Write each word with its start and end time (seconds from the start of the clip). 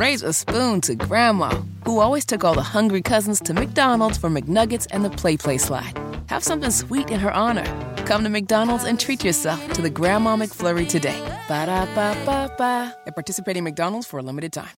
raise 0.00 0.22
a 0.22 0.32
spoon 0.32 0.80
to 0.80 0.94
Grandma, 0.94 1.50
who 1.84 2.00
always 2.00 2.24
took 2.24 2.42
all 2.42 2.54
the 2.54 2.62
hungry 2.62 3.02
cousins 3.02 3.38
to 3.38 3.52
McDonald's 3.52 4.16
for 4.16 4.30
McNuggets 4.30 4.86
and 4.90 5.04
the 5.04 5.10
Play 5.10 5.36
Play 5.36 5.58
slide. 5.58 5.92
Have 6.28 6.42
something 6.42 6.70
sweet 6.70 7.10
in 7.10 7.20
her 7.20 7.30
honor. 7.30 7.66
Come 8.06 8.24
to 8.24 8.30
McDonald's 8.30 8.84
and 8.84 8.98
treat 8.98 9.22
yourself 9.22 9.60
to 9.74 9.82
the 9.82 9.90
Grandma 9.90 10.36
McFlurry 10.36 10.88
today. 10.88 11.20
Ba 11.48 11.66
da 11.66 11.84
ba 11.94 12.16
ba 12.24 12.50
ba. 12.56 12.96
At 13.06 13.14
participating 13.14 13.62
McDonald's 13.62 14.06
for 14.06 14.18
a 14.18 14.22
limited 14.22 14.54
time. 14.54 14.72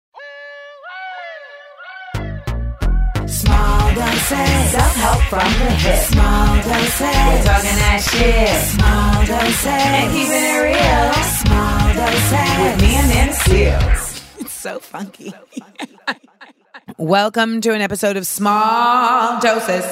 Small 3.29 3.95
doses. 3.95 4.73
Self-help 4.75 5.23
from 5.31 5.53
the 5.63 5.71
hip. 5.85 6.03
Small 6.03 6.57
doses. 6.67 7.01
We're 7.01 7.45
talking 7.47 7.79
that 7.79 8.01
shit. 8.11 8.59
Small 8.75 9.15
doses. 9.31 9.67
And 9.71 10.07
keeping 10.11 10.45
it 10.51 10.61
real. 10.67 11.07
Small 11.47 11.85
doses. 11.95 12.51
With 12.59 12.77
me 12.83 12.91
and 12.99 13.09
Nana 13.15 13.35
Seals. 13.47 14.02
So 14.63 14.79
funky. 14.79 15.35
Welcome 16.97 17.61
to 17.63 17.73
an 17.73 17.81
episode 17.81 18.17
of 18.17 18.29
Small 18.29 19.41
Doses. 19.41 19.85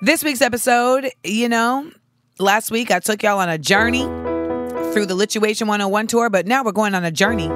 This 0.00 0.22
week's 0.22 0.40
episode, 0.40 1.10
you 1.24 1.48
know, 1.48 1.90
last 2.38 2.70
week 2.70 2.92
I 2.92 3.00
took 3.00 3.24
y'all 3.24 3.40
on 3.40 3.48
a 3.48 3.58
journey 3.58 4.04
through 4.92 5.06
the 5.06 5.16
Lituation 5.16 5.62
101 5.62 6.06
tour, 6.06 6.30
but 6.30 6.46
now 6.46 6.62
we're 6.62 6.70
going 6.70 6.94
on 6.94 7.04
a 7.04 7.10
journey 7.10 7.48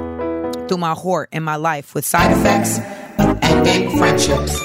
through 0.66 0.78
my 0.78 0.94
heart 0.94 1.28
and 1.30 1.44
my 1.44 1.54
life 1.54 1.94
with 1.94 2.04
side 2.04 2.32
effects 2.32 2.78
of 3.20 3.38
ending 3.42 3.96
friendships. 3.96 4.60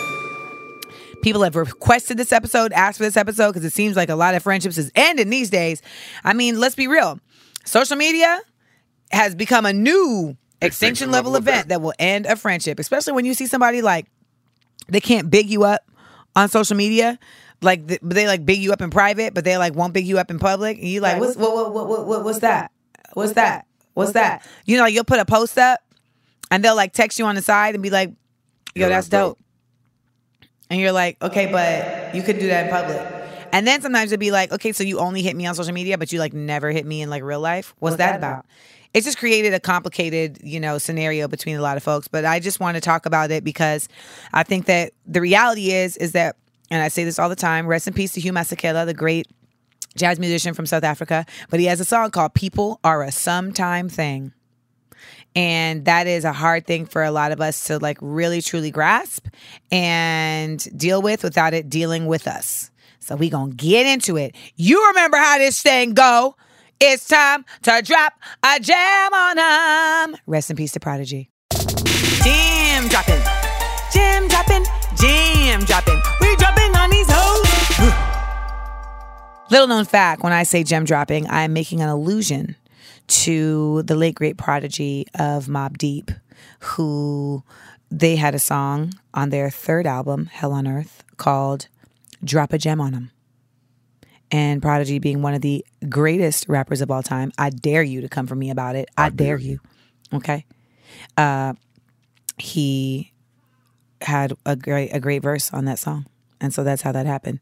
People 1.22 1.44
have 1.44 1.56
requested 1.56 2.18
this 2.18 2.32
episode, 2.32 2.74
asked 2.74 2.98
for 2.98 3.04
this 3.04 3.18
episode 3.18 3.50
because 3.50 3.66
it 3.66 3.74
seems 3.74 3.96
like 3.96 4.10
a 4.10 4.16
lot 4.16 4.34
of 4.34 4.42
friendships 4.42 4.80
is 4.80 4.92
ending 4.96 5.30
these 5.30 5.52
days. 5.52 5.84
I 6.24 6.34
mean, 6.34 6.60
let's 6.60 6.74
be 6.74 6.88
real. 6.88 7.20
Social 7.66 7.98
media 7.98 8.42
has 9.12 9.36
become 9.36 9.68
a 9.68 9.74
new 9.74 10.36
extinction 10.62 11.12
level 11.12 11.36
event 11.36 11.70
that 11.70 11.82
will 11.82 11.94
end 12.00 12.26
a 12.26 12.36
friendship, 12.36 12.80
especially 12.80 13.14
when 13.14 13.26
you 13.26 13.34
see 13.34 13.48
somebody 13.48 13.82
like 13.82 14.08
they 14.88 15.00
can't 15.00 15.30
big 15.30 15.50
you 15.50 15.64
up 15.64 15.82
on 16.36 16.50
social 16.50 16.76
media. 16.76 17.20
Like 17.62 17.88
th- 17.88 18.02
they 18.04 18.28
like 18.28 18.46
big 18.46 18.60
you 18.60 18.72
up 18.72 18.82
in 18.82 18.90
private, 18.90 19.34
but 19.34 19.44
they 19.44 19.58
like 19.58 19.76
won't 19.76 19.94
big 19.94 20.06
you 20.06 20.18
up 20.20 20.32
in 20.32 20.40
public. 20.40 20.78
And 20.78 20.88
you 20.88 21.02
like, 21.02 21.20
what's 21.20 21.36
what, 21.36 21.54
what 21.54 21.74
what 21.74 21.88
what 21.88 22.08
what 22.08 22.24
what's 22.24 22.40
that? 22.40 22.72
What's 23.14 23.34
that? 23.34 23.66
What's 23.94 24.14
that? 24.14 24.48
You 24.66 24.78
know, 24.78 24.84
like 24.84 24.94
you'll 24.94 25.04
put 25.04 25.20
a 25.20 25.26
post 25.26 25.58
up, 25.58 25.82
and 26.52 26.64
they'll 26.64 26.76
like 26.76 26.94
text 26.94 27.20
you 27.20 27.26
on 27.26 27.36
the 27.36 27.42
side 27.42 27.76
and 27.76 27.84
be 27.84 27.90
like, 27.90 28.12
"Yo, 28.76 28.88
that's 28.88 29.10
dope." 29.10 29.38
And 30.70 30.80
you're 30.80 30.92
like, 30.92 31.22
okay, 31.22 31.52
but 31.52 32.14
you 32.14 32.22
could 32.22 32.40
do 32.40 32.48
that 32.48 32.66
in 32.66 32.72
public. 32.72 33.02
And 33.52 33.66
then 33.66 33.82
sometimes 33.82 34.12
it'd 34.12 34.20
be 34.20 34.30
like, 34.30 34.52
okay, 34.52 34.72
so 34.72 34.84
you 34.84 35.00
only 35.00 35.24
hit 35.24 35.36
me 35.36 35.48
on 35.48 35.56
social 35.56 35.74
media, 35.74 35.98
but 35.98 36.12
you 36.12 36.20
like 36.20 36.34
never 36.34 36.70
hit 36.70 36.86
me 36.86 37.02
in 37.02 37.10
like 37.10 37.24
real 37.24 37.40
life. 37.40 37.74
What's, 37.80 37.98
that, 37.98 38.18
about? 38.18 38.46
It's 38.94 39.06
just 39.06 39.18
created 39.18 39.54
a 39.54 39.60
complicated, 39.60 40.40
you 40.44 40.60
know, 40.60 40.78
scenario 40.78 41.28
between 41.28 41.56
a 41.56 41.62
lot 41.62 41.78
of 41.78 41.84
folks. 41.84 42.08
But 42.08 42.26
I 42.26 42.40
just 42.40 42.60
want 42.60 42.76
to 42.76 42.82
talk 42.82 43.06
about 43.06 43.32
it 43.32 43.44
because 43.44 43.88
I 44.34 44.44
think 44.44 44.66
that 44.66 44.94
the 45.06 45.22
reality 45.22 45.72
is, 45.72 45.96
is 45.98 46.14
that, 46.14 46.38
and 46.72 46.82
I 46.82 46.88
say 46.88 47.04
this 47.04 47.20
all 47.20 47.30
the 47.30 47.36
time, 47.36 47.68
rest 47.68 47.88
in 47.88 47.94
peace 47.94 48.14
to 48.14 48.22
Hugh 48.22 48.34
Masekela, 48.34 48.86
the 48.86 48.94
great 48.94 49.28
jazz 49.96 50.20
musician 50.20 50.54
from 50.54 50.66
South 50.66 50.84
Africa. 50.84 51.26
But 51.50 51.60
he 51.60 51.68
has 51.68 51.80
a 51.80 51.86
song 51.86 52.12
called 52.12 52.34
People 52.34 52.80
Are 52.84 53.04
a 53.04 53.12
Sometime 53.12 53.90
Thing. 53.90 54.34
And 55.36 55.86
that 55.86 56.08
is 56.08 56.26
a 56.26 56.34
hard 56.34 56.66
thing 56.66 56.86
for 56.86 57.04
a 57.04 57.12
lot 57.12 57.32
of 57.32 57.40
us 57.40 57.66
to 57.66 57.78
like 57.78 57.98
really 58.02 58.42
truly 58.42 58.72
grasp 58.72 59.28
and 59.72 60.60
deal 60.78 61.02
with 61.02 61.24
without 61.24 61.54
it 61.54 61.70
dealing 61.70 62.08
with 62.08 62.28
us. 62.28 62.72
So 63.00 63.16
we 63.16 63.30
to 63.30 63.50
get 63.56 63.86
into 63.86 64.18
it. 64.18 64.36
You 64.56 64.88
remember 64.90 65.18
how 65.18 65.38
this 65.38 65.62
thing 65.62 65.94
go. 65.94 66.36
It's 66.82 67.10
time 67.10 67.44
to 67.64 67.82
drop 67.84 68.14
a 68.42 68.58
jam 68.62 69.14
on 69.14 69.36
them. 69.36 70.18
Rest 70.26 70.50
in 70.50 70.56
peace 70.56 70.72
to 70.72 70.80
Prodigy. 70.80 71.30
Jam 72.24 72.88
dropping. 72.88 73.20
Jam 73.92 74.30
dropping. 74.30 74.64
Jam 74.96 75.66
dropping. 75.66 76.02
We 76.22 76.34
dropping 76.38 76.74
on 76.78 76.90
these 76.90 77.06
hoes. 77.10 77.94
Little 79.52 79.68
known 79.68 79.84
fact 79.84 80.24
when 80.24 80.32
I 80.32 80.44
say 80.44 80.64
gem 80.64 80.86
dropping, 80.86 81.30
I'm 81.30 81.52
making 81.52 81.82
an 81.82 81.90
allusion 81.90 82.56
to 83.08 83.84
the 83.84 83.96
late 83.96 84.16
great 84.16 84.38
prodigy 84.38 85.06
of 85.16 85.48
Mobb 85.48 85.78
Deep, 85.78 86.12
who 86.62 87.44
they 87.92 88.16
had 88.16 88.36
a 88.36 88.40
song 88.40 88.94
on 89.14 89.32
their 89.32 89.50
third 89.50 89.86
album, 89.86 90.28
Hell 90.28 90.54
on 90.54 90.66
Earth, 90.66 91.04
called 91.18 91.68
Drop 92.24 92.54
a 92.54 92.58
Gem 92.58 92.80
on 92.80 92.96
'em. 92.96 93.12
And 94.32 94.62
Prodigy 94.62 95.00
being 95.00 95.22
one 95.22 95.34
of 95.34 95.42
the 95.42 95.66
greatest 95.88 96.48
rappers 96.48 96.82
of 96.82 96.92
all 96.92 97.02
time, 97.02 97.32
I 97.38 97.50
dare 97.50 97.82
you 97.82 98.02
to 98.02 98.10
come 98.10 98.28
for 98.28 98.36
me 98.36 98.52
about 98.52 98.76
it. 98.76 98.90
I, 98.96 99.10
dare 99.10 99.38
you. 99.38 99.60
Okay. 100.14 100.46
Uh, 101.18 101.54
he 102.38 103.12
had 104.02 104.34
a 104.46 104.56
great 104.56 104.90
a 104.94 105.00
great 105.00 105.22
verse 105.22 105.52
on 105.54 105.66
that 105.66 105.80
song. 105.80 106.06
And 106.40 106.54
so 106.54 106.64
that's 106.64 106.82
how 106.82 106.92
that 106.92 107.06
happened. 107.06 107.40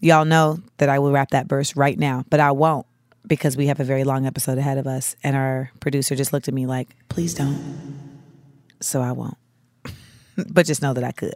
Y'all 0.00 0.24
know 0.24 0.58
that 0.78 0.88
I 0.88 0.98
will 0.98 1.12
rap 1.12 1.30
that 1.30 1.46
verse 1.48 1.76
right 1.76 1.98
now, 1.98 2.24
but 2.28 2.40
I 2.40 2.52
won't 2.52 2.86
because 3.26 3.56
we 3.56 3.66
have 3.66 3.80
a 3.80 3.84
very 3.84 4.04
long 4.04 4.26
episode 4.26 4.58
ahead 4.58 4.78
of 4.78 4.86
us. 4.86 5.16
And 5.22 5.36
our 5.36 5.70
producer 5.80 6.14
just 6.16 6.32
looked 6.32 6.48
at 6.48 6.54
me 6.54 6.66
like, 6.66 6.88
please 7.08 7.34
don't. 7.34 8.20
So 8.80 9.00
I 9.00 9.12
won't. 9.12 9.38
but 10.48 10.66
just 10.66 10.82
know 10.82 10.92
that 10.92 11.04
I 11.04 11.12
could. 11.12 11.34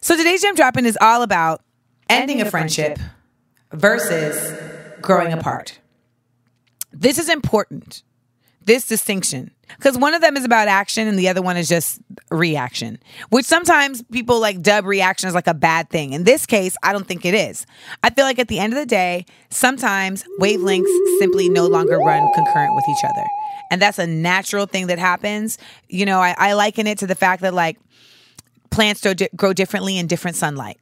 So 0.00 0.16
today's 0.16 0.42
gem 0.42 0.54
dropping 0.54 0.84
is 0.84 0.98
all 1.00 1.22
about 1.22 1.62
ending 2.10 2.42
a 2.42 2.50
friendship 2.50 2.98
versus 3.74 4.58
growing 5.00 5.32
apart. 5.32 5.78
This 6.92 7.18
is 7.18 7.28
important. 7.28 8.02
This 8.64 8.86
distinction. 8.86 9.50
Because 9.76 9.98
one 9.98 10.14
of 10.14 10.20
them 10.20 10.36
is 10.36 10.44
about 10.44 10.68
action 10.68 11.08
and 11.08 11.18
the 11.18 11.28
other 11.28 11.42
one 11.42 11.56
is 11.56 11.68
just 11.68 12.00
reaction, 12.30 12.98
which 13.30 13.46
sometimes 13.46 14.02
people 14.04 14.40
like 14.40 14.62
dub 14.62 14.84
reaction 14.84 15.28
as 15.28 15.34
like 15.34 15.46
a 15.46 15.54
bad 15.54 15.90
thing. 15.90 16.12
In 16.12 16.24
this 16.24 16.46
case, 16.46 16.76
I 16.82 16.92
don't 16.92 17.06
think 17.06 17.24
it 17.24 17.34
is. 17.34 17.66
I 18.02 18.10
feel 18.10 18.24
like 18.24 18.38
at 18.38 18.48
the 18.48 18.58
end 18.58 18.72
of 18.72 18.78
the 18.78 18.86
day, 18.86 19.26
sometimes 19.50 20.24
wavelengths 20.40 21.18
simply 21.18 21.48
no 21.48 21.66
longer 21.66 21.98
run 21.98 22.30
concurrent 22.34 22.74
with 22.74 22.84
each 22.88 23.04
other. 23.04 23.24
And 23.70 23.80
that's 23.80 23.98
a 23.98 24.06
natural 24.06 24.66
thing 24.66 24.86
that 24.88 24.98
happens. 24.98 25.58
You 25.88 26.06
know, 26.06 26.20
I, 26.20 26.34
I 26.38 26.52
liken 26.52 26.86
it 26.86 26.98
to 26.98 27.06
the 27.06 27.14
fact 27.14 27.42
that 27.42 27.54
like 27.54 27.78
plants 28.70 29.00
di- 29.00 29.28
grow 29.34 29.52
differently 29.52 29.98
in 29.98 30.06
different 30.06 30.36
sunlight. 30.36 30.78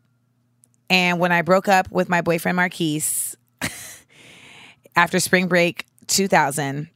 And 0.92 1.19
when 1.19 1.32
I 1.32 1.41
broke 1.41 1.69
up 1.69 1.91
with 1.91 2.10
my 2.10 2.20
boyfriend 2.20 2.56
Marquise 2.56 3.34
after 4.97 5.19
spring 5.20 5.48
break 5.48 5.86
2000, 6.08 6.91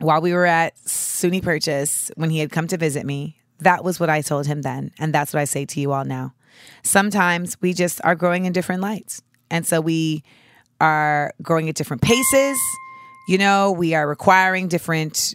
while 0.00 0.20
we 0.20 0.34
were 0.34 0.44
at 0.44 0.76
SUNY 0.84 1.42
Purchase, 1.42 2.10
when 2.16 2.28
he 2.28 2.40
had 2.40 2.52
come 2.52 2.66
to 2.66 2.76
visit 2.76 3.06
me, 3.06 3.38
that 3.60 3.84
was 3.84 3.98
what 3.98 4.10
I 4.10 4.20
told 4.20 4.46
him 4.46 4.60
then. 4.60 4.90
And 4.98 5.14
that's 5.14 5.32
what 5.32 5.40
I 5.40 5.44
say 5.44 5.64
to 5.64 5.80
you 5.80 5.92
all 5.92 6.04
now. 6.04 6.34
Sometimes 6.82 7.56
we 7.62 7.72
just 7.72 8.02
are 8.04 8.14
growing 8.14 8.44
in 8.44 8.52
different 8.52 8.82
lights. 8.82 9.22
And 9.50 9.66
so 9.66 9.80
we 9.80 10.22
are 10.78 11.32
growing 11.40 11.70
at 11.70 11.74
different 11.74 12.02
paces. 12.02 12.58
You 13.28 13.38
know, 13.38 13.72
we 13.72 13.94
are 13.94 14.06
requiring 14.06 14.68
different 14.68 15.32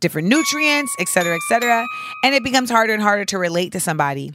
different 0.00 0.26
nutrients, 0.26 0.94
et 0.98 1.08
cetera, 1.08 1.36
et 1.36 1.42
cetera. 1.48 1.86
And 2.24 2.34
it 2.34 2.42
becomes 2.42 2.70
harder 2.70 2.92
and 2.92 3.02
harder 3.02 3.24
to 3.26 3.38
relate 3.38 3.72
to 3.72 3.80
somebody. 3.80 4.32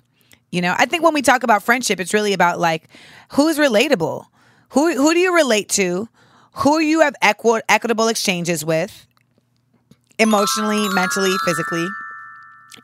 You 0.51 0.61
know, 0.61 0.75
I 0.77 0.85
think 0.85 1.03
when 1.03 1.13
we 1.13 1.21
talk 1.21 1.43
about 1.43 1.63
friendship, 1.63 1.99
it's 1.99 2.13
really 2.13 2.33
about 2.33 2.59
like 2.59 2.89
who's 3.31 3.57
relatable? 3.57 4.25
Who 4.69 4.93
who 4.95 5.13
do 5.13 5.19
you 5.19 5.33
relate 5.35 5.69
to? 5.69 6.09
Who 6.55 6.79
you 6.79 6.99
have 7.01 7.15
equi- 7.21 7.61
equitable 7.69 8.09
exchanges 8.09 8.65
with? 8.65 9.07
emotionally, 10.21 10.87
mentally, 10.89 11.35
physically. 11.43 11.87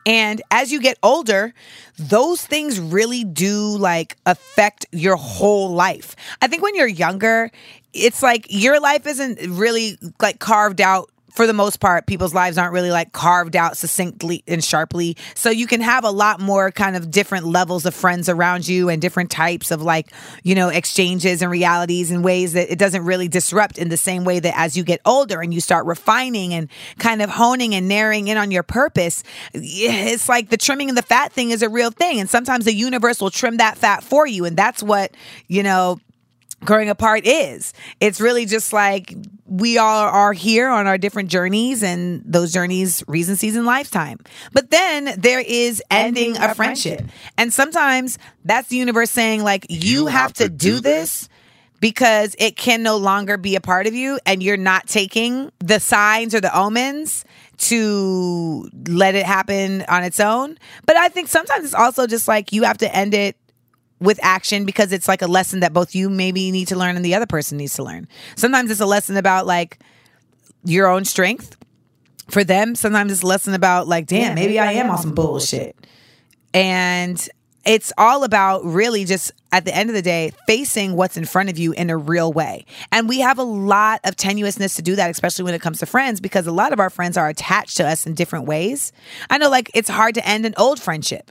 And 0.04 0.42
as 0.50 0.72
you 0.72 0.80
get 0.80 0.98
older, 1.02 1.54
those 1.98 2.44
things 2.44 2.80
really 2.80 3.24
do 3.24 3.76
like 3.76 4.16
affect 4.26 4.86
your 4.92 5.16
whole 5.16 5.70
life. 5.70 6.16
I 6.42 6.48
think 6.48 6.62
when 6.62 6.74
you're 6.74 6.86
younger, 6.86 7.50
it's 7.94 8.22
like 8.22 8.46
your 8.50 8.80
life 8.80 9.06
isn't 9.06 9.38
really 9.48 9.96
like 10.20 10.40
carved 10.40 10.80
out 10.80 11.10
for 11.38 11.46
the 11.46 11.52
most 11.52 11.78
part, 11.78 12.08
people's 12.08 12.34
lives 12.34 12.58
aren't 12.58 12.72
really 12.72 12.90
like 12.90 13.12
carved 13.12 13.54
out 13.54 13.76
succinctly 13.76 14.42
and 14.48 14.64
sharply. 14.64 15.16
So 15.36 15.50
you 15.50 15.68
can 15.68 15.80
have 15.80 16.02
a 16.02 16.10
lot 16.10 16.40
more 16.40 16.72
kind 16.72 16.96
of 16.96 17.12
different 17.12 17.46
levels 17.46 17.86
of 17.86 17.94
friends 17.94 18.28
around 18.28 18.66
you 18.66 18.88
and 18.88 19.00
different 19.00 19.30
types 19.30 19.70
of 19.70 19.80
like, 19.80 20.08
you 20.42 20.56
know, 20.56 20.68
exchanges 20.68 21.40
and 21.40 21.48
realities 21.48 22.10
and 22.10 22.24
ways 22.24 22.54
that 22.54 22.72
it 22.72 22.76
doesn't 22.76 23.04
really 23.04 23.28
disrupt 23.28 23.78
in 23.78 23.88
the 23.88 23.96
same 23.96 24.24
way 24.24 24.40
that 24.40 24.58
as 24.58 24.76
you 24.76 24.82
get 24.82 25.00
older 25.04 25.40
and 25.40 25.54
you 25.54 25.60
start 25.60 25.86
refining 25.86 26.52
and 26.52 26.68
kind 26.98 27.22
of 27.22 27.30
honing 27.30 27.72
and 27.72 27.86
narrowing 27.86 28.26
in 28.26 28.36
on 28.36 28.50
your 28.50 28.64
purpose, 28.64 29.22
it's 29.54 30.28
like 30.28 30.48
the 30.48 30.56
trimming 30.56 30.88
and 30.88 30.98
the 30.98 31.02
fat 31.02 31.32
thing 31.32 31.52
is 31.52 31.62
a 31.62 31.68
real 31.68 31.92
thing. 31.92 32.18
And 32.18 32.28
sometimes 32.28 32.64
the 32.64 32.74
universe 32.74 33.20
will 33.20 33.30
trim 33.30 33.58
that 33.58 33.78
fat 33.78 34.02
for 34.02 34.26
you. 34.26 34.44
And 34.44 34.56
that's 34.56 34.82
what, 34.82 35.12
you 35.46 35.62
know, 35.62 36.00
growing 36.64 36.88
apart 36.88 37.24
is. 37.24 37.72
It's 38.00 38.20
really 38.20 38.44
just 38.44 38.72
like 38.72 39.14
we 39.48 39.78
all 39.78 40.08
are 40.08 40.32
here 40.32 40.68
on 40.68 40.86
our 40.86 40.98
different 40.98 41.30
journeys 41.30 41.82
and 41.82 42.22
those 42.24 42.52
journeys 42.52 43.02
reason 43.08 43.36
season 43.36 43.64
lifetime. 43.64 44.18
But 44.52 44.70
then 44.70 45.14
there 45.18 45.40
is 45.40 45.82
ending 45.90 46.36
a 46.36 46.54
friendship. 46.54 47.02
And 47.36 47.52
sometimes 47.52 48.18
that's 48.44 48.68
the 48.68 48.76
universe 48.76 49.10
saying 49.10 49.42
like 49.42 49.66
you, 49.70 50.06
have, 50.06 50.32
to, 50.34 50.48
do 50.48 50.80
this 50.80 51.28
because 51.80 52.34
it 52.38 52.56
can 52.56 52.82
no 52.82 52.96
longer 52.96 53.36
be 53.36 53.56
a 53.56 53.60
part 53.60 53.86
of 53.86 53.94
you 53.94 54.18
and 54.26 54.42
you're 54.42 54.56
not 54.56 54.86
taking 54.86 55.50
the 55.60 55.80
signs 55.80 56.34
or 56.34 56.40
the 56.40 56.56
omens 56.56 57.24
to 57.56 58.68
let 58.88 59.14
it 59.14 59.24
happen 59.24 59.82
on 59.88 60.04
its 60.04 60.20
own. 60.20 60.58
But 60.86 60.96
I 60.96 61.08
think 61.08 61.28
sometimes 61.28 61.64
it's 61.64 61.74
also 61.74 62.06
just 62.06 62.28
like 62.28 62.52
you 62.52 62.64
have 62.64 62.78
to 62.78 62.94
end 62.94 63.14
it 63.14 63.36
with 64.00 64.18
action 64.22 64.64
because 64.64 64.92
it's 64.92 65.08
like 65.08 65.22
a 65.22 65.26
lesson 65.26 65.60
that 65.60 65.72
both 65.72 65.94
you 65.94 66.08
maybe 66.08 66.50
need 66.50 66.68
to 66.68 66.76
learn 66.76 66.96
and 66.96 67.04
the 67.04 67.14
other 67.14 67.26
person 67.26 67.58
needs 67.58 67.74
to 67.74 67.82
learn. 67.82 68.08
Sometimes 68.36 68.70
it's 68.70 68.80
a 68.80 68.86
lesson 68.86 69.16
about 69.16 69.46
like 69.46 69.78
your 70.64 70.86
own 70.86 71.04
strength 71.04 71.56
for 72.28 72.44
them. 72.44 72.74
Sometimes 72.74 73.12
it's 73.12 73.22
a 73.22 73.26
lesson 73.26 73.54
about 73.54 73.88
like, 73.88 74.06
damn, 74.06 74.34
maybe 74.34 74.58
I 74.58 74.72
am 74.72 74.90
on 74.90 74.98
some 74.98 75.14
bullshit. 75.14 75.76
And 76.54 77.28
it's 77.64 77.92
all 77.98 78.24
about 78.24 78.64
really 78.64 79.04
just 79.04 79.32
at 79.52 79.64
the 79.64 79.74
end 79.74 79.90
of 79.90 79.94
the 79.94 80.02
day 80.02 80.32
facing 80.46 80.94
what's 80.94 81.16
in 81.16 81.24
front 81.24 81.50
of 81.50 81.58
you 81.58 81.72
in 81.72 81.90
a 81.90 81.96
real 81.96 82.32
way 82.32 82.64
and 82.92 83.08
we 83.08 83.20
have 83.20 83.38
a 83.38 83.42
lot 83.42 84.00
of 84.04 84.16
tenuousness 84.16 84.76
to 84.76 84.82
do 84.82 84.96
that 84.96 85.10
especially 85.10 85.44
when 85.44 85.54
it 85.54 85.60
comes 85.60 85.78
to 85.78 85.86
friends 85.86 86.20
because 86.20 86.46
a 86.46 86.52
lot 86.52 86.72
of 86.72 86.80
our 86.80 86.88
friends 86.88 87.16
are 87.16 87.28
attached 87.28 87.76
to 87.76 87.86
us 87.86 88.06
in 88.06 88.14
different 88.14 88.46
ways 88.46 88.92
i 89.28 89.36
know 89.36 89.50
like 89.50 89.70
it's 89.74 89.88
hard 89.88 90.14
to 90.14 90.26
end 90.26 90.46
an 90.46 90.54
old 90.56 90.80
friendship 90.80 91.30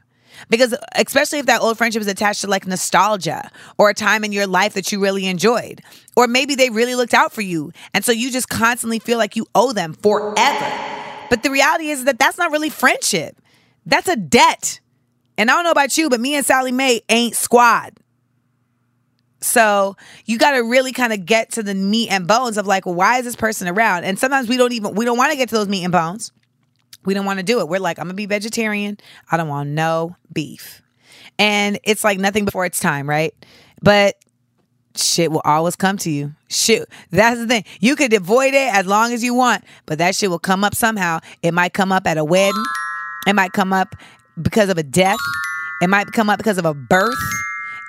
because 0.50 0.76
especially 0.96 1.40
if 1.40 1.46
that 1.46 1.62
old 1.62 1.78
friendship 1.78 2.02
is 2.02 2.08
attached 2.08 2.42
to 2.42 2.48
like 2.48 2.68
nostalgia 2.68 3.50
or 3.78 3.90
a 3.90 3.94
time 3.94 4.24
in 4.24 4.32
your 4.32 4.48
life 4.48 4.74
that 4.74 4.92
you 4.92 5.00
really 5.02 5.26
enjoyed 5.28 5.82
or 6.16 6.28
maybe 6.28 6.56
they 6.56 6.70
really 6.70 6.96
looked 6.96 7.14
out 7.14 7.32
for 7.32 7.42
you 7.42 7.72
and 7.94 8.04
so 8.04 8.12
you 8.12 8.32
just 8.32 8.50
constantly 8.50 9.00
feel 9.00 9.18
like 9.18 9.36
you 9.36 9.46
owe 9.56 9.74
them 9.74 9.94
forever 9.94 10.94
but 11.30 11.44
the 11.44 11.52
reality 11.52 11.90
is 11.90 12.06
that 12.06 12.20
that's 12.20 12.38
not 12.38 12.52
really 12.52 12.70
friendship 12.70 13.42
that's 13.86 14.08
a 14.08 14.16
debt 14.16 14.80
and 15.38 15.52
I 15.52 15.54
don't 15.54 15.64
know 15.64 15.72
about 15.72 15.98
you, 15.98 16.10
but 16.10 16.20
me 16.20 16.36
and 16.36 16.46
Sallie 16.46 16.72
Mae 16.72 17.02
ain't 17.10 17.36
squad. 17.36 17.94
So 19.40 19.96
you 20.26 20.40
got 20.40 20.52
to 20.52 20.60
really 20.62 20.92
kind 20.92 21.14
of 21.14 21.26
get 21.26 21.52
to 21.52 21.64
the 21.64 21.76
meat 21.76 22.10
and 22.10 22.28
bones 22.28 22.58
of 22.58 22.66
like, 22.66 22.86
why 22.86 23.20
is 23.20 23.26
this 23.26 23.36
person 23.36 23.68
around? 23.68 24.04
And 24.04 24.18
sometimes 24.18 24.50
we 24.50 24.58
don't 24.58 24.74
even 24.74 24.96
we 24.96 25.06
don't 25.06 25.18
want 25.18 25.32
to 25.32 25.38
get 25.38 25.50
to 25.50 25.56
those 25.56 25.68
meat 25.68 25.84
and 25.84 25.92
bones. 25.92 26.32
We 27.08 27.14
don't 27.14 27.26
want 27.26 27.40
to 27.40 27.44
do 27.44 27.62
it. 27.62 27.70
We're 27.70 27.80
like, 27.80 28.00
I'm 28.00 28.08
gonna 28.08 28.16
be 28.16 28.26
vegetarian. 28.26 28.98
I 29.32 29.38
don't 29.38 29.48
want 29.48 29.70
no 29.70 30.18
beef. 30.34 30.82
And 31.40 31.80
it's 31.86 32.04
like 32.04 32.20
nothing 32.20 32.44
before 32.44 32.66
it's 32.66 32.82
time, 32.82 33.08
right? 33.08 33.34
But 33.82 34.16
shit 34.94 35.32
will 35.32 35.42
always 35.46 35.78
come 35.78 35.96
to 36.00 36.12
you. 36.12 36.36
Shit, 36.50 36.90
that's 37.10 37.40
the 37.40 37.48
thing. 37.48 37.64
You 37.80 37.96
could 37.96 38.14
avoid 38.14 38.54
it 38.54 38.74
as 38.74 38.88
long 38.88 39.14
as 39.14 39.24
you 39.24 39.34
want, 39.34 39.64
but 39.86 40.00
that 40.00 40.16
shit 40.16 40.30
will 40.30 40.38
come 40.38 40.66
up 40.66 40.76
somehow. 40.76 41.22
It 41.42 41.54
might 41.54 41.72
come 41.72 41.94
up 41.94 42.06
at 42.08 42.18
a 42.18 42.26
wedding. 42.26 42.62
It 43.26 43.36
might 43.36 43.54
come 43.54 43.72
up 43.72 43.96
because 44.42 44.68
of 44.68 44.78
a 44.78 44.84
death. 44.84 45.20
It 45.82 45.90
might 45.90 46.08
come 46.08 46.30
up 46.30 46.38
because 46.38 46.58
of 46.58 46.66
a 46.66 46.74
birth. 46.74 47.16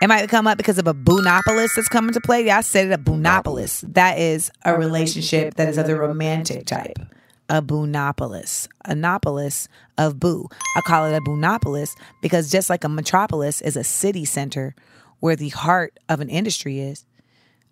It 0.00 0.06
might 0.06 0.28
come 0.28 0.46
up 0.46 0.58
because 0.58 0.78
of 0.78 0.86
a 0.86 0.94
boonopolis 0.94 1.70
that's 1.74 1.88
coming 1.88 2.12
to 2.12 2.20
play. 2.20 2.46
Yeah, 2.46 2.58
I 2.58 2.60
said 2.60 2.86
it, 2.86 2.92
a 2.92 2.98
boonopolis. 2.98 3.80
That 3.94 4.20
is 4.20 4.52
a 4.64 4.78
relationship 4.78 5.54
that 5.54 5.68
is 5.68 5.76
of 5.76 5.88
the 5.88 5.96
romantic 5.96 6.66
type. 6.66 7.00
A 7.48 7.62
boonopolis. 7.62 8.68
Anopolis 8.86 9.68
of 9.96 10.20
boo. 10.20 10.48
I 10.76 10.80
call 10.82 11.06
it 11.06 11.16
a 11.16 11.20
boonopolis 11.20 11.94
because 12.20 12.50
just 12.50 12.68
like 12.68 12.84
a 12.84 12.88
metropolis 12.88 13.60
is 13.60 13.76
a 13.76 13.84
city 13.84 14.24
center 14.24 14.74
where 15.20 15.36
the 15.36 15.48
heart 15.48 15.98
of 16.08 16.20
an 16.20 16.28
industry 16.28 16.80
is, 16.80 17.04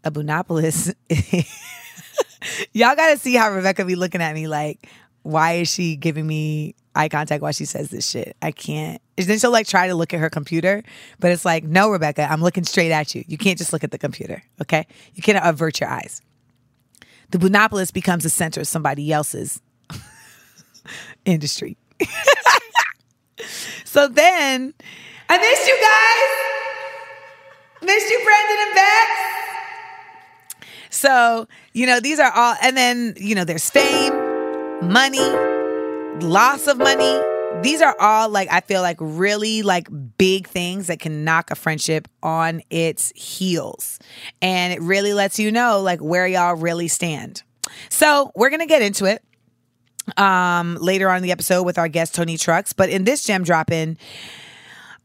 a 0.02 0.10
boonopolis. 0.10 0.94
Y'all 2.72 2.96
got 2.96 3.10
to 3.10 3.18
see 3.18 3.34
how 3.34 3.52
Rebecca 3.52 3.84
be 3.84 3.96
looking 3.96 4.22
at 4.22 4.34
me 4.34 4.48
like, 4.48 4.88
why 5.22 5.54
is 5.54 5.68
she 5.68 5.96
giving 5.96 6.26
me 6.26 6.74
eye 6.96 7.08
contact 7.08 7.42
while 7.42 7.52
she 7.52 7.64
says 7.64 7.90
this 7.90 8.08
shit. 8.08 8.36
I 8.42 8.50
can't. 8.50 9.00
And 9.18 9.26
then 9.26 9.38
she'll 9.38 9.52
like 9.52 9.68
try 9.68 9.86
to 9.88 9.94
look 9.94 10.14
at 10.14 10.20
her 10.20 10.30
computer, 10.30 10.82
but 11.20 11.30
it's 11.30 11.44
like, 11.44 11.62
no, 11.62 11.90
Rebecca, 11.90 12.26
I'm 12.28 12.42
looking 12.42 12.64
straight 12.64 12.90
at 12.90 13.14
you. 13.14 13.24
You 13.28 13.38
can't 13.38 13.58
just 13.58 13.72
look 13.72 13.84
at 13.84 13.90
the 13.90 13.98
computer, 13.98 14.42
okay? 14.62 14.86
You 15.14 15.22
cannot 15.22 15.46
avert 15.46 15.80
your 15.80 15.90
eyes. 15.90 16.22
The 17.30 17.38
Boonopolis 17.38 17.92
becomes 17.92 18.22
the 18.22 18.30
center 18.30 18.60
of 18.60 18.68
somebody 18.68 19.12
else's 19.12 19.60
industry. 21.26 21.76
so 23.84 24.08
then, 24.08 24.72
I 25.28 25.38
missed 25.38 25.66
you 25.66 25.78
guys. 25.80 26.30
Missed 27.82 28.10
you, 28.10 28.20
Brendan 28.24 28.56
and 28.66 28.74
Bex. 28.74 29.10
So, 30.90 31.46
you 31.74 31.86
know, 31.86 32.00
these 32.00 32.18
are 32.18 32.32
all, 32.32 32.56
and 32.62 32.74
then, 32.76 33.14
you 33.18 33.34
know, 33.34 33.44
there's 33.44 33.68
fame, 33.68 34.14
money, 34.90 35.28
loss 36.20 36.66
of 36.66 36.78
money 36.78 37.20
these 37.62 37.80
are 37.80 37.96
all 37.98 38.28
like 38.28 38.48
i 38.50 38.60
feel 38.60 38.82
like 38.82 38.96
really 39.00 39.62
like 39.62 39.88
big 40.18 40.46
things 40.46 40.88
that 40.88 40.98
can 40.98 41.24
knock 41.24 41.50
a 41.50 41.54
friendship 41.54 42.08
on 42.22 42.60
its 42.70 43.12
heels 43.14 43.98
and 44.42 44.72
it 44.72 44.80
really 44.80 45.14
lets 45.14 45.38
you 45.38 45.50
know 45.50 45.80
like 45.80 46.00
where 46.00 46.26
y'all 46.26 46.54
really 46.54 46.88
stand 46.88 47.42
so 47.88 48.30
we're 48.34 48.50
gonna 48.50 48.66
get 48.66 48.82
into 48.82 49.04
it 49.04 49.22
um 50.16 50.76
later 50.80 51.08
on 51.08 51.18
in 51.18 51.22
the 51.22 51.32
episode 51.32 51.62
with 51.64 51.78
our 51.78 51.88
guest 51.88 52.14
toni 52.14 52.38
trucks 52.38 52.72
but 52.72 52.88
in 52.88 53.04
this 53.04 53.24
gem 53.24 53.42
drop 53.42 53.70
in 53.70 53.98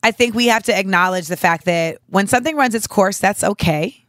i 0.03 0.12
think 0.12 0.36
we 0.36 0.48
have 0.48 0.63
to 0.63 0.77
acknowledge 0.77 1.27
the 1.27 1.38
fact 1.38 1.65
that 1.65 1.98
when 2.07 2.27
something 2.27 2.56
runs 2.56 2.75
its 2.75 2.88
course 2.88 3.18
that's 3.18 3.44
okay 3.44 4.01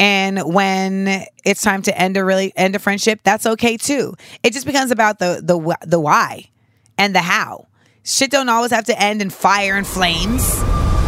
and 0.00 0.40
when 0.54 1.26
it's 1.44 1.60
time 1.60 1.82
to 1.82 1.96
end 1.96 2.16
a 2.16 2.24
really 2.24 2.54
end 2.56 2.74
a 2.74 2.78
friendship, 2.78 3.20
that's 3.22 3.44
okay 3.44 3.76
too. 3.76 4.14
It 4.42 4.54
just 4.54 4.64
becomes 4.64 4.90
about 4.90 5.18
the 5.18 5.42
the 5.44 5.76
the 5.86 6.00
why 6.00 6.48
and 6.96 7.14
the 7.14 7.20
how. 7.20 7.68
Shit 8.02 8.30
don't 8.30 8.48
always 8.48 8.70
have 8.70 8.86
to 8.86 8.98
end 8.98 9.20
in 9.20 9.28
fire 9.28 9.76
and 9.76 9.86
flames, 9.86 10.42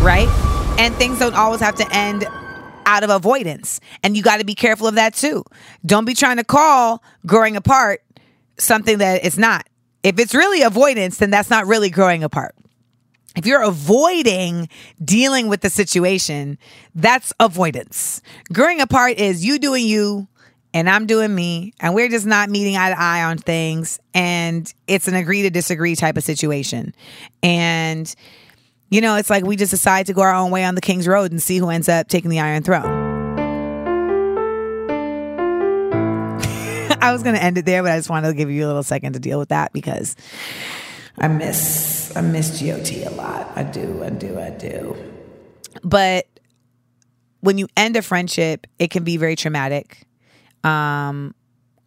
right? 0.02 0.28
And 0.78 0.94
things 0.96 1.19
don't 1.19 1.35
always 1.35 1.62
have 1.62 1.75
to 1.76 1.87
end 1.90 2.26
out 2.85 3.02
of 3.02 3.08
avoidance. 3.08 3.81
And 4.02 4.14
you 4.14 4.23
got 4.23 4.40
to 4.40 4.44
be 4.44 4.55
careful 4.55 4.87
of 4.87 4.96
that 4.96 5.14
too. 5.14 5.43
Don't 5.87 6.05
be 6.05 6.12
trying 6.12 6.37
to 6.37 6.44
call 6.44 7.02
growing 7.25 7.56
apart 7.56 8.02
something 8.64 8.99
that 8.99 9.25
it's 9.25 9.38
not. 9.38 9.67
If 10.03 10.19
it's 10.19 10.35
really 10.35 10.62
avoidance, 10.62 11.19
then 11.19 11.31
that's 11.31 11.50
not 11.50 11.67
really 11.67 11.91
growing 11.91 12.25
apart 12.25 12.55
if 13.37 13.47
you're 13.47 13.62
avoiding 13.62 14.69
dealing 15.03 15.49
with 15.49 15.62
the 15.62 15.70
situation, 15.70 16.59
that's 16.94 17.32
avoidance. 17.41 18.20
Growing 18.53 18.81
apart 18.81 19.19
is 19.19 19.44
you 19.44 19.59
doing 19.59 19.87
you 19.87 20.29
and 20.75 20.88
I'm 20.88 21.05
doing 21.05 21.35
me, 21.35 21.75
and 21.81 21.94
we're 21.94 22.09
just 22.09 22.25
not 22.25 22.49
meeting 22.49 22.79
eye 22.79 22.88
to 22.88 22.99
eye 22.99 23.25
on 23.25 23.37
things. 23.37 24.00
And 24.14 24.73
it's 24.87 25.06
an 25.06 25.14
agree 25.14 25.43
to 25.43 25.50
disagree 25.50 25.94
type 25.97 26.17
of 26.17 26.25
situation. 26.25 26.94
And, 27.43 28.12
you 28.88 29.03
know, 29.03 29.17
it's 29.17 29.29
like 29.29 29.44
we 29.44 29.56
just 29.56 29.70
decide 29.70 30.06
to 30.06 30.14
go 30.14 30.23
our 30.23 30.35
own 30.35 30.50
way 30.50 30.64
on 30.64 30.75
the 30.75 30.81
King's 30.81 31.06
Road 31.06 31.31
and 31.31 31.43
see 31.43 31.59
who 31.59 31.69
ends 31.69 31.91
up 31.91 32.09
taking 32.09 32.31
the 32.31 32.41
Iron 32.41 32.62
Throne. 32.62 33.01
I 37.02 37.12
was 37.12 37.22
going 37.22 37.34
to 37.34 37.43
end 37.43 37.58
it 37.58 37.66
there, 37.66 37.82
but 37.82 37.93
I 37.93 37.99
just 37.99 38.08
wanted 38.08 38.28
to 38.28 38.34
give 38.34 38.50
you 38.50 38.64
a 38.64 38.69
little 38.69 38.82
second 38.82 39.14
to 39.14 39.19
deal 39.19 39.38
with 39.38 39.49
that 39.49 39.72
because 39.72 40.14
I 41.19 41.28
miss 41.28 42.14
I 42.16 42.20
miss 42.20 42.60
GOT 42.60 42.93
a 43.06 43.10
lot. 43.10 43.50
I 43.56 43.64
do, 43.64 44.02
I 44.02 44.11
do, 44.11 44.38
I 44.38 44.50
do. 44.50 44.97
But 45.82 46.26
when 47.40 47.59
you 47.59 47.66
end 47.76 47.97
a 47.97 48.02
friendship, 48.02 48.66
it 48.78 48.90
can 48.90 49.04
be 49.04 49.16
very 49.16 49.35
traumatic. 49.37 50.06
Um, 50.62 51.35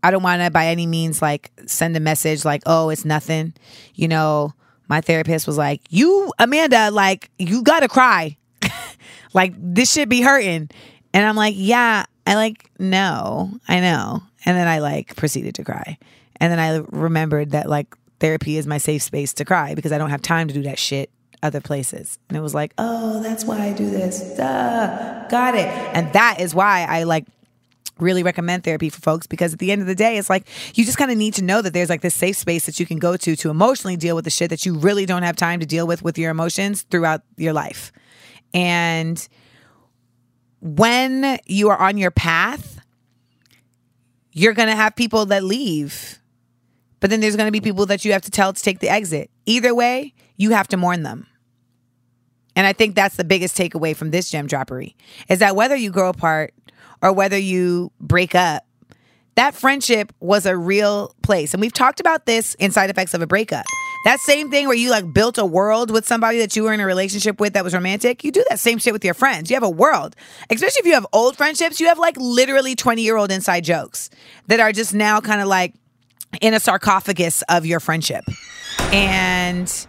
I 0.03 0.11
don't 0.11 0.21
want 0.21 0.41
to 0.41 0.51
by 0.51 0.67
any 0.67 0.85
means 0.85 1.21
like 1.21 1.51
send 1.65 1.95
a 1.95 1.99
message 1.99 2.45
like, 2.45 2.61
"Oh, 2.65 2.89
it's 2.89 3.05
nothing." 3.05 3.53
You 3.95 4.07
know, 4.07 4.53
my 4.87 5.01
therapist 5.01 5.47
was 5.47 5.57
like, 5.57 5.81
"You, 5.89 6.31
Amanda, 6.37 6.91
like 6.91 7.31
you 7.39 7.63
got 7.63 7.79
to 7.79 7.87
cry. 7.87 8.37
like 9.33 9.53
this 9.57 9.91
should 9.91 10.09
be 10.09 10.21
hurting." 10.21 10.69
And 11.13 11.25
I'm 11.25 11.35
like, 11.35 11.55
"Yeah, 11.57 12.05
I 12.27 12.35
like 12.35 12.69
no, 12.77 13.57
I 13.67 13.79
know." 13.79 14.21
And 14.45 14.57
then 14.57 14.67
I 14.67 14.79
like 14.79 15.15
proceeded 15.15 15.55
to 15.55 15.63
cry. 15.63 15.97
And 16.37 16.51
then 16.51 16.59
I 16.59 16.85
remembered 16.89 17.51
that 17.51 17.69
like 17.69 17.95
therapy 18.19 18.57
is 18.57 18.67
my 18.67 18.77
safe 18.77 19.03
space 19.03 19.33
to 19.35 19.45
cry 19.45 19.75
because 19.75 19.91
I 19.91 19.97
don't 19.97 20.09
have 20.09 20.21
time 20.21 20.47
to 20.47 20.53
do 20.53 20.63
that 20.63 20.79
shit 20.79 21.09
other 21.43 21.61
places. 21.61 22.17
And 22.29 22.37
it 22.37 22.41
was 22.41 22.53
like, 22.53 22.73
oh, 22.77 23.21
that's 23.21 23.45
why 23.45 23.59
I 23.59 23.73
do 23.73 23.89
this. 23.89 24.35
Duh, 24.35 25.27
got 25.29 25.55
it. 25.55 25.67
And 25.67 26.11
that 26.13 26.39
is 26.39 26.55
why 26.55 26.85
I 26.87 27.03
like 27.03 27.25
really 27.99 28.23
recommend 28.23 28.63
therapy 28.63 28.89
for 28.89 28.99
folks 28.99 29.25
because 29.25 29.53
at 29.53 29.59
the 29.59 29.71
end 29.71 29.81
of 29.81 29.87
the 29.87 29.95
day, 29.95 30.17
it's 30.17 30.29
like 30.29 30.47
you 30.75 30.83
just 30.83 30.97
kind 30.97 31.11
of 31.11 31.17
need 31.17 31.33
to 31.35 31.43
know 31.43 31.61
that 31.61 31.73
there's 31.73 31.89
like 31.89 32.01
this 32.01 32.15
safe 32.15 32.35
space 32.35 32.65
that 32.65 32.79
you 32.79 32.85
can 32.85 32.99
go 32.99 33.15
to 33.15 33.35
to 33.35 33.49
emotionally 33.49 33.95
deal 33.95 34.15
with 34.15 34.25
the 34.25 34.31
shit 34.31 34.49
that 34.49 34.65
you 34.65 34.77
really 34.77 35.05
don't 35.05 35.23
have 35.23 35.35
time 35.35 35.59
to 35.59 35.65
deal 35.65 35.87
with 35.87 36.03
with 36.03 36.17
your 36.17 36.31
emotions 36.31 36.81
throughout 36.83 37.21
your 37.37 37.53
life. 37.53 37.91
And 38.53 39.25
when 40.61 41.39
you 41.45 41.69
are 41.69 41.77
on 41.77 41.97
your 41.97 42.11
path, 42.11 42.74
you're 44.37 44.53
going 44.53 44.69
to 44.69 44.75
have 44.75 44.95
people 44.95 45.25
that 45.25 45.43
leave 45.43 46.19
but 47.05 47.11
then 47.11 47.19
there's 47.19 47.35
going 47.35 47.47
to 47.47 47.51
be 47.51 47.61
people 47.61 47.85
that 47.85 48.03
you 48.03 48.13
have 48.13 48.23
to 48.23 48.31
tell 48.31 48.51
to 48.51 48.63
take 48.63 48.79
the 48.79 48.89
exit. 48.89 49.29
Either 49.45 49.75
way, 49.75 50.15
you 50.37 50.49
have 50.49 50.67
to 50.69 50.75
mourn 50.75 51.03
them. 51.03 51.27
And 52.55 52.65
I 52.65 52.73
think 52.73 52.95
that's 52.95 53.15
the 53.15 53.23
biggest 53.23 53.55
takeaway 53.55 53.95
from 53.95 54.09
this 54.09 54.31
gem 54.31 54.47
droppery 54.47 54.95
is 55.29 55.37
that 55.37 55.55
whether 55.55 55.75
you 55.75 55.91
grow 55.91 56.09
apart 56.09 56.55
or 57.03 57.11
whether 57.11 57.37
you 57.37 57.91
break 57.99 58.33
up, 58.33 58.65
that 59.35 59.53
friendship 59.53 60.13
was 60.19 60.47
a 60.47 60.57
real 60.57 61.13
place. 61.21 61.53
And 61.53 61.61
we've 61.61 61.71
talked 61.71 61.99
about 61.99 62.25
this 62.25 62.55
in 62.55 62.71
side 62.71 62.89
effects 62.89 63.13
of 63.13 63.21
a 63.21 63.27
breakup. 63.27 63.65
That 64.05 64.19
same 64.19 64.51
thing 64.51 64.67
where 64.67 64.77
you 64.77 64.91
like 64.91 65.11
built 65.11 65.39
a 65.39 65.45
world 65.45 65.89
with 65.89 66.07
somebody 66.07 66.37
that 66.37 66.55
you 66.55 66.61
were 66.61 66.71
in 66.71 66.79
a 66.79 66.85
relationship 66.85 67.39
with 67.39 67.53
that 67.53 67.63
was 67.63 67.73
romantic, 67.73 68.23
you 68.23 68.31
do 68.31 68.45
that 68.49 68.59
same 68.59 68.77
shit 68.77 68.93
with 68.93 69.03
your 69.03 69.15
friends. 69.15 69.49
You 69.49 69.55
have 69.55 69.63
a 69.63 69.69
world. 69.69 70.15
Especially 70.51 70.79
if 70.81 70.85
you 70.85 70.93
have 70.93 71.07
old 71.11 71.35
friendships, 71.35 71.79
you 71.79 71.87
have 71.87 71.97
like 71.97 72.15
literally 72.17 72.75
20 72.75 73.01
year 73.01 73.17
old 73.17 73.31
inside 73.31 73.63
jokes 73.63 74.11
that 74.45 74.59
are 74.59 74.71
just 74.71 74.93
now 74.93 75.19
kind 75.21 75.41
of 75.41 75.47
like 75.47 75.73
in 76.39 76.53
a 76.53 76.59
sarcophagus 76.59 77.41
of 77.49 77.65
your 77.65 77.79
friendship. 77.79 78.23
And 78.93 79.87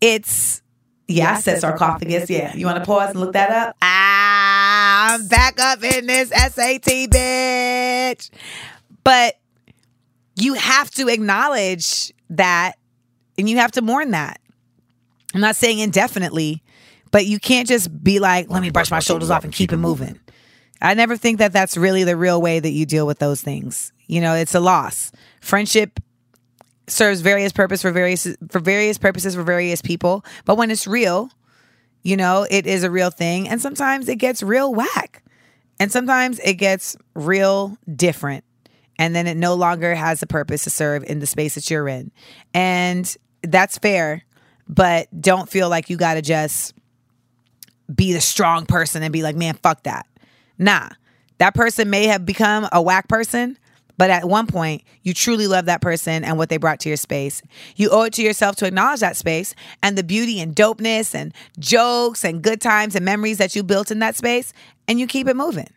it's 0.00 0.62
yeah, 1.08 1.32
I 1.32 1.40
said 1.40 1.60
sarcophagus. 1.60 2.30
Yeah. 2.30 2.54
You 2.54 2.66
want 2.66 2.78
to 2.78 2.84
pause 2.84 3.10
and 3.10 3.18
look 3.18 3.32
that 3.32 3.50
up? 3.50 3.76
Ah, 3.82 5.14
I'm 5.14 5.26
back 5.26 5.58
up 5.58 5.82
in 5.82 6.06
this 6.06 6.28
SAT, 6.28 7.10
bitch. 7.10 8.30
But 9.02 9.34
you 10.36 10.54
have 10.54 10.92
to 10.92 11.08
acknowledge 11.08 12.12
that 12.30 12.76
and 13.40 13.50
you 13.50 13.56
have 13.56 13.72
to 13.72 13.82
mourn 13.82 14.12
that. 14.12 14.40
I'm 15.34 15.40
not 15.40 15.56
saying 15.56 15.78
indefinitely, 15.78 16.62
but 17.10 17.26
you 17.26 17.38
can't 17.38 17.66
just 17.66 18.02
be 18.02 18.20
like, 18.20 18.48
let 18.50 18.62
me 18.62 18.70
brush 18.70 18.90
my 18.90 19.00
shoulders 19.00 19.30
off 19.30 19.44
and 19.44 19.52
keep 19.52 19.72
it 19.72 19.76
moving. 19.76 20.20
I 20.82 20.94
never 20.94 21.16
think 21.16 21.38
that 21.38 21.52
that's 21.52 21.76
really 21.76 22.04
the 22.04 22.16
real 22.16 22.40
way 22.40 22.60
that 22.60 22.70
you 22.70 22.86
deal 22.86 23.06
with 23.06 23.18
those 23.18 23.42
things. 23.42 23.92
You 24.06 24.20
know, 24.20 24.34
it's 24.34 24.54
a 24.54 24.60
loss. 24.60 25.12
Friendship 25.40 26.00
serves 26.86 27.20
various 27.20 27.52
purpose 27.52 27.82
for 27.82 27.92
various 27.92 28.26
for 28.50 28.60
various 28.60 28.98
purposes 28.98 29.34
for 29.34 29.42
various 29.42 29.80
people, 29.80 30.24
but 30.44 30.56
when 30.56 30.70
it's 30.70 30.86
real, 30.86 31.30
you 32.02 32.16
know, 32.16 32.46
it 32.50 32.66
is 32.66 32.82
a 32.82 32.90
real 32.90 33.10
thing 33.10 33.48
and 33.48 33.60
sometimes 33.60 34.08
it 34.08 34.16
gets 34.16 34.42
real 34.42 34.74
whack. 34.74 35.22
And 35.78 35.90
sometimes 35.90 36.38
it 36.40 36.54
gets 36.54 36.96
real 37.14 37.78
different. 37.96 38.44
And 38.98 39.16
then 39.16 39.26
it 39.26 39.38
no 39.38 39.54
longer 39.54 39.94
has 39.94 40.22
a 40.22 40.26
purpose 40.26 40.64
to 40.64 40.70
serve 40.70 41.04
in 41.04 41.20
the 41.20 41.26
space 41.26 41.54
that 41.54 41.70
you're 41.70 41.88
in. 41.88 42.10
And 42.52 43.16
that's 43.42 43.78
fair, 43.78 44.24
but 44.68 45.08
don't 45.20 45.48
feel 45.48 45.68
like 45.68 45.90
you 45.90 45.96
got 45.96 46.14
to 46.14 46.22
just 46.22 46.74
be 47.94 48.12
the 48.12 48.20
strong 48.20 48.66
person 48.66 49.02
and 49.02 49.12
be 49.12 49.22
like, 49.22 49.36
man, 49.36 49.54
fuck 49.54 49.82
that. 49.84 50.06
Nah, 50.58 50.90
that 51.38 51.54
person 51.54 51.90
may 51.90 52.06
have 52.06 52.24
become 52.24 52.68
a 52.72 52.80
whack 52.80 53.08
person, 53.08 53.58
but 53.96 54.10
at 54.10 54.26
one 54.26 54.46
point, 54.46 54.82
you 55.02 55.12
truly 55.12 55.46
love 55.46 55.66
that 55.66 55.82
person 55.82 56.24
and 56.24 56.38
what 56.38 56.48
they 56.48 56.56
brought 56.56 56.80
to 56.80 56.88
your 56.88 56.96
space. 56.96 57.42
You 57.76 57.90
owe 57.90 58.04
it 58.04 58.14
to 58.14 58.22
yourself 58.22 58.56
to 58.56 58.66
acknowledge 58.66 59.00
that 59.00 59.16
space 59.16 59.54
and 59.82 59.98
the 59.98 60.04
beauty 60.04 60.40
and 60.40 60.54
dopeness 60.54 61.14
and 61.14 61.34
jokes 61.58 62.24
and 62.24 62.42
good 62.42 62.60
times 62.60 62.94
and 62.94 63.04
memories 63.04 63.38
that 63.38 63.54
you 63.54 63.62
built 63.62 63.90
in 63.90 63.98
that 63.98 64.16
space, 64.16 64.52
and 64.88 64.98
you 64.98 65.06
keep 65.06 65.28
it 65.28 65.36
moving. 65.36 65.68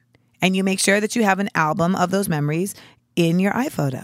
And 0.41 0.55
you 0.55 0.63
make 0.63 0.79
sure 0.79 1.00
that 1.00 1.15
you 1.15 1.24
have 1.24 1.39
an 1.39 1.50
album 1.55 1.96
of 1.96 2.12
those 2.12 2.29
memories 2.29 2.75
in 3.15 3.39
your 3.39 3.53
iPhoto. 3.53 4.03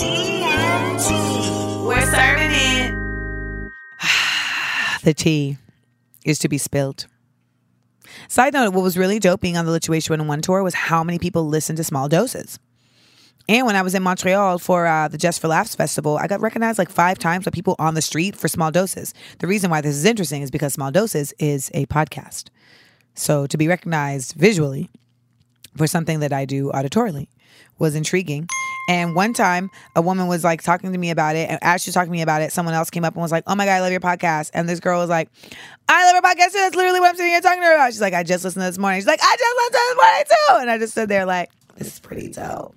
We're 0.00 0.06
serving 2.06 2.52
it. 2.52 2.92
the 5.02 5.14
tea 5.14 5.56
is 6.24 6.38
to 6.40 6.48
be 6.48 6.58
spilled. 6.58 7.06
Side 8.28 8.52
note, 8.52 8.74
what 8.74 8.82
was 8.82 8.96
really 8.96 9.18
dope 9.18 9.40
being 9.40 9.56
on 9.56 9.66
the 9.66 9.72
Lituation 9.72 10.26
One 10.26 10.40
tour 10.40 10.62
was 10.62 10.74
how 10.74 11.02
many 11.02 11.18
people 11.18 11.46
listened 11.46 11.78
to 11.78 11.84
Small 11.84 12.08
Doses. 12.08 12.60
And 13.48 13.66
when 13.66 13.76
I 13.76 13.82
was 13.82 13.94
in 13.94 14.02
Montreal 14.02 14.58
for 14.58 14.86
uh, 14.86 15.08
the 15.08 15.18
Just 15.18 15.40
for 15.40 15.48
Laughs 15.48 15.74
festival, 15.74 16.16
I 16.18 16.26
got 16.26 16.40
recognized 16.40 16.78
like 16.78 16.90
five 16.90 17.18
times 17.18 17.46
by 17.46 17.50
people 17.50 17.74
on 17.78 17.94
the 17.94 18.02
street 18.02 18.36
for 18.36 18.46
Small 18.46 18.70
Doses. 18.70 19.14
The 19.38 19.46
reason 19.46 19.70
why 19.70 19.80
this 19.80 19.96
is 19.96 20.04
interesting 20.04 20.42
is 20.42 20.50
because 20.50 20.74
Small 20.74 20.90
Doses 20.92 21.34
is 21.38 21.70
a 21.74 21.86
podcast. 21.86 22.50
So 23.14 23.46
to 23.46 23.56
be 23.56 23.66
recognized 23.66 24.34
visually 24.34 24.90
for 25.76 25.86
something 25.86 26.20
that 26.20 26.32
I 26.32 26.44
do 26.44 26.70
auditorily 26.72 27.28
was 27.78 27.94
intriguing. 27.94 28.48
And 28.88 29.14
one 29.14 29.34
time, 29.34 29.70
a 29.94 30.00
woman 30.00 30.28
was 30.28 30.44
like 30.44 30.62
talking 30.62 30.92
to 30.92 30.98
me 30.98 31.10
about 31.10 31.36
it. 31.36 31.50
And 31.50 31.58
as 31.62 31.82
she 31.82 31.90
was 31.90 31.94
talking 31.94 32.08
to 32.08 32.12
me 32.12 32.22
about 32.22 32.40
it, 32.40 32.52
someone 32.52 32.74
else 32.74 32.88
came 32.88 33.04
up 33.04 33.14
and 33.14 33.22
was 33.22 33.30
like, 33.30 33.44
Oh 33.46 33.54
my 33.54 33.66
God, 33.66 33.72
I 33.72 33.80
love 33.80 33.90
your 33.90 34.00
podcast. 34.00 34.50
And 34.54 34.68
this 34.68 34.80
girl 34.80 34.98
was 34.98 35.10
like, 35.10 35.28
I 35.88 36.06
love 36.06 36.14
your 36.14 36.22
podcast 36.22 36.52
too. 36.52 36.58
That's 36.58 36.74
literally 36.74 37.00
what 37.00 37.10
I'm 37.10 37.16
sitting 37.16 37.32
here 37.32 37.40
talking 37.40 37.60
to 37.60 37.66
her 37.66 37.74
about. 37.74 37.92
She's 37.92 38.00
like, 38.00 38.14
I 38.14 38.22
just 38.22 38.44
listened 38.44 38.62
to 38.62 38.66
this 38.68 38.78
morning. 38.78 39.00
She's 39.00 39.06
like, 39.06 39.20
I 39.22 39.36
just 39.38 39.56
listened 39.56 39.72
to 39.72 39.78
this 39.78 39.96
morning 39.96 40.24
too. 40.26 40.62
And 40.62 40.70
I 40.70 40.78
just 40.78 40.92
stood 40.92 41.08
there 41.08 41.26
like, 41.26 41.50
This 41.76 41.88
is 41.88 42.00
pretty 42.00 42.28
dope. 42.28 42.74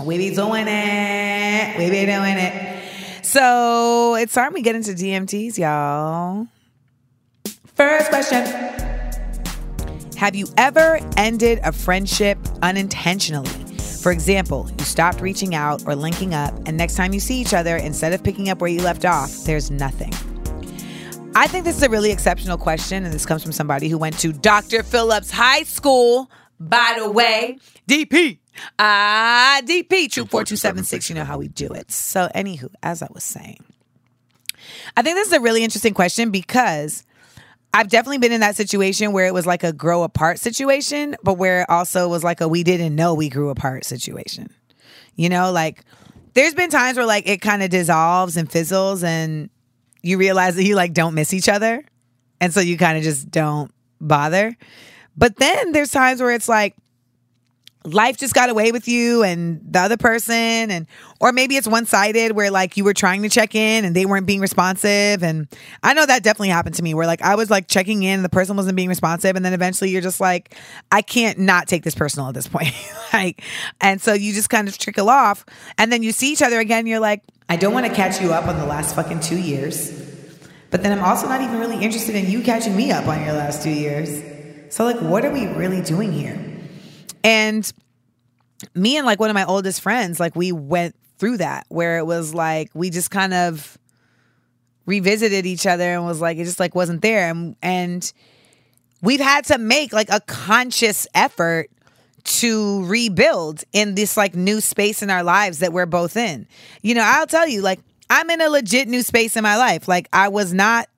We 0.00 0.16
be 0.16 0.34
doing 0.34 0.66
it. 0.68 1.78
We 1.78 1.90
be 1.90 2.06
doing 2.06 2.36
it. 2.38 3.24
So 3.24 4.14
it's 4.16 4.32
time 4.32 4.52
we 4.52 4.62
get 4.62 4.74
into 4.74 4.92
DMTs, 4.92 5.58
y'all. 5.58 6.46
First 7.74 8.10
question 8.10 8.44
Have 10.16 10.34
you 10.36 10.46
ever 10.56 11.00
ended 11.16 11.58
a 11.64 11.72
friendship 11.72 12.38
unintentionally? 12.62 13.61
For 14.02 14.10
example, 14.10 14.68
you 14.80 14.84
stopped 14.84 15.20
reaching 15.20 15.54
out 15.54 15.86
or 15.86 15.94
linking 15.94 16.34
up, 16.34 16.52
and 16.66 16.76
next 16.76 16.96
time 16.96 17.14
you 17.14 17.20
see 17.20 17.40
each 17.40 17.54
other, 17.54 17.76
instead 17.76 18.12
of 18.12 18.24
picking 18.24 18.48
up 18.48 18.60
where 18.60 18.68
you 18.68 18.82
left 18.82 19.04
off, 19.04 19.30
there's 19.44 19.70
nothing. 19.70 20.12
I 21.36 21.46
think 21.46 21.64
this 21.64 21.76
is 21.76 21.84
a 21.84 21.88
really 21.88 22.10
exceptional 22.10 22.58
question, 22.58 23.04
and 23.04 23.14
this 23.14 23.24
comes 23.24 23.44
from 23.44 23.52
somebody 23.52 23.88
who 23.88 23.96
went 23.96 24.18
to 24.18 24.32
Dr. 24.32 24.82
Phillips 24.82 25.30
High 25.30 25.62
School, 25.62 26.28
by 26.58 26.96
the 26.98 27.12
way. 27.12 27.58
DP. 27.88 28.38
Ah, 28.76 29.60
DP, 29.62 30.10
True 30.10 30.26
4276. 30.26 31.08
You 31.08 31.14
know 31.14 31.24
how 31.24 31.38
we 31.38 31.46
do 31.46 31.68
it. 31.68 31.92
So, 31.92 32.28
anywho, 32.34 32.70
as 32.82 33.02
I 33.02 33.08
was 33.12 33.22
saying, 33.22 33.62
I 34.96 35.02
think 35.02 35.14
this 35.14 35.28
is 35.28 35.32
a 35.32 35.40
really 35.40 35.62
interesting 35.62 35.94
question 35.94 36.32
because 36.32 37.04
I've 37.74 37.88
definitely 37.88 38.18
been 38.18 38.32
in 38.32 38.40
that 38.40 38.56
situation 38.56 39.12
where 39.12 39.26
it 39.26 39.32
was 39.32 39.46
like 39.46 39.64
a 39.64 39.72
grow 39.72 40.02
apart 40.02 40.38
situation, 40.38 41.16
but 41.22 41.34
where 41.34 41.62
it 41.62 41.70
also 41.70 42.08
was 42.08 42.22
like 42.22 42.40
a 42.40 42.48
we 42.48 42.62
didn't 42.62 42.94
know 42.94 43.14
we 43.14 43.28
grew 43.28 43.48
apart 43.48 43.84
situation. 43.84 44.52
You 45.16 45.28
know, 45.28 45.52
like 45.52 45.84
there's 46.34 46.54
been 46.54 46.70
times 46.70 46.96
where 46.96 47.06
like 47.06 47.28
it 47.28 47.40
kind 47.40 47.62
of 47.62 47.70
dissolves 47.70 48.36
and 48.36 48.50
fizzles 48.50 49.02
and 49.02 49.48
you 50.02 50.18
realize 50.18 50.56
that 50.56 50.64
you 50.64 50.74
like 50.74 50.92
don't 50.92 51.14
miss 51.14 51.32
each 51.32 51.48
other. 51.48 51.84
And 52.40 52.52
so 52.52 52.60
you 52.60 52.76
kind 52.76 52.98
of 52.98 53.04
just 53.04 53.30
don't 53.30 53.72
bother. 54.00 54.56
But 55.16 55.36
then 55.36 55.72
there's 55.72 55.90
times 55.90 56.20
where 56.20 56.32
it's 56.32 56.48
like 56.48 56.74
life 57.84 58.16
just 58.16 58.34
got 58.34 58.48
away 58.48 58.70
with 58.72 58.86
you 58.86 59.22
and 59.22 59.60
the 59.68 59.80
other 59.80 59.96
person 59.96 60.34
and 60.34 60.86
or 61.20 61.32
maybe 61.32 61.56
it's 61.56 61.66
one-sided 61.66 62.32
where 62.32 62.50
like 62.50 62.76
you 62.76 62.84
were 62.84 62.94
trying 62.94 63.22
to 63.22 63.28
check 63.28 63.54
in 63.54 63.84
and 63.84 63.94
they 63.94 64.06
weren't 64.06 64.26
being 64.26 64.40
responsive. 64.40 65.22
And 65.22 65.48
I 65.82 65.94
know 65.94 66.06
that 66.06 66.22
definitely 66.22 66.48
happened 66.48 66.76
to 66.76 66.82
me 66.82 66.94
where 66.94 67.06
like 67.06 67.22
I 67.22 67.34
was 67.34 67.50
like 67.50 67.68
checking 67.68 68.02
in 68.02 68.14
and 68.14 68.24
the 68.24 68.28
person 68.28 68.56
wasn't 68.56 68.76
being 68.76 68.88
responsive. 68.88 69.36
And 69.36 69.44
then 69.44 69.52
eventually 69.52 69.90
you're 69.90 70.02
just 70.02 70.20
like 70.20 70.56
I 70.90 71.02
can't 71.02 71.38
not 71.38 71.68
take 71.68 71.82
this 71.82 71.94
personal 71.94 72.28
at 72.28 72.34
this 72.34 72.48
point. 72.48 72.72
Like 73.12 73.42
and 73.78 74.00
so 74.00 74.14
you 74.14 74.32
just 74.32 74.48
kind 74.48 74.68
of 74.68 74.78
trickle 74.78 75.10
off. 75.10 75.44
And 75.76 75.92
then 75.92 76.02
you 76.02 76.12
see 76.12 76.32
each 76.32 76.40
other 76.40 76.60
again. 76.60 76.86
You're 76.86 76.98
like 76.98 77.22
I 77.46 77.56
don't 77.56 77.74
want 77.74 77.84
to 77.84 77.92
catch 77.92 78.22
you 78.22 78.32
up 78.32 78.46
on 78.46 78.58
the 78.58 78.64
last 78.64 78.94
fucking 78.94 79.20
2 79.20 79.36
years 79.36 80.00
but 80.70 80.82
then 80.82 80.98
I'm 80.98 81.04
also 81.04 81.28
not 81.28 81.42
even 81.42 81.58
really 81.58 81.76
interested 81.84 82.14
in 82.14 82.30
you 82.30 82.40
catching 82.40 82.74
me 82.74 82.90
up 82.90 83.06
on 83.06 83.22
your 83.22 83.34
last 83.34 83.62
2 83.62 83.70
years. 83.70 84.22
So 84.74 84.84
like 84.84 85.00
what 85.00 85.26
are 85.26 85.30
we 85.30 85.46
really 85.46 85.82
doing 85.82 86.10
here 86.10 86.51
and 87.24 87.70
me 88.74 88.96
and 88.96 89.06
like 89.06 89.20
one 89.20 89.30
of 89.30 89.34
my 89.34 89.44
oldest 89.44 89.80
friends, 89.80 90.20
like 90.20 90.36
we 90.36 90.52
went 90.52 90.94
through 91.18 91.38
that 91.38 91.66
where 91.68 91.98
it 91.98 92.06
was 92.06 92.34
like 92.34 92.70
we 92.74 92.90
just 92.90 93.10
kind 93.10 93.32
of 93.32 93.78
revisited 94.86 95.46
each 95.46 95.66
other 95.66 95.84
and 95.94 96.04
was 96.04 96.20
like 96.20 96.38
it 96.38 96.44
just 96.44 96.58
like 96.58 96.74
wasn't 96.74 97.00
there 97.00 97.30
and 97.30 97.54
and 97.62 98.12
we've 99.02 99.20
had 99.20 99.44
to 99.44 99.58
make 99.58 99.92
like 99.92 100.10
a 100.10 100.20
conscious 100.20 101.06
effort 101.14 101.70
to 102.24 102.84
rebuild 102.86 103.64
in 103.72 103.94
this 103.94 104.16
like 104.16 104.34
new 104.34 104.60
space 104.60 105.02
in 105.02 105.10
our 105.10 105.22
lives 105.22 105.58
that 105.58 105.72
we're 105.72 105.86
both 105.86 106.16
in. 106.16 106.46
You 106.82 106.94
know, 106.94 107.02
I'll 107.04 107.26
tell 107.26 107.48
you 107.48 107.62
like 107.62 107.80
I'm 108.10 108.28
in 108.30 108.40
a 108.40 108.48
legit 108.48 108.88
new 108.88 109.02
space 109.02 109.36
in 109.36 109.42
my 109.42 109.56
life. 109.56 109.88
Like 109.88 110.08
I 110.12 110.28
was 110.28 110.52
not 110.52 110.88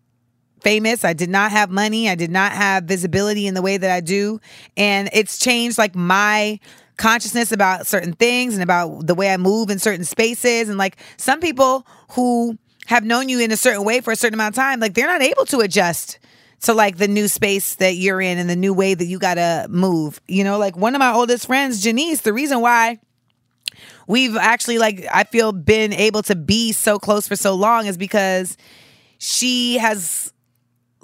famous. 0.65 1.05
I 1.05 1.13
did 1.13 1.31
not 1.31 1.53
have 1.53 1.71
money. 1.71 2.09
I 2.09 2.17
did 2.17 2.31
not 2.31 2.53
have 2.53 2.85
visibility 2.85 3.47
in 3.47 3.55
the 3.55 3.63
way 3.63 3.77
that 3.77 3.91
I 3.91 4.01
do. 4.01 4.41
And 4.77 5.09
it's 5.13 5.39
changed 5.39 5.79
like 5.79 5.95
my 5.95 6.59
consciousness 6.97 7.53
about 7.53 7.87
certain 7.87 8.15
things 8.15 8.55
and 8.55 8.63
about 8.63 9.07
the 9.07 9.15
way 9.15 9.33
I 9.33 9.37
move 9.37 9.71
in 9.71 9.79
certain 9.79 10.05
spaces. 10.05 10.69
And 10.69 10.79
like 10.79 10.97
some 11.17 11.41
people 11.41 11.87
who 12.13 12.59
have 12.87 13.05
known 13.05 13.29
you 13.29 13.41
in 13.41 13.53
a 13.53 13.57
certain 13.57 13.85
way 13.85 14.01
for 14.01 14.13
a 14.13 14.17
certain 14.17 14.35
amount 14.35 14.57
of 14.57 14.57
time, 14.57 14.81
like 14.81 14.95
they're 14.95 15.07
not 15.07 15.23
able 15.23 15.45
to 15.47 15.61
adjust 15.61 16.19
to 16.63 16.73
like 16.75 16.97
the 16.97 17.09
new 17.09 17.29
space 17.29 17.75
that 17.77 17.97
you're 17.97 18.21
in 18.21 18.39
and 18.39 18.49
the 18.49 18.57
new 18.57 18.73
way 18.73 18.95
that 18.95 19.05
you 19.05 19.19
gotta 19.19 19.67
move. 19.69 20.21
You 20.27 20.45
know, 20.45 20.59
like 20.59 20.77
one 20.77 20.95
of 20.95 20.99
my 20.99 21.13
oldest 21.13 21.47
friends, 21.47 21.83
Janice, 21.83 22.23
the 22.23 22.33
reason 22.33 22.61
why 22.61 22.99
we've 24.07 24.37
actually 24.37 24.79
like 24.79 25.05
I 25.13 25.25
feel 25.25 25.53
been 25.53 25.93
able 25.93 26.23
to 26.23 26.37
be 26.37 26.73
so 26.73 26.99
close 26.99 27.29
for 27.29 27.37
so 27.37 27.55
long 27.55 27.87
is 27.87 27.97
because 27.97 28.57
she 29.19 29.79
has 29.79 30.33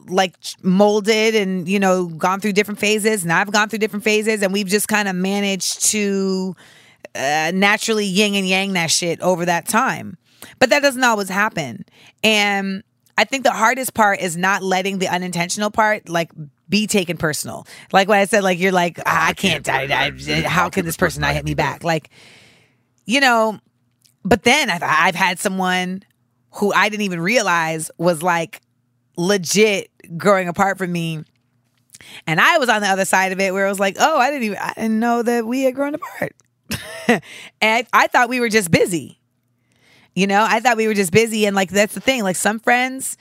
like 0.08 0.34
molded 0.62 1.34
and 1.34 1.68
you 1.68 1.78
know 1.78 2.06
gone 2.06 2.40
through 2.40 2.52
different 2.52 2.80
phases 2.80 3.22
and 3.22 3.32
I've 3.32 3.52
gone 3.52 3.68
through 3.68 3.78
different 3.80 4.04
phases 4.04 4.42
and 4.42 4.52
we've 4.52 4.66
just 4.66 4.88
kind 4.88 5.08
of 5.08 5.14
managed 5.14 5.84
to 5.90 6.54
uh, 7.14 7.52
naturally 7.54 8.06
yin 8.06 8.34
and 8.34 8.46
yang 8.46 8.72
that 8.74 8.90
shit 8.90 9.20
over 9.20 9.44
that 9.44 9.68
time. 9.68 10.16
But 10.58 10.70
that 10.70 10.80
doesn't 10.80 11.02
always 11.02 11.28
happen. 11.28 11.84
And 12.22 12.82
I 13.18 13.24
think 13.24 13.44
the 13.44 13.52
hardest 13.52 13.94
part 13.94 14.20
is 14.20 14.36
not 14.36 14.62
letting 14.62 14.98
the 14.98 15.08
unintentional 15.08 15.70
part 15.70 16.08
like 16.08 16.30
be 16.68 16.86
taken 16.86 17.16
personal. 17.16 17.66
Like 17.92 18.08
what 18.08 18.18
I 18.18 18.24
said, 18.24 18.44
like 18.44 18.58
you're 18.58 18.72
like, 18.72 18.98
ah, 19.04 19.28
I 19.28 19.32
can't, 19.34 19.68
I, 19.68 19.82
I, 19.82 20.40
how 20.42 20.70
can 20.70 20.86
this 20.86 20.96
person 20.96 21.20
not 21.20 21.34
hit 21.34 21.44
me 21.44 21.54
back? 21.54 21.84
Like, 21.84 22.10
you 23.04 23.20
know, 23.20 23.58
but 24.24 24.44
then 24.44 24.70
I've, 24.70 24.82
I've 24.82 25.14
had 25.14 25.38
someone 25.38 26.02
who 26.52 26.72
I 26.72 26.88
didn't 26.88 27.02
even 27.02 27.20
realize 27.20 27.90
was 27.98 28.22
like 28.22 28.60
legit 29.20 29.90
growing 30.16 30.48
apart 30.48 30.78
from 30.78 30.90
me. 30.90 31.22
And 32.26 32.40
I 32.40 32.58
was 32.58 32.68
on 32.68 32.80
the 32.80 32.88
other 32.88 33.04
side 33.04 33.32
of 33.32 33.40
it 33.40 33.52
where 33.52 33.66
it 33.66 33.68
was 33.68 33.78
like, 33.78 33.96
oh, 34.00 34.18
I 34.18 34.30
didn't 34.30 34.44
even 34.44 34.58
I 34.58 34.72
didn't 34.74 34.98
know 34.98 35.22
that 35.22 35.46
we 35.46 35.62
had 35.62 35.74
grown 35.74 35.94
apart. 35.94 36.34
and 37.08 37.22
I, 37.62 37.86
I 37.92 38.06
thought 38.06 38.28
we 38.28 38.40
were 38.40 38.48
just 38.48 38.70
busy. 38.70 39.18
You 40.14 40.26
know, 40.26 40.44
I 40.48 40.60
thought 40.60 40.76
we 40.76 40.88
were 40.88 40.94
just 40.94 41.12
busy. 41.12 41.46
And 41.46 41.54
like, 41.54 41.70
that's 41.70 41.94
the 41.94 42.00
thing. 42.00 42.22
Like, 42.22 42.36
some 42.36 42.58
friends, 42.58 43.16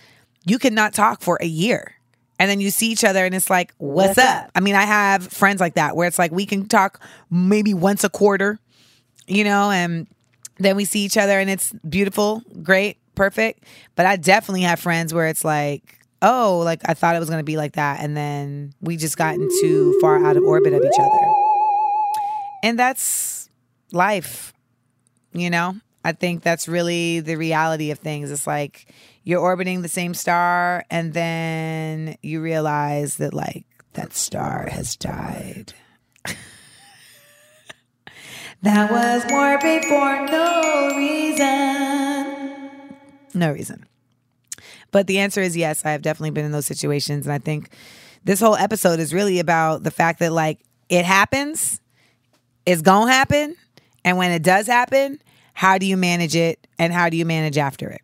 you 0.45 0.57
cannot 0.57 0.93
talk 0.93 1.21
for 1.21 1.37
a 1.41 1.45
year. 1.45 1.95
And 2.39 2.49
then 2.49 2.61
you 2.61 2.71
see 2.71 2.89
each 2.89 3.03
other 3.03 3.25
and 3.25 3.35
it's 3.35 3.49
like, 3.49 3.73
what's, 3.77 4.15
What's 4.15 4.19
up? 4.19 4.45
up? 4.45 4.51
I 4.55 4.61
mean, 4.61 4.75
I 4.75 4.83
have 4.83 5.27
friends 5.27 5.59
like 5.59 5.73
that 5.73 5.95
where 5.95 6.07
it's 6.07 6.17
like 6.17 6.31
we 6.31 6.45
can 6.45 6.67
talk 6.67 7.01
maybe 7.29 7.73
once 7.73 8.05
a 8.05 8.09
quarter, 8.09 8.57
you 9.27 9.43
know, 9.43 9.69
and 9.71 10.07
then 10.57 10.77
we 10.77 10.85
see 10.85 11.01
each 11.01 11.17
other 11.17 11.37
and 11.37 11.49
it's 11.49 11.73
beautiful, 11.87 12.41
great, 12.63 12.97
perfect. 13.19 13.65
But 13.95 14.05
I 14.05 14.15
definitely 14.15 14.61
have 14.61 14.79
friends 14.79 15.13
where 15.13 15.27
it's 15.27 15.43
like, 15.43 15.99
oh, 16.21 16.61
like 16.63 16.79
I 16.85 16.93
thought 16.93 17.17
it 17.17 17.19
was 17.19 17.27
to 17.27 17.43
be 17.43 17.57
like 17.57 17.73
that. 17.73 17.99
And 17.99 18.15
then 18.15 18.73
we 18.79 18.95
just 18.95 19.17
gotten 19.17 19.45
too 19.59 19.97
far 19.99 20.25
out 20.25 20.37
of 20.37 20.43
orbit 20.43 20.71
of 20.71 20.81
each 20.81 20.99
other. 20.99 21.33
And 22.63 22.79
that's 22.79 23.49
life, 23.91 24.53
you 25.33 25.49
know? 25.49 25.75
I 26.05 26.13
think 26.13 26.43
that's 26.43 26.69
really 26.69 27.19
the 27.19 27.35
reality 27.35 27.91
of 27.91 27.99
things. 27.99 28.31
It's 28.31 28.47
like 28.47 28.93
you're 29.25 29.41
orbiting 29.41 29.81
the 29.81 29.89
same 29.89 30.13
star 30.13 30.85
and 30.89 31.13
then 31.13 32.15
you 32.21 32.39
realize 32.41 33.17
that, 33.17 33.33
like, 33.33 33.65
that 33.93 34.13
star 34.13 34.69
has 34.71 34.95
died. 34.95 35.73
that 38.61 38.89
was 38.89 39.29
morbid 39.29 39.83
for 39.83 40.25
no 40.25 40.93
reason. 40.95 42.18
No 43.33 43.51
reason. 43.51 43.85
But 44.91 45.07
the 45.07 45.19
answer 45.19 45.41
is 45.41 45.55
yes, 45.55 45.85
I 45.85 45.91
have 45.91 46.01
definitely 46.01 46.31
been 46.31 46.45
in 46.45 46.51
those 46.51 46.65
situations. 46.65 47.25
And 47.25 47.33
I 47.33 47.37
think 47.37 47.69
this 48.23 48.39
whole 48.39 48.55
episode 48.55 48.99
is 48.99 49.13
really 49.13 49.39
about 49.39 49.83
the 49.83 49.91
fact 49.91 50.19
that, 50.19 50.31
like, 50.31 50.59
it 50.89 51.05
happens, 51.05 51.79
it's 52.65 52.81
gonna 52.81 53.11
happen. 53.11 53.55
And 54.03 54.17
when 54.17 54.31
it 54.31 54.43
does 54.43 54.67
happen, 54.67 55.19
how 55.53 55.77
do 55.77 55.85
you 55.85 55.97
manage 55.97 56.35
it 56.35 56.67
and 56.77 56.93
how 56.93 57.09
do 57.09 57.17
you 57.17 57.25
manage 57.25 57.57
after 57.57 57.89
it? 57.89 58.01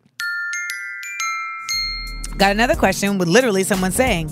Got 2.36 2.50
another 2.50 2.76
question 2.76 3.16
with 3.16 3.28
literally 3.28 3.64
someone 3.64 3.92
saying, 3.92 4.30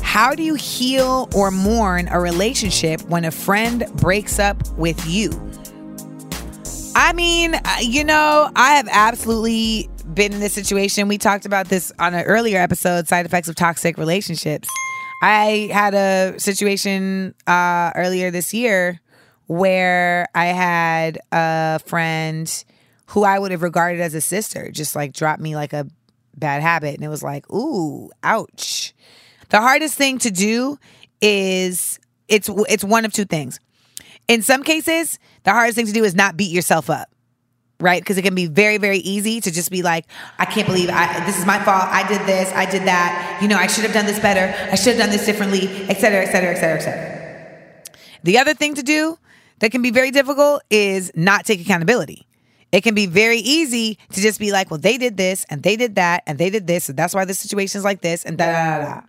How 0.00 0.34
do 0.34 0.44
you 0.44 0.54
heal 0.54 1.28
or 1.34 1.50
mourn 1.50 2.06
a 2.08 2.20
relationship 2.20 3.02
when 3.02 3.24
a 3.24 3.32
friend 3.32 3.84
breaks 3.96 4.38
up 4.38 4.68
with 4.74 5.04
you? 5.08 5.30
I 6.96 7.12
mean, 7.12 7.54
uh, 7.54 7.76
you 7.80 8.04
know, 8.04 8.50
I 8.54 8.76
have 8.76 8.88
absolutely 8.90 9.88
been 10.12 10.32
in 10.32 10.40
this 10.40 10.52
situation. 10.52 11.08
We 11.08 11.18
talked 11.18 11.44
about 11.44 11.68
this 11.68 11.92
on 11.98 12.14
an 12.14 12.24
earlier 12.24 12.58
episode 12.58 13.08
side 13.08 13.26
effects 13.26 13.48
of 13.48 13.56
toxic 13.56 13.98
relationships. 13.98 14.68
I 15.20 15.70
had 15.72 15.94
a 15.94 16.38
situation 16.38 17.34
uh, 17.48 17.90
earlier 17.96 18.30
this 18.30 18.54
year 18.54 19.00
where 19.46 20.28
I 20.34 20.46
had 20.46 21.18
a 21.32 21.80
friend 21.80 22.64
who 23.06 23.24
I 23.24 23.38
would 23.38 23.50
have 23.50 23.62
regarded 23.62 24.00
as 24.00 24.14
a 24.14 24.20
sister 24.20 24.70
just 24.70 24.94
like 24.94 25.12
drop 25.12 25.40
me 25.40 25.56
like 25.56 25.72
a 25.72 25.86
bad 26.36 26.62
habit. 26.62 26.94
And 26.94 27.04
it 27.04 27.08
was 27.08 27.22
like, 27.22 27.50
ooh, 27.50 28.10
ouch. 28.22 28.94
The 29.48 29.60
hardest 29.60 29.96
thing 29.96 30.18
to 30.18 30.30
do 30.30 30.78
is 31.20 31.98
it's 32.28 32.48
it's 32.68 32.84
one 32.84 33.04
of 33.04 33.12
two 33.12 33.24
things. 33.24 33.58
In 34.26 34.42
some 34.42 34.62
cases, 34.62 35.18
the 35.44 35.52
hardest 35.52 35.76
thing 35.76 35.86
to 35.86 35.92
do 35.92 36.04
is 36.04 36.14
not 36.14 36.36
beat 36.36 36.50
yourself 36.50 36.90
up. 36.90 37.08
Right? 37.80 38.00
Because 38.00 38.16
it 38.16 38.22
can 38.22 38.36
be 38.36 38.46
very, 38.46 38.78
very 38.78 38.98
easy 38.98 39.40
to 39.40 39.50
just 39.50 39.68
be 39.70 39.82
like, 39.82 40.06
I 40.38 40.44
can't 40.44 40.66
believe 40.66 40.88
I 40.90 41.24
this 41.26 41.36
is 41.36 41.44
my 41.44 41.58
fault. 41.58 41.82
I 41.84 42.06
did 42.06 42.20
this, 42.24 42.52
I 42.52 42.70
did 42.70 42.84
that. 42.84 43.38
You 43.42 43.48
know, 43.48 43.56
I 43.56 43.66
should 43.66 43.82
have 43.82 43.92
done 43.92 44.06
this 44.06 44.20
better. 44.20 44.54
I 44.70 44.76
should 44.76 44.94
have 44.94 44.98
done 44.98 45.10
this 45.10 45.26
differently, 45.26 45.68
et 45.88 45.98
cetera, 45.98 46.22
et 46.22 46.30
cetera, 46.30 46.52
et 46.52 46.60
cetera, 46.60 46.78
et 46.78 46.82
cetera. 46.82 47.92
The 48.22 48.38
other 48.38 48.54
thing 48.54 48.74
to 48.76 48.82
do 48.82 49.18
that 49.58 49.72
can 49.72 49.82
be 49.82 49.90
very 49.90 50.12
difficult 50.12 50.62
is 50.70 51.10
not 51.16 51.44
take 51.44 51.60
accountability. 51.60 52.26
It 52.70 52.82
can 52.82 52.94
be 52.94 53.06
very 53.06 53.38
easy 53.38 53.98
to 54.12 54.20
just 54.20 54.38
be 54.38 54.52
like, 54.52 54.70
well, 54.70 54.80
they 54.80 54.96
did 54.96 55.16
this 55.16 55.44
and 55.50 55.62
they 55.62 55.76
did 55.76 55.96
that 55.96 56.22
and 56.26 56.38
they 56.38 56.50
did 56.50 56.66
this, 56.66 56.88
and 56.88 56.96
that's 56.96 57.12
why 57.12 57.24
the 57.24 57.34
situation's 57.34 57.84
like 57.84 58.00
this 58.02 58.24
and 58.24 58.38
da 58.38 58.46
da 58.46 58.78
da. 58.78 59.00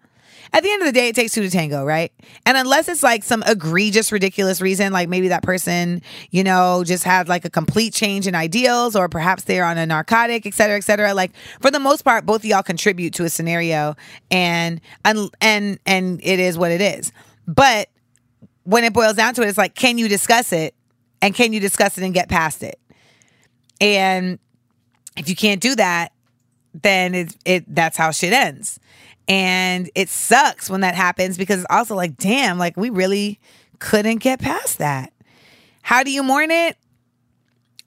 At 0.54 0.64
the 0.64 0.72
end 0.72 0.82
of 0.82 0.86
the 0.88 0.92
day, 0.92 1.10
it 1.10 1.16
takes 1.16 1.34
two 1.34 1.42
to 1.42 1.50
tango, 1.50 1.84
right? 1.84 2.12
And 2.46 2.58
unless 2.58 2.88
it's 2.88 3.04
like 3.04 3.24
some 3.24 3.44
egregious, 3.48 4.12
ridiculous 4.12 4.62
reason, 4.62 4.94
like 4.94 5.10
maybe 5.10 5.28
that 5.30 5.44
person, 5.44 6.02
you 6.32 6.44
know, 6.44 6.84
just 6.86 7.04
had 7.04 7.28
like 7.28 7.46
a 7.46 7.50
complete 7.50 7.94
change 7.94 8.28
in 8.28 8.36
ideals, 8.36 8.96
or 8.96 9.10
perhaps 9.10 9.44
they're 9.44 9.66
on 9.66 9.78
a 9.78 9.86
narcotic, 9.86 10.46
et 10.46 10.54
cetera, 10.54 10.78
et 10.78 10.84
cetera. 10.84 11.14
Like 11.14 11.32
for 11.62 11.72
the 11.72 11.80
most 11.80 12.04
part, 12.04 12.26
both 12.26 12.42
of 12.42 12.46
y'all 12.46 12.64
contribute 12.64 13.14
to 13.16 13.24
a 13.24 13.30
scenario, 13.30 13.96
and 14.32 14.82
and 15.04 15.30
and 15.42 15.80
and 15.86 16.20
it 16.24 16.40
is 16.40 16.58
what 16.58 16.72
it 16.72 16.82
is. 16.82 17.12
But 17.48 17.90
when 18.64 18.84
it 18.84 18.94
boils 18.94 19.16
down 19.16 19.34
to 19.36 19.42
it, 19.44 19.48
it's 19.48 19.58
like, 19.58 19.76
can 19.76 19.98
you 19.98 20.08
discuss 20.08 20.52
it? 20.52 20.76
And 21.22 21.34
can 21.34 21.54
you 21.54 21.60
discuss 21.60 21.98
it 21.98 22.04
and 22.04 22.14
get 22.14 22.30
past 22.30 22.64
it? 22.64 22.80
And 23.82 24.40
if 25.18 25.30
you 25.30 25.36
can't 25.36 25.62
do 25.62 25.76
that, 25.76 26.12
then 26.74 27.16
it, 27.16 27.36
it 27.46 27.76
that's 27.76 27.98
how 27.98 28.12
shit 28.12 28.34
ends. 28.34 28.80
And 29.28 29.90
it 29.96 30.10
sucks 30.10 30.70
when 30.70 30.82
that 30.82 30.96
happens 30.96 31.38
because 31.38 31.60
it's 31.60 31.68
also 31.70 31.96
like, 31.96 32.18
damn, 32.18 32.58
like 32.58 32.78
we 32.78 32.90
really 32.90 33.40
couldn't 33.80 34.18
get 34.18 34.40
past 34.40 34.78
that. 34.78 35.12
How 35.82 36.04
do 36.04 36.12
you 36.12 36.24
mourn 36.24 36.52
it? 36.52 36.78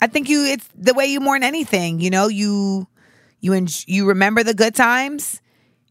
I 0.01 0.07
think 0.07 0.29
you 0.29 0.45
it's 0.45 0.69
the 0.75 0.95
way 0.95 1.07
you 1.07 1.21
mourn 1.21 1.43
anything, 1.43 2.01
you 2.01 2.11
know, 2.11 2.29
you 2.29 2.87
you 3.41 3.53
en- 3.53 3.67
you 3.87 4.07
remember 4.07 4.43
the 4.45 4.55
good 4.55 4.75
times, 4.75 5.41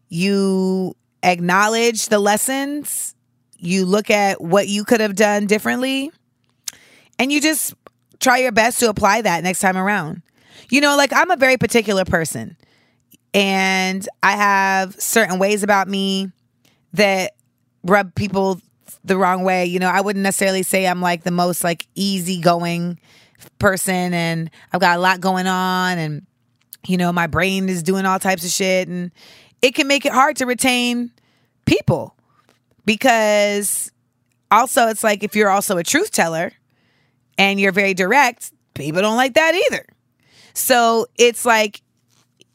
you 0.08 0.94
acknowledge 1.22 2.06
the 2.06 2.18
lessons, 2.18 3.14
you 3.58 3.84
look 3.84 4.10
at 4.10 4.40
what 4.40 4.68
you 4.68 4.84
could 4.84 5.00
have 5.00 5.14
done 5.14 5.46
differently, 5.46 6.10
and 7.18 7.30
you 7.30 7.40
just 7.40 7.74
try 8.20 8.38
your 8.38 8.52
best 8.52 8.80
to 8.80 8.88
apply 8.88 9.22
that 9.22 9.42
next 9.42 9.60
time 9.60 9.76
around. 9.76 10.22
You 10.70 10.80
know, 10.80 10.96
like 10.96 11.12
I'm 11.12 11.30
a 11.30 11.36
very 11.36 11.56
particular 11.56 12.04
person 12.04 12.56
and 13.34 14.08
I 14.22 14.32
have 14.32 14.94
certain 15.00 15.38
ways 15.38 15.62
about 15.62 15.88
me 15.88 16.30
that 16.94 17.34
rub 17.84 18.14
people 18.14 18.60
the 19.04 19.16
wrong 19.16 19.44
way. 19.44 19.66
You 19.66 19.78
know, 19.78 19.88
I 19.88 20.00
wouldn't 20.00 20.22
necessarily 20.22 20.62
say 20.62 20.86
I'm 20.86 21.00
like 21.00 21.24
the 21.24 21.30
most 21.30 21.64
like 21.64 21.86
easygoing 21.94 22.98
person 23.58 24.14
and 24.14 24.50
I've 24.72 24.80
got 24.80 24.96
a 24.96 25.00
lot 25.00 25.20
going 25.20 25.46
on 25.46 25.98
and 25.98 26.26
you 26.86 26.96
know, 26.96 27.12
my 27.12 27.26
brain 27.26 27.68
is 27.68 27.82
doing 27.82 28.06
all 28.06 28.18
types 28.18 28.44
of 28.44 28.50
shit 28.50 28.88
and 28.88 29.10
it 29.60 29.74
can 29.74 29.86
make 29.86 30.06
it 30.06 30.12
hard 30.12 30.36
to 30.36 30.46
retain 30.46 31.10
people 31.66 32.16
because 32.84 33.92
also 34.50 34.88
it's 34.88 35.04
like 35.04 35.22
if 35.22 35.36
you're 35.36 35.50
also 35.50 35.76
a 35.76 35.82
truth 35.82 36.10
teller 36.10 36.52
and 37.36 37.60
you're 37.60 37.72
very 37.72 37.94
direct, 37.94 38.52
people 38.74 39.02
don't 39.02 39.16
like 39.16 39.34
that 39.34 39.54
either. 39.54 39.84
So 40.54 41.06
it's 41.16 41.44
like 41.44 41.82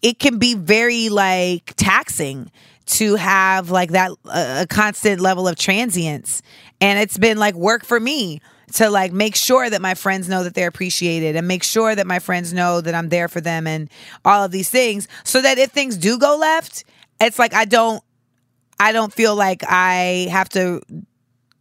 it 0.04 0.20
can 0.20 0.38
be 0.38 0.54
very 0.54 1.10
like 1.10 1.74
taxing 1.78 2.52
to 2.86 3.16
have 3.16 3.72
like 3.72 3.92
that 3.92 4.12
uh, 4.26 4.60
a 4.64 4.68
constant 4.68 5.22
level 5.22 5.48
of 5.48 5.56
transience. 5.56 6.42
And 6.82 7.00
it's 7.00 7.18
been 7.18 7.38
like 7.38 7.56
work 7.56 7.86
for 7.86 8.00
me 8.00 8.42
to 8.74 8.90
like 8.90 9.14
make 9.14 9.36
sure 9.36 9.70
that 9.70 9.82
my 9.82 9.94
friends 9.94 10.28
know 10.28 10.44
that 10.44 10.56
they're 10.56 10.68
appreciated 10.68 11.38
and 11.38 11.48
make 11.48 11.64
sure 11.64 11.96
that 11.96 12.06
my 12.06 12.20
friends 12.20 12.52
know 12.52 12.82
that 12.82 12.94
I'm 12.94 13.08
there 13.10 13.30
for 13.30 13.40
them 13.40 13.66
and 13.66 13.90
all 14.26 14.44
of 14.44 14.52
these 14.52 14.70
things 14.70 15.08
so 15.24 15.42
that 15.42 15.58
if 15.58 15.72
things 15.72 15.96
do 15.96 16.18
go 16.18 16.38
left 16.38 16.84
it's 17.22 17.38
like 17.38 17.54
I 17.54 17.66
don't 17.66 18.04
I 18.80 18.92
don't 18.92 19.14
feel 19.14 19.36
like 19.36 19.64
I 19.68 20.28
have 20.32 20.50
to 20.50 20.82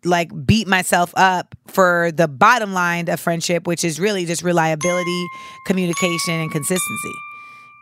like 0.04 0.30
beat 0.46 0.66
myself 0.66 1.12
up 1.14 1.54
for 1.66 2.10
the 2.12 2.28
bottom 2.28 2.72
line 2.72 3.10
of 3.10 3.20
friendship 3.20 3.66
which 3.66 3.84
is 3.84 4.00
really 4.00 4.24
just 4.24 4.42
reliability 4.42 5.26
communication 5.66 6.34
and 6.34 6.50
consistency 6.50 7.12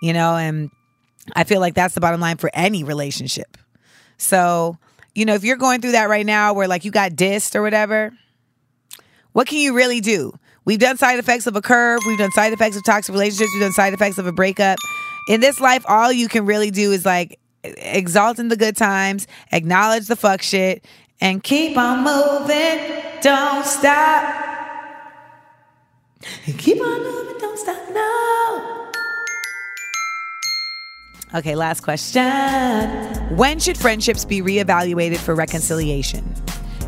you 0.01 0.13
know, 0.13 0.37
and 0.37 0.71
I 1.35 1.45
feel 1.45 1.61
like 1.61 1.75
that's 1.75 1.95
the 1.95 2.01
bottom 2.01 2.21
line 2.21 2.37
for 2.37 2.51
any 2.55 2.85
relationship. 2.85 3.57
So, 4.17 4.77
you 5.15 5.25
know, 5.25 5.35
if 5.35 5.45
you're 5.45 5.57
going 5.57 5.81
through 5.81 5.93
that 5.93 6.09
right 6.09 6.27
now 6.27 6.53
where 6.53 6.69
like 6.69 6.85
you 6.85 6.91
got 6.91 7.13
dissed 7.13 7.55
or 7.55 7.63
whatever, 7.63 8.13
what 9.33 9.47
can 9.47 9.59
you 9.59 9.75
really 9.75 10.01
do? 10.01 10.33
We've 10.65 10.79
done 10.79 10.97
side 10.99 11.19
effects 11.19 11.47
of 11.47 11.57
a 11.57 11.63
curve, 11.63 12.01
we've 12.07 12.19
done 12.19 12.33
side 12.33 12.53
effects 12.53 12.77
of 12.77 12.85
toxic 12.85 13.13
relationships, 13.13 13.51
we've 13.55 13.63
done 13.63 13.73
side 13.73 13.95
effects 13.95 14.19
of 14.19 14.27
a 14.27 14.33
breakup. 14.33 14.79
In 15.29 15.41
this 15.41 15.61
life, 15.61 15.85
all 15.89 16.13
you 16.13 16.29
can 16.29 16.47
really 16.47 16.71
do 16.71 16.93
is 16.93 17.05
like 17.05 17.39
exalt 17.63 18.39
in 18.39 18.49
the 18.49 18.57
good 18.57 18.77
times, 18.77 19.27
acknowledge 19.53 20.07
the 20.07 20.17
fuck 20.17 20.43
shit, 20.43 20.85
and 21.21 21.43
keep 21.43 21.77
on 21.77 22.05
moving. 22.05 23.03
Don't 23.21 23.65
stop. 23.65 24.47
Keep 26.59 26.81
on 26.83 27.03
moving, 27.03 27.39
don't 27.39 27.59
stop, 27.59 27.89
no. 27.91 28.40
Okay, 31.33 31.55
last 31.55 31.83
question. 31.83 32.27
When 33.37 33.61
should 33.61 33.79
friendships 33.79 34.25
be 34.25 34.43
reevaluated 34.43 35.19
for 35.19 35.35
reconciliation? 35.35 36.35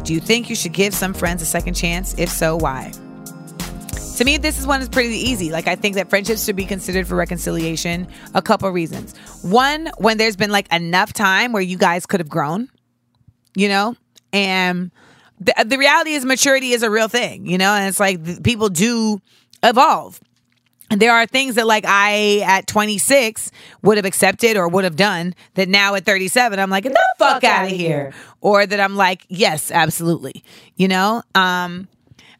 Do 0.03 0.13
you 0.13 0.21
think 0.21 0.51
you 0.51 0.57
should 0.57 0.73
give 0.73 0.95
some 0.95 1.15
friends 1.15 1.43
a 1.43 1.47
second 1.47 1.75
chance? 1.75 2.19
If 2.19 2.29
so, 2.29 2.57
why? 2.57 2.93
To 4.17 4.25
me, 4.25 4.37
this 4.37 4.59
is 4.59 4.67
one 4.67 4.81
that's 4.81 4.91
pretty 4.91 5.15
easy. 5.15 5.51
Like, 5.51 5.69
I 5.69 5.77
think 5.77 5.95
that 5.95 6.11
friendships 6.11 6.45
should 6.45 6.57
be 6.57 6.65
considered 6.65 7.07
for 7.07 7.15
reconciliation. 7.15 8.09
A 8.35 8.43
couple 8.43 8.69
reasons. 8.71 9.17
One, 9.43 9.91
when 9.99 10.19
there's 10.19 10.37
been 10.37 10.51
like 10.51 10.73
enough 10.73 11.13
time 11.13 11.53
where 11.53 11.63
you 11.63 11.79
guys 11.79 12.05
could 12.05 12.21
have 12.21 12.29
grown, 12.29 12.69
you 13.55 13.69
know, 13.69 13.95
and 14.33 14.91
the, 15.41 15.55
the 15.65 15.79
reality 15.79 16.13
is 16.13 16.25
maturity 16.25 16.73
is 16.73 16.83
a 16.83 16.91
real 16.91 17.09
thing, 17.09 17.47
you 17.47 17.59
know, 17.59 17.73
and 17.73 17.89
it's 17.89 18.01
like 18.01 18.43
people 18.43 18.69
do 18.69 19.21
evolve. 19.63 20.21
There 20.97 21.13
are 21.13 21.27
things 21.27 21.55
that 21.57 21.67
like 21.67 21.85
I 21.87 22.41
at 22.45 22.67
26 22.67 23.51
would 23.83 23.97
have 23.97 24.05
accepted 24.05 24.57
or 24.57 24.69
would 24.69 24.85
have 24.85 24.97
done 24.97 25.35
that 25.55 25.69
now 25.69 25.95
at 25.95 26.05
37 26.05 26.59
I'm 26.59 26.71
like 26.71 26.85
get 26.85 26.93
the 26.93 27.05
fuck 27.19 27.45
out 27.45 27.67
of 27.67 27.71
here. 27.73 28.13
Or 28.41 28.67
that 28.67 28.81
I'm 28.81 28.97
like 28.97 29.25
yes 29.29 29.71
absolutely 29.71 30.45
you 30.77 30.89
know? 30.89 31.23
Um 31.35 31.89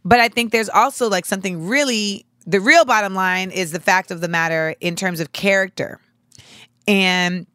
but 0.05 0.21
I 0.21 0.29
think 0.29 0.53
there's 0.53 0.69
also 0.69 1.09
like 1.09 1.25
something 1.25 1.67
really 1.67 2.27
the 2.47 2.61
real 2.61 2.85
bottom 2.85 3.15
line 3.15 3.51
is 3.51 3.73
the 3.73 3.81
fact 3.81 4.11
of 4.11 4.21
the 4.21 4.29
matter 4.29 4.75
in 4.81 4.97
terms 4.97 5.21
of 5.21 5.33
character. 5.33 6.01
And 6.89 7.47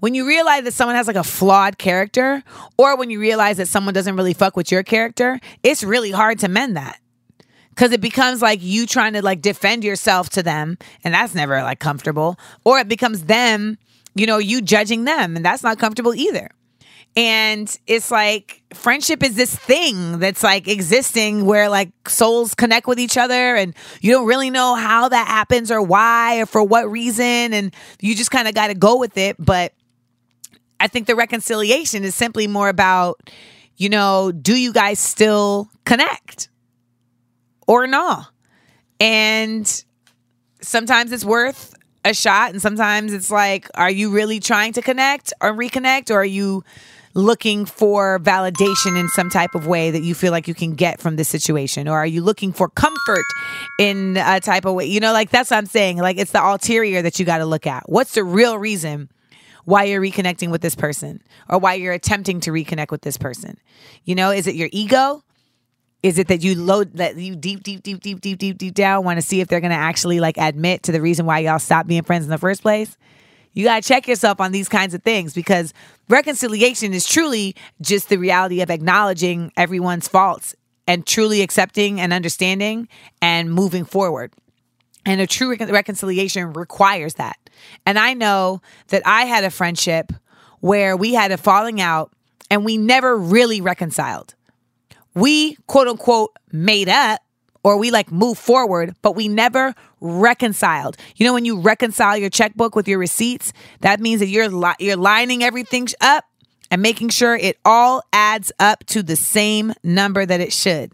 when 0.00 0.14
you 0.14 0.26
realize 0.26 0.64
that 0.64 0.74
someone 0.74 0.96
has 0.96 1.06
like 1.06 1.16
a 1.16 1.24
flawed 1.24 1.78
character 1.78 2.42
or 2.76 2.96
when 2.96 3.10
you 3.10 3.20
realize 3.20 3.56
that 3.58 3.68
someone 3.68 3.94
doesn't 3.94 4.16
really 4.16 4.34
fuck 4.34 4.56
with 4.56 4.70
your 4.70 4.82
character 4.82 5.40
it's 5.62 5.82
really 5.82 6.10
hard 6.10 6.38
to 6.40 6.48
mend 6.48 6.76
that 6.76 7.00
because 7.78 7.92
it 7.92 8.00
becomes 8.00 8.42
like 8.42 8.58
you 8.60 8.86
trying 8.86 9.12
to 9.12 9.22
like 9.22 9.40
defend 9.40 9.84
yourself 9.84 10.30
to 10.30 10.42
them 10.42 10.76
and 11.04 11.14
that's 11.14 11.32
never 11.32 11.62
like 11.62 11.78
comfortable. 11.78 12.36
Or 12.64 12.80
it 12.80 12.88
becomes 12.88 13.26
them 13.26 13.78
you 14.16 14.26
know 14.26 14.38
you 14.38 14.60
judging 14.60 15.04
them 15.04 15.36
and 15.36 15.44
that's 15.44 15.62
not 15.62 15.78
comfortable 15.78 16.12
either. 16.12 16.50
And 17.16 17.74
it's 17.86 18.10
like 18.10 18.62
friendship 18.74 19.22
is 19.22 19.36
this 19.36 19.54
thing 19.54 20.18
that's 20.18 20.42
like 20.42 20.66
existing 20.66 21.46
where 21.46 21.68
like 21.68 21.90
souls 22.08 22.52
connect 22.56 22.88
with 22.88 22.98
each 22.98 23.16
other 23.16 23.54
and 23.54 23.76
you 24.00 24.10
don't 24.12 24.26
really 24.26 24.50
know 24.50 24.74
how 24.74 25.08
that 25.08 25.28
happens 25.28 25.70
or 25.70 25.80
why 25.80 26.40
or 26.40 26.46
for 26.46 26.64
what 26.64 26.90
reason 26.90 27.54
and 27.54 27.72
you 28.00 28.16
just 28.16 28.32
kind 28.32 28.48
of 28.48 28.54
got 28.54 28.68
to 28.68 28.74
go 28.74 28.98
with 28.98 29.16
it. 29.16 29.36
But 29.38 29.72
i 30.80 30.88
think 30.88 31.06
the 31.06 31.14
reconciliation 31.14 32.02
is 32.02 32.16
simply 32.16 32.48
more 32.48 32.68
about 32.68 33.30
you 33.76 33.88
know 33.88 34.32
do 34.32 34.56
you 34.56 34.72
guys 34.72 34.98
still 34.98 35.68
connect 35.84 36.48
or 37.68 37.86
no. 37.86 38.22
And 38.98 39.84
sometimes 40.60 41.12
it's 41.12 41.24
worth 41.24 41.74
a 42.04 42.12
shot, 42.12 42.50
and 42.50 42.60
sometimes 42.60 43.12
it's 43.12 43.30
like, 43.30 43.68
are 43.74 43.90
you 43.90 44.10
really 44.10 44.40
trying 44.40 44.72
to 44.72 44.82
connect 44.82 45.32
or 45.40 45.52
reconnect, 45.52 46.10
or 46.10 46.14
are 46.14 46.24
you 46.24 46.64
looking 47.14 47.66
for 47.66 48.18
validation 48.20 48.98
in 48.98 49.08
some 49.08 49.28
type 49.28 49.54
of 49.54 49.66
way 49.66 49.90
that 49.90 50.02
you 50.02 50.14
feel 50.14 50.30
like 50.30 50.46
you 50.46 50.54
can 50.54 50.74
get 50.74 51.00
from 51.00 51.16
this 51.16 51.28
situation? 51.28 51.88
Or 51.88 51.98
are 51.98 52.06
you 52.06 52.22
looking 52.22 52.52
for 52.52 52.68
comfort 52.68 53.24
in 53.78 54.16
a 54.16 54.40
type 54.40 54.64
of 54.64 54.74
way? 54.74 54.86
You 54.86 55.00
know, 55.00 55.12
like 55.12 55.30
that's 55.30 55.50
what 55.50 55.56
I'm 55.56 55.66
saying. 55.66 55.98
Like 55.98 56.16
it's 56.18 56.32
the 56.32 56.44
ulterior 56.44 57.02
that 57.02 57.18
you 57.18 57.24
got 57.24 57.38
to 57.38 57.46
look 57.46 57.66
at. 57.66 57.88
What's 57.88 58.14
the 58.14 58.24
real 58.24 58.58
reason? 58.58 59.10
Why 59.64 59.84
you're 59.84 60.00
reconnecting 60.00 60.50
with 60.50 60.62
this 60.62 60.74
person 60.74 61.20
or 61.48 61.58
why 61.58 61.74
you're 61.74 61.92
attempting 61.92 62.40
to 62.40 62.50
reconnect 62.52 62.90
with 62.90 63.02
this 63.02 63.18
person. 63.18 63.58
You 64.04 64.14
know, 64.14 64.30
is 64.30 64.46
it 64.46 64.54
your 64.54 64.68
ego? 64.72 65.22
Is 66.02 66.18
it 66.18 66.28
that 66.28 66.42
you 66.42 66.54
load 66.54 66.92
that 66.94 67.16
you 67.16 67.34
deep, 67.34 67.64
deep, 67.64 67.82
deep, 67.82 68.00
deep, 68.00 68.20
deep, 68.20 68.38
deep, 68.38 68.58
deep 68.58 68.74
down 68.74 69.04
want 69.04 69.18
to 69.18 69.22
see 69.22 69.40
if 69.40 69.48
they're 69.48 69.60
gonna 69.60 69.74
actually 69.74 70.20
like 70.20 70.36
admit 70.38 70.84
to 70.84 70.92
the 70.92 71.00
reason 71.00 71.26
why 71.26 71.40
y'all 71.40 71.58
stopped 71.58 71.88
being 71.88 72.04
friends 72.04 72.24
in 72.24 72.30
the 72.30 72.38
first 72.38 72.62
place? 72.62 72.96
You 73.52 73.64
gotta 73.64 73.82
check 73.82 74.06
yourself 74.06 74.40
on 74.40 74.52
these 74.52 74.68
kinds 74.68 74.94
of 74.94 75.02
things 75.02 75.34
because 75.34 75.74
reconciliation 76.08 76.94
is 76.94 77.04
truly 77.04 77.56
just 77.80 78.08
the 78.08 78.16
reality 78.16 78.60
of 78.60 78.70
acknowledging 78.70 79.52
everyone's 79.56 80.06
faults 80.06 80.54
and 80.86 81.04
truly 81.04 81.42
accepting 81.42 82.00
and 82.00 82.12
understanding 82.12 82.88
and 83.20 83.52
moving 83.52 83.84
forward. 83.84 84.32
And 85.04 85.20
a 85.20 85.26
true 85.26 85.50
recon- 85.50 85.70
reconciliation 85.70 86.52
requires 86.52 87.14
that. 87.14 87.36
And 87.84 87.98
I 87.98 88.14
know 88.14 88.62
that 88.88 89.02
I 89.04 89.24
had 89.24 89.42
a 89.42 89.50
friendship 89.50 90.12
where 90.60 90.96
we 90.96 91.14
had 91.14 91.32
a 91.32 91.36
falling 91.36 91.80
out 91.80 92.12
and 92.50 92.64
we 92.64 92.76
never 92.76 93.16
really 93.16 93.60
reconciled 93.60 94.34
we 95.18 95.56
quote 95.66 95.88
unquote 95.88 96.36
made 96.52 96.88
up 96.88 97.20
or 97.64 97.76
we 97.76 97.90
like 97.90 98.10
move 98.10 98.38
forward, 98.38 98.94
but 99.02 99.16
we 99.16 99.28
never 99.28 99.74
reconciled. 100.00 100.96
You 101.16 101.26
know, 101.26 101.34
when 101.34 101.44
you 101.44 101.60
reconcile 101.60 102.16
your 102.16 102.30
checkbook 102.30 102.76
with 102.76 102.88
your 102.88 102.98
receipts, 102.98 103.52
that 103.80 104.00
means 104.00 104.20
that 104.20 104.28
you're 104.28 104.48
li- 104.48 104.76
you're 104.78 104.96
lining 104.96 105.42
everything 105.42 105.88
up 106.00 106.24
and 106.70 106.82
making 106.82 107.08
sure 107.08 107.34
it 107.34 107.58
all 107.64 108.02
adds 108.12 108.52
up 108.58 108.84
to 108.86 109.02
the 109.02 109.16
same 109.16 109.72
number 109.82 110.24
that 110.24 110.40
it 110.40 110.52
should. 110.52 110.92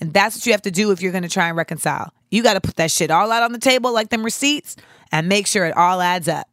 And 0.00 0.12
that's 0.12 0.36
what 0.36 0.46
you 0.46 0.52
have 0.52 0.62
to 0.62 0.70
do 0.70 0.90
if 0.90 1.00
you're 1.00 1.12
going 1.12 1.22
to 1.22 1.28
try 1.28 1.48
and 1.48 1.56
reconcile. 1.56 2.12
You 2.30 2.42
got 2.42 2.54
to 2.54 2.60
put 2.60 2.76
that 2.76 2.90
shit 2.90 3.10
all 3.10 3.30
out 3.30 3.42
on 3.42 3.52
the 3.52 3.58
table 3.58 3.92
like 3.92 4.08
them 4.08 4.24
receipts 4.24 4.74
and 5.12 5.28
make 5.28 5.46
sure 5.46 5.64
it 5.66 5.76
all 5.76 6.00
adds 6.00 6.28
up. 6.28 6.48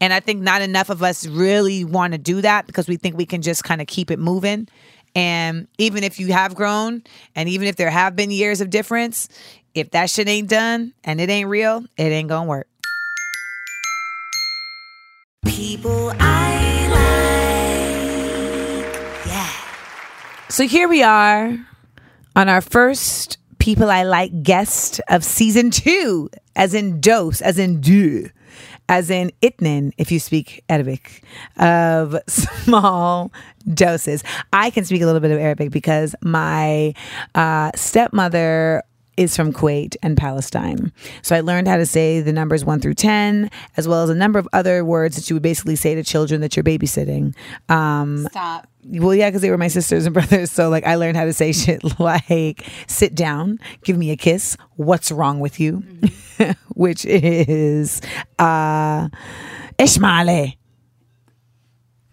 And 0.00 0.12
I 0.12 0.20
think 0.20 0.42
not 0.42 0.60
enough 0.60 0.90
of 0.90 1.02
us 1.02 1.26
really 1.26 1.84
want 1.84 2.12
to 2.12 2.18
do 2.18 2.42
that 2.42 2.66
because 2.66 2.86
we 2.86 2.96
think 2.96 3.16
we 3.16 3.24
can 3.24 3.40
just 3.40 3.64
kind 3.64 3.80
of 3.80 3.86
keep 3.86 4.10
it 4.10 4.18
moving. 4.18 4.68
And 5.16 5.66
even 5.78 6.04
if 6.04 6.20
you 6.20 6.30
have 6.34 6.54
grown, 6.54 7.02
and 7.34 7.48
even 7.48 7.66
if 7.68 7.76
there 7.76 7.88
have 7.88 8.14
been 8.14 8.30
years 8.30 8.60
of 8.60 8.68
difference, 8.68 9.30
if 9.74 9.90
that 9.92 10.10
shit 10.10 10.28
ain't 10.28 10.50
done 10.50 10.92
and 11.04 11.22
it 11.22 11.30
ain't 11.30 11.48
real, 11.48 11.86
it 11.96 12.02
ain't 12.02 12.28
gonna 12.28 12.46
work. 12.46 12.68
People 15.46 16.12
I 16.20 16.88
like. 18.84 19.26
Yeah. 19.26 19.50
So 20.50 20.68
here 20.68 20.86
we 20.86 21.02
are 21.02 21.56
on 22.36 22.50
our 22.50 22.60
first 22.60 23.38
People 23.58 23.90
I 23.90 24.02
Like 24.02 24.42
guest 24.42 25.00
of 25.08 25.24
season 25.24 25.70
two, 25.70 26.28
as 26.54 26.74
in 26.74 27.00
dose, 27.00 27.40
as 27.40 27.58
in 27.58 27.80
deux, 27.80 28.28
as 28.88 29.10
in 29.10 29.32
itnin, 29.42 29.92
if 29.98 30.12
you 30.12 30.18
speak 30.18 30.64
Arabic, 30.68 31.22
of 31.58 32.16
small 32.28 33.32
doses. 33.72 34.22
I 34.52 34.70
can 34.70 34.84
speak 34.84 35.02
a 35.02 35.06
little 35.06 35.20
bit 35.20 35.30
of 35.30 35.38
Arabic 35.38 35.70
because 35.70 36.14
my 36.22 36.94
uh, 37.34 37.70
stepmother 37.74 38.82
is 39.16 39.34
from 39.34 39.52
Kuwait 39.52 39.96
and 40.02 40.16
Palestine. 40.16 40.92
So 41.22 41.34
I 41.34 41.40
learned 41.40 41.68
how 41.68 41.76
to 41.76 41.86
say 41.86 42.20
the 42.20 42.32
numbers 42.32 42.64
one 42.64 42.80
through 42.80 42.94
10, 42.94 43.50
as 43.76 43.88
well 43.88 44.02
as 44.02 44.10
a 44.10 44.14
number 44.14 44.38
of 44.38 44.48
other 44.52 44.84
words 44.84 45.16
that 45.16 45.30
you 45.30 45.36
would 45.36 45.42
basically 45.42 45.76
say 45.76 45.94
to 45.94 46.02
children 46.02 46.40
that 46.42 46.56
you're 46.56 46.64
babysitting. 46.64 47.34
Um, 47.68 48.26
Stop. 48.30 48.68
well, 48.84 49.14
yeah, 49.14 49.28
because 49.30 49.42
they 49.42 49.50
were 49.50 49.58
my 49.58 49.68
sisters 49.68 50.04
and 50.06 50.14
brothers. 50.14 50.50
So, 50.50 50.68
like, 50.68 50.84
I 50.84 50.96
learned 50.96 51.16
how 51.16 51.24
to 51.24 51.32
say 51.32 51.52
shit 51.52 51.82
like, 52.00 52.66
sit 52.86 53.14
down, 53.14 53.58
give 53.84 53.96
me 53.96 54.10
a 54.10 54.16
kiss, 54.16 54.56
what's 54.76 55.10
wrong 55.10 55.40
with 55.40 55.58
you? 55.60 55.82
Which 56.74 57.04
is, 57.06 58.02
uh, 58.38 59.08
Ishmale. 59.78 60.56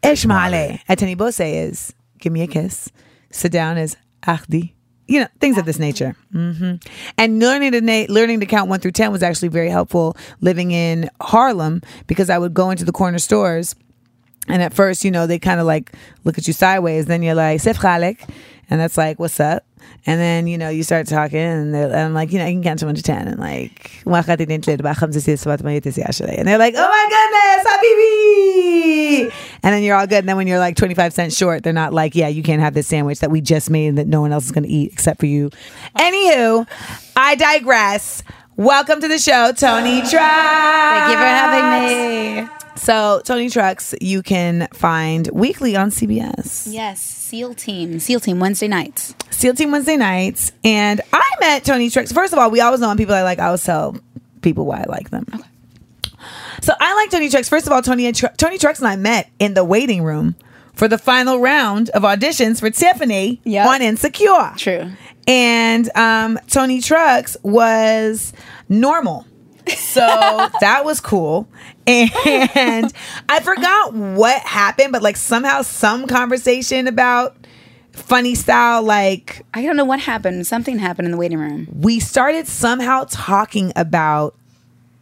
Ishmale. 0.02 0.80
Atani 0.88 1.18
Bose 1.18 1.40
is, 1.42 1.94
give 2.20 2.32
me 2.32 2.42
a 2.42 2.48
kiss. 2.48 2.90
Sit 3.32 3.52
down 3.52 3.78
is, 3.78 3.98
Ahdi. 4.26 4.74
You 5.08 5.22
know, 5.22 5.28
things 5.40 5.58
of 5.58 5.66
this 5.66 5.80
nature. 5.80 6.16
hmm 6.32 6.76
And 7.18 7.40
learning 7.40 7.74
to 7.74 7.82
na- 7.82 8.06
learning 8.10 8.40
to 8.40 8.46
count 8.46 8.70
one 8.70 8.80
through 8.80 8.92
10 8.92 9.12
was 9.12 9.22
actually 9.24 9.50
very 9.50 9.70
helpful 9.70 10.16
living 10.40 10.72
in 10.72 11.10
Harlem 11.22 11.82
because 12.08 12.30
I 12.30 12.38
would 12.38 12.54
go 12.54 12.70
into 12.70 12.86
the 12.86 12.94
corner 12.94 13.20
stores 13.20 13.76
and 14.48 14.62
at 14.62 14.74
first, 14.74 15.06
you 15.06 15.12
know, 15.12 15.28
they 15.28 15.40
kind 15.40 15.60
of 15.60 15.66
like 15.66 15.92
look 16.24 16.38
at 16.38 16.48
you 16.48 16.54
sideways. 16.54 17.06
Then 17.06 17.22
you're 17.24 17.36
like, 17.36 17.62
Khalik. 17.62 18.30
And 18.70 18.80
that's 18.80 18.98
like, 18.98 19.20
what's 19.20 19.40
up? 19.40 19.66
And 20.06 20.20
then, 20.20 20.48
you 20.48 20.58
know, 20.58 20.68
you 20.70 20.84
start 20.84 21.08
talking 21.08 21.40
and, 21.40 21.74
and 21.74 21.96
I'm 21.96 22.14
like, 22.14 22.34
you 22.34 22.40
know, 22.40 22.46
I 22.46 22.52
can 22.52 22.62
count 22.62 22.80
to 22.80 22.86
one 22.86 22.96
to 22.96 23.02
ten 23.02 23.26
and 23.28 23.40
like 23.40 23.92
and 26.38 26.46
they're 26.48 26.58
like, 26.58 26.74
Oh 26.78 26.88
my 26.88 27.08
goodness, 27.10 27.66
Habibi 29.32 29.34
And 29.64 29.74
then 29.74 29.84
you're 29.84 29.96
all 29.96 30.08
good. 30.08 30.20
And 30.20 30.30
then 30.30 30.36
when 30.38 30.48
you're 30.48 30.60
like 30.60 30.76
twenty 30.76 30.94
five 30.94 31.14
cents 31.14 31.36
short, 31.38 31.64
they're 31.64 31.74
not 31.74 31.94
like, 31.94 32.16
Yeah, 32.16 32.28
you 32.28 32.44
can't 32.44 32.62
have 32.62 32.74
this 32.74 32.88
sandwich 32.88 33.20
that 33.20 33.32
we 33.32 33.40
just 33.42 33.70
made 33.70 33.88
and 33.88 33.98
that 33.98 34.08
no 34.08 34.22
one 34.22 34.32
else 34.34 34.46
is 34.46 34.52
gonna 34.52 34.68
eat 34.70 34.92
except 34.92 35.20
for 35.20 35.26
you. 35.26 35.50
Anywho, 35.98 36.68
I 37.16 37.36
digress. 37.36 38.24
Welcome 38.56 39.02
to 39.02 39.08
the 39.08 39.18
show, 39.18 39.52
Toni 39.52 40.02
Trucks. 40.02 40.12
Thank 40.12 41.10
you 41.10 41.18
for 41.18 41.24
having 41.24 42.46
me. 42.46 42.50
So, 42.76 43.22
Toni 43.24 43.50
Trucks, 43.50 43.96
you 44.02 44.22
can 44.22 44.68
find 44.74 45.30
weekly 45.32 45.76
on 45.76 45.90
CBS. 45.90 46.68
Yes, 46.70 47.23
SEAL 47.34 47.56
Team. 47.56 47.98
SEAL 48.00 48.20
Team 48.20 48.40
Wednesday 48.40 48.68
nights. 48.68 49.16
SEAL 49.32 49.56
Team 49.56 49.72
Wednesday 49.72 49.98
nights. 49.98 50.52
And 50.64 51.02
I 51.12 51.28
met 51.40 51.66
Toni 51.66 51.90
Trucks. 51.90 52.12
First 52.12 52.32
of 52.32 52.38
all, 52.38 52.52
we 52.52 52.62
always 52.62 52.80
know 52.80 52.90
when 52.90 52.98
people 52.98 53.16
I 53.16 53.24
like, 53.24 53.40
I 53.40 53.48
always 53.48 53.64
tell 53.64 53.98
people 54.44 54.68
why 54.68 54.82
I 54.82 54.84
like 54.88 55.10
them. 55.10 55.26
So 56.62 56.74
I 56.80 56.94
like 56.94 57.10
Toni 57.10 57.30
Trucks. 57.32 57.50
First 57.50 57.66
of 57.66 57.74
all, 57.74 57.82
Toni 57.82 58.12
Toni 58.12 58.60
Trucks 58.60 58.78
and 58.78 58.88
I 58.88 58.98
met 58.98 59.32
in 59.40 59.56
the 59.56 59.64
waiting 59.64 60.04
room 60.04 60.36
for 60.76 60.88
the 60.88 61.00
final 61.00 61.40
round 61.40 61.90
of 61.90 62.04
auditions 62.04 62.60
for 62.60 62.70
Tiffany 62.70 63.42
Yep. 63.46 63.68
on 63.68 63.82
Insecure. 63.82 64.54
True. 64.56 64.92
And 65.28 65.90
um, 65.98 66.38
Toni 66.52 66.82
Trucks 66.82 67.36
was 67.42 68.32
normal. 68.70 69.26
So 69.70 70.00
that 70.62 70.82
was 70.86 71.00
cool. 71.00 71.48
And 71.86 72.92
I 73.30 73.40
forgot 73.42 73.94
what 73.94 74.42
happened, 74.42 74.92
but 74.92 75.02
like 75.02 75.18
somehow 75.18 75.62
some 75.62 76.08
conversation 76.08 76.88
about 76.88 77.36
funny 77.92 78.36
style, 78.36 78.82
like 78.84 79.46
I 79.54 79.64
don't 79.64 79.76
know 79.76 79.86
what 79.86 80.00
happened. 80.00 80.48
Something 80.48 80.80
happened 80.80 81.06
in 81.06 81.12
the 81.12 81.18
waiting 81.18 81.40
room. 81.40 81.68
we 81.80 82.00
started 82.00 82.48
somehow 82.48 83.06
talking 83.10 83.72
about 83.76 84.36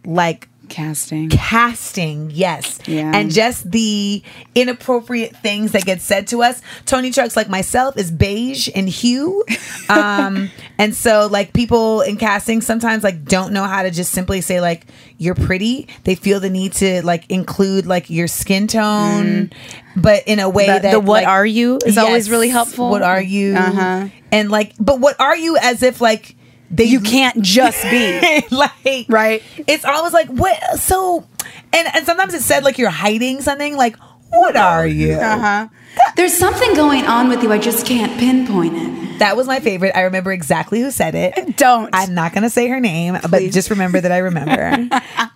like 0.05 0.49
Casting. 0.71 1.29
casting 1.29 2.31
yes 2.33 2.79
Yeah. 2.87 3.11
and 3.13 3.29
just 3.29 3.69
the 3.71 4.23
inappropriate 4.55 5.35
things 5.37 5.73
that 5.73 5.83
get 5.85 6.01
said 6.01 6.27
to 6.27 6.41
us 6.43 6.61
toni 6.85 7.11
trucks 7.11 7.35
like 7.35 7.49
myself 7.49 7.97
is 7.97 8.09
beige 8.09 8.67
in 8.69 8.87
hue 8.87 9.43
um 9.89 10.49
and 10.77 10.95
so 10.95 11.27
like 11.29 11.51
people 11.53 12.01
in 12.01 12.15
casting 12.17 12.61
sometimes 12.61 13.03
like 13.03 13.25
don't 13.25 13.51
know 13.51 13.63
how 13.65 13.83
to 13.83 13.91
just 13.91 14.11
simply 14.11 14.39
say 14.41 14.61
like 14.61 14.85
you're 15.17 15.35
pretty 15.35 15.87
they 16.05 16.15
feel 16.15 16.39
the 16.39 16.49
need 16.49 16.71
to 16.73 17.05
like 17.05 17.29
include 17.29 17.85
like 17.85 18.09
your 18.09 18.27
skin 18.27 18.65
tone 18.67 19.51
but 19.95 20.23
in 20.25 20.39
a 20.39 20.49
way 20.49 20.67
Mm. 20.67 20.75
The- 20.75 20.79
that 20.83 20.91
the 20.91 20.99
what 20.99 21.23
like- 21.23 21.27
are 21.27 21.45
you 21.45 21.79
is 21.85 21.97
always 21.97 22.29
really 22.29 22.49
helpful. 22.49 22.89
what 22.89 23.01
are 23.01 23.21
you 23.21 23.55
Uh-huh. 23.55 24.07
and 24.31 24.49
like 24.49 24.73
but 24.79 24.99
what 24.99 25.19
are 25.19 25.35
you 25.35 25.57
as 25.57 25.83
if 25.83 25.99
like 25.99 26.35
they 26.71 26.85
You 26.85 26.99
can't 27.01 27.41
just 27.41 27.81
be. 27.83 28.43
like 28.51 29.05
Right. 29.09 29.43
it's 29.67 29.85
always 29.85 30.13
like 30.13 30.27
what 30.29 30.57
so 30.79 31.27
and 31.73 31.87
and 31.93 32.05
sometimes 32.05 32.33
it's 32.33 32.45
said 32.45 32.63
like 32.63 32.77
you're 32.77 32.89
hiding 32.89 33.41
something 33.41 33.75
like 33.77 33.95
what 34.29 34.55
are 34.55 34.87
you 34.87 35.13
Uh-huh. 35.15 35.67
There's 36.15 36.37
something 36.37 36.73
going 36.73 37.05
on 37.05 37.27
with 37.27 37.43
you. 37.43 37.51
I 37.51 37.57
just 37.57 37.85
can't 37.85 38.17
pinpoint 38.17 38.73
it. 38.77 39.10
That 39.21 39.37
was 39.37 39.47
my 39.47 39.59
favorite 39.59 39.95
i 39.95 40.01
remember 40.01 40.31
exactly 40.31 40.81
who 40.81 40.91
said 40.91 41.15
it 41.15 41.57
Don't. 41.57 41.89
i'm 41.93 42.13
not 42.13 42.33
gonna 42.33 42.49
say 42.49 42.67
her 42.67 42.79
name 42.79 43.17
but 43.29 43.41
just 43.51 43.69
remember 43.69 44.01
that 44.01 44.11
i 44.11 44.17
remember 44.17 44.51
and 44.53 44.91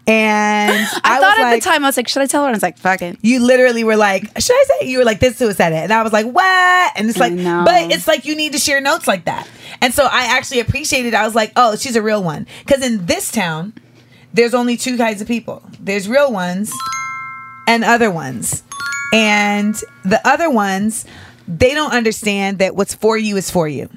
i, 0.07 0.99
I, 1.03 1.19
thought 1.19 1.39
at 1.39 1.43
like, 1.43 1.63
the 1.63 1.69
time 1.69 1.83
I 1.83 1.87
was 1.87 1.97
like, 1.97 2.07
should 2.07 2.21
I 2.21 2.27
tell 2.27 2.43
her? 2.43 2.47
And 2.47 2.55
I 2.55 2.57
was 2.57 2.63
like, 2.63 2.77
fuck 2.77 3.01
it. 3.01 3.17
you 3.21 3.39
literally 3.39 3.83
were 3.83 3.95
like, 3.95 4.23
should 4.39 4.55
I 4.55 4.65
say? 4.79 4.87
You 4.87 4.99
were 4.99 5.05
like, 5.05 5.19
this 5.19 5.39
who 5.39 5.51
said 5.53 5.71
it, 5.71 5.77
and 5.77 5.93
I 5.93 6.03
was 6.03 6.13
like, 6.13 6.25
what? 6.25 6.91
And 6.95 7.09
it's 7.09 7.17
like, 7.19 7.35
but 7.35 7.91
it's 7.91 8.07
like 8.07 8.25
you 8.25 8.35
need 8.35 8.53
to 8.53 8.59
share 8.59 8.81
notes 8.81 9.07
like 9.07 9.25
that. 9.25 9.47
And 9.81 9.93
so 9.93 10.05
I 10.05 10.37
actually 10.37 10.59
appreciated. 10.59 11.09
it. 11.09 11.13
I 11.15 11.25
was 11.25 11.35
like, 11.35 11.51
oh, 11.55 11.75
she's 11.75 11.95
a 11.95 12.01
real 12.01 12.23
one, 12.23 12.47
because 12.65 12.83
in 12.83 13.05
this 13.05 13.31
town, 13.31 13.73
there's 14.33 14.53
only 14.53 14.77
two 14.77 14.97
kinds 14.97 15.21
of 15.21 15.27
people. 15.27 15.63
There's 15.79 16.07
real 16.07 16.31
ones 16.31 16.71
and 17.67 17.83
other 17.83 18.11
ones, 18.11 18.63
and 19.13 19.75
the 20.03 20.21
other 20.27 20.49
ones, 20.49 21.05
they 21.47 21.73
don't 21.73 21.91
understand 21.91 22.59
that 22.59 22.75
what's 22.75 22.93
for 22.93 23.17
you 23.17 23.37
is 23.37 23.49
for 23.51 23.67
you. 23.67 23.89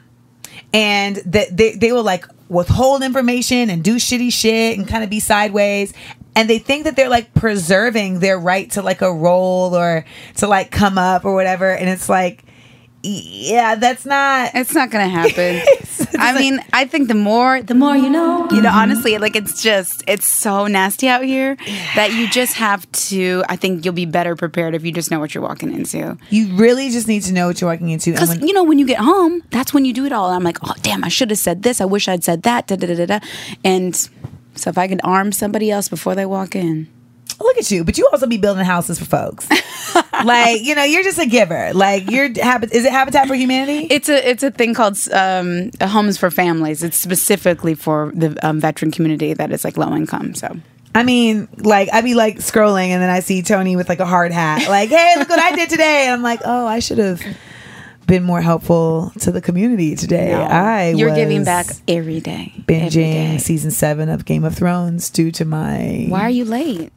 And 0.72 1.16
that 1.26 1.56
they, 1.56 1.76
they 1.76 1.92
will 1.92 2.02
like 2.02 2.24
withhold 2.48 3.02
information 3.02 3.70
and 3.70 3.82
do 3.82 3.96
shitty 3.96 4.32
shit 4.32 4.78
and 4.78 4.86
kind 4.86 5.04
of 5.04 5.10
be 5.10 5.20
sideways. 5.20 5.92
And 6.34 6.48
they 6.48 6.58
think 6.58 6.84
that 6.84 6.96
they're 6.96 7.08
like 7.08 7.32
preserving 7.34 8.20
their 8.20 8.38
right 8.38 8.70
to 8.72 8.82
like 8.82 9.02
a 9.02 9.12
role 9.12 9.74
or 9.74 10.04
to 10.36 10.46
like 10.46 10.70
come 10.70 10.98
up 10.98 11.24
or 11.24 11.34
whatever. 11.34 11.70
And 11.70 11.88
it's 11.88 12.08
like 12.08 12.44
yeah 13.02 13.74
that's 13.76 14.04
not 14.04 14.50
It's 14.54 14.74
not 14.74 14.90
gonna 14.90 15.08
happen. 15.08 15.62
I 16.18 16.38
mean, 16.38 16.60
I 16.72 16.86
think 16.86 17.08
the 17.08 17.14
more, 17.14 17.62
the 17.62 17.74
more 17.74 17.96
you 17.96 18.10
know. 18.10 18.48
You 18.50 18.62
know, 18.62 18.68
mm-hmm. 18.68 18.78
honestly, 18.78 19.18
like 19.18 19.36
it's 19.36 19.62
just, 19.62 20.02
it's 20.06 20.26
so 20.26 20.66
nasty 20.66 21.08
out 21.08 21.22
here 21.22 21.56
that 21.94 22.12
you 22.12 22.28
just 22.28 22.54
have 22.54 22.90
to. 22.92 23.44
I 23.48 23.56
think 23.56 23.84
you'll 23.84 23.94
be 23.94 24.06
better 24.06 24.34
prepared 24.34 24.74
if 24.74 24.84
you 24.84 24.92
just 24.92 25.10
know 25.10 25.20
what 25.20 25.34
you're 25.34 25.42
walking 25.42 25.72
into. 25.72 26.16
you 26.30 26.54
really 26.54 26.90
just 26.90 27.08
need 27.08 27.22
to 27.22 27.32
know 27.32 27.46
what 27.46 27.60
you're 27.60 27.70
walking 27.70 27.90
into 27.90 28.12
Because 28.12 28.40
you 28.40 28.52
know, 28.52 28.64
when 28.64 28.78
you 28.78 28.86
get 28.86 28.98
home, 28.98 29.42
that's 29.50 29.72
when 29.72 29.84
you 29.84 29.92
do 29.92 30.04
it 30.06 30.12
all. 30.12 30.26
And 30.26 30.36
I'm 30.36 30.44
like, 30.44 30.58
oh 30.62 30.74
damn, 30.82 31.04
I 31.04 31.08
should 31.08 31.30
have 31.30 31.38
said 31.38 31.62
this. 31.62 31.80
I 31.80 31.84
wish 31.84 32.08
I'd 32.08 32.24
said 32.24 32.42
that. 32.42 32.66
Da 32.66 32.76
da 32.76 32.86
da 32.94 33.06
da. 33.06 33.20
And 33.64 33.94
so 34.54 34.70
if 34.70 34.78
I 34.78 34.88
can 34.88 35.00
arm 35.02 35.32
somebody 35.32 35.70
else 35.70 35.88
before 35.88 36.14
they 36.14 36.26
walk 36.26 36.56
in, 36.56 36.88
look 37.40 37.56
at 37.58 37.70
you 37.70 37.84
but 37.84 37.96
you 37.96 38.08
also 38.12 38.26
be 38.26 38.36
building 38.36 38.64
houses 38.64 38.98
for 38.98 39.04
folks 39.04 39.48
like 40.24 40.60
you 40.62 40.74
know 40.74 40.82
you're 40.82 41.02
just 41.02 41.18
a 41.18 41.26
giver 41.26 41.72
like 41.72 42.10
you're 42.10 42.28
habit 42.42 42.72
is 42.72 42.84
it 42.84 42.92
habitat 42.92 43.26
for 43.26 43.34
humanity 43.34 43.86
it's 43.90 44.08
a 44.08 44.28
it's 44.28 44.42
a 44.42 44.50
thing 44.50 44.74
called 44.74 44.98
um, 45.12 45.70
homes 45.80 46.18
for 46.18 46.30
families. 46.30 46.82
It's 46.82 46.96
specifically 46.96 47.74
for 47.74 48.12
the 48.14 48.36
um, 48.46 48.60
veteran 48.60 48.90
community 48.90 49.34
that 49.34 49.52
is 49.52 49.64
like 49.64 49.76
low 49.76 49.94
income. 49.94 50.34
So 50.34 50.56
I 50.94 51.02
mean, 51.02 51.48
like 51.58 51.88
I'd 51.92 52.04
be 52.04 52.14
like 52.14 52.36
scrolling 52.38 52.88
and 52.88 53.02
then 53.02 53.10
I 53.10 53.20
see 53.20 53.42
Toni 53.42 53.76
with 53.76 53.88
like 53.88 54.00
a 54.00 54.06
hard 54.06 54.32
hat, 54.32 54.68
like, 54.68 54.90
"Hey, 54.90 55.14
look 55.18 55.28
what 55.28 55.38
I 55.38 55.54
did 55.54 55.70
today!" 55.70 56.04
And 56.04 56.14
I'm 56.14 56.22
like, 56.22 56.40
"Oh, 56.44 56.66
I 56.66 56.78
should 56.80 56.98
have 56.98 57.22
been 58.06 58.22
more 58.22 58.40
helpful 58.40 59.12
to 59.20 59.30
the 59.30 59.40
community 59.40 59.96
today." 59.96 60.32
I 60.34 60.90
you're 60.90 61.14
giving 61.14 61.44
back 61.44 61.66
every 61.86 62.20
day. 62.20 62.52
every 62.68 62.90
day. 62.90 63.36
binging 63.36 63.40
season 63.40 63.70
seven 63.70 64.08
of 64.08 64.24
Game 64.24 64.44
of 64.44 64.54
Thrones 64.54 65.10
due 65.10 65.30
to 65.32 65.44
my. 65.44 66.06
Why 66.08 66.22
are 66.22 66.30
you 66.30 66.44
late? 66.44 66.92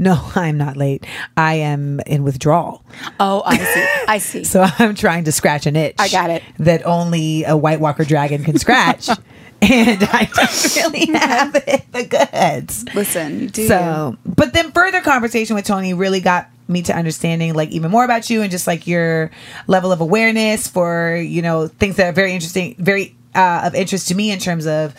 No, 0.00 0.18
I'm 0.34 0.56
not 0.56 0.76
late. 0.78 1.06
I 1.36 1.54
am 1.56 2.00
in 2.06 2.24
withdrawal, 2.24 2.82
Oh, 3.20 3.42
I 3.44 3.58
see. 3.58 4.04
I 4.08 4.18
see. 4.30 4.44
so 4.44 4.66
I'm 4.78 4.94
trying 4.94 5.24
to 5.24 5.32
scratch 5.32 5.66
an 5.66 5.76
itch. 5.76 5.96
I 5.98 6.08
got 6.08 6.30
it. 6.30 6.42
That 6.58 6.84
only 6.86 7.44
a 7.44 7.54
White 7.56 7.80
Walker 7.80 8.04
dragon 8.04 8.42
can 8.42 8.58
scratch, 8.58 9.08
and 9.62 10.02
I 10.02 10.28
don't 10.34 10.76
really 10.76 11.06
have 11.12 11.54
it, 11.54 11.84
the 11.92 12.04
goods. 12.06 12.86
Listen, 12.94 13.40
you 13.40 13.48
do. 13.50 13.68
So, 13.68 14.16
but 14.24 14.54
then 14.54 14.72
further 14.72 15.02
conversation 15.02 15.54
with 15.54 15.66
Toni 15.66 15.92
really 15.92 16.20
got 16.20 16.48
me 16.66 16.80
to 16.82 16.96
understanding 16.96 17.52
like 17.52 17.68
even 17.70 17.90
more 17.90 18.04
about 18.04 18.30
you 18.30 18.40
and 18.42 18.50
just 18.50 18.66
like 18.66 18.86
your 18.86 19.30
level 19.66 19.92
of 19.92 20.00
awareness 20.00 20.66
for 20.66 21.16
you 21.16 21.42
know 21.42 21.68
things 21.68 21.96
that 21.96 22.06
are 22.08 22.12
very 22.12 22.32
interesting, 22.32 22.74
very 22.78 23.14
uh, 23.34 23.62
of 23.64 23.74
interest 23.74 24.08
to 24.08 24.14
me 24.14 24.30
in 24.30 24.38
terms 24.38 24.66
of 24.66 24.94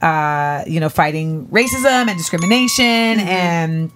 uh, 0.00 0.62
you 0.64 0.78
know 0.78 0.88
fighting 0.88 1.46
racism 1.48 2.08
and 2.08 2.16
discrimination 2.16 2.84
and 3.18 3.90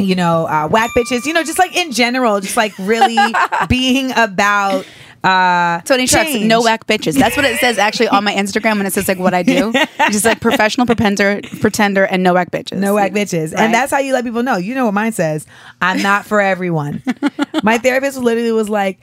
you 0.00 0.14
know 0.14 0.46
uh, 0.46 0.68
whack 0.68 0.90
bitches, 0.96 1.26
you 1.26 1.32
know 1.32 1.42
just 1.42 1.58
like 1.58 1.76
in 1.76 1.92
general, 1.92 2.40
just 2.40 2.56
like 2.56 2.72
really 2.78 3.18
being 3.68 4.12
about. 4.16 4.86
Uh, 5.22 5.82
Tony 5.82 6.06
change. 6.06 6.46
no 6.46 6.62
whack 6.62 6.86
bitches. 6.86 7.12
That's 7.18 7.36
what 7.36 7.44
it 7.44 7.58
says 7.58 7.76
actually 7.76 8.08
on 8.08 8.24
my 8.24 8.32
Instagram 8.32 8.78
when 8.78 8.86
it 8.86 8.94
says 8.94 9.06
like 9.06 9.18
what 9.18 9.34
I 9.34 9.42
do. 9.42 9.70
It's 9.74 10.12
just 10.12 10.24
like 10.24 10.40
professional 10.40 10.86
pretender, 10.86 11.42
pretender, 11.60 12.04
and 12.04 12.22
no 12.22 12.32
whack 12.32 12.50
bitches. 12.50 12.78
No 12.78 12.94
whack 12.94 13.12
bitches. 13.12 13.52
Right? 13.52 13.64
And 13.64 13.74
that's 13.74 13.92
how 13.92 13.98
you 13.98 14.14
let 14.14 14.24
people 14.24 14.42
know. 14.42 14.56
You 14.56 14.74
know 14.74 14.86
what 14.86 14.94
mine 14.94 15.12
says. 15.12 15.46
I'm 15.82 16.00
not 16.00 16.24
for 16.24 16.40
everyone. 16.40 17.02
My 17.62 17.76
therapist 17.76 18.16
literally 18.16 18.52
was 18.52 18.70
like, 18.70 18.98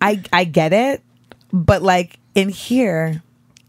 I 0.00 0.22
I 0.32 0.44
get 0.44 0.72
it, 0.72 1.02
but 1.52 1.82
like 1.82 2.18
in 2.34 2.48
here, 2.48 3.22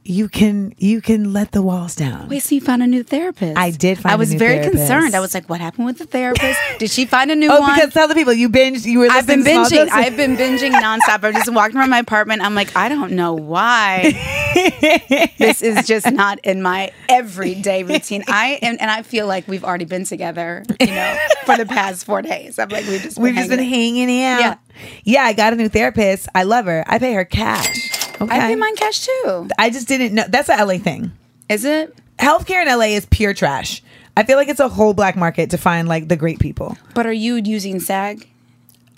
you 0.05 0.29
can 0.29 0.73
you 0.77 1.01
can 1.01 1.33
let 1.33 1.51
the 1.51 1.61
walls 1.61 1.95
down. 1.95 2.29
Wait, 2.29 2.39
so 2.39 2.55
you 2.55 2.61
found 2.61 2.81
a 2.81 2.87
new 2.87 3.03
therapist? 3.03 3.57
I 3.57 3.69
did 3.71 3.99
find 3.99 4.13
I 4.13 4.15
was 4.15 4.33
very 4.33 4.59
therapist. 4.59 4.77
concerned. 4.77 5.15
I 5.15 5.19
was 5.19 5.33
like, 5.33 5.49
what 5.49 5.59
happened 5.61 5.85
with 5.85 5.97
the 5.97 6.05
therapist? 6.05 6.59
Did 6.79 6.89
she 6.89 7.05
find 7.05 7.29
a 7.29 7.35
new 7.35 7.49
oh, 7.51 7.59
one? 7.59 7.75
because 7.75 7.93
tell 7.93 8.07
the 8.07 8.15
people 8.15 8.33
you 8.33 8.49
binged. 8.49 8.85
You 8.85 8.99
were. 8.99 9.07
I've 9.11 9.27
been 9.27 9.43
binging. 9.43 9.89
I've 9.91 10.15
been 10.15 10.35
binging 10.35 10.71
nonstop. 10.71 11.23
I'm 11.23 11.33
just 11.33 11.51
walking 11.51 11.77
around 11.77 11.89
my 11.89 11.99
apartment. 11.99 12.41
I'm 12.41 12.55
like, 12.55 12.75
I 12.75 12.89
don't 12.89 13.11
know 13.11 13.33
why. 13.33 14.13
this 15.37 15.61
is 15.61 15.85
just 15.85 16.09
not 16.11 16.39
in 16.39 16.61
my 16.61 16.91
everyday 17.07 17.83
routine. 17.83 18.23
I 18.27 18.57
and, 18.61 18.79
and 18.81 18.89
I 18.89 19.03
feel 19.03 19.27
like 19.27 19.47
we've 19.47 19.63
already 19.63 19.85
been 19.85 20.05
together, 20.05 20.63
you 20.79 20.87
know, 20.87 21.17
for 21.45 21.57
the 21.57 21.65
past 21.65 22.05
four 22.05 22.21
days. 22.21 22.57
I'm 22.57 22.69
like, 22.69 22.87
we've 22.87 23.01
just 23.01 23.17
been 23.17 23.23
We've 23.23 23.35
just 23.35 23.49
been 23.49 23.59
hanging. 23.59 24.07
hanging 24.07 24.23
out. 24.23 24.39
Yeah. 24.39 24.55
Yeah, 25.03 25.23
I 25.23 25.33
got 25.33 25.53
a 25.53 25.55
new 25.57 25.67
therapist. 25.67 26.29
I 26.33 26.43
love 26.43 26.65
her. 26.65 26.83
I 26.87 26.99
pay 26.99 27.13
her 27.13 27.25
cash. 27.25 27.98
Okay. 28.21 28.35
I 28.35 28.39
pay 28.39 28.55
mine 28.55 28.75
cash 28.75 29.05
too. 29.05 29.47
I 29.57 29.69
just 29.69 29.87
didn't 29.87 30.13
know. 30.13 30.25
That's 30.27 30.49
a 30.49 30.63
LA 30.63 30.77
thing. 30.77 31.11
Is 31.47 31.65
it? 31.65 31.95
Healthcare 32.19 32.61
in 32.61 32.67
LA 32.67 32.95
is 32.95 33.05
pure 33.05 33.33
trash. 33.33 33.81
I 34.17 34.23
feel 34.23 34.35
like 34.37 34.49
it's 34.49 34.59
a 34.59 34.67
whole 34.67 34.93
black 34.93 35.15
market 35.15 35.51
to 35.51 35.57
find 35.57 35.87
like 35.87 36.09
the 36.09 36.17
great 36.17 36.39
people. 36.39 36.77
But 36.93 37.05
are 37.05 37.13
you 37.13 37.35
using 37.35 37.79
SAG? 37.79 38.27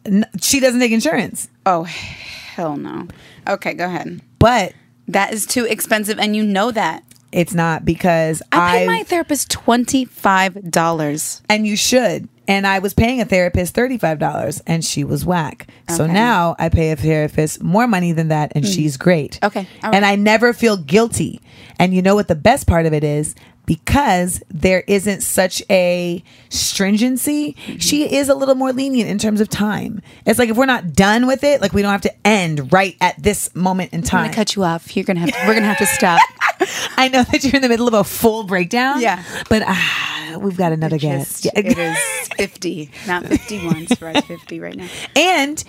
N- 0.05 0.25
She 0.41 0.59
doesn't 0.59 0.79
take 0.79 0.91
insurance, 0.91 1.47
Oh 1.65 1.83
hell 1.83 2.75
no. 2.75 3.07
Okay, 3.47 3.73
go 3.75 3.85
ahead. 3.85 4.21
but 4.39 4.73
That 5.07 5.31
is 5.33 5.45
too 5.45 5.65
expensive, 5.65 6.17
and 6.19 6.35
you 6.35 6.43
know 6.43 6.71
that. 6.71 7.03
it's 7.31 7.53
not 7.53 7.85
because 7.85 8.41
I 8.51 8.71
pay 8.71 8.83
I 8.83 8.87
my 8.87 9.03
therapist 9.03 9.51
twenty 9.51 10.05
five 10.05 10.71
dollars. 10.71 11.41
and 11.47 11.67
you 11.67 11.75
should. 11.75 12.27
And 12.51 12.67
I 12.67 12.79
was 12.79 12.93
paying 12.93 13.21
a 13.21 13.25
therapist 13.25 13.73
thirty 13.73 13.97
five 13.97 14.19
dollars, 14.19 14.61
and 14.67 14.83
she 14.83 15.03
was 15.03 15.23
whack. 15.25 15.67
So 15.89 16.03
Okay. 16.03 16.07
Hmm. 16.07 16.13
now 16.13 16.55
I 16.59 16.69
pay 16.69 16.91
a 16.91 16.95
therapist 16.95 17.61
more 17.63 17.87
money 17.87 18.11
than 18.11 18.27
that, 18.27 18.51
and 18.55 18.65
she's 18.65 18.97
great. 18.97 19.39
Okay, 19.43 19.67
all 19.83 19.93
and. 19.95 20.05
I 20.05 20.15
never 20.15 20.51
feel 20.53 20.75
guilty. 20.77 21.39
And 21.79 21.93
you 21.93 22.01
know 22.01 22.15
what 22.15 22.27
the 22.27 22.35
best 22.35 22.67
part 22.67 22.85
of 22.85 22.93
it 22.93 23.03
is? 23.03 23.35
Because 23.65 24.41
there 24.49 24.83
isn't 24.87 25.21
such 25.21 25.61
a 25.69 26.23
stringency, 26.49 27.53
Mm-hmm. 27.53 27.77
she 27.77 28.15
is 28.15 28.27
a 28.27 28.35
little 28.35 28.55
more 28.55 28.73
lenient 28.73 29.09
in 29.09 29.17
terms 29.17 29.39
of 29.39 29.49
time. 29.49 30.01
It's 30.25 30.39
like 30.39 30.49
if 30.49 30.57
we're 30.57 30.65
not 30.65 30.93
done 30.93 31.27
with 31.27 31.43
it, 31.43 31.61
like 31.61 31.71
we 31.73 31.81
don't 31.81 31.91
have 31.91 32.01
to 32.01 32.13
end 32.27 32.73
right 32.73 32.95
at 32.99 33.21
this 33.21 33.53
moment 33.55 33.93
in 33.93 34.01
time. 34.01 34.21
I'm 34.21 34.25
gonna 34.27 34.35
cut 34.35 34.55
you 34.55 34.63
off. 34.63 34.95
You're 34.95 35.05
gonna 35.05 35.19
have. 35.21 35.29
To, 35.31 35.37
we're 35.47 35.53
gonna 35.53 35.67
have 35.67 35.77
to 35.77 35.85
stop. 35.85 36.19
I 36.97 37.07
know 37.07 37.23
that 37.23 37.43
you're 37.43 37.55
in 37.55 37.61
the 37.61 37.69
middle 37.69 37.87
of 37.87 37.93
a 37.93 38.03
full 38.03 38.43
breakdown. 38.43 38.99
Yeah. 39.01 39.23
But 39.49 39.63
ah, 39.65 40.10
we've 40.37 40.57
got 40.57 40.71
another 40.71 40.97
guest. 40.97 41.45
Yeah. 41.45 41.51
It 41.55 41.77
is 41.77 41.97
fifty, 42.35 42.89
not 43.07 43.25
fifty 43.25 43.65
one. 43.65 43.87
So 43.87 43.95
we're 44.01 44.09
at 44.09 44.25
fifty 44.25 44.59
right 44.59 44.75
now. 44.75 44.87
And 45.15 45.63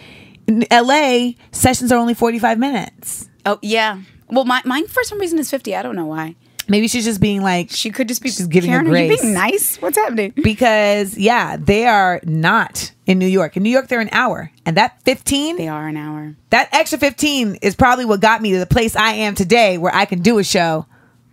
in 0.47 0.65
LA, 0.71 1.31
sessions 1.53 1.93
are 1.93 1.99
only 1.99 2.15
45 2.15 2.59
minutes. 2.59 3.29
Oh 3.47 3.59
yeah. 3.63 4.01
Well, 4.29 4.45
my, 4.45 4.63
mine 4.65 4.87
for 4.87 5.03
some 5.05 5.19
reason 5.19 5.39
is 5.39 5.51
fifty. 5.51 5.75
I 5.77 5.83
don't 5.83 5.97
know 5.97 6.07
why. 6.07 6.35
Maybe 6.69 6.87
she's 6.89 7.05
just 7.05 7.21
being 7.21 7.43
like, 7.43 7.71
She 7.71 7.91
could 7.91 8.07
just 8.09 8.23
be 8.23 8.31
She's 8.31 8.47
giving 8.47 8.71
Karen, 8.71 8.87
Are 8.87 8.97
you 8.97 9.09
grace. 9.09 9.21
being 9.21 9.35
nice? 9.35 9.77
What's 9.83 9.97
happening? 9.97 10.33
because 10.43 11.19
yeah, 11.19 11.57
they 11.59 11.87
are 11.87 12.21
not 12.25 12.93
in 13.05 13.19
New 13.19 13.27
York. 13.27 13.57
In 13.57 13.65
New 13.65 13.69
York, 13.71 13.89
they're 13.89 14.01
an 14.01 14.09
hour. 14.13 14.51
And 14.65 14.77
that 14.77 15.03
15, 15.03 15.57
They 15.57 15.67
are 15.69 15.89
an 15.89 15.97
hour. 15.97 16.37
that 16.51 16.69
extra 16.73 16.99
15 16.99 17.57
is 17.63 17.75
probably 17.75 18.05
what 18.05 18.21
got 18.21 18.41
me 18.41 18.53
to 18.53 18.59
the 18.61 18.67
place 18.67 18.95
I 18.95 19.13
am 19.15 19.35
today 19.35 19.77
where 19.77 19.95
I 19.95 20.05
can 20.05 20.23
do 20.23 20.39
a 20.39 20.45
show 20.45 20.87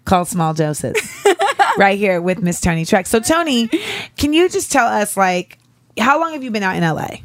called 0.09 0.27
Small 0.27 0.53
Doses. 0.53 0.97
right 1.77 1.97
here 1.97 2.19
with 2.21 2.41
Miss 2.41 2.59
Toni 2.59 2.83
Trucks. 2.85 3.09
So 3.09 3.19
Tony, 3.19 3.69
can 4.17 4.33
you 4.33 4.49
just 4.49 4.71
tell 4.71 4.87
us 4.87 5.15
like 5.15 5.59
how 5.97 6.19
long 6.19 6.33
have 6.33 6.43
you 6.43 6.51
been 6.51 6.63
out 6.63 6.75
in 6.75 6.83
LA? 6.83 7.17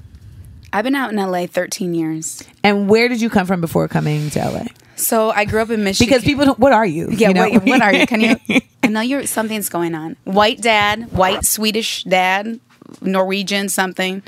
I've 0.73 0.85
been 0.85 0.95
out 0.95 1.13
in 1.13 1.17
LA 1.17 1.47
13 1.47 1.95
years. 1.95 2.43
And 2.63 2.89
where 2.89 3.09
did 3.09 3.21
you 3.21 3.31
come 3.31 3.47
from 3.47 3.61
before 3.61 3.89
coming 3.89 4.29
to 4.31 4.39
LA? 4.39 4.65
So 4.97 5.31
I 5.31 5.45
grew 5.45 5.63
up 5.63 5.71
in 5.71 5.83
Michigan. 5.83 6.11
Because 6.11 6.25
people 6.25 6.45
don't, 6.45 6.59
what 6.59 6.73
are 6.73 6.85
you? 6.87 7.11
Yeah, 7.11 7.29
you 7.29 7.35
know? 7.35 7.49
what, 7.49 7.65
what 7.65 7.83
are 7.83 7.95
you? 7.95 8.07
Can 8.07 8.21
you? 8.21 8.37
I 8.83 8.89
know 8.89 9.01
you're 9.01 9.27
something's 9.27 9.69
going 9.69 9.95
on. 9.95 10.17
White 10.25 10.61
dad, 10.61 11.11
white 11.13 11.45
Swedish 11.45 12.05
dad, 12.05 12.61
Norwegian 13.01 13.69
something, 13.69 14.23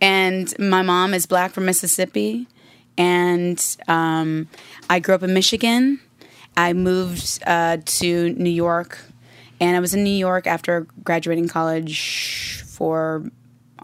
and 0.00 0.52
my 0.58 0.82
mom 0.82 1.14
is 1.14 1.26
black 1.26 1.52
from 1.52 1.64
Mississippi, 1.64 2.46
and 2.98 3.76
um, 3.88 4.48
I 4.90 5.00
grew 5.00 5.14
up 5.14 5.22
in 5.22 5.32
Michigan. 5.32 6.00
I 6.56 6.72
moved 6.72 7.42
uh, 7.46 7.78
to 7.84 8.30
New 8.34 8.50
York, 8.50 8.98
and 9.60 9.76
I 9.76 9.80
was 9.80 9.94
in 9.94 10.04
New 10.04 10.10
York 10.10 10.46
after 10.46 10.86
graduating 11.02 11.48
college 11.48 12.62
for 12.66 13.30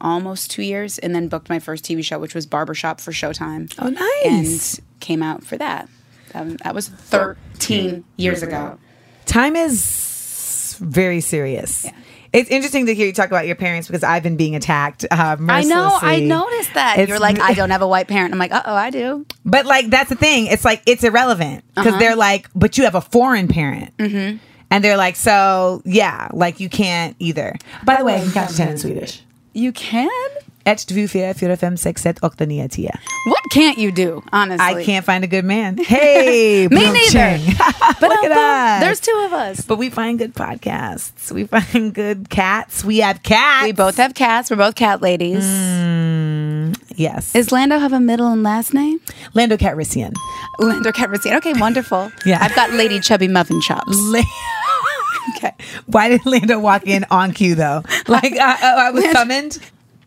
almost 0.01 0.51
two 0.51 0.63
years, 0.63 0.99
and 0.99 1.15
then 1.15 1.29
booked 1.29 1.49
my 1.49 1.59
first 1.59 1.85
TV 1.85 2.05
show, 2.05 2.19
which 2.19 2.35
was 2.35 2.47
Barbershop 2.47 3.01
for 3.01 3.13
Showtime. 3.13 3.73
Oh, 3.79 3.89
nice. 3.89 4.79
And 4.79 4.87
came 5.01 5.23
out 5.23 5.45
for 5.45 5.57
that. 5.59 5.89
Um, 6.35 6.57
that 6.59 6.75
was 6.75 6.89
13 6.89 8.05
years 8.17 8.43
ago. 8.43 8.79
Time 9.27 9.57
is 9.57 10.77
very 10.81 11.21
serious. 11.21 11.87
It's 12.33 12.49
interesting 12.49 12.87
to 12.87 12.95
hear 12.95 13.07
you 13.07 13.13
talk 13.13 13.27
about 13.29 13.47
your 13.47 13.57
parents 13.57 13.89
because 13.89 14.05
I've 14.05 14.23
been 14.23 14.37
being 14.37 14.55
attacked. 14.55 15.05
Uh, 15.11 15.37
I 15.49 15.65
know. 15.65 15.99
I 16.01 16.21
noticed 16.21 16.75
that. 16.75 16.95
It's- 16.99 17.09
You're 17.09 17.19
like, 17.19 17.41
I 17.41 17.55
don't 17.55 17.71
have 17.71 17.83
a 17.83 17.89
white 17.89 18.07
parent. 18.07 18.33
I'm 18.33 18.39
like, 18.39 18.53
uh 18.53 18.63
oh, 18.65 18.75
I 18.75 18.91
do. 18.91 19.27
But 19.45 19.67
like 19.67 19.89
that's 19.91 20.09
the 20.11 20.15
thing. 20.17 20.47
It's 20.47 20.65
like 20.65 20.83
it's 20.87 21.03
irrelevant 21.03 21.65
because 21.75 21.89
Uh-huh. 21.89 21.99
they're 21.99 22.17
like, 22.17 22.49
but 22.55 22.79
you 22.79 22.85
have 22.85 22.95
a 22.95 23.01
foreign 23.01 23.49
parent, 23.49 23.97
mm-hmm. 23.97 24.37
and 24.71 24.85
they're 24.85 24.97
like, 24.97 25.17
so 25.17 25.83
yeah, 25.85 26.29
like 26.33 26.61
you 26.61 26.69
can't 26.69 27.17
either. 27.19 27.57
By 27.85 27.97
the 27.97 28.05
way, 28.05 28.17
I 28.17 28.21
can 28.23 28.33
count 28.33 28.51
to 28.51 28.57
ten 28.57 28.69
in 28.69 28.79
Swedish. 28.79 29.23
You 29.53 29.73
can? 29.73 30.09
Ett, 30.71 30.87
två, 30.87 31.09
fyra, 31.09 31.35
fyra, 31.35 31.57
fem, 31.57 31.77
sex, 31.77 32.03
sept, 32.03 32.19
åtta, 32.23 32.47
nio, 32.47 32.69
tio. 32.69 32.91
What 33.27 33.43
can't 33.55 33.79
you 33.79 33.91
do, 33.91 34.23
honestly? 34.33 34.83
I 34.83 34.85
can't 34.85 35.05
find 35.07 35.25
a 35.25 35.27
good 35.27 35.45
man. 35.45 35.77
Hey, 35.79 36.69
Me 36.71 36.81
neither. 36.93 37.39
But 38.01 38.09
Look 38.09 38.25
at 38.25 38.33
uh, 38.33 38.77
us. 38.77 38.81
there's 38.81 39.01
two 39.01 39.23
of 39.27 39.33
us. 39.33 39.61
But 39.67 39.77
we 39.79 39.91
find 39.91 40.19
good 40.19 40.35
podcasts. 40.35 41.31
We 41.33 41.45
find 41.47 41.93
good 41.95 42.31
cats. 42.31 42.85
We 42.85 42.99
have 42.99 43.23
cats. 43.23 43.65
We 43.67 43.73
both 43.73 43.97
have 43.97 44.15
cats. 44.15 44.51
We're 44.51 44.57
both 44.57 44.75
cat 44.75 45.03
ladies. 45.03 45.45
yes. 46.97 47.33
Does 47.33 47.53
Lando 47.53 47.79
have 47.79 47.93
a 47.93 48.01
middle 48.01 48.29
and 48.33 48.43
last 48.43 48.73
name? 48.75 49.01
Lando 49.35 49.57
Calrissian. 49.57 50.15
Lando 50.59 50.93
Calrissian. 50.93 51.37
Okay, 51.39 51.53
wonderful. 51.55 52.11
Yeah. 52.27 52.39
I've 52.43 52.55
got 52.55 52.71
Lady 52.73 53.01
Chubby 53.01 53.29
Muffin 53.29 53.61
Chops. 53.61 53.97
La- 54.13 54.23
Okay. 55.37 55.53
Why 55.87 56.09
did 56.09 56.25
Lando 56.27 56.59
walk 56.59 56.87
in 56.87 57.05
on 57.11 57.33
cue 57.33 57.55
though? 57.55 57.83
Like 58.09 58.33
I, 58.33 58.57
I 58.63 58.87
I 58.89 58.91
was 58.91 59.05
summoned. 59.13 59.59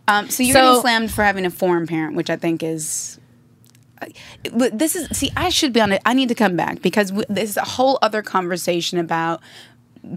Um, 0.08 0.30
so 0.30 0.44
you're 0.44 0.54
So- 0.54 0.62
getting 0.62 0.82
slammed 0.82 1.12
for 1.12 1.24
having 1.24 1.46
a 1.46 1.50
foreign 1.50 1.88
parent, 1.88 2.16
which 2.16 2.30
I 2.30 2.36
think 2.36 2.62
is. 2.64 3.20
uh, 4.02 4.08
This 4.74 4.96
is 4.96 5.08
see. 5.18 5.32
I 5.38 5.50
should 5.50 5.72
be 5.74 5.80
on 5.82 5.92
it. 5.94 6.02
I 6.06 6.14
need 6.14 6.28
to 6.30 6.36
come 6.36 6.56
back 6.58 6.82
because 6.82 7.10
w- 7.10 7.26
this 7.30 7.50
is 7.50 7.58
a 7.58 7.64
whole 7.64 8.00
other 8.02 8.22
conversation 8.22 8.98
about 9.00 9.42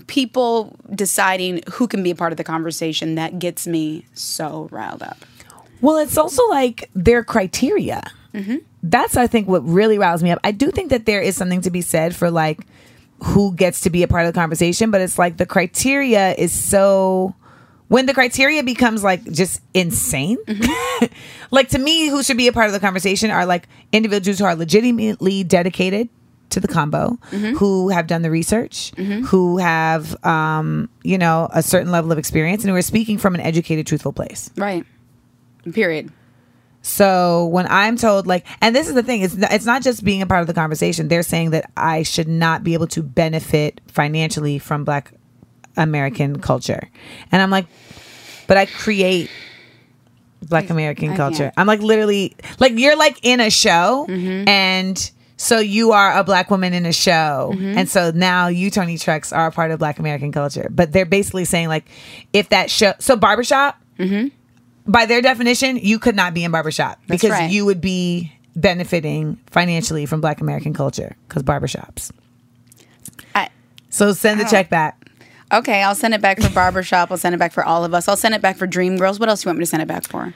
people 0.08 0.76
deciding 0.94 1.62
who 1.74 1.86
can 1.86 2.02
be 2.02 2.10
a 2.10 2.14
part 2.16 2.32
of 2.32 2.36
the 2.36 2.42
conversation 2.44 3.14
that 3.14 3.38
gets 3.38 3.66
me 3.66 4.04
so 4.14 4.68
riled 4.72 5.02
up. 5.02 5.18
Well, 5.80 5.98
it's 5.98 6.18
also 6.18 6.44
like 6.48 6.90
their 6.94 7.22
criteria. 7.22 8.02
That's 8.82 9.16
I 9.16 9.26
think 9.26 9.48
what 9.48 9.64
really 9.66 9.98
riles 9.98 10.22
me 10.22 10.30
up. 10.30 10.38
I 10.44 10.50
do 10.52 10.70
think 10.70 10.90
that 10.90 11.06
there 11.06 11.20
is 11.22 11.36
something 11.36 11.60
to 11.62 11.70
be 11.70 11.80
said 11.80 12.14
for 12.14 12.30
like 12.30 12.60
who 13.22 13.54
gets 13.54 13.80
to 13.82 13.90
be 13.90 14.02
a 14.02 14.08
part 14.08 14.26
of 14.26 14.34
the 14.34 14.38
conversation, 14.38 14.90
but 14.90 15.00
it's 15.00 15.18
like 15.18 15.38
the 15.38 15.46
criteria 15.46 16.34
is 16.34 16.52
so 16.52 17.34
when 17.88 18.06
the 18.06 18.14
criteria 18.14 18.62
becomes 18.62 19.04
like 19.04 19.24
just 19.24 19.60
insane. 19.74 20.38
like 21.50 21.68
to 21.70 21.78
me, 21.78 22.08
who 22.08 22.22
should 22.22 22.36
be 22.36 22.48
a 22.48 22.52
part 22.52 22.66
of 22.66 22.72
the 22.72 22.80
conversation 22.80 23.30
are 23.30 23.46
like 23.46 23.68
individuals 23.92 24.38
who 24.38 24.44
are 24.44 24.54
legitimately 24.54 25.44
dedicated 25.44 26.08
to 26.50 26.60
the 26.60 26.68
combo, 26.68 27.18
who 27.30 27.88
have 27.88 28.06
done 28.06 28.22
the 28.22 28.30
research, 28.30 28.92
who 28.96 29.58
have 29.58 30.24
um, 30.24 30.88
you 31.02 31.18
know, 31.18 31.48
a 31.52 31.62
certain 31.62 31.90
level 31.90 32.12
of 32.12 32.18
experience 32.18 32.62
and 32.62 32.70
who 32.70 32.76
are 32.76 32.82
speaking 32.82 33.18
from 33.18 33.34
an 33.34 33.40
educated, 33.40 33.86
truthful 33.86 34.12
place. 34.12 34.50
Right. 34.56 34.84
Period. 35.72 36.12
So 36.86 37.46
when 37.46 37.66
I'm 37.68 37.96
told 37.96 38.28
like, 38.28 38.46
and 38.60 38.74
this 38.74 38.86
is 38.86 38.94
the 38.94 39.02
thing, 39.02 39.22
it's 39.22 39.34
not, 39.34 39.52
it's 39.52 39.66
not 39.66 39.82
just 39.82 40.04
being 40.04 40.22
a 40.22 40.26
part 40.26 40.40
of 40.40 40.46
the 40.46 40.54
conversation. 40.54 41.08
They're 41.08 41.24
saying 41.24 41.50
that 41.50 41.68
I 41.76 42.04
should 42.04 42.28
not 42.28 42.62
be 42.62 42.74
able 42.74 42.86
to 42.88 43.02
benefit 43.02 43.80
financially 43.88 44.60
from 44.60 44.84
Black 44.84 45.12
American 45.76 46.40
culture, 46.40 46.88
and 47.32 47.42
I'm 47.42 47.50
like, 47.50 47.66
but 48.46 48.56
I 48.56 48.66
create 48.66 49.30
Black 50.42 50.70
American 50.70 51.10
I 51.10 51.16
culture. 51.16 51.44
can't. 51.44 51.54
I'm 51.56 51.66
like 51.66 51.80
literally 51.80 52.36
like 52.58 52.72
you're 52.76 52.96
like 52.96 53.18
in 53.22 53.40
a 53.40 53.50
show 53.50 54.06
mm-hmm. 54.08 54.48
and. 54.48 55.10
So 55.38 55.58
you 55.58 55.92
are 55.92 56.16
a 56.16 56.24
black 56.24 56.50
woman 56.50 56.72
in 56.72 56.86
a 56.86 56.94
show, 56.94 57.52
mm-hmm. 57.52 57.76
and 57.76 57.90
so 57.90 58.10
now 58.10 58.48
you, 58.48 58.70
Toni 58.70 58.96
Trucks, 58.96 59.34
are 59.34 59.48
a 59.48 59.52
part 59.52 59.70
of 59.70 59.78
Black 59.78 59.98
American 59.98 60.32
culture. 60.32 60.66
But 60.70 60.92
they're 60.92 61.04
basically 61.04 61.44
saying 61.44 61.68
like, 61.68 61.84
if 62.32 62.48
that 62.48 62.70
show, 62.70 62.94
so 63.00 63.16
barbershop, 63.16 63.78
mm-hmm. 63.98 64.28
by 64.90 65.04
their 65.04 65.20
definition, 65.20 65.76
you 65.76 65.98
could 65.98 66.16
not 66.16 66.32
be 66.32 66.42
in 66.42 66.52
barbershop 66.52 66.98
That's 67.06 67.20
because 67.20 67.38
right. 67.38 67.50
you 67.50 67.66
would 67.66 67.82
be 67.82 68.32
benefiting 68.56 69.38
financially 69.50 70.06
from 70.06 70.22
Black 70.22 70.40
American 70.40 70.72
culture 70.72 71.14
because 71.28 71.42
barbershops. 71.42 72.10
I, 73.34 73.50
So 73.90 74.14
send 74.14 74.40
the 74.40 74.44
check 74.44 74.70
back. 74.70 75.05
Okay, 75.52 75.82
I'll 75.82 75.94
send 75.94 76.14
it 76.14 76.20
back 76.20 76.40
for 76.40 76.50
barbershop. 76.50 77.10
I'll 77.10 77.16
send 77.18 77.34
it 77.34 77.38
back 77.38 77.52
for 77.52 77.64
all 77.64 77.84
of 77.84 77.94
us. 77.94 78.08
I'll 78.08 78.16
send 78.16 78.34
it 78.34 78.42
back 78.42 78.56
for 78.56 78.66
Dream 78.66 78.96
Girls. 78.96 79.18
What 79.20 79.28
else 79.28 79.42
do 79.42 79.46
you 79.46 79.50
want 79.50 79.58
me 79.58 79.62
to 79.64 79.70
send 79.70 79.82
it 79.82 79.86
back 79.88 80.04
for? 80.04 80.32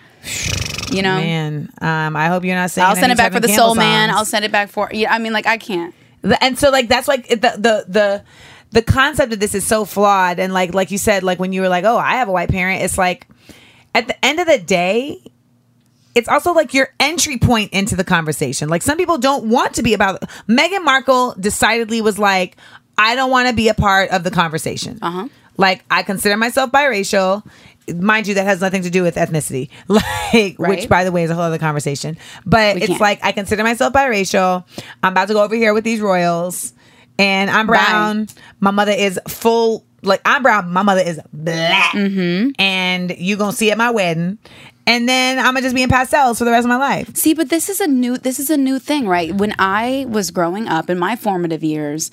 You 0.92 1.02
know, 1.02 1.16
Man, 1.16 1.70
um, 1.80 2.16
I 2.16 2.26
hope 2.26 2.44
you're 2.44 2.56
not 2.56 2.70
saying. 2.70 2.86
I'll 2.86 2.96
send 2.96 3.12
it 3.12 3.18
back 3.18 3.32
for 3.32 3.40
the 3.40 3.46
Campbell 3.46 3.66
Soul 3.68 3.74
Man. 3.76 4.10
I'll 4.10 4.24
send 4.24 4.44
it 4.44 4.50
back 4.50 4.70
for. 4.70 4.90
Yeah, 4.92 5.12
I 5.12 5.18
mean, 5.18 5.32
like 5.32 5.46
I 5.46 5.56
can't. 5.56 5.94
The- 6.22 6.42
and 6.42 6.58
so 6.58 6.70
like 6.70 6.88
that's 6.88 7.06
like 7.08 7.28
the 7.28 7.36
the 7.36 7.84
the 7.88 8.24
the 8.72 8.82
concept 8.82 9.32
of 9.32 9.40
this 9.40 9.54
is 9.54 9.64
so 9.66 9.84
flawed 9.84 10.38
and 10.38 10.52
like 10.52 10.74
like 10.74 10.90
you 10.90 10.98
said 10.98 11.22
like 11.22 11.38
when 11.38 11.52
you 11.52 11.60
were 11.60 11.68
like 11.68 11.84
oh 11.84 11.96
i 11.96 12.12
have 12.16 12.28
a 12.28 12.32
white 12.32 12.48
parent 12.48 12.82
it's 12.82 12.96
like 12.96 13.26
at 13.94 14.06
the 14.06 14.24
end 14.24 14.38
of 14.38 14.46
the 14.46 14.58
day 14.58 15.18
it's 16.14 16.28
also 16.28 16.52
like 16.52 16.72
your 16.72 16.88
entry 17.00 17.36
point 17.36 17.72
into 17.72 17.96
the 17.96 18.04
conversation 18.04 18.68
like 18.68 18.82
some 18.82 18.96
people 18.96 19.18
don't 19.18 19.44
want 19.46 19.74
to 19.74 19.82
be 19.82 19.92
about 19.92 20.20
meghan 20.46 20.84
markle 20.84 21.34
decidedly 21.40 22.00
was 22.00 22.16
like 22.18 22.56
i 23.00 23.14
don't 23.16 23.30
want 23.30 23.48
to 23.48 23.54
be 23.54 23.68
a 23.68 23.74
part 23.74 24.10
of 24.10 24.22
the 24.24 24.30
conversation 24.30 24.98
uh-huh 25.02 25.28
like 25.56 25.84
i 25.90 26.02
consider 26.02 26.36
myself 26.36 26.70
biracial 26.70 27.44
mind 27.96 28.26
you 28.28 28.34
that 28.34 28.44
has 28.44 28.60
nothing 28.60 28.82
to 28.82 28.90
do 28.90 29.02
with 29.02 29.16
ethnicity 29.16 29.68
like 29.88 30.56
which 30.58 30.88
by 30.88 31.02
the 31.04 31.10
way 31.12 31.24
is 31.24 31.30
a 31.30 31.34
whole 31.34 31.42
other 31.44 31.58
conversation 31.58 32.16
but 32.46 32.76
We 32.76 32.82
it's 32.82 32.88
can't. 32.88 33.00
like 33.00 33.18
I 33.24 33.32
consider 33.32 33.62
myself 33.64 33.92
biracial. 33.92 34.64
I'm 35.02 35.12
about 35.12 35.26
to 35.28 35.34
go 35.34 35.42
over 35.42 35.54
here 35.56 35.74
with 35.74 35.82
these 35.84 36.00
royals, 36.00 36.72
and 37.18 37.50
I'm 37.50 37.66
brown. 37.66 38.28
My 38.60 38.70
mother 38.70 38.92
is 38.92 39.18
full. 39.28 39.84
Like 40.02 40.20
I'm 40.24 40.42
brown. 40.42 40.70
My 40.72 40.82
mother 40.82 41.00
is 41.02 41.20
black, 41.32 41.92
Mm-hmm. 41.94 42.50
and 42.60 43.10
you 43.18 43.36
gonna 43.36 43.52
see 43.52 43.70
at 43.72 43.78
my 43.78 43.90
wedding. 43.90 44.38
And 44.86 45.08
then 45.08 45.38
I'm 45.38 45.46
gonna 45.54 45.62
just 45.62 45.74
be 45.74 45.82
in 45.82 45.90
pastels 45.90 46.38
for 46.38 46.44
the 46.44 46.50
rest 46.50 46.64
of 46.64 46.68
my 46.70 46.76
life. 46.76 47.14
See, 47.16 47.34
but 47.34 47.48
this 47.50 47.68
is 47.68 47.80
a 47.80 47.86
new 47.86 48.16
this 48.18 48.38
is 48.38 48.50
a 48.50 48.56
new 48.56 48.78
thing, 48.78 49.06
right? 49.08 49.34
When 49.34 49.54
I 49.58 50.06
was 50.08 50.30
growing 50.30 50.68
up 50.68 50.88
in 50.90 50.98
my 50.98 51.16
formative 51.16 51.62
years, 51.64 52.10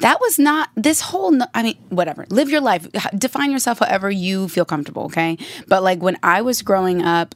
that 0.00 0.20
was 0.20 0.38
not 0.38 0.70
this 0.76 1.00
whole 1.00 1.30
no- 1.32 1.46
I 1.54 1.62
mean, 1.62 1.76
whatever. 1.90 2.26
Live 2.30 2.48
your 2.50 2.60
life. 2.60 2.86
Define 3.16 3.50
yourself 3.50 3.78
however 3.80 4.10
you 4.10 4.48
feel 4.48 4.64
comfortable, 4.64 5.04
okay? 5.04 5.36
But 5.68 5.82
like 5.82 6.00
when 6.00 6.16
I 6.22 6.42
was 6.42 6.62
growing 6.62 7.02
up, 7.02 7.34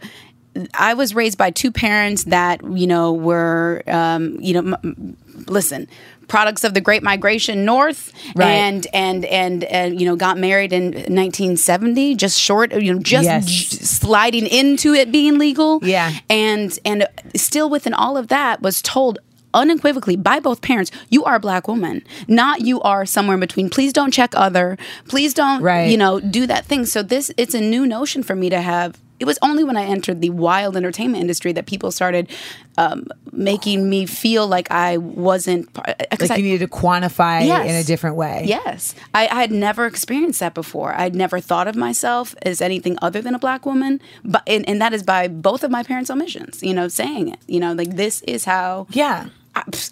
I 0.78 0.92
was 0.94 1.14
raised 1.14 1.38
by 1.38 1.50
two 1.50 1.72
parents 1.72 2.24
that, 2.24 2.60
you 2.62 2.86
know, 2.86 3.12
were 3.12 3.82
um, 3.86 4.36
you 4.40 4.52
know, 4.52 4.58
m- 4.74 4.76
m- 4.84 5.16
listen, 5.46 5.88
products 6.28 6.62
of 6.62 6.74
the 6.74 6.80
Great 6.80 7.02
Migration 7.02 7.64
North 7.64 8.12
Right. 8.36 8.46
and 8.48 8.86
and 8.92 9.24
and 9.24 9.64
and 9.64 9.98
you 9.98 10.06
know, 10.06 10.14
got 10.14 10.36
married 10.38 10.72
in 10.74 10.92
1970, 10.92 12.14
just 12.16 12.38
short, 12.38 12.72
you 12.74 12.92
know, 12.94 13.00
just 13.00 13.24
Yes. 13.24 13.46
j- 13.46 13.76
sliding 13.78 14.46
into 14.46 14.92
it 14.94 15.10
being 15.10 15.38
legal 15.38 15.80
Yeah. 15.82 16.12
and 16.30 16.78
and 16.84 17.06
still 17.34 17.68
within 17.70 17.94
all 17.94 18.16
of 18.18 18.28
that 18.28 18.60
was 18.62 18.82
told 18.82 19.18
unequivocally 19.54 20.16
by 20.16 20.40
both 20.40 20.60
parents 20.62 20.90
you 21.10 21.24
are 21.24 21.34
a 21.36 21.40
black 21.40 21.68
woman 21.68 22.02
not 22.28 22.60
you 22.62 22.80
are 22.82 23.04
somewhere 23.06 23.34
in 23.34 23.40
between 23.40 23.68
please 23.70 23.92
don't 23.92 24.12
check 24.12 24.32
other 24.36 24.76
please 25.08 25.34
don't 25.34 25.62
Right. 25.62 25.90
you 25.90 25.96
know 25.96 26.20
do 26.20 26.46
that 26.46 26.64
thing 26.66 26.86
so 26.86 27.02
this 27.02 27.30
it's 27.36 27.54
a 27.54 27.60
new 27.60 27.86
notion 27.86 28.22
for 28.22 28.34
me 28.34 28.48
to 28.50 28.60
have 28.60 28.98
it 29.20 29.24
was 29.24 29.38
only 29.40 29.62
when 29.62 29.76
I 29.76 29.84
entered 29.84 30.20
the 30.20 30.30
wild 30.30 30.76
entertainment 30.76 31.20
industry 31.20 31.52
that 31.52 31.66
people 31.66 31.92
started 31.92 32.28
um, 32.76 33.06
making 33.30 33.88
me 33.88 34.04
feel 34.04 34.48
like 34.48 34.68
I 34.72 34.96
wasn't. 34.96 35.72
'cause 35.74 35.84
Like 36.22 36.30
I- 36.32 36.36
you 36.38 36.42
needed 36.42 36.68
to 36.68 36.76
quantify 36.76 37.46
Yes. 37.46 37.70
in 37.70 37.76
a 37.76 37.84
different 37.84 38.16
way. 38.16 38.42
Yes. 38.48 38.96
I, 39.14 39.28
I 39.28 39.40
had 39.42 39.52
never 39.52 39.86
experienced 39.86 40.40
that 40.40 40.54
before. 40.54 40.92
I'd 40.98 41.14
never 41.14 41.38
thought 41.38 41.68
of 41.68 41.76
myself 41.76 42.34
as 42.42 42.60
anything 42.60 42.98
other 43.00 43.22
than 43.22 43.32
a 43.36 43.38
black 43.38 43.64
woman. 43.64 44.00
But 44.24 44.42
and, 44.48 44.68
and 44.68 44.80
that 44.82 44.92
is 44.92 45.04
by 45.04 45.28
both 45.28 45.62
of 45.62 45.70
my 45.70 45.84
parents' 45.84 46.10
omissions, 46.10 46.60
you 46.60 46.74
know, 46.74 46.88
saying 46.88 47.28
it. 47.28 47.38
You 47.46 47.60
know, 47.60 47.74
like 47.74 47.94
this 47.94 48.22
is 48.22 48.44
how 48.44 48.88
Yeah. 48.90 49.26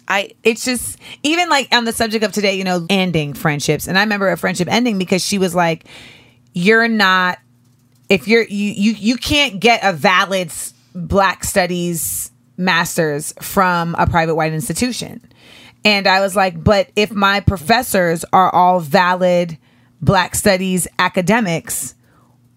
I, 0.07 0.31
it's 0.43 0.65
just 0.65 0.97
even 1.23 1.49
like 1.49 1.67
on 1.71 1.85
the 1.85 1.93
subject 1.93 2.23
of 2.23 2.31
today, 2.31 2.55
you 2.55 2.63
know, 2.63 2.85
ending 2.89 3.33
friendships. 3.33 3.87
And 3.87 3.97
I 3.97 4.01
remember 4.01 4.31
a 4.31 4.37
friendship 4.37 4.67
ending 4.71 4.97
because 4.97 5.23
she 5.23 5.37
was 5.37 5.53
like, 5.53 5.85
"You're 6.53 6.87
not 6.87 7.39
if 8.09 8.27
you're 8.27 8.43
you 8.43 8.71
you 8.71 8.91
you 8.93 9.17
can't 9.17 9.59
get 9.59 9.81
a 9.83 9.93
valid 9.93 10.51
Black 10.95 11.43
Studies 11.43 12.31
masters 12.57 13.33
from 13.41 13.95
a 13.97 14.07
private 14.07 14.35
white 14.35 14.53
institution." 14.53 15.21
And 15.85 16.07
I 16.07 16.21
was 16.21 16.35
like, 16.35 16.61
"But 16.63 16.89
if 16.95 17.11
my 17.11 17.39
professors 17.39 18.25
are 18.33 18.53
all 18.53 18.79
valid 18.79 19.57
Black 20.01 20.35
Studies 20.35 20.87
academics, 20.97 21.93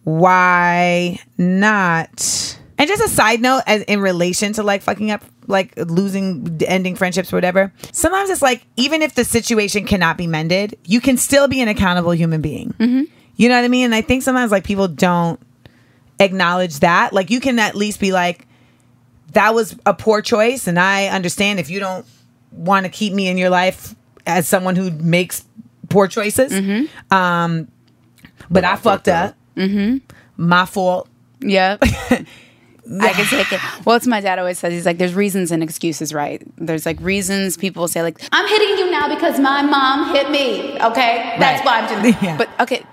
why 0.05 1.21
not?" 1.37 2.59
And 2.85 2.91
just 2.91 3.03
a 3.03 3.09
side 3.09 3.41
note, 3.41 3.63
as 3.67 3.81
in 3.85 3.99
relation 4.01 4.53
to 4.53 4.63
like 4.63 4.83
fucking 4.83 5.11
up, 5.11 5.25
like 5.47 5.73
losing, 5.79 6.61
ending 6.67 6.97
friendships, 6.97 7.33
or 7.33 7.37
whatever. 7.39 7.73
Sometimes 7.93 8.29
it's 8.29 8.43
like 8.43 8.67
even 8.77 9.01
if 9.01 9.15
the 9.15 9.25
situation 9.25 9.87
cannot 9.87 10.19
be 10.19 10.27
mended, 10.27 10.77
you 10.85 11.01
can 11.01 11.17
still 11.17 11.49
be 11.49 11.63
an 11.63 11.69
accountable 11.69 12.11
human 12.11 12.43
being. 12.43 12.75
You 13.37 13.49
know 13.49 13.55
what 13.55 13.65
I 13.65 13.69
mean? 13.69 13.87
And 13.87 13.95
I 13.95 14.03
think 14.03 14.23
sometimes 14.23 14.53
like 14.53 14.65
people 14.65 14.87
don't 14.87 15.41
acknowledge 16.19 16.81
that. 16.81 17.15
Like 17.15 17.31
you 17.31 17.41
can 17.41 17.59
at 17.59 17.75
least 17.75 18.01
be 18.01 18.13
like, 18.13 18.47
that 19.33 19.55
was 19.55 19.75
a 19.87 19.95
poor 19.95 20.21
choice, 20.21 20.67
and 20.67 20.79
I 20.79 21.07
understand 21.07 21.61
if 21.61 21.71
you 21.71 21.81
don't 21.81 22.05
want 22.53 22.85
to 22.85 22.93
keep 22.93 23.15
me 23.15 23.29
in 23.29 23.39
your 23.39 23.49
life 23.49 23.95
as 24.27 24.47
someone 24.47 24.77
who 24.77 24.91
makes 24.91 25.43
poor 25.89 26.07
choices. 26.07 26.53
Um, 27.11 27.69
but 28.51 28.63
I 28.63 28.77
fucked 28.77 29.09
up. 29.09 29.37
Mm-hmm. 29.57 30.05
My 30.37 30.67
fault. 30.67 31.09
Yep. 31.41 31.83
I 33.01 33.13
can 33.13 33.25
take 33.27 33.53
it. 33.53 33.61
Well, 33.87 33.97
it's 33.97 34.07
my 34.07 34.21
dad 34.21 34.39
always 34.39 34.59
says. 34.59 34.73
He's 34.73 34.85
like, 34.87 34.99
there's 34.99 35.15
reasons 35.15 35.51
and 35.51 35.63
excuses, 35.63 36.13
right? 36.13 36.43
There's 36.57 36.85
like 36.85 37.01
reasons 37.01 37.57
people 37.57 37.89
say, 37.89 38.03
like, 38.03 38.21
I'm 38.33 38.47
hitting 38.49 38.77
you 38.79 38.91
now 38.91 39.09
because 39.15 39.41
my 39.41 39.63
mom 39.63 40.15
hit 40.15 40.31
me. 40.31 40.75
Okay, 40.81 41.37
that's 41.39 41.65
Right. 41.65 41.65
why 41.65 41.81
I'm 41.81 42.03
doing. 42.03 42.15
Yeah. 42.23 42.37
but 42.37 42.49
okay, 42.61 42.85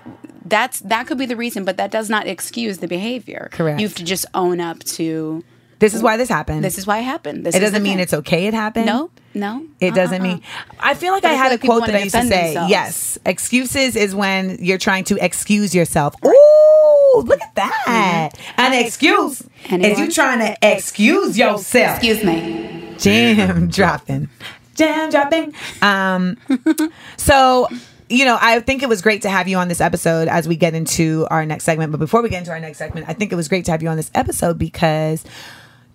that's 0.46 0.80
that 0.80 1.06
could 1.06 1.18
be 1.18 1.26
the 1.26 1.36
reason, 1.36 1.64
but 1.64 1.76
that 1.76 1.90
does 1.90 2.08
not 2.10 2.26
excuse 2.26 2.78
the 2.78 2.88
behavior. 2.88 3.48
Correct. 3.52 3.80
You 3.80 3.86
have 3.86 3.96
to 3.96 4.04
just 4.04 4.26
own 4.34 4.60
up 4.60 4.78
to 4.96 5.44
This 5.78 5.94
is 5.94 6.02
why 6.02 6.16
this 6.16 6.28
happened. 6.28 6.64
this 6.64 6.78
is 6.78 6.86
why 6.86 6.98
it 6.98 7.04
happened. 7.04 7.44
This 7.46 7.54
it 7.54 7.60
doesn't 7.60 7.82
mean 7.82 7.94
thing. 7.94 8.00
it's 8.00 8.14
okay 8.14 8.46
it 8.46 8.54
happened. 8.54 8.86
no, 8.86 9.10
no. 9.34 9.64
It 9.80 9.88
uh-uh, 9.88 9.94
doesn't 9.96 10.20
Uh-uh. 10.20 10.24
mean. 10.34 10.42
I 10.80 10.94
feel 10.94 11.12
like 11.12 11.22
But 11.22 11.32
I 11.32 11.34
had 11.34 11.48
a 11.48 11.54
like 11.54 11.60
people 11.62 11.76
quote 11.78 11.86
that 11.88 11.96
I 11.96 12.02
used 12.04 12.14
to 12.14 12.22
say. 12.22 12.44
themselves. 12.46 12.70
Yes, 12.70 13.18
excuses 13.26 13.96
is 13.96 14.14
when 14.14 14.58
you're 14.60 14.78
trying 14.78 15.04
to 15.04 15.16
excuse 15.24 15.74
yourself. 15.74 16.14
Ooh, 16.24 16.61
look 17.20 17.40
at 17.40 17.54
that! 17.54 18.30
An 18.56 18.72
excuse 18.72 19.40
is 19.42 19.48
Anyone? 19.70 19.98
you 19.98 20.10
trying 20.10 20.38
to 20.40 20.56
excuse 20.62 21.36
yourself. 21.38 21.98
Excuse 21.98 22.24
me. 22.24 22.94
Jam 22.98 23.68
dropping, 23.70 24.28
jam 24.74 25.10
dropping. 25.10 25.54
Um, 25.80 26.36
so. 27.16 27.68
You 28.08 28.26
know, 28.26 28.36
I 28.38 28.60
think 28.60 28.82
it 28.82 28.90
was 28.90 29.00
great 29.00 29.22
to 29.22 29.30
have 29.30 29.48
you 29.48 29.56
on 29.56 29.68
this 29.68 29.80
episode 29.80 30.28
as 30.28 30.46
we 30.46 30.54
get 30.54 30.74
into 30.74 31.26
our 31.30 31.46
next 31.46 31.64
segment. 31.64 31.92
But 31.92 31.98
before 31.98 32.20
we 32.20 32.28
get 32.28 32.40
into 32.40 32.50
our 32.50 32.60
next 32.60 32.76
segment, 32.76 33.08
I 33.08 33.14
think 33.14 33.32
it 33.32 33.36
was 33.36 33.48
great 33.48 33.64
to 33.64 33.70
have 33.70 33.82
you 33.82 33.88
on 33.88 33.96
this 33.96 34.10
episode 34.14 34.58
because 34.58 35.24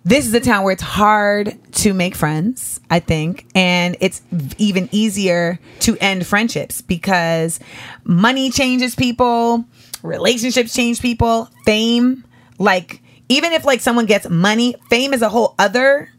this 0.04 0.26
is 0.26 0.34
a 0.34 0.40
town 0.40 0.64
where 0.64 0.72
it's 0.72 0.82
hard 0.82 1.56
to 1.74 1.92
make 1.94 2.16
friends, 2.16 2.80
I 2.90 2.98
think, 2.98 3.46
and 3.54 3.96
it's 4.00 4.20
even 4.56 4.88
easier 4.90 5.60
to 5.80 5.96
end 5.98 6.26
friendships 6.26 6.80
because 6.82 7.60
money 8.02 8.50
changes 8.50 8.96
people, 8.96 9.64
relationships 10.02 10.74
change 10.74 11.00
people, 11.00 11.48
fame, 11.64 12.24
like 12.58 13.02
even 13.28 13.52
if 13.52 13.64
like 13.64 13.80
someone 13.80 14.06
gets 14.06 14.28
money, 14.28 14.74
fame 14.88 15.12
is 15.12 15.22
a 15.22 15.28
whole 15.28 15.54
other 15.58 16.10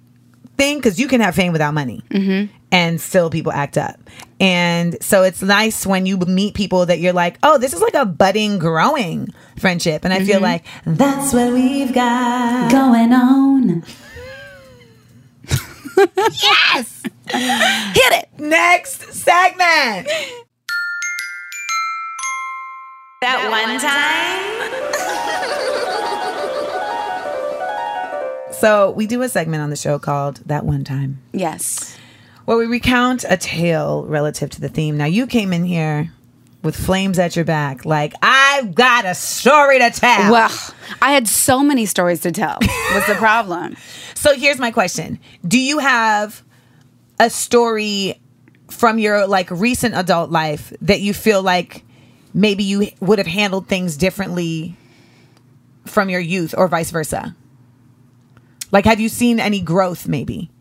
thing 0.57 0.77
because 0.77 0.99
you 0.99 1.07
can 1.07 1.21
have 1.21 1.35
fame 1.35 1.53
without 1.53 1.73
money 1.73 2.03
mm-hmm. 2.09 2.53
and 2.71 3.01
still 3.01 3.29
people 3.29 3.51
act 3.51 3.77
up. 3.77 3.99
And 4.39 5.01
so 5.03 5.23
it's 5.23 5.41
nice 5.41 5.85
when 5.85 6.05
you 6.05 6.17
meet 6.17 6.53
people 6.53 6.85
that 6.85 6.99
you're 6.99 7.13
like, 7.13 7.37
oh, 7.43 7.57
this 7.57 7.73
is 7.73 7.81
like 7.81 7.93
a 7.93 8.05
budding, 8.05 8.59
growing 8.59 9.33
friendship. 9.57 10.05
And 10.05 10.13
I 10.13 10.23
feel 10.23 10.35
mm-hmm. 10.35 10.43
like 10.43 10.65
that's 10.85 11.33
what 11.33 11.53
we've 11.53 11.93
got. 11.93 12.71
Going 12.71 13.13
on. 13.13 13.83
Yes! 16.15 17.03
Hit 17.27 18.13
it. 18.13 18.29
Next 18.39 19.13
segment. 19.13 20.07
That 23.21 23.49
one 23.49 23.79
time. 23.79 24.79
So 28.51 28.91
we 28.91 29.07
do 29.07 29.21
a 29.21 29.29
segment 29.29 29.63
on 29.63 29.69
the 29.69 29.77
show 29.77 29.99
called 29.99 30.41
That 30.45 30.65
One 30.65 30.83
Time, 30.83 31.21
Yes. 31.31 31.97
where 32.43 32.57
we 32.57 32.65
recount 32.65 33.23
a 33.29 33.37
tale 33.37 34.03
relative 34.05 34.49
to 34.49 34.59
the 34.59 34.67
theme. 34.67 34.97
Now 34.97 35.05
you 35.05 35.27
came 35.27 35.53
in 35.53 35.63
here 35.63 36.11
with 36.61 36.75
flames 36.75 37.17
at 37.19 37.37
your 37.37 37.45
back, 37.45 37.85
like 37.85 38.13
I've 38.21 38.75
got 38.75 39.05
a 39.05 39.15
story 39.15 39.79
to 39.79 39.89
tell. 39.91 40.29
Well, 40.29 40.51
I 41.01 41.13
had 41.13 41.29
so 41.29 41.63
many 41.63 41.85
stories 41.85 42.19
to 42.21 42.31
tell. 42.33 42.57
What's 42.93 43.07
the 43.07 43.15
problem? 43.15 43.75
So 44.15 44.35
here's 44.35 44.59
my 44.59 44.71
question: 44.71 45.17
Do 45.47 45.57
you 45.57 45.79
have 45.79 46.43
a 47.21 47.29
story 47.29 48.19
from 48.69 48.99
your 48.99 49.25
like 49.27 49.49
recent 49.49 49.95
adult 49.95 50.29
life 50.31 50.73
that 50.81 50.99
you 50.99 51.13
feel 51.13 51.41
like 51.41 51.85
maybe 52.33 52.63
you 52.63 52.89
would 52.99 53.17
have 53.17 53.27
handled 53.27 53.67
things 53.67 53.97
differently 53.97 54.75
from 55.85 56.09
your 56.09 56.19
youth, 56.19 56.53
or 56.57 56.67
vice 56.67 56.91
versa? 56.91 57.35
Like, 58.71 58.85
have 58.85 58.99
you 58.99 59.09
seen 59.09 59.39
any 59.39 59.61
growth? 59.61 60.07
Maybe. 60.07 60.51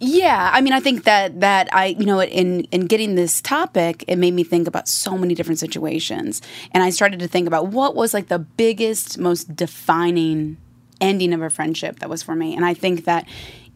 Yeah, 0.00 0.50
I 0.52 0.60
mean, 0.60 0.72
I 0.72 0.78
think 0.78 1.04
that 1.04 1.40
that 1.40 1.68
I, 1.74 1.86
you 1.86 2.06
know, 2.06 2.22
in 2.22 2.64
in 2.70 2.86
getting 2.86 3.16
this 3.16 3.40
topic, 3.40 4.04
it 4.06 4.16
made 4.16 4.32
me 4.32 4.44
think 4.44 4.68
about 4.68 4.88
so 4.88 5.18
many 5.18 5.34
different 5.34 5.58
situations, 5.58 6.40
and 6.70 6.84
I 6.84 6.90
started 6.90 7.18
to 7.18 7.26
think 7.26 7.48
about 7.48 7.68
what 7.68 7.96
was 7.96 8.14
like 8.14 8.28
the 8.28 8.38
biggest, 8.38 9.18
most 9.18 9.56
defining 9.56 10.56
ending 11.00 11.32
of 11.32 11.42
a 11.42 11.50
friendship 11.50 11.98
that 11.98 12.08
was 12.08 12.22
for 12.22 12.36
me, 12.36 12.54
and 12.54 12.64
I 12.64 12.74
think 12.74 13.06
that 13.06 13.26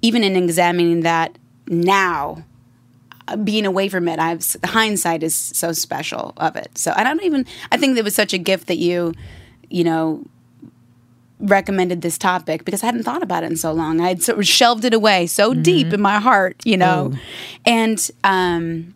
even 0.01 0.23
in 0.23 0.37
examining 0.37 1.01
that 1.01 1.39
now, 1.67 2.45
being 3.37 3.67
away 3.67 3.89
from 3.89 4.09
it, 4.09 4.19
I've 4.19 4.45
hindsight 4.65 5.23
is 5.23 5.35
so 5.35 5.73
special 5.73 6.33
of 6.37 6.57
it. 6.57 6.77
So, 6.77 6.93
I 6.95 7.05
don't 7.05 7.23
even, 7.23 7.47
I 7.71 7.77
think 7.77 7.97
it 7.97 8.05
was 8.05 8.15
such 8.15 8.33
a 8.33 8.39
gift 8.39 8.67
that 8.69 8.79
you, 8.79 9.15
you 9.71 9.85
know, 9.85 10.25
recommended 11.43 12.03
this 12.03 12.17
topic 12.17 12.65
because 12.65 12.83
I 12.83 12.87
hadn't 12.87 13.03
thought 13.03 13.23
about 13.23 13.43
it 13.43 13.51
in 13.51 13.57
so 13.57 13.73
long. 13.73 14.01
I 14.01 14.09
had 14.09 14.23
sort 14.23 14.39
of 14.39 14.47
shelved 14.47 14.85
it 14.85 14.95
away 14.95 15.27
so 15.27 15.53
deep 15.55 15.93
in 15.93 16.01
my 16.01 16.21
heart, 16.21 16.57
you 16.65 16.77
know. 16.77 17.13
And 17.67 18.11
um, 18.25 18.95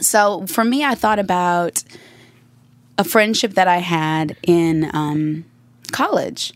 so 0.00 0.46
for 0.46 0.64
me, 0.64 0.84
I 0.84 0.94
thought 0.94 1.18
about 1.18 1.84
a 2.96 3.04
friendship 3.04 3.54
that 3.54 3.68
I 3.68 3.78
had 3.78 4.36
in 4.42 4.90
um, 4.94 5.44
college. 5.92 6.52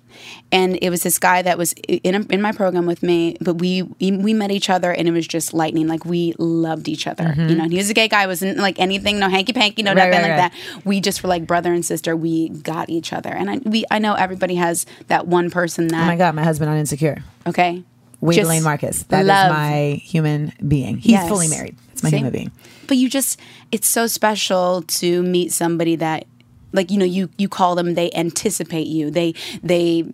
And 0.51 0.79
it 0.83 0.91
was 0.91 1.03
this 1.03 1.19
guy 1.19 1.43
that 1.43 1.59
was 1.59 1.73
in, 1.89 2.15
a, 2.15 2.21
in 2.33 2.43
my 2.43 2.53
program 2.53 2.87
with 2.87 3.03
me, 3.03 3.37
but 3.41 3.55
we 3.55 3.83
we 4.01 4.35
met 4.35 4.51
each 4.51 4.71
other 4.71 4.93
and 4.93 5.09
it 5.09 5.13
was 5.13 5.27
just 5.27 5.55
lightning. 5.55 5.89
Like 5.89 6.05
we 6.05 6.35
loved 6.39 6.89
each 6.89 7.07
other, 7.07 7.25
you 7.25 7.31
mm-hmm. 7.31 7.55
know. 7.57 7.65
And 7.65 7.73
he 7.73 7.79
was 7.79 7.91
a 7.91 7.95
gay 7.95 8.09
guy, 8.09 8.27
wasn't 8.27 8.59
like 8.59 8.79
anything, 8.79 9.19
no 9.19 9.29
hanky 9.29 9.53
panky, 9.53 9.83
no 9.83 9.93
Right, 9.93 10.11
nothing 10.11 10.13
right, 10.13 10.23
like 10.23 10.53
right. 10.53 10.53
that 10.53 10.85
we 10.85 11.01
just 11.01 11.23
were 11.23 11.29
like 11.29 11.47
brother 11.47 11.73
and 11.73 11.85
sister. 11.85 12.17
We 12.17 12.49
got 12.49 12.91
each 12.91 13.13
other, 13.13 13.31
and 13.31 13.51
I 13.51 13.59
we 13.65 13.85
I 13.91 13.99
know 13.99 14.15
everybody 14.15 14.57
has 14.57 14.87
that 15.09 15.27
one 15.27 15.51
person 15.51 15.87
oh 15.87 15.89
that 15.89 16.03
Oh 16.05 16.07
my 16.07 16.17
god, 16.17 16.35
my 16.35 16.45
husband 16.45 16.71
on 16.71 16.77
Insecure, 16.77 17.23
okay. 17.47 17.83
Wade 18.21 18.37
Just 18.37 18.47
Allain-Marcus. 18.47 19.03
That 19.05 19.23
is 19.23 19.27
love. 19.27 19.51
my 19.51 20.01
human 20.05 20.53
being. 20.67 20.99
He's 20.99 21.13
Yes. 21.13 21.29
fully 21.29 21.49
married. 21.49 21.77
It's 21.93 22.05
my 22.05 22.11
See? 22.11 22.19
human 22.19 22.33
being. 22.33 22.53
But 22.87 22.97
you 22.97 23.09
just 23.09 23.39
it's 23.73 23.89
so 23.89 24.07
special 24.07 24.83
to 24.83 25.23
meet 25.23 25.51
somebody 25.53 25.97
that 25.97 26.27
like 26.73 26.91
you 26.91 26.99
know 26.99 27.05
you 27.05 27.29
you 27.39 27.49
call 27.49 27.75
them 27.75 27.95
they 27.95 28.11
anticipate 28.13 28.87
you. 28.87 29.11
They 29.11 29.35
they 29.63 30.05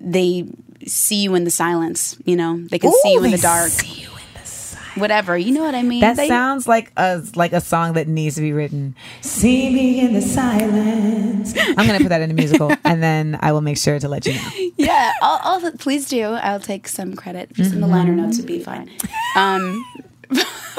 they 0.00 0.46
see 0.86 1.22
you 1.22 1.34
in 1.34 1.44
the 1.44 1.50
silence, 1.50 2.16
you 2.24 2.36
know. 2.36 2.58
They 2.70 2.78
can 2.78 2.92
see 3.02 3.12
you 3.12 3.24
in 3.24 3.30
the 3.32 3.38
dark. 3.38 3.68
see 3.70 4.02
you 4.02 4.08
in 4.08 4.14
the 4.40 4.46
silence. 4.46 4.96
Whatever. 4.96 5.36
You 5.38 5.52
know 5.52 5.62
what 5.62 5.74
I 5.74 5.82
mean? 5.82 6.00
That 6.00 6.16
They- 6.16 6.26
sounds 6.28 6.66
like 6.66 6.90
a 6.96 7.22
like 7.36 7.52
a 7.52 7.60
song 7.60 7.92
that 7.94 8.08
needs 8.08 8.34
to 8.36 8.40
be 8.40 8.52
written. 8.52 8.94
See 9.20 9.72
me 9.72 10.00
in 10.00 10.14
the 10.14 10.22
silence. 10.22 11.54
I'm 11.56 11.86
gonna 11.86 11.98
put 12.00 12.08
that 12.08 12.22
in 12.22 12.30
a 12.30 12.34
musical, 12.34 12.72
and 12.84 13.02
then 13.02 13.38
I 13.40 13.52
will 13.52 13.60
make 13.60 13.78
sure 13.78 13.98
to 13.98 14.08
let 14.08 14.26
you 14.26 14.34
know. 14.34 14.70
yeah, 14.76 15.12
I'll, 15.22 15.62
I'll 15.64 15.72
please 15.72 16.08
do. 16.08 16.22
I'll 16.22 16.60
take 16.60 16.88
some 16.88 17.14
credit. 17.14 17.52
Just 17.52 17.72
in 17.74 17.80
the 17.80 17.86
liner 17.86 18.12
notes 18.14 18.38
would 18.38 18.46
be 18.46 18.62
fine. 18.62 18.90
Um, 19.36 19.84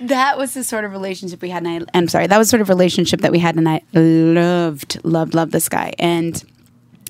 that 0.00 0.38
was 0.38 0.54
the 0.54 0.64
sort 0.64 0.84
of 0.84 0.92
relationship 0.92 1.42
we 1.42 1.50
had, 1.50 1.64
and 1.64 1.84
I, 1.84 1.98
I'm 1.98 2.08
sorry, 2.08 2.26
that 2.26 2.38
was 2.38 2.48
sort 2.48 2.60
of 2.60 2.68
relationship 2.68 3.20
that 3.20 3.32
we 3.32 3.38
had, 3.38 3.56
and 3.56 3.68
I 3.68 3.82
loved, 3.92 5.04
loved, 5.04 5.34
loved 5.34 5.52
this 5.52 5.68
guy, 5.68 5.92
and 5.98 6.42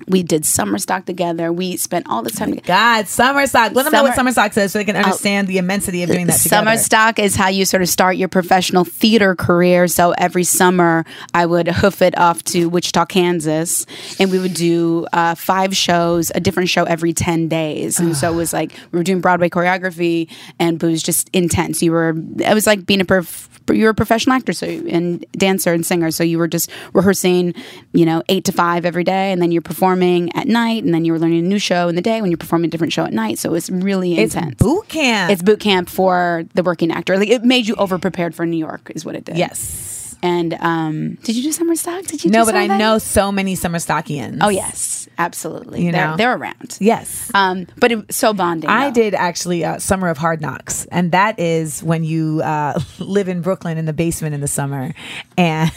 We 0.08 0.22
did 0.22 0.44
summer 0.44 0.78
stock 0.78 1.04
together. 1.06 1.52
We 1.52 1.76
spent 1.76 2.08
all 2.08 2.22
this 2.22 2.34
time 2.34 2.50
together. 2.50 2.66
God, 2.66 3.08
summer 3.08 3.46
stock. 3.46 3.74
Let 3.74 3.84
them 3.84 3.92
know 3.92 4.02
what 4.02 4.14
Summer- 4.14 4.32
stock 4.32 4.52
says 4.52 4.72
so 4.72 4.78
they 4.78 4.84
can 4.84 4.96
understand 4.96 5.48
the 5.48 5.58
immensity 5.58 6.02
of 6.02 6.10
doing 6.10 6.26
that 6.26 6.38
together. 6.38 6.64
Summer 6.64 6.76
stock 6.78 7.18
is 7.18 7.36
how 7.36 7.48
you 7.48 7.64
sort 7.64 7.82
of 7.82 7.88
start 7.88 8.16
your 8.16 8.28
professional 8.28 8.84
theater 8.84 9.34
career. 9.34 9.88
So 9.88 10.12
every 10.12 10.44
summer, 10.44 11.04
I 11.34 11.46
would 11.46 11.68
hoof 11.68 12.02
it 12.02 12.16
off 12.18 12.42
to 12.44 12.68
Wichita, 12.68 13.06
Kansas, 13.06 13.86
and 14.18 14.30
we 14.30 14.38
would 14.38 14.54
do 14.54 15.06
uh, 15.12 15.34
five 15.34 15.76
shows, 15.76 16.32
a 16.34 16.40
different 16.40 16.68
show 16.68 16.84
every 16.84 17.12
10 17.12 17.48
days. 17.48 17.98
And 17.98 18.16
so 18.16 18.32
it 18.32 18.36
was 18.36 18.52
like 18.52 18.72
we 18.92 18.98
were 18.98 19.04
doing 19.04 19.20
Broadway 19.20 19.48
choreography, 19.48 20.30
and 20.58 20.82
it 20.82 20.86
was 20.86 21.02
just 21.02 21.28
intense. 21.32 21.82
You 21.82 21.92
were, 21.92 22.14
it 22.38 22.54
was 22.54 22.66
like 22.66 22.86
being 22.86 23.00
a 23.00 23.04
prof- 23.04 23.48
you 23.70 23.84
were 23.84 23.90
a 23.90 23.94
professional 23.94 24.34
actor 24.34 24.54
so 24.54 24.66
and 24.66 25.26
dancer 25.32 25.74
and 25.74 25.84
singer 25.84 26.10
so 26.10 26.24
you 26.24 26.38
were 26.38 26.48
just 26.48 26.70
rehearsing 26.94 27.52
you 27.92 28.06
know 28.06 28.22
eight 28.30 28.44
to 28.44 28.52
five 28.52 28.86
every 28.86 29.04
day 29.04 29.30
and 29.30 29.42
then 29.42 29.52
you're 29.52 29.60
performing 29.60 29.97
at 30.34 30.46
night 30.48 30.84
and 30.84 30.92
then 30.94 31.04
you 31.04 31.12
were 31.12 31.18
learning 31.18 31.38
a 31.44 31.48
new 31.48 31.58
show 31.58 31.88
in 31.88 31.94
the 31.94 32.02
day 32.02 32.20
when 32.20 32.30
you're 32.30 32.38
performing 32.38 32.68
a 32.68 32.70
different 32.70 32.92
show 32.92 33.04
at 33.04 33.12
night 33.12 33.38
so 33.38 33.48
it 33.48 33.52
was 33.52 33.70
really 33.70 34.18
It's 34.18 34.34
intense 34.34 34.54
boot 34.56 34.88
camp. 34.88 35.30
it's 35.32 35.42
boot 35.42 35.60
camp 35.60 35.88
for 35.88 36.44
the 36.54 36.62
working 36.62 36.90
actor. 36.90 37.16
Like 37.18 37.28
it 37.28 37.42
made 37.44 37.66
you 37.66 37.74
over 37.76 37.98
prepared 37.98 38.34
for 38.34 38.46
New 38.46 38.56
York, 38.58 38.90
is 38.94 39.04
what 39.04 39.14
it 39.14 39.24
did. 39.24 39.36
yes. 39.36 39.97
And 40.22 40.54
um, 40.54 41.14
did 41.22 41.36
you 41.36 41.42
do 41.42 41.52
summer 41.52 41.76
stock? 41.76 42.04
Did 42.04 42.24
you? 42.24 42.30
No, 42.30 42.44
but 42.44 42.56
I 42.56 42.66
know 42.66 42.98
so 42.98 43.30
many 43.30 43.54
summer 43.54 43.78
stockians. 43.78 44.38
Oh 44.40 44.48
yes, 44.48 45.08
absolutely. 45.16 45.84
You 45.84 45.92
they're, 45.92 46.08
know? 46.08 46.16
they're 46.16 46.36
around. 46.36 46.76
Yes. 46.80 47.30
Um, 47.34 47.66
but 47.76 47.92
it, 47.92 48.12
so 48.12 48.34
bonding. 48.34 48.68
I 48.68 48.88
though. 48.88 48.94
did 48.94 49.14
actually 49.14 49.64
uh, 49.64 49.78
Summer 49.78 50.08
of 50.08 50.18
Hard 50.18 50.40
Knocks, 50.40 50.86
and 50.86 51.12
that 51.12 51.38
is 51.38 51.82
when 51.82 52.02
you 52.02 52.42
uh, 52.42 52.80
live 52.98 53.28
in 53.28 53.42
Brooklyn 53.42 53.78
in 53.78 53.84
the 53.84 53.92
basement 53.92 54.34
in 54.34 54.40
the 54.40 54.48
summer, 54.48 54.92
and 55.36 55.70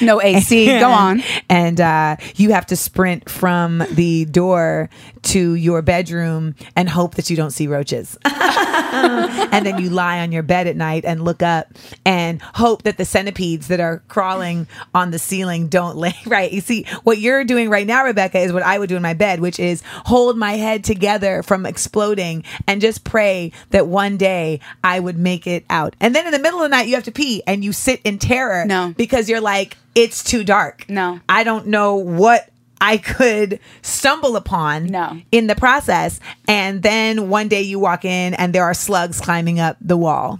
no 0.00 0.22
AC. 0.22 0.66
Go 0.66 0.90
on. 0.90 1.22
and 1.48 1.80
uh, 1.80 2.16
you 2.36 2.52
have 2.52 2.66
to 2.66 2.76
sprint 2.76 3.28
from 3.28 3.82
the 3.90 4.24
door 4.24 4.88
to 5.22 5.54
your 5.54 5.82
bedroom 5.82 6.54
and 6.76 6.88
hope 6.88 7.16
that 7.16 7.30
you 7.30 7.36
don't 7.36 7.50
see 7.50 7.66
roaches. 7.66 8.16
and 8.24 9.66
then 9.66 9.78
you 9.82 9.90
lie 9.90 10.20
on 10.20 10.32
your 10.32 10.42
bed 10.42 10.66
at 10.66 10.76
night 10.76 11.04
and 11.04 11.24
look 11.24 11.42
up 11.42 11.68
and 12.04 12.40
hope 12.40 12.84
that 12.84 12.96
the 12.96 13.04
centipedes 13.04 13.65
that 13.68 13.80
are 13.80 14.02
crawling 14.08 14.66
on 14.94 15.10
the 15.10 15.18
ceiling 15.18 15.68
don't 15.68 15.96
lay 15.96 16.14
right. 16.26 16.50
You 16.52 16.60
see, 16.60 16.84
what 17.04 17.18
you're 17.18 17.44
doing 17.44 17.68
right 17.70 17.86
now, 17.86 18.04
Rebecca, 18.04 18.38
is 18.38 18.52
what 18.52 18.62
I 18.62 18.78
would 18.78 18.88
do 18.88 18.96
in 18.96 19.02
my 19.02 19.14
bed, 19.14 19.40
which 19.40 19.58
is 19.60 19.82
hold 19.86 20.36
my 20.36 20.52
head 20.52 20.84
together 20.84 21.42
from 21.42 21.66
exploding 21.66 22.44
and 22.66 22.80
just 22.80 23.04
pray 23.04 23.52
that 23.70 23.86
one 23.86 24.16
day 24.16 24.60
I 24.82 25.00
would 25.00 25.18
make 25.18 25.46
it 25.46 25.64
out. 25.70 25.94
And 26.00 26.14
then 26.14 26.26
in 26.26 26.32
the 26.32 26.38
middle 26.38 26.58
of 26.60 26.64
the 26.64 26.76
night, 26.76 26.88
you 26.88 26.94
have 26.94 27.04
to 27.04 27.12
pee 27.12 27.42
and 27.46 27.64
you 27.64 27.72
sit 27.72 28.00
in 28.04 28.18
terror 28.18 28.64
No. 28.66 28.94
because 28.96 29.28
you're 29.28 29.40
like, 29.40 29.76
it's 29.94 30.22
too 30.22 30.44
dark. 30.44 30.88
No. 30.88 31.20
I 31.28 31.44
don't 31.44 31.68
know 31.68 31.96
what 31.96 32.50
I 32.80 32.98
could 32.98 33.58
stumble 33.80 34.36
upon 34.36 34.86
No. 34.86 35.18
in 35.32 35.46
the 35.46 35.54
process. 35.54 36.20
And 36.46 36.82
then 36.82 37.30
one 37.30 37.48
day 37.48 37.62
you 37.62 37.78
walk 37.78 38.04
in 38.04 38.34
and 38.34 38.52
there 38.54 38.64
are 38.64 38.74
slugs 38.74 39.20
climbing 39.20 39.58
up 39.60 39.78
the 39.80 39.96
wall. 39.96 40.38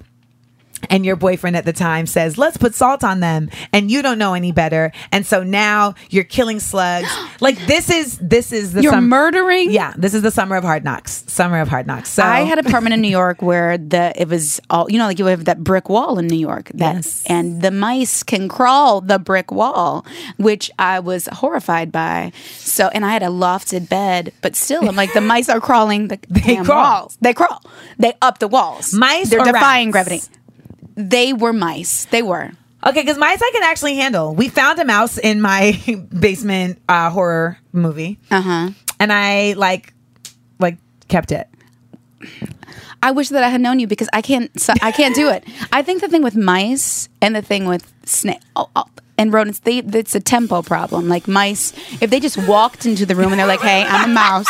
And 0.90 1.04
your 1.06 1.16
boyfriend 1.16 1.56
at 1.56 1.64
the 1.64 1.72
time 1.72 2.06
says, 2.06 2.36
let's 2.38 2.56
put 2.56 2.74
salt 2.74 3.02
on 3.02 3.20
them. 3.20 3.50
And 3.72 3.90
you 3.90 4.02
don't 4.02 4.18
know 4.18 4.34
any 4.34 4.52
better. 4.52 4.92
And 5.10 5.24
so 5.26 5.42
now 5.42 5.94
you're 6.10 6.24
killing 6.24 6.60
slugs. 6.60 7.08
like 7.40 7.58
this 7.66 7.88
is, 7.90 8.18
this 8.18 8.52
is 8.52 8.72
the 8.72 8.82
You're 8.82 8.92
sum- 8.92 9.08
murdering. 9.08 9.70
Yeah, 9.70 9.94
this 9.96 10.14
is 10.14 10.22
the 10.22 10.30
summer 10.30 10.56
of 10.56 10.64
hard 10.64 10.84
knocks. 10.84 11.24
Summer 11.26 11.60
of 11.60 11.68
hard 11.68 11.86
knocks. 11.86 12.10
So 12.10 12.22
I 12.22 12.40
had 12.40 12.58
an 12.58 12.66
apartment 12.66 12.94
in 12.94 13.00
New 13.00 13.08
York 13.08 13.42
where 13.42 13.78
the 13.78 14.12
it 14.20 14.28
was 14.28 14.60
all 14.70 14.90
you 14.90 14.98
know, 14.98 15.06
like 15.06 15.18
you 15.18 15.26
have 15.26 15.46
that 15.46 15.64
brick 15.64 15.88
wall 15.88 16.18
in 16.18 16.26
New 16.26 16.38
York. 16.38 16.70
That 16.74 16.96
Yes. 16.96 17.24
and 17.26 17.62
the 17.62 17.70
mice 17.70 18.22
can 18.22 18.48
crawl 18.48 19.00
the 19.00 19.18
brick 19.18 19.50
wall, 19.50 20.04
which 20.36 20.70
I 20.78 21.00
was 21.00 21.26
horrified 21.32 21.90
by. 21.90 22.32
So 22.58 22.88
and 22.88 23.04
I 23.04 23.12
had 23.12 23.22
a 23.22 23.26
lofted 23.28 23.88
bed, 23.88 24.32
but 24.42 24.54
still 24.56 24.88
I'm 24.88 24.96
like 24.96 25.12
the 25.14 25.20
mice 25.20 25.48
are 25.48 25.60
crawling 25.60 26.08
the 26.08 26.16
damn 26.32 26.64
crawl. 26.64 26.82
walls. 27.00 27.18
They 27.20 27.32
crawl. 27.34 27.62
They 27.98 28.12
up 28.22 28.38
the 28.38 28.48
walls. 28.48 28.92
Mice 28.94 29.30
They're 29.30 29.42
defying 29.42 29.90
rats? 29.90 30.08
gravity. 30.08 30.26
They 30.96 31.32
were 31.32 31.52
mice. 31.52 32.06
They 32.06 32.22
were. 32.22 32.50
Okay, 32.84 33.00
because 33.02 33.18
mice 33.18 33.40
I 33.42 33.50
can 33.52 33.62
actually 33.64 33.96
handle. 33.96 34.34
We 34.34 34.48
found 34.48 34.78
a 34.78 34.84
mouse 34.84 35.18
in 35.18 35.40
my 35.40 35.72
basement 36.20 36.80
uh, 36.88 37.10
horror 37.10 37.58
movie, 37.72 38.18
Uh-huh. 38.30 38.70
and 39.00 39.12
I 39.12 39.54
like, 39.54 39.92
like 40.58 40.78
kept 41.08 41.32
it. 41.32 41.48
I 43.02 43.10
wish 43.10 43.28
that 43.28 43.42
I 43.42 43.48
had 43.50 43.60
known 43.60 43.78
you 43.78 43.86
because 43.86 44.08
I 44.12 44.22
can't. 44.22 44.50
I 44.82 44.90
can't 44.92 45.14
do 45.14 45.28
it. 45.30 45.44
I 45.72 45.82
think 45.82 46.00
the 46.00 46.08
thing 46.08 46.22
with 46.22 46.34
mice 46.36 47.08
and 47.20 47.34
the 47.36 47.42
thing 47.42 47.66
with 47.66 47.92
snake 48.04 48.40
oh, 48.56 48.68
oh, 48.74 48.84
and 49.18 49.32
rodents, 49.32 49.60
they 49.60 49.78
it's 49.78 50.14
a 50.14 50.20
tempo 50.20 50.62
problem. 50.62 51.08
Like 51.08 51.28
mice, 51.28 51.72
if 52.00 52.10
they 52.10 52.20
just 52.20 52.36
walked 52.48 52.86
into 52.86 53.04
the 53.06 53.14
room 53.14 53.32
and 53.32 53.38
they're 53.38 53.46
like, 53.46 53.60
"Hey, 53.60 53.84
I'm 53.86 54.10
a 54.10 54.14
mouse. 54.14 54.46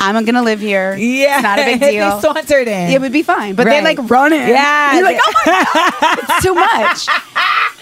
I'm 0.00 0.24
gonna 0.24 0.42
live 0.42 0.60
here. 0.60 0.94
Yeah, 0.96 1.34
it's 1.36 1.42
not 1.42 1.58
a 1.58 1.64
big 1.64 1.80
deal. 1.80 1.86
They 1.88 1.92
deal." 1.98 2.20
sauntered 2.20 2.68
in. 2.68 2.90
It 2.90 3.00
would 3.00 3.12
be 3.12 3.22
fine, 3.22 3.54
but 3.54 3.66
Right. 3.66 3.82
they 3.82 3.96
like 3.96 4.10
run 4.10 4.32
in. 4.32 4.48
Yeah, 4.48 4.90
And 4.90 4.98
you're 4.98 5.06
like, 5.06 5.20
"Oh 5.24 5.32
my 5.46 5.66
god, 6.00 6.18
it's 6.22 6.44
too 6.44 6.54
much." 6.54 7.08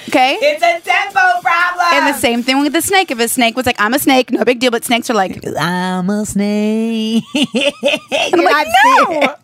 Okay. 0.08 0.34
It's 0.42 0.62
a 0.62 0.80
tempo 0.84 1.20
problem. 1.40 1.86
and 1.94 2.12
the 2.12 2.18
same 2.18 2.42
thing 2.42 2.60
with 2.60 2.72
the 2.74 2.82
snake. 2.82 3.10
If 3.12 3.18
a 3.20 3.28
snake 3.28 3.56
was 3.56 3.64
like, 3.66 3.80
"I'm 3.80 3.94
a 3.94 3.98
snake, 4.00 4.30
no 4.32 4.44
big 4.44 4.58
deal," 4.58 4.70
but 4.72 4.84
snakes 4.84 5.08
are 5.08 5.14
like, 5.14 5.40
I'm 5.58 6.10
a 6.10 6.26
snake. 6.26 7.22
I'm 7.34 8.40
like, 8.44 8.66
no. 8.84 9.34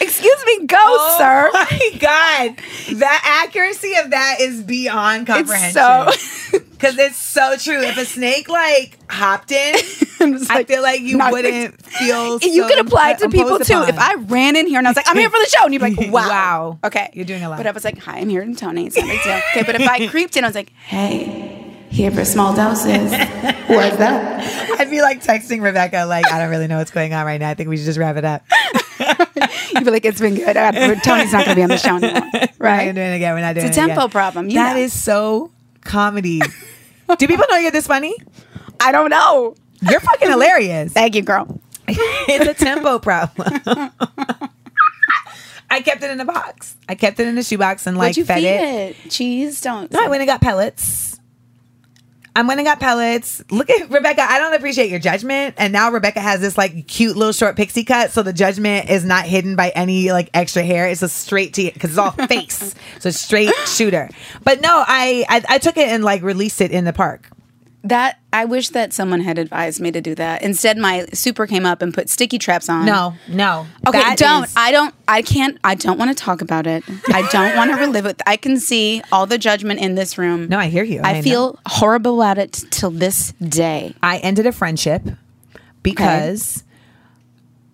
Excuse 0.00 0.44
me, 0.46 0.66
go, 0.66 0.76
Oh 0.80 1.16
sir. 1.18 1.50
my 1.52 1.98
god, 1.98 2.56
the 2.96 3.08
accuracy 3.22 3.94
of 3.96 4.10
that 4.10 4.36
is 4.40 4.62
beyond 4.62 5.26
comprehension. 5.26 5.82
It's 6.08 6.50
so- 6.52 6.58
because 6.80 6.96
it's 6.98 7.18
so 7.18 7.56
true. 7.58 7.82
If 7.82 7.98
a 7.98 8.06
snake 8.06 8.48
like 8.48 8.96
hopped 9.10 9.52
in, 9.52 9.74
It's 10.22 10.48
I 10.50 10.64
feel 10.64 10.80
like 10.82 11.00
you 11.02 11.18
wouldn't 11.18 11.80
feel. 11.86 12.38
you 12.40 12.62
so 12.62 12.68
could 12.68 12.78
apply 12.78 13.10
it 13.12 13.18
to 13.18 13.28
people 13.28 13.58
too. 13.58 13.74
upon. 13.74 13.88
If 13.90 13.98
I 13.98 14.14
ran 14.14 14.56
in 14.56 14.66
here 14.66 14.78
and 14.78 14.86
I 14.86 14.90
was 14.90 14.96
like, 14.96 15.06
I'm 15.08 15.16
here 15.16 15.28
for 15.28 15.38
the 15.38 15.46
show, 15.50 15.64
and 15.64 15.74
you'd 15.74 15.82
be 15.82 15.94
like, 15.94 16.10
wow. 16.12 16.28
Wow. 16.28 16.78
Okay. 16.84 17.10
You're 17.12 17.26
doing 17.26 17.42
a 17.42 17.50
lot. 17.50 17.58
But 17.58 17.66
I 17.66 17.70
was 17.72 17.84
like, 17.84 17.98
hi, 17.98 18.18
I'm 18.18 18.28
here 18.30 18.40
in 18.42 18.56
Toni. 18.56 18.86
It's 18.86 18.96
not 18.96 19.06
a. 19.08 19.42
Okay, 19.50 19.62
but 19.64 19.74
if 19.80 19.86
I 19.88 20.06
creeped 20.08 20.36
in, 20.38 20.44
I 20.44 20.48
was 20.48 20.54
like, 20.54 20.72
hey, 20.86 21.59
here 21.90 22.10
for 22.10 22.24
small 22.24 22.54
doses. 22.54 23.10
What's 23.66 23.96
that? 23.96 24.78
I'd 24.80 24.90
be 24.90 25.02
like 25.02 25.22
texting 25.22 25.62
Rebecca, 25.62 26.04
like, 26.06 26.30
I 26.32 26.38
don't 26.38 26.50
really 26.50 26.66
know 26.66 26.78
what's 26.78 26.90
going 26.90 27.12
on 27.12 27.26
right 27.26 27.38
now. 27.40 27.50
I 27.50 27.54
think 27.54 27.68
we 27.68 27.76
should 27.76 27.86
just 27.86 27.98
wrap 27.98 28.16
it 28.16 28.24
up. 28.24 28.42
You'd 29.74 29.84
be 29.84 29.90
like, 29.90 30.04
it's 30.04 30.20
been 30.20 30.34
good. 30.34 30.56
Uh, 30.56 30.72
Toni's 30.72 31.32
not 31.32 31.44
going 31.44 31.50
to 31.50 31.54
be 31.56 31.62
on 31.62 31.68
the 31.68 31.76
show 31.76 31.96
anymore. 31.96 32.22
Right? 32.58 32.86
We're 32.88 32.92
doing 32.92 33.12
it 33.12 33.16
again. 33.16 33.34
We're 33.34 33.40
not 33.40 33.54
doing 33.54 33.66
It's 33.68 33.76
a 33.76 33.80
it 33.80 33.86
tempo 33.86 34.02
again. 34.02 34.10
problem. 34.10 34.48
That 34.50 34.74
know. 34.76 34.82
is 34.82 34.92
so 34.98 35.50
comedy. 35.82 36.42
Do 37.18 37.26
people 37.26 37.46
know 37.50 37.56
you're 37.56 37.70
this 37.70 37.86
funny? 37.86 38.14
I 38.78 38.92
don't 38.92 39.08
know. 39.10 39.54
You're 39.88 40.00
fucking 40.00 40.28
hilarious. 40.28 40.92
Thank 40.92 41.14
you, 41.14 41.22
girl. 41.22 41.58
it's 41.88 42.46
a 42.46 42.64
tempo 42.64 42.98
problem. 42.98 43.60
I 45.70 45.80
kept 45.80 46.02
it 46.02 46.10
in 46.10 46.20
a 46.20 46.24
box. 46.26 46.76
I 46.88 46.94
kept 46.96 47.18
it 47.18 47.28
in 47.28 47.38
a 47.38 47.42
shoebox 47.42 47.86
and 47.86 47.96
like 47.96 48.16
you 48.18 48.24
fed 48.26 48.42
it. 48.42 48.96
it? 49.06 49.10
Cheese? 49.10 49.60
Don't. 49.62 49.90
No, 49.90 50.04
I 50.04 50.08
went 50.08 50.20
and 50.20 50.28
got 50.28 50.40
pellets. 50.42 51.09
I 52.34 52.42
went 52.42 52.60
and 52.60 52.66
got 52.66 52.78
pellets. 52.80 53.42
Look 53.50 53.70
at 53.70 53.90
Rebecca. 53.90 54.22
I 54.22 54.38
don't 54.38 54.54
appreciate 54.54 54.90
your 54.90 55.00
judgment. 55.00 55.56
And 55.58 55.72
now 55.72 55.90
Rebecca 55.90 56.20
has 56.20 56.40
this 56.40 56.56
like 56.56 56.86
cute 56.86 57.16
little 57.16 57.32
short 57.32 57.56
pixie 57.56 57.84
cut. 57.84 58.12
So 58.12 58.22
the 58.22 58.32
judgment 58.32 58.88
is 58.88 59.04
not 59.04 59.24
hidden 59.24 59.56
by 59.56 59.70
any 59.70 60.12
like 60.12 60.30
extra 60.32 60.62
hair. 60.62 60.88
It's 60.88 61.02
a 61.02 61.08
straight 61.08 61.54
to 61.54 61.70
because 61.72 61.90
it's 61.90 61.98
all 61.98 62.10
face. 62.28 62.74
So 63.00 63.10
straight 63.10 63.54
shooter. 63.66 64.08
But 64.44 64.60
no, 64.60 64.84
I, 64.86 65.24
I 65.28 65.42
I 65.48 65.58
took 65.58 65.76
it 65.76 65.88
and 65.88 66.04
like 66.04 66.22
released 66.22 66.60
it 66.60 66.70
in 66.70 66.84
the 66.84 66.92
park. 66.92 67.28
That 67.82 68.18
I 68.30 68.44
wish 68.44 68.68
that 68.70 68.92
someone 68.92 69.20
had 69.22 69.38
advised 69.38 69.80
me 69.80 69.90
to 69.90 70.02
do 70.02 70.14
that. 70.16 70.42
Instead, 70.42 70.76
my 70.76 71.06
super 71.14 71.46
came 71.46 71.64
up 71.64 71.80
and 71.80 71.94
put 71.94 72.10
sticky 72.10 72.38
traps 72.38 72.68
on. 72.68 72.84
No, 72.84 73.14
no. 73.26 73.66
Okay, 73.86 73.98
That 73.98 74.18
don't. 74.18 74.44
is- 74.44 74.54
I 74.54 74.70
don't. 74.70 74.94
I 75.08 75.22
can't. 75.22 75.56
I 75.64 75.74
don't 75.76 75.96
want 75.98 76.10
to 76.16 76.24
talk 76.24 76.42
about 76.42 76.66
it. 76.66 76.84
I 77.08 77.26
don't 77.32 77.56
want 77.56 77.70
to 77.70 77.78
relive 77.78 78.04
it. 78.04 78.20
I 78.26 78.36
can 78.36 78.60
see 78.60 79.00
all 79.10 79.24
the 79.24 79.38
judgment 79.38 79.80
in 79.80 79.94
this 79.94 80.18
room. 80.18 80.46
No, 80.48 80.58
I 80.58 80.66
hear 80.66 80.84
you. 80.84 81.00
I, 81.02 81.10
I 81.10 81.12
know. 81.14 81.22
feel 81.22 81.58
horrible 81.66 82.20
about 82.20 82.36
it 82.36 82.52
till 82.70 82.90
this 82.90 83.32
day. 83.32 83.94
I 84.02 84.18
ended 84.18 84.44
a 84.46 84.52
friendship 84.52 85.02
because 85.82 86.62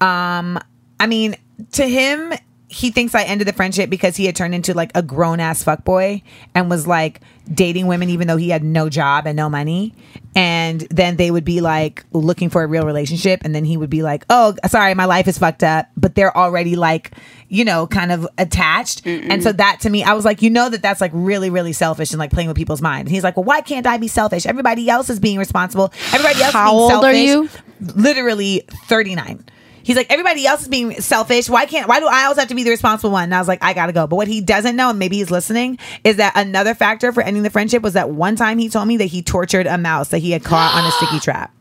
um 0.00 0.58
I 1.00 1.06
mean 1.06 1.34
to 1.72 1.88
him 1.88 2.32
he 2.76 2.90
thinks 2.90 3.14
I 3.14 3.22
ended 3.22 3.48
the 3.48 3.54
friendship 3.54 3.88
because 3.88 4.16
he 4.16 4.26
had 4.26 4.36
turned 4.36 4.54
into 4.54 4.74
like 4.74 4.90
a 4.94 5.00
grown 5.02 5.40
ass 5.40 5.64
fuckboy 5.64 6.20
and 6.54 6.68
was 6.68 6.86
like 6.86 7.22
dating 7.50 7.86
women 7.86 8.10
even 8.10 8.28
though 8.28 8.36
he 8.36 8.50
had 8.50 8.62
no 8.62 8.90
job 8.90 9.26
and 9.26 9.34
no 9.34 9.48
money. 9.48 9.94
And 10.34 10.82
then 10.90 11.16
they 11.16 11.30
would 11.30 11.44
be 11.44 11.62
like 11.62 12.04
looking 12.12 12.50
for 12.50 12.62
a 12.62 12.66
real 12.66 12.84
relationship 12.84 13.40
and 13.44 13.54
then 13.54 13.64
he 13.64 13.78
would 13.78 13.88
be 13.88 14.02
like, 14.02 14.26
"Oh, 14.28 14.54
sorry, 14.68 14.92
my 14.92 15.06
life 15.06 15.26
is 15.26 15.38
fucked 15.38 15.62
up." 15.64 15.88
But 15.96 16.16
they're 16.16 16.36
already 16.36 16.76
like, 16.76 17.12
you 17.48 17.64
know, 17.64 17.86
kind 17.86 18.12
of 18.12 18.28
attached. 18.36 19.06
And 19.06 19.42
so 19.42 19.52
that 19.52 19.78
to 19.80 19.88
me, 19.88 20.04
I 20.04 20.12
was 20.12 20.26
like, 20.26 20.42
"You 20.42 20.50
know 20.50 20.68
that 20.68 20.82
that's 20.82 21.00
like 21.00 21.12
really 21.14 21.48
really 21.48 21.72
selfish 21.72 22.10
and 22.12 22.18
like 22.18 22.30
playing 22.30 22.48
with 22.48 22.58
people's 22.58 22.82
minds." 22.82 23.08
And 23.08 23.14
he's 23.14 23.24
like, 23.24 23.38
"Well, 23.38 23.44
why 23.44 23.62
can't 23.62 23.86
I 23.86 23.96
be 23.96 24.08
selfish? 24.08 24.44
Everybody 24.44 24.90
else 24.90 25.08
is 25.08 25.18
being 25.18 25.38
responsible. 25.38 25.94
Everybody 26.12 26.42
else 26.42 26.52
How 26.52 26.66
is 26.66 26.70
being 26.70 26.82
old 26.82 27.04
are 27.06 27.14
selfish." 27.14 27.26
you? 27.26 27.48
literally 27.94 28.64
39 28.88 29.44
he's 29.86 29.96
like 29.96 30.10
everybody 30.10 30.46
else 30.46 30.62
is 30.62 30.68
being 30.68 31.00
selfish 31.00 31.48
why 31.48 31.64
can't 31.64 31.88
why 31.88 32.00
do 32.00 32.06
i 32.06 32.24
always 32.24 32.38
have 32.38 32.48
to 32.48 32.54
be 32.54 32.64
the 32.64 32.70
responsible 32.70 33.10
one 33.12 33.24
and 33.24 33.34
i 33.34 33.38
was 33.38 33.46
like 33.48 33.62
i 33.62 33.72
gotta 33.72 33.92
go 33.92 34.06
but 34.06 34.16
what 34.16 34.26
he 34.28 34.40
doesn't 34.40 34.74
know 34.76 34.90
and 34.90 34.98
maybe 34.98 35.16
he's 35.16 35.30
listening 35.30 35.78
is 36.04 36.16
that 36.16 36.32
another 36.34 36.74
factor 36.74 37.12
for 37.12 37.22
ending 37.22 37.42
the 37.44 37.50
friendship 37.50 37.82
was 37.82 37.92
that 37.94 38.10
one 38.10 38.34
time 38.36 38.58
he 38.58 38.68
told 38.68 38.86
me 38.88 38.96
that 38.96 39.04
he 39.06 39.22
tortured 39.22 39.66
a 39.66 39.78
mouse 39.78 40.08
that 40.08 40.18
he 40.18 40.32
had 40.32 40.42
caught 40.44 40.74
on 40.74 40.84
a 40.84 40.90
sticky 40.90 41.20
trap 41.24 41.54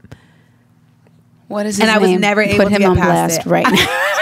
What 1.48 1.66
is 1.68 1.78
his 1.78 1.82
and 1.88 1.92
I 1.92 2.00
was 2.00 2.10
never 2.20 2.42
able 2.42 2.58
to 2.58 2.64
Put 2.64 2.72
him 2.72 2.80
get 2.82 2.90
on 2.90 2.98
past 2.98 3.44
blast 3.44 3.46
it. 3.46 3.50
right 3.50 3.66
now. 3.72 4.02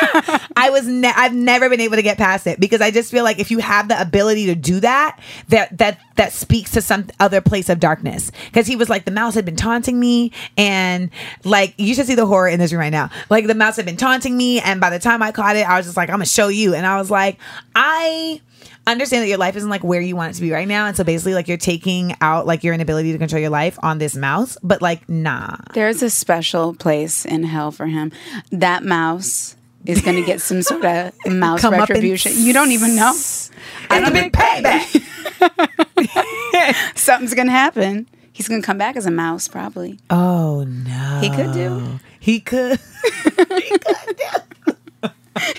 I 0.56 0.70
was 0.70 0.88
ne- 0.88 1.14
I've 1.16 1.34
never 1.34 1.70
been 1.70 1.82
able 1.82 1.96
to 1.96 2.02
get 2.02 2.18
past 2.18 2.48
it 2.48 2.60
because 2.60 2.82
I 2.82 2.92
just 2.92 3.12
feel 3.12 3.24
like 3.24 3.40
if 3.40 3.52
you 3.52 3.60
have 3.60 3.88
the 3.88 4.00
ability 4.00 4.48
to 4.48 4.56
do 4.56 4.80
that, 4.80 5.20
that 5.50 5.78
that 5.78 6.00
that 6.16 6.32
speaks 6.32 6.72
to 6.72 6.82
some 6.82 7.08
other 7.20 7.42
place 7.42 7.70
of 7.70 7.80
darkness. 7.80 8.32
Because 8.46 8.68
he 8.68 8.76
was 8.76 8.90
like 8.90 9.06
the 9.06 9.12
mouse 9.12 9.36
had 9.36 9.46
been 9.46 9.56
taunting 9.56 10.00
me, 10.00 10.32
and 10.58 11.10
like 11.44 11.74
you 11.78 11.94
should 11.96 12.08
see 12.08 12.16
the 12.16 12.26
horror 12.26 12.48
in 12.48 12.60
this 12.60 12.72
room 12.72 12.80
right 12.80 12.90
now. 12.90 13.10
Like 13.30 13.48
the 13.48 13.56
mouse 13.56 13.76
had 13.78 13.86
been 13.86 13.98
taunting 13.98 14.36
me, 14.38 14.60
and 14.60 14.80
by 14.80 14.90
the 14.90 15.00
time 15.00 15.22
I 15.22 15.32
caught 15.32 15.56
it, 15.56 15.68
I 15.68 15.78
was 15.78 15.86
just 15.86 15.98
like, 15.98 16.10
I'm 16.10 16.16
gonna 16.16 16.26
show 16.26 16.48
you, 16.48 16.74
and 16.74 16.86
I 16.86 16.98
was 16.98 17.10
like, 17.12 17.40
I 17.76 18.42
understand 18.86 19.24
that 19.24 19.30
your 19.30 19.38
life 19.38 19.56
isn't 19.56 19.70
like 19.70 19.84
where 19.84 20.02
you 20.02 20.16
want 20.16 20.32
it 20.32 20.36
to 20.36 20.42
be 20.42 20.52
right 20.52 20.68
now 20.68 20.86
and 20.86 20.98
so 20.98 21.06
basically 21.06 21.34
like 21.34 21.48
you're 21.48 21.58
taking 21.58 22.14
out 22.20 22.46
like 22.46 22.66
your 22.66 22.74
inability 22.74 23.14
to 23.14 23.18
control 23.18 23.40
your 23.40 23.50
life 23.50 23.80
on 23.82 23.98
this 23.98 24.14
mouse 24.16 24.58
but 24.62 24.82
like 24.82 25.08
nah 25.08 25.56
There's 25.74 26.04
a 26.04 26.10
special 26.10 26.74
place 26.74 27.24
in 27.26 27.44
hell 27.44 27.72
for 27.72 27.88
him. 27.88 28.12
That 28.52 28.84
mouse 28.84 29.56
is 29.86 30.02
going 30.02 30.16
to 30.16 30.26
get 30.26 30.42
some 30.42 30.62
sort 30.62 30.86
of 30.86 31.14
mouse 31.26 31.62
Come 31.62 31.74
retribution. 31.74 32.32
You 32.36 32.54
don't 32.54 32.72
even 32.72 32.96
know. 32.96 33.12
it's 33.14 33.52
a 33.92 34.12
big 34.12 34.32
payback 34.34 35.02
Something's 36.96 37.34
going 37.34 37.48
to 37.48 37.52
happen. 37.54 38.08
He's 38.32 38.48
going 38.48 38.62
to 38.62 38.66
come 38.66 38.78
back 38.78 38.96
as 38.96 39.06
a 39.06 39.12
mouse, 39.12 39.48
probably. 39.48 40.00
oh 40.10 40.64
no 40.64 41.20
He 41.22 41.30
could 41.30 41.54
do. 41.54 42.00
he 42.20 42.40
could 42.40 42.80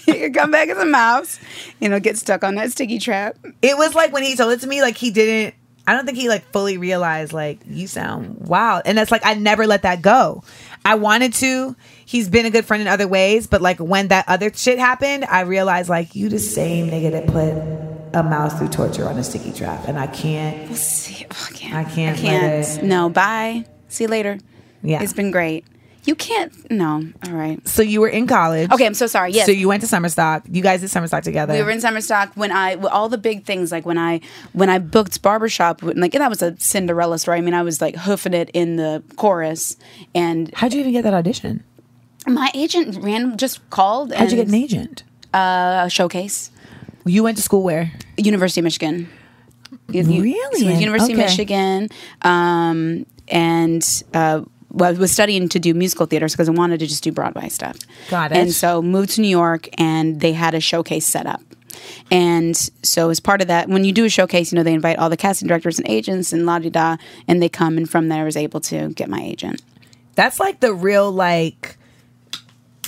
he 0.05 0.13
could 0.21 0.35
come 0.35 0.51
back 0.51 0.69
as 0.69 0.79
a 0.79 0.87
mouse. 0.87 1.39
You 1.81 1.89
know, 1.89 2.01
get 2.01 2.17
stuck 2.17 2.45
on 2.45 2.55
that 2.57 2.73
sticky 2.73 2.99
trap. 2.99 3.37
It 3.63 3.77
was 3.77 3.95
like 3.95 4.13
when 4.13 4.23
he 4.23 4.37
told 4.37 4.53
it 4.53 4.61
to 4.61 4.67
me, 4.67 4.83
like 4.83 4.97
he 4.97 5.11
didn't. 5.11 5.55
I 5.87 5.93
don't 5.93 6.07
think 6.07 6.17
he 6.17 6.29
like 6.29 6.51
fully 6.51 6.79
realized 6.79 7.35
like 7.35 7.61
you 7.67 7.87
sound 7.87 8.39
wild, 8.49 8.83
and 8.87 8.97
that's 8.97 9.11
like 9.11 9.23
I 9.25 9.35
never 9.35 9.67
let 9.67 9.83
that 9.83 10.03
go. 10.03 10.43
I 10.85 10.95
wanted 10.95 11.35
to. 11.35 11.77
He's 12.07 12.29
been 12.29 12.47
a 12.47 12.51
good 12.51 12.65
friend 12.65 12.81
in 12.81 12.89
other 12.89 13.09
ways, 13.09 13.47
but 13.47 13.63
like 13.63 13.79
when 13.79 14.09
that 14.09 14.27
other 14.29 14.53
shit 14.53 14.79
happened, 14.79 15.25
I 15.25 15.41
realized 15.41 15.89
like 15.89 16.15
you 16.15 16.29
the 16.29 16.39
same 16.39 16.91
nigga 16.91 17.13
that 17.13 17.27
put 17.27 17.53
a 18.15 18.23
mouse 18.23 18.57
through 18.59 18.69
torture 18.69 19.09
on 19.09 19.19
a 19.19 19.25
sticky 19.25 19.53
trap, 19.53 19.89
and 19.89 19.99
I 19.99 20.07
can't. 20.07 20.75
See, 20.77 21.27
oh, 21.31 21.49
I 21.51 21.53
can't. 21.53 21.75
I 21.75 21.85
can't 21.85 22.19
I 22.19 22.21
can't. 22.21 22.83
No, 22.85 23.09
bye. 23.09 23.65
See 23.89 24.05
you 24.05 24.09
later. 24.09 24.39
Yeah. 24.83 25.03
It's 25.03 25.13
been 25.13 25.31
great. 25.31 25.65
You 26.05 26.15
can't. 26.15 26.71
No. 26.71 27.03
All 27.27 27.33
right. 27.33 27.67
So 27.67 27.81
you 27.81 28.03
were 28.03 28.09
in 28.09 28.27
college. 28.27 28.71
Okay, 28.71 28.85
I'm 28.85 28.93
so 28.93 29.07
sorry. 29.07 29.33
Yes. 29.33 29.47
So 29.47 29.53
you 29.53 29.69
went 29.69 29.81
to 29.81 29.87
summer 29.87 30.11
stock. 30.11 30.45
You 30.51 30.63
guys 30.63 30.83
did 30.83 30.91
summer 30.91 31.07
stock 31.07 31.23
together. 31.25 31.55
we 31.55 31.63
were 31.63 31.71
in 31.71 31.81
summer 31.81 32.03
stock 32.03 32.31
when 32.35 32.53
I 32.53 32.75
all 32.75 33.09
the 33.09 33.17
big 33.17 33.45
things 33.45 33.73
like 33.73 33.87
when 33.87 33.97
I 33.97 34.21
when 34.53 34.69
I 34.69 34.79
booked 34.79 35.23
barbershop 35.23 35.83
like 35.83 36.13
that 36.13 36.29
was 36.29 36.43
a 36.43 36.55
Cinderella 36.61 37.19
story. 37.19 37.39
I 37.39 37.41
mean 37.41 37.55
I 37.55 37.63
was 37.63 37.81
like 37.81 37.97
hoofing 37.97 38.35
it 38.35 38.51
in 38.53 38.77
the 38.77 39.03
chorus 39.17 39.79
and 40.15 40.53
How'd 40.55 40.75
you 40.75 40.81
even 40.81 40.93
get 40.93 41.05
that 41.05 41.15
audition? 41.15 41.65
My 42.27 42.51
agent 42.55 43.03
ran 43.03 43.37
just 43.37 43.69
called 43.71 44.13
How'd 44.13 44.31
you 44.31 44.37
get 44.37 44.49
an 44.49 44.55
agent? 44.55 45.03
a 45.33 45.89
showcase 45.91 46.51
You 47.05 47.23
went 47.23 47.37
to 47.37 47.43
school 47.43 47.63
where? 47.63 47.93
University 48.17 48.61
of 48.61 48.65
Michigan. 48.65 49.09
Really? 49.89 50.33
so 50.59 50.69
University 50.69 51.13
Okay. 51.15 51.23
of 51.23 51.29
Michigan, 51.29 51.89
um, 52.23 53.05
and 53.29 54.03
uh, 54.15 54.43
well, 54.71 54.95
I 54.95 54.99
was 54.99 55.13
studying 55.13 55.49
to 55.51 55.59
do 55.59 55.75
musical 55.75 56.07
theater 56.07 56.27
because 56.27 56.49
I 56.49 56.53
wanted 56.53 56.81
to 56.81 56.87
just 56.87 57.03
do 57.05 57.13
Broadway 57.13 57.49
stuff. 57.49 57.77
Got 58.11 58.33
it. 58.33 58.39
And 58.39 58.53
so 58.53 58.81
moved 58.83 59.11
to 59.11 59.21
New 59.21 59.29
York, 59.29 59.69
and 59.79 60.21
they 60.21 60.33
had 60.33 60.55
a 60.55 60.61
showcase 60.61 61.07
set 61.07 61.27
up. 61.27 61.43
And 62.11 62.57
so 62.83 63.11
as 63.11 63.21
part 63.21 63.41
of 63.43 63.49
that, 63.49 63.69
when 63.69 63.85
you 63.85 63.93
do 63.93 64.05
a 64.05 64.09
showcase, 64.09 64.53
you 64.53 64.57
know 64.57 64.63
they 64.63 64.73
invite 64.75 64.99
all 64.99 65.11
the 65.11 65.17
casting 65.17 65.49
directors 65.49 65.79
and 65.79 65.89
agents 65.89 66.33
and 66.33 66.47
la 66.47 66.59
di 66.59 66.71
da, 66.71 66.97
and 67.29 67.43
they 67.43 67.49
come. 67.49 67.77
And 67.77 67.89
from 67.91 68.09
there, 68.09 68.23
I 68.23 68.25
was 68.25 68.37
able 68.37 68.61
to 68.63 68.89
get 68.91 69.09
my 69.09 69.21
agent. 69.23 69.63
That's 70.15 70.39
like 70.41 70.61
the 70.61 70.73
real 70.73 71.11
like 71.13 71.77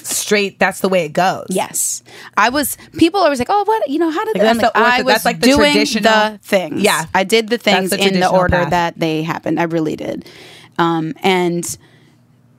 straight. 0.09 0.59
That's 0.59 0.80
the 0.80 0.88
way 0.88 1.04
it 1.04 1.12
goes. 1.12 1.46
Yes, 1.50 2.02
I 2.36 2.48
was. 2.48 2.76
People 2.96 3.20
always 3.20 3.38
like, 3.38 3.48
"Oh, 3.50 3.64
what? 3.64 3.88
You 3.88 3.98
know, 3.98 4.11
how 4.11 4.24
did 4.24 4.36
Like, 4.36 4.42
that's 4.42 4.59
the 4.59 4.80
like, 4.80 5.00
I 5.00 5.02
was 5.02 5.14
that's 5.14 5.24
like 5.24 5.40
the 5.40 5.46
doing 5.46 5.74
the 6.02 6.38
things. 6.42 6.82
Yeah. 6.82 7.07
I 7.14 7.24
did 7.24 7.48
the 7.48 7.59
things 7.59 7.90
the 7.90 8.00
in 8.00 8.20
the 8.20 8.28
order 8.28 8.57
path. 8.57 8.70
that 8.70 8.98
they 8.98 9.22
happened. 9.22 9.61
I 9.61 9.64
really 9.64 9.96
did, 9.96 10.28
um, 10.78 11.14
and 11.22 11.76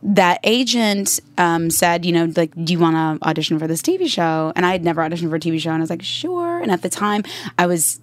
that 0.03 0.39
agent 0.43 1.19
um, 1.37 1.69
said, 1.69 2.05
you 2.05 2.11
know, 2.11 2.31
like, 2.35 2.53
do 2.63 2.71
you 2.71 2.79
want 2.79 2.95
to 3.21 3.27
audition 3.27 3.57
for 3.59 3.67
this 3.67 3.81
TV 3.81 4.07
show? 4.07 4.53
And 4.55 4.65
I 4.65 4.71
had 4.71 4.83
never 4.83 5.01
auditioned 5.01 5.29
for 5.29 5.35
a 5.35 5.39
TV 5.39 5.59
show, 5.59 5.71
and 5.71 5.77
I 5.77 5.81
was 5.81 5.89
like, 5.89 6.03
sure. 6.03 6.59
And 6.59 6.71
at 6.71 6.81
the 6.81 6.89
time, 6.89 7.23
I 7.57 7.65
was 7.65 7.99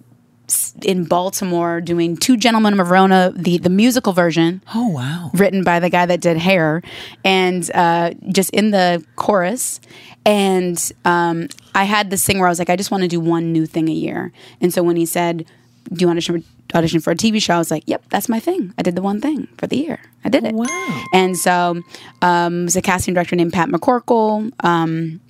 in 0.83 1.05
Baltimore 1.05 1.81
doing 1.81 2.17
Two 2.17 2.37
Gentlemen 2.37 2.79
of 2.79 2.87
Verona, 2.87 3.33
the 3.35 3.57
the 3.57 3.69
musical 3.69 4.13
version. 4.13 4.61
Oh 4.73 4.87
wow. 4.89 5.31
written 5.33 5.63
by 5.63 5.79
the 5.79 5.89
guy 5.89 6.05
that 6.05 6.21
did 6.21 6.37
hair. 6.37 6.81
And 7.23 7.69
uh, 7.73 8.13
just 8.31 8.49
in 8.51 8.71
the 8.71 9.03
chorus. 9.15 9.79
And 10.25 10.91
um, 11.03 11.49
i 11.75 11.83
had 11.83 12.09
this 12.09 12.25
thing 12.25 12.39
where 12.39 12.47
i 12.47 12.49
was 12.49 12.57
like 12.57 12.69
i 12.69 12.75
just 12.75 12.89
want 12.89 13.03
to 13.03 13.07
do 13.07 13.19
one 13.19 13.51
new 13.51 13.65
thing 13.65 13.89
a 13.89 13.93
year. 13.93 14.31
And 14.61 14.73
so 14.73 14.81
when 14.81 14.95
he 14.95 15.05
said 15.05 15.45
do 15.93 16.01
you 16.01 16.07
want 16.07 16.19
to 16.19 16.43
audition 16.73 16.99
for 16.99 17.11
a 17.11 17.15
tv 17.15 17.39
show? 17.41 17.55
I 17.55 17.57
was 17.59 17.69
like 17.69 17.83
yep 17.85 18.03
that's 18.09 18.27
my 18.27 18.39
thing. 18.39 18.73
I 18.77 18.81
did 18.81 18.95
the 18.95 19.03
one 19.03 19.21
thing 19.21 19.47
for 19.57 19.67
the 19.67 19.77
year. 19.77 19.99
I 20.23 20.29
did 20.29 20.43
it. 20.43 20.55
Wow. 20.55 21.03
and 21.13 21.37
so 21.37 21.81
um, 22.23 22.61
it 22.61 22.65
was 22.65 22.75
a 22.75 22.81
casting 22.81 23.13
director 23.13 23.35
named 23.35 23.53
pat 23.53 23.69
mccorkle 23.69 24.51
um, 24.65 25.21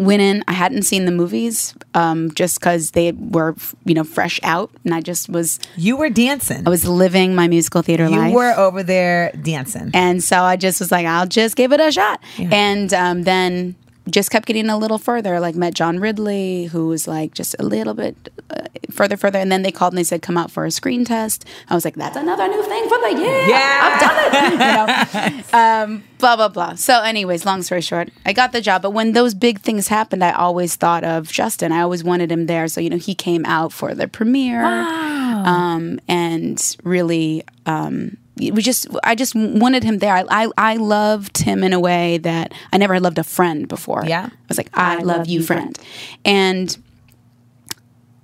went 0.00 0.22
in 0.22 0.42
i 0.48 0.52
hadn't 0.52 0.82
seen 0.82 1.04
the 1.04 1.12
movies 1.12 1.74
um, 1.94 2.30
just 2.34 2.58
because 2.60 2.92
they 2.92 3.12
were 3.12 3.54
you 3.84 3.94
know 3.94 4.04
fresh 4.04 4.40
out 4.42 4.70
and 4.84 4.94
i 4.94 5.00
just 5.00 5.28
was 5.28 5.58
You 5.76 5.96
were 5.96 6.08
dancing. 6.10 6.66
i 6.66 6.70
was 6.70 6.86
living 6.86 7.34
my 7.34 7.48
musical 7.48 7.82
theater 7.82 8.06
you 8.08 8.16
life 8.16 8.32
were 8.34 8.52
over 8.56 8.82
there 8.82 9.32
dancing. 9.42 9.90
and 9.94 10.22
so 10.22 10.42
I 10.42 10.56
just 10.56 10.80
was 10.80 10.90
like, 10.90 11.06
I'll 11.06 11.26
just 11.26 11.54
give 11.56 11.72
it 11.72 11.80
a 11.80 11.90
shot. 11.92 12.20
And 12.38 12.92
um, 12.94 13.22
then 13.24 13.74
just 14.10 14.30
kept 14.30 14.46
getting 14.46 14.68
a 14.68 14.78
little 14.78 14.98
further. 14.98 15.40
Like 15.40 15.54
met 15.54 15.74
John 15.74 15.98
Ridley, 15.98 16.64
who 16.66 16.88
was 16.88 17.08
like 17.08 17.34
just 17.34 17.56
a 17.58 17.62
little 17.62 17.94
bit 17.94 18.16
uh, 18.50 18.62
further, 18.90 19.16
further. 19.16 19.38
And 19.38 19.50
then 19.50 19.62
they 19.62 19.72
called 19.72 19.92
and 19.92 19.98
they 19.98 20.04
said, 20.04 20.22
come 20.22 20.36
out 20.36 20.50
for 20.50 20.64
a 20.64 20.70
screen 20.70 21.04
test. 21.04 21.44
I 21.68 21.74
was 21.74 21.84
like, 21.84 21.94
that's 21.94 22.16
another 22.16 22.48
new 22.48 22.62
thing 22.64 22.88
for 22.88 22.98
the 22.98 23.20
year. 23.20 23.48
Yeah. 23.48 23.80
I've 23.82 24.00
done 24.00 24.18
it. 24.26 25.42
you 25.52 25.52
know, 25.52 25.58
um, 25.58 26.04
blah 26.18 26.36
blah 26.36 26.48
blah. 26.48 26.74
So, 26.74 27.02
anyways, 27.02 27.44
long 27.44 27.62
story 27.62 27.80
short, 27.80 28.10
I 28.24 28.32
got 28.32 28.52
the 28.52 28.60
job. 28.60 28.82
But 28.82 28.90
when 28.90 29.12
those 29.12 29.34
big 29.34 29.60
things 29.60 29.88
happened, 29.88 30.22
I 30.22 30.32
always 30.32 30.76
thought 30.76 31.04
of 31.04 31.30
Justin. 31.30 31.72
I 31.72 31.80
always 31.80 32.04
wanted 32.04 32.30
him 32.30 32.46
there. 32.46 32.68
So 32.68 32.80
you 32.80 32.90
know, 32.90 32.98
he 32.98 33.14
came 33.14 33.44
out 33.46 33.72
for 33.72 33.94
the 33.94 34.08
premiere, 34.08 34.64
um, 34.64 36.00
and 36.08 36.76
really. 36.84 37.44
Um, 37.66 38.16
we 38.36 38.62
just, 38.62 38.86
I 39.04 39.14
just 39.14 39.34
wanted 39.34 39.84
him 39.84 39.98
there. 39.98 40.14
I, 40.14 40.24
I, 40.30 40.48
I 40.56 40.76
loved 40.76 41.38
him 41.38 41.62
in 41.62 41.72
a 41.72 41.80
way 41.80 42.18
that 42.18 42.52
I 42.72 42.78
never 42.78 42.94
had 42.94 43.02
loved 43.02 43.18
a 43.18 43.24
friend 43.24 43.68
before. 43.68 44.04
Yeah. 44.06 44.28
I 44.30 44.36
was 44.48 44.56
like, 44.56 44.70
I, 44.72 45.02
love, 45.02 45.26
you, 45.26 45.42
friend. 45.42 45.78
And 46.24 46.76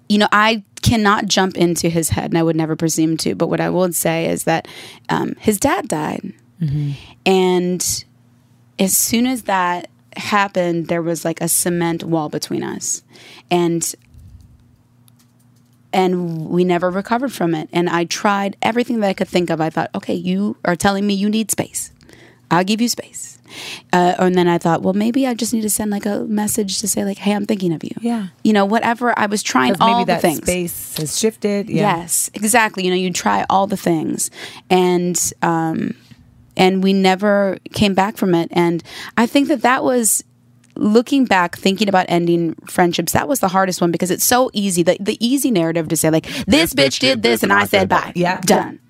you 0.09 0.19
know, 0.19 0.29
I 0.31 0.63
cannot 0.83 1.27
jump 1.27 1.57
into 1.57 1.89
his 1.89 2.11
head, 2.11 2.27
and 2.31 2.39
I 2.39 2.43
would 2.43 2.57
never 2.57 2.77
presume 2.77 3.17
to. 3.19 3.35
But 3.35 3.49
what 3.49 3.61
I 3.61 3.71
will 3.71 3.93
say 3.93 4.27
is 4.29 4.45
that 4.45 4.69
um, 5.09 5.35
his 5.39 5.59
dad 5.59 5.89
died, 5.89 6.33
and 7.27 8.05
as 8.79 8.97
soon 8.97 9.27
as 9.27 9.43
that 9.43 9.91
happened, 10.17 10.87
there 10.87 11.03
was 11.03 11.25
like 11.25 11.41
a 11.41 11.49
cement 11.49 12.05
wall 12.05 12.29
between 12.29 12.63
us, 12.63 13.03
and 13.51 13.95
and 15.93 16.49
we 16.49 16.65
never 16.65 16.91
recovered 16.91 17.33
from 17.33 17.55
it. 17.55 17.69
And 17.73 17.89
I 17.89 18.05
tried 18.05 18.57
everything 18.63 19.01
that 19.01 19.09
I 19.09 19.15
could 19.15 19.29
think 19.29 19.51
of. 19.51 19.61
I 19.61 19.71
thought, 19.71 19.91
okay, 19.95 20.15
you 20.15 20.57
are 20.65 20.77
telling 20.77 21.07
me 21.07 21.15
you 21.15 21.29
need 21.29 21.51
space. 21.51 21.93
I'll 22.51 22.65
give 22.65 22.81
you 22.81 22.89
space. 22.89 23.39
Uh, 23.93 24.15
and 24.19 24.35
then 24.35 24.49
I 24.49 24.59
thought, 24.59 24.83
well, 24.83 24.95
maybe 24.95 25.27
I 25.27 25.35
just 25.35 25.53
need 25.53 25.63
to 25.63 25.71
send 25.71 25.91
like 25.91 26.07
a 26.07 26.21
message 26.25 26.81
to 26.81 26.89
say, 26.89 27.05
like, 27.05 27.19
hey, 27.19 27.33
I'm 27.33 27.47
thinking 27.47 27.73
of 27.73 27.83
you. 27.85 27.93
Yeah. 28.01 28.29
You 28.45 28.53
know, 28.53 28.65
whatever. 28.65 29.17
I 29.19 29.27
was 29.27 29.43
trying 29.43 29.77
all 29.81 29.99
maybe 29.99 30.07
the 30.07 30.13
that 30.13 30.23
things. 30.23 30.43
space 30.43 30.97
has 30.99 31.19
shifted. 31.19 31.69
Yeah. 31.69 31.99
Yes, 31.99 32.31
exactly. 32.35 32.85
You 32.85 32.91
know, 32.91 32.97
you 32.97 33.13
try 33.13 33.47
all 33.49 33.67
the 33.67 33.77
things, 33.77 34.31
and 34.71 35.19
um, 35.43 35.95
and 36.57 36.83
we 36.83 36.93
never 36.93 37.59
came 37.73 37.95
back 37.95 38.17
from 38.17 38.35
it. 38.35 38.49
And 38.53 38.83
I 39.17 39.27
think 39.27 39.49
that 39.49 39.63
that 39.63 39.85
was 39.85 40.25
looking 40.77 41.25
back, 41.25 41.57
thinking 41.57 41.89
about 41.89 42.07
ending 42.09 42.55
friendships. 42.67 43.13
That 43.13 43.29
was 43.29 43.41
the 43.41 43.49
hardest 43.49 43.81
one 43.81 43.91
because 43.91 44.11
it's 44.11 44.25
so 44.25 44.51
easy. 44.53 44.83
The 44.83 44.97
the 45.01 45.17
easy 45.25 45.51
narrative 45.51 45.89
to 45.89 45.97
say 45.97 46.11
like 46.11 46.27
this, 46.47 46.75
bitch 46.75 46.99
did 47.01 47.23
this, 47.23 47.43
and 47.43 47.53
I 47.53 47.65
said 47.67 47.89
bye. 47.89 48.13
Yeah. 48.15 48.41
done. 48.41 48.81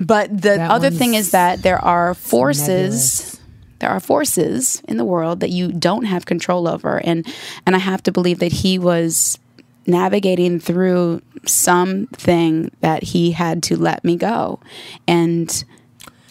But 0.00 0.30
the 0.30 0.56
That 0.56 0.70
other 0.70 0.90
thing 0.90 1.14
is 1.14 1.30
that 1.30 1.62
there 1.62 1.78
are 1.78 2.14
forces 2.14 2.66
nebulous. 2.66 3.40
there 3.78 3.90
are 3.90 4.00
forces 4.00 4.82
in 4.88 4.96
the 4.96 5.04
world 5.04 5.40
that 5.40 5.50
you 5.50 5.72
don't 5.72 6.04
have 6.04 6.24
control 6.26 6.66
over 6.68 7.00
and 7.04 7.26
and 7.66 7.76
I 7.76 7.78
have 7.78 8.02
to 8.04 8.12
believe 8.12 8.38
that 8.40 8.52
he 8.52 8.78
was 8.78 9.38
navigating 9.86 10.60
through 10.60 11.20
something 11.46 12.70
that 12.80 13.02
he 13.02 13.32
had 13.32 13.62
to 13.64 13.76
let 13.76 14.04
me 14.04 14.16
go 14.16 14.60
and 15.08 15.64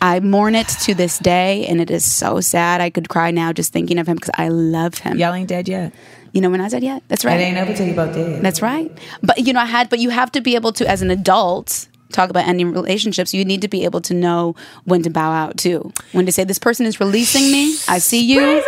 I 0.02 0.20
mourn 0.20 0.56
it 0.56 0.68
to 0.68 0.96
this 0.96 1.20
day 1.20 1.66
and 1.68 1.80
it 1.80 1.92
is 1.92 2.04
so 2.12 2.42
sad 2.42 2.82
I 2.82 2.90
could 2.90 3.08
cry 3.08 3.30
now 3.32 3.54
just 3.54 3.72
thinking 3.72 4.00
of 4.00 4.08
him 4.08 4.16
because 4.16 4.32
I 4.36 4.48
love 4.50 4.96
him 4.98 5.18
Y'all 5.18 5.34
ain't 5.34 5.48
dead 5.48 5.68
yet. 5.70 5.94
you 6.34 6.42
know 6.42 6.50
when 6.50 6.60
I 6.62 6.68
said 6.70 6.84
yeah 6.84 7.00
that's 7.08 7.24
right 7.24 7.40
It 7.40 7.44
ain't 7.44 7.58
over 7.58 7.74
till 7.74 7.86
you 7.88 7.94
both 7.94 8.14
dead. 8.16 8.42
that's 8.42 8.62
right. 8.62 8.92
But 9.22 9.46
you 9.46 9.54
know, 9.54 9.60
I 9.62 9.66
had, 9.66 9.90
but 9.90 10.00
you 10.00 10.10
have 10.10 10.32
to 10.34 10.42
be 10.42 10.56
able 10.56 10.72
to, 10.74 10.88
as 10.90 11.02
an 11.02 11.12
adult, 11.12 11.88
talk 12.12 12.30
about 12.30 12.48
ending 12.48 12.72
relationships, 12.74 13.34
you 13.34 13.46
need 13.46 13.62
to 13.62 13.68
be 13.68 13.86
able 13.86 14.02
to 14.02 14.14
know 14.14 14.56
when 14.86 15.02
to 15.04 15.10
bow 15.10 15.32
out 15.32 15.58
too. 15.58 15.94
When 16.14 16.26
to 16.26 16.32
say, 16.32 16.44
this 16.44 16.60
person 16.60 16.86
is 16.86 17.00
releasing 17.00 17.44
me. 17.52 17.76
I 17.88 18.00
see 18.00 18.22
you. 18.26 18.62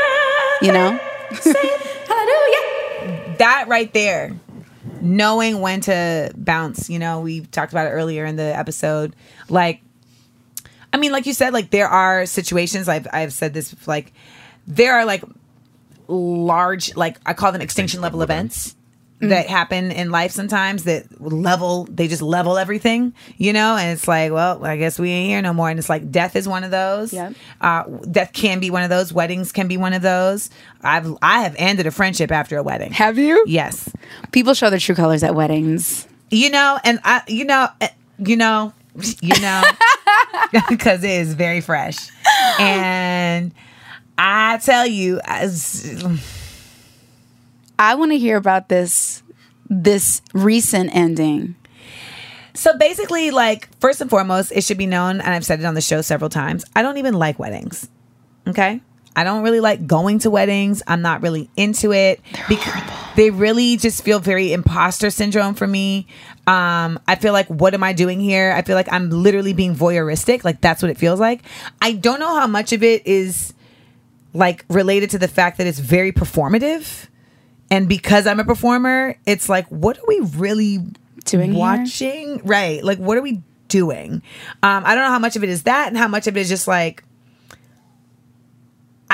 You 0.62 0.72
know? 0.72 0.98
hallelujah. 2.14 3.36
that 3.40 3.66
right 3.68 3.92
there 3.94 4.36
knowing 5.02 5.60
when 5.60 5.82
to 5.82 6.32
bounce 6.38 6.90
you 6.90 7.00
know 7.00 7.20
we 7.22 7.42
talked 7.42 7.74
about 7.74 7.88
it 7.88 7.90
earlier 7.90 8.24
in 8.26 8.36
the 8.38 8.56
episode 8.58 9.16
like 9.50 9.82
i 10.94 10.98
mean 10.98 11.12
like 11.12 11.26
you 11.26 11.34
said 11.34 11.52
like 11.54 11.70
there 11.72 11.88
are 11.90 12.26
situations 12.26 12.88
i've 12.88 13.08
i've 13.12 13.34
said 13.34 13.54
this 13.54 13.76
like 13.88 14.14
there 14.68 14.94
are 14.94 15.06
like 15.06 15.24
large 16.08 16.96
like 16.96 17.18
i 17.26 17.34
call 17.34 17.52
them 17.52 17.62
extinction 17.62 18.02
level 18.02 18.22
events 18.22 18.76
that 19.20 19.48
happen 19.48 19.90
in 19.90 20.12
life 20.12 20.32
sometimes 20.32 20.84
that 20.84 21.06
level 21.22 21.86
they 21.90 22.10
just 22.10 22.22
level 22.22 22.58
everything 22.58 23.14
you 23.38 23.54
know? 23.54 23.78
And 23.78 23.92
it's 23.92 24.06
like 24.06 24.34
well 24.34 24.66
i 24.66 24.76
guess 24.76 25.00
we 25.00 25.12
ain't 25.12 25.30
here 25.30 25.42
no 25.42 25.54
more. 25.54 25.70
And 25.70 25.80
it's 25.80 25.88
like 25.88 26.12
death 26.12 26.36
is 26.36 26.46
one 26.46 26.66
of 26.66 26.72
those. 26.72 27.14
Yep. 27.14 27.34
uh, 27.62 27.84
death 28.12 28.34
can 28.34 28.60
be 28.60 28.70
one 28.70 28.84
of 28.84 28.90
those. 28.90 29.14
Weddings 29.14 29.54
can 29.54 29.70
be 29.70 29.78
one 29.78 29.94
of 29.94 30.02
those. 30.02 30.50
I've 30.82 31.08
i 31.22 31.44
have 31.44 31.56
ended 31.58 31.88
a 31.88 31.92
friendship 31.92 32.34
after 32.34 32.58
a 32.58 32.64
wedding. 32.64 32.92
Have 32.92 33.18
you? 33.18 33.46
yes. 33.48 33.90
People 34.34 34.54
show 34.54 34.70
their 34.70 34.80
true 34.80 34.96
colors 34.96 35.24
at 35.24 35.36
weddings. 35.36 36.06
you 36.30 36.50
know 36.50 36.78
and 36.84 37.00
i 37.06 37.22
you 37.30 37.46
know 37.46 37.70
eh, 37.80 37.90
you 38.20 38.36
know 38.36 38.74
you 39.22 39.40
know 39.40 39.64
because 40.70 41.04
it 41.04 41.10
is 41.10 41.34
very 41.34 41.62
fresh 41.62 41.98
and 42.60 43.54
i 44.18 44.58
tell 44.58 44.86
you 44.86 45.20
as 45.26 46.04
I 47.80 47.96
want 47.96 48.12
to 48.12 48.18
hear 48.18 48.38
about 48.38 48.70
this 48.70 49.24
this 49.70 50.22
recent 50.34 50.96
ending. 50.96 51.56
so 52.54 52.78
basically 52.78 53.32
like 53.32 53.68
first 53.80 54.00
and 54.00 54.10
foremost 54.10 54.52
it 54.54 54.64
should 54.64 54.78
be 54.78 54.86
known 54.86 55.20
and 55.20 55.30
i've 55.30 55.46
said 55.46 55.60
it 55.60 55.66
on 55.66 55.74
the 55.74 55.82
show 55.82 56.02
several 56.02 56.30
times 56.30 56.64
i 56.76 56.82
don't 56.82 56.98
even 56.98 57.16
like 57.16 57.40
weddings 57.40 57.90
okay 58.48 58.82
i 59.16 59.24
don't 59.24 59.44
really 59.44 59.60
like 59.60 59.86
going 59.88 60.20
to 60.20 60.30
weddings. 60.30 60.82
I'm 60.88 61.02
not 61.02 61.22
really 61.22 61.50
into 61.56 61.92
it. 61.94 62.20
Because 62.50 62.82
they 63.16 63.30
really 63.30 63.78
just 63.78 64.04
feel 64.04 64.20
very 64.20 64.54
imposter 64.54 65.10
syndrome 65.10 65.54
for 65.54 65.68
me. 65.68 66.08
Um 66.48 67.00
i 67.08 67.16
feel 67.16 67.34
like 67.34 67.48
what 67.48 67.74
am 67.74 67.84
i 67.84 67.94
doing 67.94 68.20
here? 68.20 68.52
I 68.56 68.62
feel 68.64 68.76
like 68.76 68.92
i'm 68.92 69.10
literally 69.10 69.54
being 69.54 69.76
voyeuristic. 69.76 70.44
Like 70.44 70.62
that's 70.62 70.82
what 70.82 70.90
it 70.92 70.98
feels 70.98 71.20
like. 71.20 71.42
I 71.82 71.94
don't 71.94 72.20
know 72.20 72.36
how 72.40 72.48
much 72.48 72.74
of 72.74 72.84
it 72.84 73.06
is 73.06 73.54
like 74.34 74.66
related 74.68 75.12
to 75.12 75.20
the 75.20 75.28
fact 75.28 75.58
that 75.60 75.68
it's 75.68 75.80
very 75.80 76.12
performative. 76.12 77.08
And 77.70 77.88
because 77.88 78.28
i'm 78.28 78.40
a 78.40 78.46
performer 78.46 79.16
it's 79.26 79.48
like 79.50 79.68
what 79.68 79.98
are 80.00 80.08
we 80.08 80.20
really 80.36 80.80
Doing 81.26 81.52
here? 81.54 81.60
watching? 81.60 82.42
Right. 82.44 82.84
Like 82.84 82.98
what 82.98 83.18
are 83.18 83.22
we 83.22 83.42
doing? 83.68 84.22
Um 84.62 84.84
i 84.86 84.94
don't 84.96 85.04
know 85.04 85.10
how 85.12 85.20
much 85.20 85.36
of 85.36 85.44
it 85.44 85.50
is 85.50 85.64
that 85.64 85.88
and 85.88 85.98
how 85.98 86.08
much 86.08 86.28
of 86.28 86.36
it 86.36 86.42
is 86.42 86.50
just 86.50 86.68
like 86.68 87.04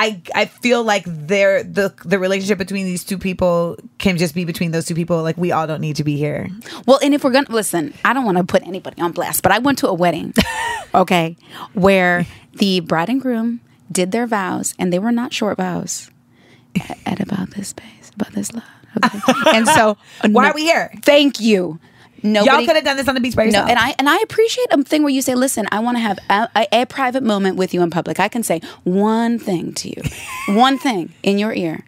I, 0.01 0.21
I 0.33 0.45
feel 0.45 0.81
like 0.83 1.03
they're 1.05 1.61
the 1.61 1.93
the 2.05 2.17
relationship 2.19 2.57
between 2.57 2.85
these 2.85 3.03
two 3.03 3.17
people 3.17 3.75
can 3.97 4.17
just 4.17 4.33
be 4.33 4.45
between 4.45 4.71
those 4.71 4.85
two 4.85 4.95
people. 4.95 5.21
Like 5.21 5.35
we 5.37 5.51
all 5.51 5.67
don't 5.67 5.81
need 5.81 5.97
to 5.97 6.05
be 6.05 6.15
here. 6.15 6.47
Well, 6.85 6.99
and 7.03 7.13
if 7.13 7.23
we're 7.23 7.31
gonna 7.31 7.51
listen, 7.51 7.93
I 8.05 8.13
don't 8.13 8.23
want 8.23 8.37
to 8.37 8.45
put 8.45 8.65
anybody 8.65 9.01
on 9.01 9.11
blast, 9.11 9.43
but 9.43 9.51
I 9.51 9.59
went 9.59 9.77
to 9.79 9.87
a 9.89 9.93
wedding, 9.93 10.33
okay, 10.95 11.35
where 11.73 12.25
the 12.53 12.79
bride 12.79 13.09
and 13.09 13.19
groom 13.21 13.59
did 13.91 14.13
their 14.13 14.25
vows, 14.25 14.73
and 14.79 14.93
they 14.93 14.99
were 14.99 15.11
not 15.11 15.33
short 15.33 15.57
vows. 15.57 16.09
At, 16.79 16.97
at 17.05 17.19
about 17.19 17.51
this 17.51 17.73
pace, 17.73 18.11
about 18.15 18.31
this 18.31 18.53
love. 18.53 18.63
Okay. 19.03 19.19
And 19.57 19.67
so, 19.67 19.97
Why 20.21 20.43
no- 20.43 20.49
are 20.51 20.53
we 20.53 20.61
here? 20.61 20.91
Thank 21.03 21.39
you. 21.39 21.79
Nobody, 22.23 22.49
Y'all 22.57 22.65
could 22.65 22.75
have 22.75 22.85
done 22.85 22.97
this 22.97 23.07
on 23.07 23.15
the 23.15 23.21
beach 23.21 23.35
by 23.35 23.43
No, 23.43 23.47
yourself. 23.47 23.69
and 23.69 23.79
I 23.79 23.95
and 23.99 24.09
I 24.09 24.17
appreciate 24.23 24.67
a 24.71 24.83
thing 24.83 25.03
where 25.03 25.11
you 25.11 25.21
say, 25.21 25.35
"Listen, 25.35 25.67
I 25.71 25.79
want 25.79 25.97
to 25.97 26.01
have 26.01 26.19
a, 26.29 26.49
a, 26.55 26.81
a 26.81 26.85
private 26.85 27.23
moment 27.23 27.57
with 27.57 27.73
you 27.73 27.81
in 27.81 27.89
public. 27.89 28.19
I 28.19 28.27
can 28.27 28.43
say 28.43 28.61
one 28.83 29.39
thing 29.39 29.73
to 29.73 29.89
you, 29.89 30.01
one 30.55 30.77
thing 30.77 31.13
in 31.23 31.37
your 31.39 31.53
ear." 31.53 31.85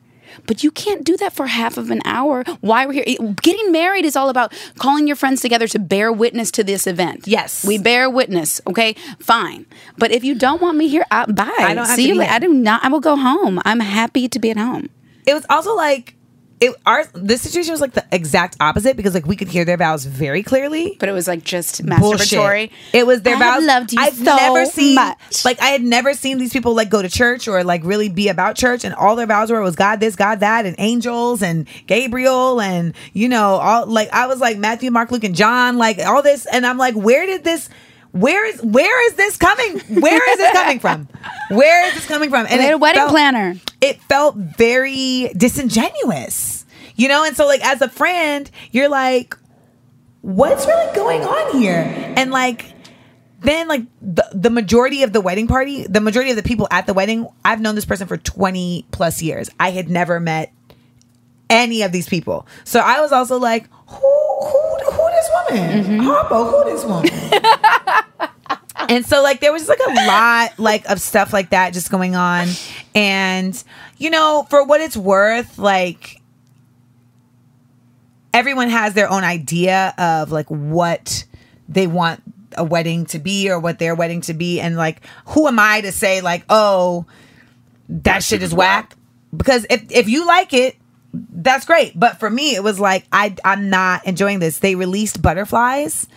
But 0.48 0.64
you 0.64 0.72
can't 0.72 1.04
do 1.04 1.18
that 1.18 1.34
for 1.34 1.46
half 1.48 1.78
of 1.78 1.92
an 1.92 2.02
hour. 2.06 2.44
Why 2.62 2.86
we're 2.86 2.94
here? 3.04 3.18
Getting 3.42 3.72
married 3.72 4.06
is 4.06 4.16
all 4.16 4.30
about 4.30 4.54
calling 4.80 5.06
your 5.06 5.18
friends 5.18 5.42
together 5.42 5.68
to 5.68 5.78
bear 5.78 6.12
witness 6.12 6.50
to 6.52 6.64
this 6.64 6.88
event. 6.88 7.28
Yes. 7.28 7.66
we 7.66 7.78
bear 7.78 8.10
witness. 8.10 8.62
Okay, 8.66 8.96
fine. 9.20 9.66
But 9.98 10.12
if 10.12 10.24
you 10.24 10.34
don't 10.34 10.62
want 10.62 10.78
me 10.78 10.88
here, 10.88 11.06
I, 11.12 11.26
bye. 11.26 11.52
I 11.60 11.74
don't 11.76 11.86
have 11.86 11.96
See 11.96 12.04
to 12.04 12.08
you 12.08 12.14
be 12.20 12.24
here. 12.26 12.34
I 12.34 12.40
do 12.40 12.48
not. 12.54 12.84
I 12.84 12.88
will 12.88 13.02
go 13.02 13.18
home. 13.18 13.60
I'm 13.66 13.82
happy 13.82 14.30
to 14.30 14.40
be 14.40 14.50
at 14.52 14.58
home. 14.58 14.90
it 15.28 15.34
was 15.34 15.46
also 15.50 15.76
like 15.76 16.16
it 16.62 16.76
our 16.86 17.06
this 17.14 17.42
situation 17.42 17.72
was 17.72 17.82
like 17.82 17.94
the 17.94 18.06
exact 18.12 18.56
opposite 18.60 18.96
because 18.96 19.14
like 19.16 19.26
we 19.26 19.36
could 19.36 19.48
hear 19.48 19.66
their 19.66 19.78
vows 19.78 20.06
very 20.06 20.44
clearly. 20.44 20.96
But 21.00 21.10
it 21.10 21.12
was 21.12 21.28
like 21.28 21.44
just 21.44 21.84
Bullshit. 21.86 22.30
masturbatory. 22.40 22.72
It 22.94 23.06
was 23.08 23.24
their 23.24 23.36
I 23.36 23.40
vows. 23.40 23.66
loved 23.66 23.94
you 23.94 24.00
I've 24.00 24.14
so 24.14 24.24
never 24.36 24.66
seen 24.66 24.96
much. 24.96 25.44
like 25.44 25.60
I 25.62 25.70
had 25.70 25.82
never 25.82 26.14
seen 26.14 26.38
these 26.38 26.54
people 26.54 26.76
like 26.76 26.90
go 26.90 27.02
to 27.02 27.10
church 27.10 27.48
or 27.48 27.64
like 27.64 27.84
really 27.84 28.10
be 28.10 28.30
about 28.30 28.56
church, 28.56 28.86
and 28.86 28.94
all 28.94 29.16
their 29.16 29.26
vows 29.28 29.52
were 29.52 29.60
was 29.62 29.76
God 29.76 30.00
this, 30.00 30.16
God 30.16 30.40
that, 30.42 30.66
and 30.66 30.76
angels 30.78 31.42
and 31.42 31.68
Gabriel, 31.88 32.62
and 32.62 32.94
you 33.14 33.28
know 33.28 33.56
all 33.56 33.88
like 33.88 34.10
I 34.14 34.28
was 34.28 34.40
like 34.40 34.58
Matthew, 34.58 34.92
Mark, 34.92 35.12
Luke, 35.12 35.24
and 35.24 35.36
John, 35.36 35.78
like 35.78 35.98
all 36.00 36.22
this, 36.22 36.46
and 36.46 36.66
I'm 36.66 36.78
like, 36.78 36.94
where 36.96 37.26
did 37.26 37.44
this? 37.44 37.70
Where 38.12 38.46
is 38.46 38.62
where 38.62 39.08
is 39.08 39.16
this 39.16 39.38
coming? 39.38 39.80
Where 40.02 40.32
is 40.32 40.38
this 40.38 40.52
coming 40.52 40.80
from? 40.80 41.08
Where 41.50 41.88
is 41.88 41.94
this 41.96 42.06
coming 42.06 42.30
from? 42.30 42.46
And 42.50 42.62
a 42.74 42.78
wedding 42.78 43.00
felt- 43.02 43.10
planner. 43.12 43.56
It 43.82 44.02
felt 44.04 44.36
very 44.36 45.32
disingenuous, 45.36 46.66
you 46.96 47.08
know? 47.08 47.26
And 47.26 47.36
so, 47.36 47.46
like, 47.46 47.66
as 47.66 47.82
a 47.82 47.90
friend, 47.90 48.50
you're 48.72 48.90
like, 48.90 49.36
what's 50.22 50.66
really 50.66 50.96
going 50.96 51.24
on 51.24 51.60
here? 51.60 52.14
And 52.16 52.32
like, 52.32 52.74
then 53.42 53.68
like 53.68 53.82
the, 54.02 54.28
the 54.34 54.52
majority 54.52 55.04
of 55.04 55.14
the 55.14 55.22
wedding 55.22 55.48
party, 55.48 55.84
the 55.88 56.00
majority 56.00 56.30
of 56.30 56.38
the 56.38 56.44
people 56.44 56.68
at 56.70 56.86
the 56.86 56.94
wedding, 56.94 57.28
I've 57.44 57.60
known 57.60 57.76
this 57.76 57.86
person 57.86 58.08
for 58.08 58.18
20 58.18 58.86
plus 58.92 59.22
years. 59.22 59.50
I 59.60 59.72
had 59.72 59.90
never 59.90 60.20
met 60.20 60.54
any 61.50 61.82
of 61.82 61.92
these 61.92 62.08
people. 62.08 62.46
So 62.64 62.80
I 62.80 63.02
was 63.02 63.12
also 63.12 63.38
like, 63.38 63.68
who 63.88 63.98
who 63.98 64.78
who 64.92 65.10
this 65.10 65.30
woman? 65.34 65.84
Mm-hmm. 65.84 66.08
Harpo, 66.08 66.50
who 66.50 66.72
this 66.72 66.86
woman? 66.86 67.10
and 68.92 69.06
so 69.06 69.24
like 69.24 69.40
there 69.40 69.54
was 69.54 69.70
like 69.70 69.80
a 69.80 70.06
lot 70.06 70.60
like 70.60 70.90
of 70.90 71.00
stuff 71.00 71.32
like 71.32 71.52
that 71.52 71.72
just 71.72 71.90
going 71.90 72.14
on. 72.14 72.50
And 72.94 73.64
you 73.98 74.10
know, 74.10 74.46
for 74.50 74.66
what 74.66 74.82
it's 74.82 74.98
worth, 74.98 75.58
like 75.58 76.22
everyone 78.34 78.68
has 78.70 78.94
their 78.94 79.10
own 79.10 79.24
idea 79.24 79.94
of 79.98 80.32
like 80.34 80.48
what 80.48 81.24
they 81.70 81.88
want 81.88 82.22
a 82.58 82.66
wedding 82.66 83.06
to 83.06 83.20
be 83.20 83.50
or 83.50 83.60
what 83.60 83.80
their 83.80 83.96
wedding 83.96 84.20
to 84.22 84.34
be. 84.34 84.60
And 84.60 84.76
like 84.76 85.02
who 85.28 85.48
am 85.48 85.58
I 85.58 85.80
to 85.82 85.94
say 85.94 86.20
like 86.20 86.44
oh 86.50 87.06
that 87.88 88.24
shit 88.26 88.44
is 88.44 88.54
whack. 88.54 88.98
Because 89.36 89.66
if 89.70 89.90
if 89.90 90.10
you 90.10 90.28
like 90.28 90.52
it 90.52 90.76
that's 91.14 91.66
great. 91.66 91.98
But 91.98 92.20
for 92.20 92.30
me 92.30 92.56
it 92.56 92.64
was 92.64 92.78
like 92.78 93.06
I 93.10 93.38
I'm 93.46 93.70
not 93.70 94.06
enjoying 94.06 94.40
this. 94.40 94.60
They 94.60 94.76
released 94.76 95.22
butterflies 95.22 96.08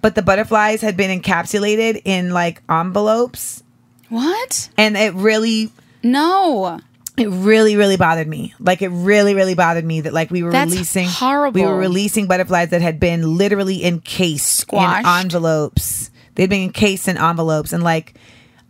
but 0.00 0.14
the 0.14 0.22
butterflies 0.22 0.80
had 0.80 0.96
been 0.96 1.20
encapsulated 1.20 2.02
in 2.04 2.30
like 2.32 2.62
envelopes 2.68 3.62
What? 4.08 4.68
and 4.76 4.96
it 4.96 5.14
really 5.14 5.70
No. 6.02 6.80
it 7.16 7.28
really 7.28 7.76
really 7.76 7.96
bothered 7.96 8.28
me 8.28 8.54
like 8.60 8.80
it 8.82 8.88
really 8.90 9.34
really 9.34 9.54
bothered 9.54 9.84
me 9.84 10.00
that 10.02 10.12
like 10.12 10.30
we 10.30 10.42
were 10.42 10.52
That's 10.52 10.72
releasing 10.72 11.08
horrible. 11.08 11.60
we 11.60 11.66
were 11.66 11.76
releasing 11.76 12.26
butterflies 12.26 12.70
that 12.70 12.80
had 12.82 13.00
been 13.00 13.36
literally 13.36 13.84
encased 13.84 14.46
Squashed. 14.60 15.00
in 15.06 15.06
envelopes 15.06 16.10
they'd 16.36 16.48
been 16.50 16.62
encased 16.62 17.08
in 17.08 17.16
envelopes 17.18 17.72
and 17.72 17.82
like 17.82 18.14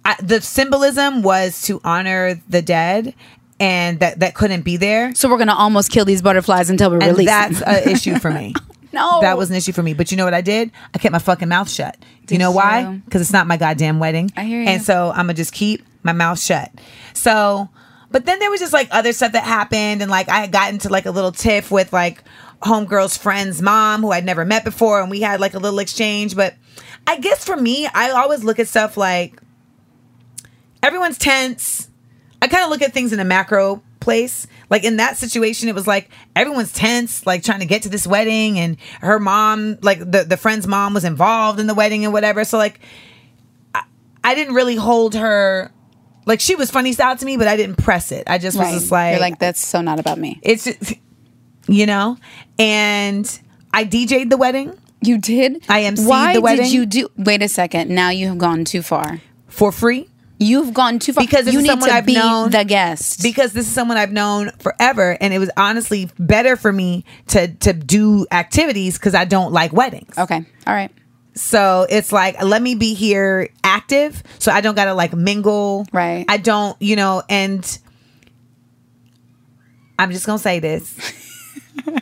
I, 0.04 0.16
the 0.22 0.40
symbolism 0.40 1.22
was 1.22 1.60
to 1.62 1.80
honor 1.84 2.40
the 2.48 2.62
dead 2.62 3.14
and 3.60 3.98
that 4.00 4.20
that 4.20 4.34
couldn't 4.34 4.62
be 4.62 4.76
there 4.78 5.14
So 5.14 5.28
we're 5.28 5.36
gonna 5.38 5.52
almost 5.54 5.90
kill 5.90 6.04
these 6.06 6.22
butterflies 6.22 6.70
until 6.70 6.90
we 6.92 6.96
release 7.04 7.26
that's 7.26 7.60
an 7.60 7.88
issue 7.88 8.18
for 8.18 8.30
me 8.30 8.54
No. 8.92 9.20
that 9.20 9.36
was 9.36 9.50
an 9.50 9.56
issue 9.56 9.72
for 9.72 9.82
me. 9.82 9.94
But 9.94 10.10
you 10.10 10.16
know 10.16 10.24
what 10.24 10.34
i 10.34 10.40
did? 10.40 10.70
I 10.94 10.98
kept 10.98 11.12
my 11.12 11.18
fucking 11.18 11.48
mouth 11.48 11.68
shut. 11.70 11.96
Do 12.26 12.34
you 12.34 12.38
know 12.38 12.50
why? 12.52 13.00
because 13.04 13.20
it's 13.20 13.32
not 13.32 13.46
my 13.46 13.56
goddamn 13.56 13.98
wedding. 13.98 14.30
I 14.36 14.44
hear 14.44 14.60
you. 14.62 14.68
and 14.68 14.82
so 14.82 15.10
i'm 15.10 15.26
gonna 15.26 15.34
just 15.34 15.52
keep 15.52 15.84
my 16.02 16.12
mouth 16.12 16.40
shut. 16.40 16.70
So 17.14 17.68
but 18.10 18.24
then 18.24 18.38
there 18.38 18.50
was 18.50 18.60
just 18.60 18.72
like 18.72 18.88
other 18.90 19.12
stuff 19.12 19.32
that 19.32 19.44
happened. 19.44 20.02
And 20.02 20.10
like 20.10 20.28
i 20.28 20.40
had 20.40 20.52
gotten 20.52 20.78
to 20.80 20.88
like 20.88 21.06
a 21.06 21.10
little 21.10 21.32
tiff 21.32 21.70
with 21.70 21.92
like 21.92 22.22
homegirl's 22.62 23.16
friend's 23.16 23.62
mom 23.62 24.00
who 24.00 24.10
i'd 24.10 24.24
never 24.24 24.44
met 24.44 24.64
before. 24.64 25.00
And 25.00 25.10
we 25.10 25.20
had 25.20 25.40
like 25.40 25.54
a 25.54 25.58
little 25.58 25.78
exchange. 25.78 26.34
But 26.34 26.54
i 27.06 27.18
guess 27.18 27.44
for 27.44 27.56
me 27.56 27.86
i 27.94 28.10
always 28.10 28.44
look 28.44 28.58
at 28.58 28.68
stuff 28.68 28.96
like 28.96 29.40
everyone's 30.82 31.18
tense. 31.18 31.88
I 32.40 32.46
kind 32.48 32.62
of 32.64 32.70
look 32.70 32.82
at 32.82 32.92
things 32.92 33.12
in 33.12 33.18
a 33.20 33.24
macro 33.24 33.82
place. 34.08 34.46
Like 34.70 34.84
in 34.84 34.96
that 34.96 35.18
situation, 35.18 35.68
it 35.68 35.74
was 35.74 35.86
like 35.86 36.08
everyone's 36.34 36.72
tense, 36.72 37.26
like 37.26 37.42
trying 37.42 37.60
to 37.60 37.66
get 37.66 37.82
to 37.82 37.90
this 37.90 38.06
wedding, 38.06 38.58
and 38.58 38.78
her 39.02 39.18
mom, 39.18 39.76
like 39.82 39.98
the 39.98 40.24
the 40.24 40.38
friend's 40.38 40.66
mom, 40.66 40.94
was 40.94 41.04
involved 41.04 41.60
in 41.60 41.66
the 41.66 41.74
wedding 41.74 42.04
and 42.04 42.12
whatever. 42.14 42.42
So 42.44 42.56
like, 42.56 42.80
I, 43.74 43.82
I 44.24 44.34
didn't 44.34 44.54
really 44.54 44.76
hold 44.76 45.14
her. 45.14 45.70
Like 46.24 46.40
she 46.40 46.54
was 46.54 46.70
funny 46.70 46.94
style 46.94 47.16
to 47.18 47.26
me, 47.26 47.36
but 47.36 47.48
I 47.48 47.56
didn't 47.58 47.76
press 47.76 48.10
it. 48.10 48.24
I 48.26 48.38
just 48.38 48.56
was 48.56 48.70
just 48.72 48.90
like, 48.90 49.12
You're 49.12 49.20
like, 49.20 49.38
that's 49.38 49.60
so 49.60 49.82
not 49.82 50.00
about 50.00 50.16
me. 50.18 50.40
it's 50.42 50.64
just, 50.64 50.94
you 51.68 51.84
know 51.84 52.16
and 52.58 53.40
i 53.74 53.84
dj'd 53.84 54.30
the 54.30 54.38
wedding 54.38 54.72
You 55.02 55.18
did? 55.18 55.66
I 55.68 55.82
emceed 55.82 56.08
Why 56.08 56.32
the 56.32 56.40
wedding. 56.40 56.64
did 56.64 56.72
you 56.72 56.86
do? 56.86 57.08
Wait 57.18 57.42
a 57.42 57.48
second. 57.48 57.90
Now 57.90 58.08
you 58.08 58.26
have 58.28 58.38
gone 58.38 58.64
too 58.64 58.80
far. 58.82 59.20
for 59.48 59.70
free 59.70 60.08
You've 60.40 60.72
gone 60.72 61.00
too 61.00 61.12
far 61.12 61.24
Because 61.24 61.52
you 61.52 61.60
need 61.60 61.66
someone 61.68 61.88
to 61.88 61.94
I've 61.96 62.06
be 62.06 62.14
known- 62.14 62.50
the 62.50 62.64
guest. 62.64 63.22
because 63.22 63.52
this 63.52 63.66
is 63.66 63.72
someone 63.72 63.96
I've 63.96 64.12
known 64.12 64.50
forever, 64.60 65.16
and 65.20 65.34
it 65.34 65.38
was 65.40 65.50
honestly 65.56 66.08
better 66.18 66.54
for 66.56 66.72
me 66.72 67.04
to 67.28 67.48
to 67.48 67.72
do 67.72 68.24
activities 68.30 68.96
because 68.98 69.14
I 69.16 69.24
don't 69.24 69.52
like 69.52 69.72
weddings. 69.72 70.16
okay. 70.16 70.44
All 70.66 70.74
right. 70.74 70.92
So 71.34 71.86
it's 71.88 72.10
like, 72.12 72.42
let 72.42 72.60
me 72.62 72.74
be 72.74 72.94
here 72.94 73.48
active 73.62 74.22
so 74.40 74.50
I 74.50 74.60
don't 74.60 74.74
got 74.74 74.86
to 74.86 74.94
like 74.94 75.12
mingle. 75.14 75.86
Right. 75.92 76.24
I 76.28 76.36
don't, 76.36 76.76
you 76.82 76.96
know, 76.96 77.22
and 77.28 77.78
I'm 79.98 80.10
just 80.10 80.26
going 80.26 80.38
to 80.38 80.42
say 80.42 80.58
this. 80.58 80.96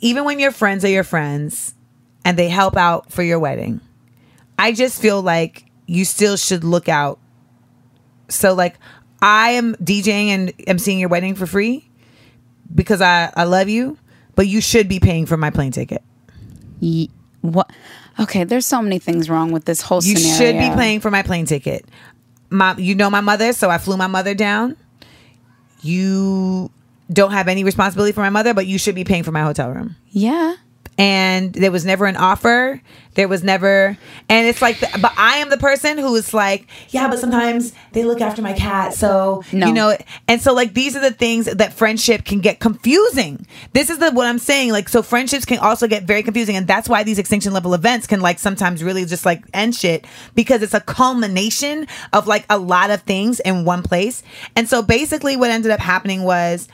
Even 0.00 0.24
when 0.24 0.38
your 0.40 0.50
friends 0.52 0.84
are 0.84 0.88
your 0.88 1.04
friends 1.04 1.74
and 2.24 2.36
they 2.38 2.48
help 2.48 2.76
out 2.76 3.12
for 3.12 3.22
your 3.22 3.38
wedding, 3.38 3.80
I 4.58 4.72
just 4.72 5.00
feel 5.00 5.22
like 5.22 5.64
you 5.92 6.04
still 6.04 6.36
should 6.36 6.64
look 6.64 6.88
out. 6.88 7.18
So, 8.28 8.54
like, 8.54 8.76
I 9.20 9.50
am 9.50 9.74
DJing 9.76 10.26
and 10.28 10.52
am 10.66 10.78
seeing 10.78 10.98
your 10.98 11.08
wedding 11.10 11.34
for 11.34 11.46
free 11.46 11.86
because 12.74 13.00
I, 13.02 13.30
I 13.36 13.44
love 13.44 13.68
you, 13.68 13.98
but 14.34 14.46
you 14.46 14.60
should 14.60 14.88
be 14.88 14.98
paying 15.00 15.26
for 15.26 15.36
my 15.36 15.50
plane 15.50 15.70
ticket. 15.72 16.02
Ye- 16.80 17.10
What? 17.42 17.70
Okay. 18.18 18.44
There's 18.44 18.66
so 18.66 18.80
many 18.80 18.98
things 18.98 19.28
wrong 19.28 19.52
with 19.52 19.64
this 19.66 19.82
whole 19.82 20.02
You 20.02 20.16
scenario. 20.16 20.38
should 20.38 20.58
be 20.70 20.74
paying 20.80 21.00
for 21.00 21.10
my 21.10 21.22
plane 21.22 21.44
ticket. 21.46 21.84
My, 22.50 22.74
you 22.76 22.94
know 22.94 23.10
my 23.10 23.20
mother, 23.20 23.52
so 23.52 23.68
I 23.70 23.78
flew 23.78 23.96
my 23.98 24.06
mother 24.06 24.34
down. 24.34 24.76
You 25.82 26.70
don't 27.12 27.32
have 27.32 27.48
any 27.48 27.64
responsibility 27.64 28.12
for 28.12 28.20
my 28.20 28.30
mother, 28.30 28.54
but 28.54 28.66
you 28.66 28.78
should 28.78 28.94
be 28.94 29.04
paying 29.04 29.22
for 29.24 29.32
my 29.32 29.42
hotel 29.42 29.70
room. 29.70 29.96
Yeah. 30.10 30.54
And 30.98 31.52
there 31.54 31.72
was 31.72 31.84
never 31.84 32.06
an 32.06 32.16
offer. 32.16 32.80
There 33.14 33.28
was 33.28 33.44
never, 33.44 33.98
and 34.30 34.46
it's 34.46 34.62
like, 34.62 34.80
the, 34.80 34.88
but 35.02 35.12
I 35.18 35.36
am 35.36 35.50
the 35.50 35.58
person 35.58 35.98
who 35.98 36.14
is 36.16 36.32
like, 36.32 36.66
yeah, 36.90 37.08
but 37.08 37.18
sometimes 37.18 37.74
they 37.92 38.04
look 38.04 38.22
after 38.22 38.40
my 38.40 38.54
cat, 38.54 38.94
so 38.94 39.44
No. 39.52 39.66
you 39.66 39.74
know, 39.74 39.94
and 40.28 40.40
so 40.40 40.54
like 40.54 40.72
these 40.72 40.96
are 40.96 41.00
the 41.00 41.10
things 41.10 41.44
that 41.44 41.74
friendship 41.74 42.24
can 42.24 42.40
get 42.40 42.58
confusing. 42.58 43.46
This 43.74 43.90
is 43.90 43.98
the 43.98 44.12
what 44.12 44.26
I'm 44.26 44.38
saying. 44.38 44.72
Like, 44.72 44.88
so 44.88 45.02
friendships 45.02 45.44
can 45.44 45.58
also 45.58 45.86
get 45.86 46.04
very 46.04 46.22
confusing, 46.22 46.56
and 46.56 46.66
that's 46.66 46.88
why 46.88 47.02
these 47.02 47.18
extinction 47.18 47.52
level 47.52 47.74
events 47.74 48.06
can 48.06 48.20
like 48.22 48.38
sometimes 48.38 48.82
really 48.82 49.04
just 49.04 49.26
like 49.26 49.44
end 49.52 49.74
shit 49.74 50.06
because 50.34 50.62
it's 50.62 50.72
a 50.72 50.80
culmination 50.80 51.86
of 52.14 52.26
like 52.26 52.46
a 52.48 52.56
lot 52.56 52.88
of 52.88 53.02
things 53.02 53.40
in 53.40 53.66
one 53.66 53.82
place. 53.82 54.22
And 54.56 54.66
so 54.66 54.80
basically, 54.82 55.36
what 55.36 55.50
ended 55.50 55.70
up 55.70 55.80
happening 55.80 56.22
was 56.22 56.66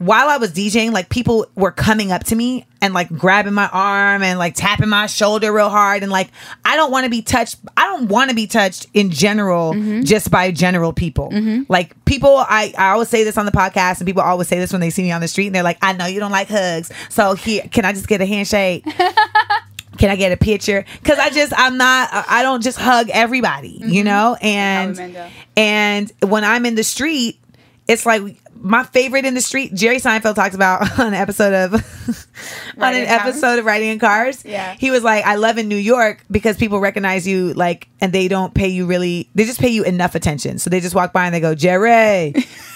while 0.00 0.30
I 0.30 0.38
was 0.38 0.50
DJing, 0.52 0.92
like 0.92 1.10
people 1.10 1.46
were 1.56 1.70
coming 1.70 2.10
up 2.10 2.24
to 2.24 2.34
me 2.34 2.64
and 2.80 2.94
like 2.94 3.10
grabbing 3.10 3.52
my 3.52 3.68
arm 3.70 4.22
and 4.22 4.38
like 4.38 4.54
tapping 4.54 4.88
my 4.88 5.04
shoulder 5.04 5.52
real 5.52 5.68
hard. 5.68 6.02
And 6.02 6.10
like, 6.10 6.30
I 6.64 6.76
don't 6.76 6.90
want 6.90 7.04
to 7.04 7.10
be 7.10 7.20
touched. 7.20 7.56
I 7.76 7.84
don't 7.84 8.08
want 8.08 8.30
to 8.30 8.34
be 8.34 8.46
touched 8.46 8.86
in 8.94 9.10
general 9.10 9.74
mm-hmm. 9.74 10.04
just 10.04 10.30
by 10.30 10.52
general 10.52 10.94
people. 10.94 11.28
Mm-hmm. 11.28 11.70
Like, 11.70 12.02
people, 12.06 12.38
I, 12.38 12.72
I 12.78 12.92
always 12.92 13.10
say 13.10 13.24
this 13.24 13.36
on 13.36 13.44
the 13.44 13.52
podcast, 13.52 13.98
and 13.98 14.06
people 14.06 14.22
always 14.22 14.48
say 14.48 14.58
this 14.58 14.72
when 14.72 14.80
they 14.80 14.88
see 14.88 15.02
me 15.02 15.12
on 15.12 15.20
the 15.20 15.28
street. 15.28 15.48
And 15.48 15.54
they're 15.54 15.62
like, 15.62 15.76
I 15.82 15.92
know 15.92 16.06
you 16.06 16.18
don't 16.18 16.32
like 16.32 16.48
hugs. 16.48 16.90
So 17.10 17.34
here, 17.34 17.64
can 17.70 17.84
I 17.84 17.92
just 17.92 18.08
get 18.08 18.22
a 18.22 18.26
handshake? 18.26 18.86
Can 19.98 20.08
I 20.08 20.16
get 20.16 20.32
a 20.32 20.36
picture? 20.36 20.86
Because 21.02 21.18
I 21.18 21.28
just 21.28 21.52
I'm 21.54 21.76
not 21.76 22.08
I 22.12 22.42
don't 22.42 22.62
just 22.62 22.78
hug 22.78 23.10
everybody, 23.10 23.68
you 23.68 24.02
mm-hmm. 24.02 24.04
know. 24.04 24.36
And 24.40 25.28
and 25.58 26.12
when 26.22 26.42
I'm 26.42 26.64
in 26.64 26.74
the 26.74 26.84
street, 26.84 27.39
it's 27.90 28.06
like 28.06 28.22
my 28.54 28.84
favorite 28.84 29.24
in 29.24 29.34
the 29.34 29.40
street. 29.40 29.74
Jerry 29.74 29.96
Seinfeld 29.96 30.34
talks 30.34 30.54
about 30.54 30.82
on 30.98 31.08
an 31.08 31.14
episode 31.14 31.52
of 31.52 31.74
on 31.74 31.82
Riding 32.76 33.02
an 33.02 33.08
in 33.08 33.18
Cars? 33.18 33.28
episode 33.28 33.58
of 33.58 33.64
Riding 33.64 33.88
in 33.90 33.98
Cars. 33.98 34.44
Yeah. 34.44 34.74
he 34.78 34.90
was 34.90 35.02
like, 35.02 35.24
I 35.24 35.36
love 35.36 35.58
in 35.58 35.68
New 35.68 35.76
York 35.76 36.24
because 36.30 36.56
people 36.56 36.78
recognize 36.80 37.26
you 37.26 37.52
like, 37.54 37.88
and 38.00 38.12
they 38.12 38.28
don't 38.28 38.54
pay 38.54 38.68
you 38.68 38.86
really. 38.86 39.28
They 39.34 39.44
just 39.44 39.60
pay 39.60 39.68
you 39.70 39.82
enough 39.84 40.14
attention, 40.14 40.58
so 40.58 40.70
they 40.70 40.80
just 40.80 40.94
walk 40.94 41.12
by 41.12 41.26
and 41.26 41.34
they 41.34 41.40
go 41.40 41.54
Jerry, 41.54 42.34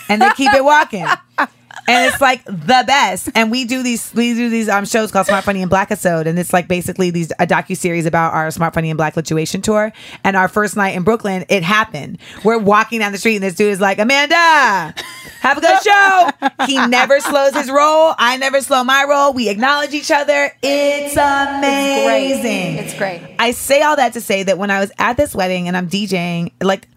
and 0.08 0.20
they 0.22 0.30
keep 0.36 0.52
it 0.52 0.64
walking. 0.64 1.06
and 1.86 2.12
it's 2.12 2.20
like 2.20 2.44
the 2.44 2.84
best. 2.86 3.28
And 3.34 3.50
we 3.50 3.64
do 3.64 3.82
these 3.82 4.12
we 4.14 4.34
do 4.34 4.48
these 4.50 4.68
um 4.68 4.84
shows 4.84 5.10
called 5.10 5.26
Smart 5.26 5.44
Funny 5.44 5.62
and 5.62 5.70
Black 5.70 5.90
Episode, 5.90 6.26
and 6.26 6.38
it's 6.38 6.52
like 6.52 6.68
basically 6.68 7.10
these 7.10 7.30
a 7.32 7.46
docu 7.46 7.76
series 7.76 8.06
about 8.06 8.34
our 8.34 8.50
Smart 8.50 8.74
Funny 8.74 8.90
and 8.90 8.96
Black 8.96 9.14
Lituation 9.14 9.62
tour. 9.62 9.92
And 10.22 10.36
our 10.36 10.48
first 10.48 10.76
night 10.76 10.96
in 10.96 11.02
Brooklyn, 11.02 11.44
it 11.48 11.62
happened. 11.62 12.18
We're 12.42 12.58
walking 12.58 13.00
down 13.00 13.12
the 13.12 13.18
street, 13.18 13.36
and 13.36 13.44
this 13.44 13.54
dude 13.54 13.72
is 13.72 13.80
like, 13.80 13.98
Amanda, 13.98 14.94
have 15.40 15.58
a 15.58 15.60
good 15.60 15.82
show. 15.82 16.30
He 16.66 16.86
never 16.86 17.20
slows 17.20 17.54
his 17.54 17.70
roll. 17.70 18.14
I 18.18 18.36
never 18.38 18.60
slow 18.60 18.84
my 18.84 19.04
roll. 19.08 19.32
We 19.32 19.48
acknowledge 19.48 19.92
each 19.92 20.10
other. 20.10 20.52
It's 20.62 21.16
amazing. 21.16 22.76
It's 22.84 22.94
great. 22.96 23.20
I 23.38 23.50
say 23.50 23.82
all 23.82 23.96
that 23.96 24.14
to 24.14 24.20
say 24.20 24.42
that 24.44 24.58
when 24.58 24.70
I 24.70 24.80
was 24.80 24.90
at 24.98 25.16
this 25.16 25.34
wedding 25.34 25.68
and 25.68 25.76
I'm 25.76 25.88
DJing, 25.88 26.52
like 26.62 26.88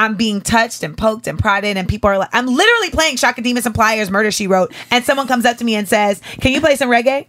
I'm 0.00 0.14
being 0.14 0.40
touched 0.40 0.82
and 0.82 0.96
poked 0.96 1.26
and 1.26 1.38
prodded, 1.38 1.76
and 1.76 1.86
people 1.86 2.08
are 2.08 2.16
like, 2.16 2.30
I'm 2.32 2.46
literally 2.46 2.88
playing 2.88 3.18
Chaka 3.18 3.42
Demus 3.42 3.66
and 3.66 3.74
Pliers 3.74 4.10
Murder 4.10 4.30
She 4.30 4.46
Wrote, 4.46 4.72
and 4.90 5.04
someone 5.04 5.28
comes 5.28 5.44
up 5.44 5.58
to 5.58 5.64
me 5.64 5.74
and 5.74 5.86
says, 5.86 6.22
Can 6.40 6.52
you 6.52 6.60
play 6.62 6.74
some 6.76 6.88
reggae? 6.88 7.26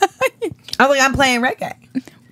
I'm 0.78 0.88
like, 0.88 1.00
I'm 1.00 1.12
playing 1.12 1.42
reggae. 1.42 1.74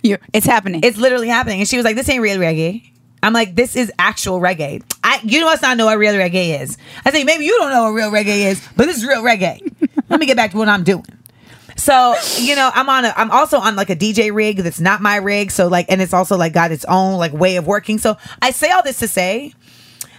You, 0.05 0.19
it's 0.33 0.47
happening. 0.47 0.83
It's 0.85 0.97
literally 0.97 1.27
happening. 1.27 1.59
And 1.59 1.69
she 1.69 1.77
was 1.77 1.85
like, 1.85 1.97
This 1.97 2.09
ain't 2.09 2.23
real 2.23 2.39
reggae. 2.39 2.89
I'm 3.21 3.33
like, 3.33 3.57
This 3.57 3.75
is 3.75 3.91
actual 3.99 4.39
reggae. 4.39 4.81
I, 5.03 5.21
you 5.25 5.45
must 5.45 5.61
not 5.61 5.77
know 5.77 5.87
what 5.87 5.99
real 5.99 6.15
reggae 6.15 6.61
is. 6.61 6.79
I 7.05 7.11
say, 7.11 7.25
Maybe 7.25 7.45
you 7.45 7.59
don't 7.59 7.71
know 7.71 7.83
what 7.83 7.95
real 7.95 8.13
reggae 8.13 8.47
is, 8.47 8.65
but 8.77 8.87
this 8.87 8.97
is 8.97 9.05
real 9.05 9.25
reggae. 9.25 9.61
Let 10.09 10.21
me 10.21 10.27
get 10.27 10.37
back 10.37 10.53
to 10.53 10.57
what 10.57 10.69
I'm 10.69 10.85
doing. 10.85 11.05
So 11.81 12.15
you 12.39 12.57
know, 12.57 12.71
I'm 12.75 12.89
on 12.89 13.07
a, 13.07 13.15
I'm 13.17 13.31
also 13.31 13.59
on 13.59 13.75
like 13.75 13.89
a 13.89 13.97
DJ 13.97 14.35
rig 14.35 14.59
that's 14.59 14.81
not 14.81 15.01
my 15.01 15.17
rig. 15.17 15.51
So 15.51 15.67
like, 15.67 15.87
and 15.89 16.03
it's 16.03 16.13
also 16.13 16.37
like 16.37 16.53
got 16.53 16.73
its 16.73 16.85
own 16.85 17.19
like 17.19 17.33
way 17.33 17.57
of 17.57 17.67
working. 17.67 17.99
So 17.99 18.19
I 18.43 18.51
say 18.51 18.71
all 18.71 18.83
this 18.83 18.99
to 18.99 19.09
say 19.09 19.55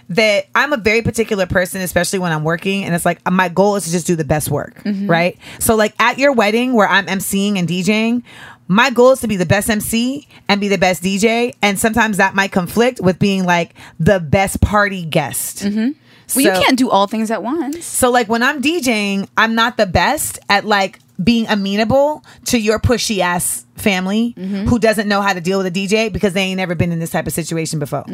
that 0.08 0.46
I'm 0.56 0.72
a 0.72 0.76
very 0.76 1.02
particular 1.02 1.46
person, 1.46 1.80
especially 1.80 2.18
when 2.18 2.32
I'm 2.32 2.42
working, 2.42 2.84
and 2.84 2.94
it's 2.94 3.04
like 3.04 3.20
my 3.30 3.48
goal 3.48 3.76
is 3.76 3.84
to 3.84 3.92
just 3.92 4.06
do 4.08 4.16
the 4.16 4.24
best 4.24 4.50
work, 4.50 4.82
mm-hmm. 4.82 5.08
right? 5.08 5.38
So 5.60 5.76
like 5.76 5.94
at 6.00 6.18
your 6.18 6.32
wedding 6.32 6.72
where 6.72 6.88
I'm 6.88 7.06
emceeing 7.06 7.58
and 7.58 7.68
DJing. 7.68 8.22
My 8.68 8.90
goal 8.90 9.12
is 9.12 9.20
to 9.20 9.28
be 9.28 9.36
the 9.36 9.44
best 9.44 9.68
MC 9.68 10.26
and 10.48 10.60
be 10.60 10.68
the 10.68 10.78
best 10.78 11.02
DJ, 11.02 11.54
and 11.62 11.78
sometimes 11.78 12.16
that 12.16 12.34
might 12.34 12.52
conflict 12.52 13.00
with 13.00 13.18
being 13.18 13.44
like 13.44 13.74
the 14.00 14.18
best 14.18 14.60
party 14.60 15.04
guest. 15.04 15.58
Mm-hmm. 15.58 15.90
well, 16.36 16.44
you 16.44 16.50
can't 16.50 16.78
do 16.78 16.88
all 16.88 17.06
things 17.06 17.30
at 17.30 17.42
once. 17.42 17.84
so 17.84 18.10
like 18.10 18.28
when 18.28 18.42
I'm 18.42 18.62
DJing, 18.62 19.28
I'm 19.36 19.54
not 19.54 19.76
the 19.76 19.86
best 19.86 20.38
at 20.48 20.64
like 20.64 20.98
being 21.22 21.46
amenable 21.48 22.24
to 22.46 22.58
your 22.58 22.78
pushy 22.78 23.18
ass 23.18 23.66
family 23.76 24.34
who 24.36 24.78
doesn't 24.78 25.08
know 25.08 25.20
how 25.20 25.32
to 25.32 25.40
deal 25.40 25.58
with 25.58 25.66
a 25.66 25.70
DJ 25.70 26.12
because 26.12 26.32
they 26.32 26.42
ain't 26.42 26.56
never 26.56 26.74
been 26.74 26.92
in 26.92 26.98
this 26.98 27.10
type 27.10 27.26
of 27.26 27.32
situation 27.32 27.78
before. 27.78 28.04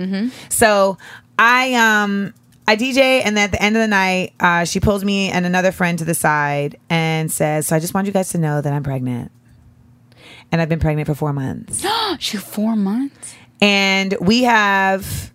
So 0.49 0.99
I 1.39 1.75
um 1.75 2.35
I 2.67 2.77
DJ 2.77 3.23
and 3.25 3.37
then 3.37 3.45
at 3.45 3.53
the 3.53 3.63
end 3.63 3.77
of 3.77 3.81
the 3.81 3.87
night, 3.89 4.35
uh, 4.41 4.65
she 4.65 4.79
pulls 4.79 5.03
me 5.05 5.31
and 5.31 5.47
another 5.47 5.73
friend 5.73 5.99
to 6.01 6.05
the 6.05 6.15
side 6.15 6.77
and 6.91 7.33
says, 7.33 7.67
"So 7.69 7.77
I 7.77 7.81
just 7.81 7.95
want 7.95 8.07
you 8.07 8.13
guys 8.13 8.29
to 8.31 8.39
know 8.39 8.61
that 8.61 8.73
I'm 8.73 8.83
pregnant." 8.83 9.31
And 10.53 10.61
I've 10.61 10.69
been 10.69 10.81
pregnant 10.81 11.07
for 11.07 11.15
4 11.15 11.33
months. 11.33 11.85
She 12.19 12.37
four 12.39 12.75
months. 12.77 13.35
and 13.61 14.15
we 14.21 14.43
have 14.45 15.33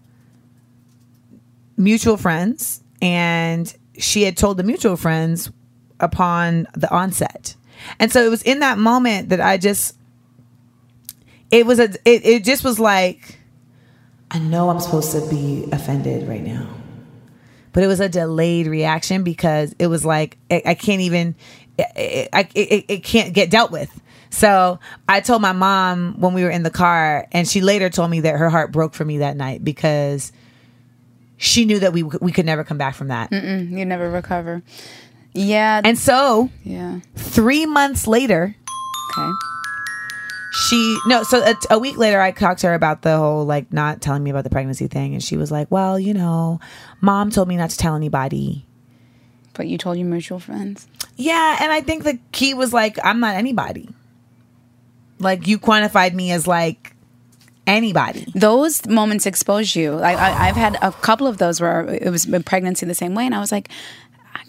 mutual 1.78 2.18
friends 2.18 2.84
and 3.02 3.74
she 3.98 4.24
had 4.24 4.38
told 4.38 4.58
the 4.58 4.64
mutual 4.64 4.98
friends 4.98 5.52
upon 6.04 6.68
the 6.76 6.90
onset. 6.92 7.56
And 8.00 8.12
so 8.12 8.24
it 8.24 8.30
was 8.30 8.44
in 8.44 8.60
that 8.60 8.78
moment 8.78 9.30
that 9.30 9.42
i 9.42 9.58
just 9.58 9.96
it 11.52 11.66
was 11.66 11.80
a 11.80 11.86
it, 12.06 12.26
it 12.26 12.44
just 12.44 12.64
was 12.64 12.80
like 12.80 13.40
i 14.32 14.40
know 14.40 14.70
i'm 14.70 14.80
supposed 14.80 15.12
to 15.12 15.28
be 15.30 15.68
offended 15.72 16.28
right 16.28 16.44
now. 16.44 16.68
But 17.72 17.84
it 17.84 17.88
was 17.88 18.00
a 18.00 18.08
delayed 18.08 18.68
reaction 18.68 19.24
because 19.24 19.74
it 19.80 19.88
was 19.88 20.06
like 20.06 20.38
i, 20.52 20.76
can't 20.76 21.02
even 21.02 21.36
it, 21.78 22.30
I, 22.32 22.48
it, 22.54 22.86
it 22.88 23.04
can't 23.04 23.34
get 23.34 23.50
dealt 23.50 23.72
with. 23.72 24.00
So 24.30 24.80
i 25.08 25.20
told 25.22 25.42
my 25.42 25.54
mom 25.54 26.20
when 26.20 26.34
we 26.34 26.44
were 26.44 26.52
in 26.52 26.64
the 26.64 26.72
car 26.72 27.28
and 27.32 27.48
she 27.48 27.62
later 27.62 27.90
told 27.90 28.12
me 28.12 28.22
that 28.22 28.36
her 28.36 28.50
heart 28.50 28.72
broke 28.72 28.94
for 28.94 29.06
me 29.06 29.20
that 29.20 29.36
night 29.36 29.64
because 29.64 30.32
she 31.38 31.66
knew 31.66 31.80
that 31.80 31.94
we 31.94 32.04
we 32.04 32.32
could 32.32 32.46
never 32.46 32.64
come 32.64 32.78
back 32.78 32.96
from 32.96 33.10
that. 33.10 33.32
You 33.32 33.86
never 33.86 34.10
recover. 34.10 34.64
Yeah. 35.34 35.82
and 35.84 35.98
so 35.98 36.50
yeah. 36.64 37.00
three 37.16 37.66
months 37.66 38.08
later 38.08 38.56
Okay. 39.18 39.32
she 40.54 40.98
no 41.08 41.24
so 41.24 41.44
a, 41.44 41.56
a 41.72 41.80
week 41.80 41.98
later 41.98 42.20
i 42.22 42.32
talked 42.32 42.62
to 42.62 42.68
her 42.68 42.74
about 42.74 43.02
the 43.02 43.18
whole 43.18 43.46
like 43.46 43.72
not 43.74 44.02
telling 44.02 44.24
me 44.24 44.30
about 44.32 44.44
the 44.44 44.50
pregnancy 44.50 44.88
thing 44.88 45.14
and 45.14 45.24
she 45.24 45.38
was 45.38 45.52
like 45.52 45.70
well 45.72 46.00
you 46.00 46.14
know 46.14 46.60
mom 47.02 47.30
told 47.32 47.48
me 47.48 47.56
not 47.58 47.70
to 47.72 47.78
tell 47.78 47.96
anybody 47.96 48.66
But 49.54 49.68
you 49.68 49.78
told 49.78 49.98
your 49.98 50.08
mutual 50.08 50.40
friends. 50.40 50.88
Yeah, 51.16 51.58
and 51.62 51.72
I 51.72 51.82
think 51.82 52.04
the 52.06 52.18
key 52.32 52.56
was 52.56 52.74
like 52.74 52.98
I'm 53.04 53.20
not 53.20 53.36
anybody. 53.36 53.88
Like 55.20 55.46
you 55.48 55.60
quantified 55.60 56.14
me 56.16 56.32
as 56.32 56.48
like 56.48 56.96
anybody. 57.68 58.26
Those 58.34 58.86
moments 58.88 59.26
expose 59.28 59.76
you. 59.76 59.92
Like 59.94 60.18
I, 60.18 60.50
I've 60.50 60.56
had 60.56 60.78
a 60.82 60.92
couple 60.92 61.28
of 61.28 61.38
those 61.38 61.62
where 61.62 61.86
it 61.88 62.10
was 62.10 62.26
pregnancy 62.46 62.88
the 62.88 62.96
same 62.96 63.14
way, 63.14 63.26
and 63.28 63.36
I 63.36 63.40
was 63.40 63.52
like, 63.52 63.70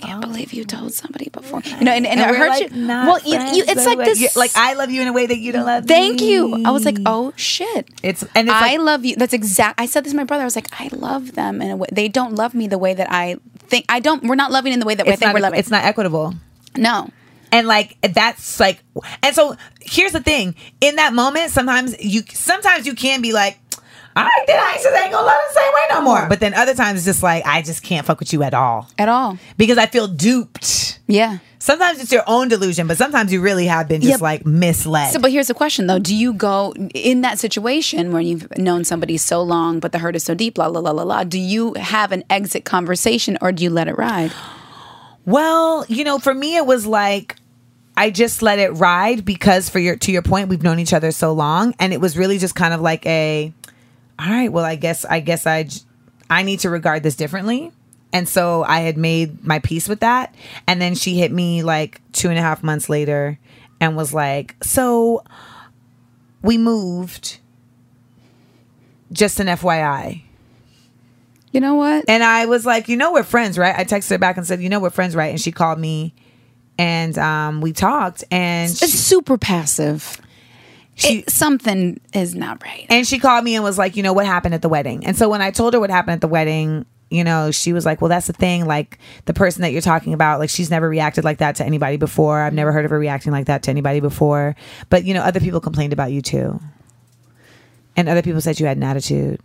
I 0.05 0.09
can't 0.09 0.21
believe 0.21 0.53
you 0.53 0.65
told 0.65 0.93
somebody 0.93 1.29
before. 1.31 1.61
You 1.65 1.85
know, 1.85 1.93
and, 1.93 2.07
and, 2.07 2.21
And 2.21 2.31
it 2.31 2.37
hurt 2.37 2.49
like, 2.49 2.71
you. 2.71 2.87
Well, 2.87 3.19
you, 3.25 3.39
you, 3.57 3.65
it's 3.67 3.87
like 3.87 3.99
this. 3.99 4.21
you- 4.21 4.29
like 4.37 4.53
I 4.55 4.75
love 4.75 4.91
you 4.91 5.03
in 5.03 5.09
a 5.09 5.13
way 5.13 5.27
that 5.27 5.39
you 5.39 5.53
don't 5.53 5.67
love 5.67 5.87
Thank 5.87 6.21
me. 6.21 6.33
you. 6.33 6.63
I 6.65 6.71
was 6.71 6.85
like, 6.85 6.99
oh 7.07 7.33
shit. 7.37 7.89
It's 8.03 8.23
and 8.35 8.49
it's 8.49 8.55
I 8.57 8.77
like, 8.77 8.81
love 8.81 9.05
you. 9.05 9.17
That's 9.17 9.33
exact. 9.33 9.81
I 9.81 9.87
said 9.87 10.05
this 10.05 10.13
to 10.13 10.17
my 10.17 10.25
brother. 10.25 10.43
I 10.43 10.45
was 10.45 10.57
like, 10.57 10.69
I 10.81 10.89
love 10.93 11.33
them 11.33 11.61
in 11.63 11.71
a 11.71 11.77
way. 11.77 11.89
They 11.93 12.09
don't 12.09 12.35
love 12.35 12.55
me 12.55 12.69
the 12.69 12.79
way 12.79 12.95
that 12.95 13.11
I 13.11 13.37
think. 13.59 13.87
I 13.89 14.01
don't. 14.01 14.23
We're 14.25 14.35
not 14.35 14.51
loving 14.53 14.73
in 14.73 14.81
the 14.81 14.87
way 14.87 14.95
that 14.95 15.07
we 15.07 15.17
think 15.17 15.33
we're 15.35 15.41
loving. 15.41 15.59
it's 15.59 15.71
not 15.71 15.85
equitable. 15.85 16.35
no. 16.77 17.11
And 17.53 17.69
like 17.69 17.97
that's 18.03 18.59
like 18.59 18.83
and 19.23 19.33
so 19.33 19.55
here's 19.81 20.11
the 20.11 20.21
thing. 20.21 20.57
In 20.81 20.97
that 20.97 21.13
moment, 21.13 21.53
sometimes 21.53 21.95
you 22.03 22.23
sometimes 22.33 22.85
you 22.85 22.95
can 22.95 23.23
be 23.23 23.33
like, 23.33 23.61
all 24.17 24.23
right, 24.23 24.45
then 24.47 24.59
I 24.59 24.75
just 24.75 24.87
ain't 24.87 25.13
gonna 25.13 25.27
love 25.27 25.39
the 25.49 25.61
same 25.61 25.73
way 25.73 25.81
no 25.91 26.01
more. 26.03 26.29
But 26.29 26.41
then 26.41 26.55
other 26.55 26.75
times 26.75 26.99
it's 26.99 27.07
just 27.07 27.23
like 27.23 27.45
I 27.47 27.63
just 27.63 27.83
can't 27.83 28.07
fuck 28.07 28.19
with 28.21 28.33
you 28.33 28.43
at 28.43 28.55
all. 28.55 28.89
At 28.99 29.09
all. 29.09 29.39
Because 29.57 29.79
I 29.79 29.87
feel 29.87 30.07
duped. 30.09 31.01
Yeah. 31.07 31.39
Sometimes 31.59 32.01
it's 32.01 32.13
your 32.13 32.23
own 32.27 32.49
delusion, 32.49 32.87
but 32.87 32.99
sometimes 32.99 33.33
you 33.33 33.41
really 33.41 33.67
have 33.67 33.89
been 33.89 34.03
just 34.03 34.13
Yep. 34.13 34.21
like 34.21 34.47
misled. 34.47 35.13
So, 35.13 35.19
but 35.19 35.31
here's 35.31 35.49
the 35.49 35.55
question 35.55 35.87
though: 35.87 35.99
Do 35.99 36.15
you 36.15 36.33
go 36.35 36.75
in 36.95 37.23
that 37.23 37.39
situation 37.39 38.13
where 38.13 38.21
you've 38.23 38.47
known 38.59 38.85
somebody 38.85 39.17
so 39.17 39.43
long, 39.43 39.81
but 39.81 39.91
the 39.93 39.99
hurt 39.99 40.15
is 40.15 40.25
so 40.25 40.35
deep? 40.35 40.59
La 40.59 40.67
la 40.67 40.81
la 40.81 40.91
la 40.91 41.03
la. 41.03 41.25
Do 41.25 41.39
you 41.39 41.73
have 41.75 42.13
an 42.13 42.23
exit 42.29 42.65
conversation, 42.67 43.39
or 43.41 43.51
do 43.51 43.65
you 43.65 43.71
let 43.71 43.89
it 43.89 43.97
ride? 43.99 44.31
Well, 45.27 45.87
you 45.89 46.05
know, 46.05 46.19
for 46.19 46.35
me 46.35 46.57
it 46.57 46.67
was 46.67 46.87
like 46.87 47.37
I 47.97 48.11
just 48.11 48.43
let 48.43 48.59
it 48.59 48.71
ride 48.71 49.25
because 49.25 49.69
for 49.71 49.79
your 49.79 49.97
to 49.97 50.13
your 50.13 50.23
point, 50.23 50.49
we've 50.49 50.63
known 50.63 50.79
each 50.79 50.93
other 50.93 51.13
so 51.13 51.33
long 51.33 51.75
and 51.79 51.93
it 51.93 52.01
was 52.01 52.17
really 52.19 52.39
just 52.39 52.55
kind 52.55 52.75
of 52.75 52.81
like 52.81 53.07
a 53.07 53.53
all 54.19 54.29
right, 54.29 54.51
well, 54.53 54.65
I 54.65 54.77
guess 54.77 55.05
I 55.05 55.21
guess 55.21 55.47
I 55.47 55.65
j- 55.65 55.81
I 56.31 56.43
need 56.43 56.61
to 56.61 56.71
regard 56.71 57.03
this 57.03 57.17
differently. 57.17 57.73
And 58.13 58.29
so 58.29 58.63
I 58.63 58.81
had 58.81 58.97
made 58.97 59.45
my 59.45 59.59
peace 59.59 59.89
with 59.89 60.01
that. 60.01 60.35
And 60.69 60.81
then 60.81 60.95
she 60.95 61.19
hit 61.19 61.33
me 61.33 61.63
like 61.65 62.01
two 62.13 62.29
and 62.31 62.39
a 62.39 62.43
half 62.43 62.63
months 62.63 62.89
later 62.89 63.39
and 63.81 63.97
was 63.97 64.15
like, 64.15 64.55
So 64.63 65.25
we 66.43 66.57
moved. 66.59 67.39
Just 69.13 69.41
an 69.41 69.47
FYI. 69.49 70.23
You 71.53 71.61
know 71.61 71.75
what? 71.75 72.05
And 72.09 72.23
I 72.25 72.47
was 72.47 72.67
like, 72.67 72.89
you 72.89 72.97
know, 72.97 73.13
we're 73.13 73.23
friends, 73.23 73.57
right? 73.59 73.75
I 73.77 73.85
texted 73.85 74.11
her 74.11 74.19
back 74.19 74.37
and 74.37 74.45
said, 74.45 74.61
you 74.61 74.69
know, 74.69 74.81
we're 74.81 74.91
friends, 74.91 75.15
right? 75.15 75.31
And 75.31 75.41
she 75.41 75.53
called 75.53 75.79
me 75.79 76.13
and 76.79 77.17
um, 77.17 77.61
we 77.61 77.73
talked 77.73 78.25
and 78.33 78.69
It's 78.71 78.81
she, 78.81 78.89
super 78.89 79.39
passive. 79.39 80.21
She 80.95 81.19
It- 81.21 81.31
something 81.31 82.01
is 82.13 82.35
not 82.35 82.63
right. 82.63 82.87
and 82.89 83.07
she 83.07 83.19
called 83.19 83.45
me 83.45 83.55
and 83.55 83.65
was 83.65 83.79
like, 83.79 83.97
you 83.97 84.03
know, 84.03 84.13
what 84.13 84.27
happened 84.27 84.55
at 84.55 84.63
the 84.63 84.69
wedding? 84.69 85.05
And 85.07 85.17
so 85.17 85.29
when 85.29 85.43
I 85.43 85.51
told 85.51 85.75
her 85.75 85.81
what 85.81 85.91
happened 85.91 86.15
at 86.15 86.21
the 86.21 86.29
wedding, 86.29 86.87
you 87.11 87.23
know, 87.25 87.51
she 87.51 87.73
was 87.73 87.85
like, 87.85 88.01
well, 88.01 88.09
that's 88.09 88.27
the 88.27 88.33
thing. 88.33 88.67
Like 88.67 88.99
the 89.27 89.35
person 89.35 89.63
that 89.63 89.73
you're 89.73 89.81
talking 89.83 90.15
about, 90.15 90.41
like 90.41 90.51
she's 90.51 90.71
never 90.71 90.89
reacted 90.89 91.23
like 91.25 91.39
that 91.39 91.57
to 91.57 91.65
anybody 91.65 91.97
before. 91.97 92.41
I've 92.41 92.55
never 92.55 92.73
heard 92.73 92.85
of 92.85 92.91
her 92.91 92.99
reacting 92.99 93.31
like 93.33 93.47
that 93.47 93.63
to 93.65 93.71
anybody 93.71 94.01
before. 94.01 94.57
But, 94.89 95.05
you 95.05 95.15
know, 95.15 95.21
other 95.23 95.39
people 95.41 95.61
complained 95.61 95.93
about 95.93 96.11
you 96.13 96.23
too. 96.23 96.61
And 97.97 98.09
other 98.09 98.23
people 98.23 98.41
said 98.41 98.59
you 98.59 98.67
had 98.67 98.77
an 98.77 98.83
attitude. 98.83 99.41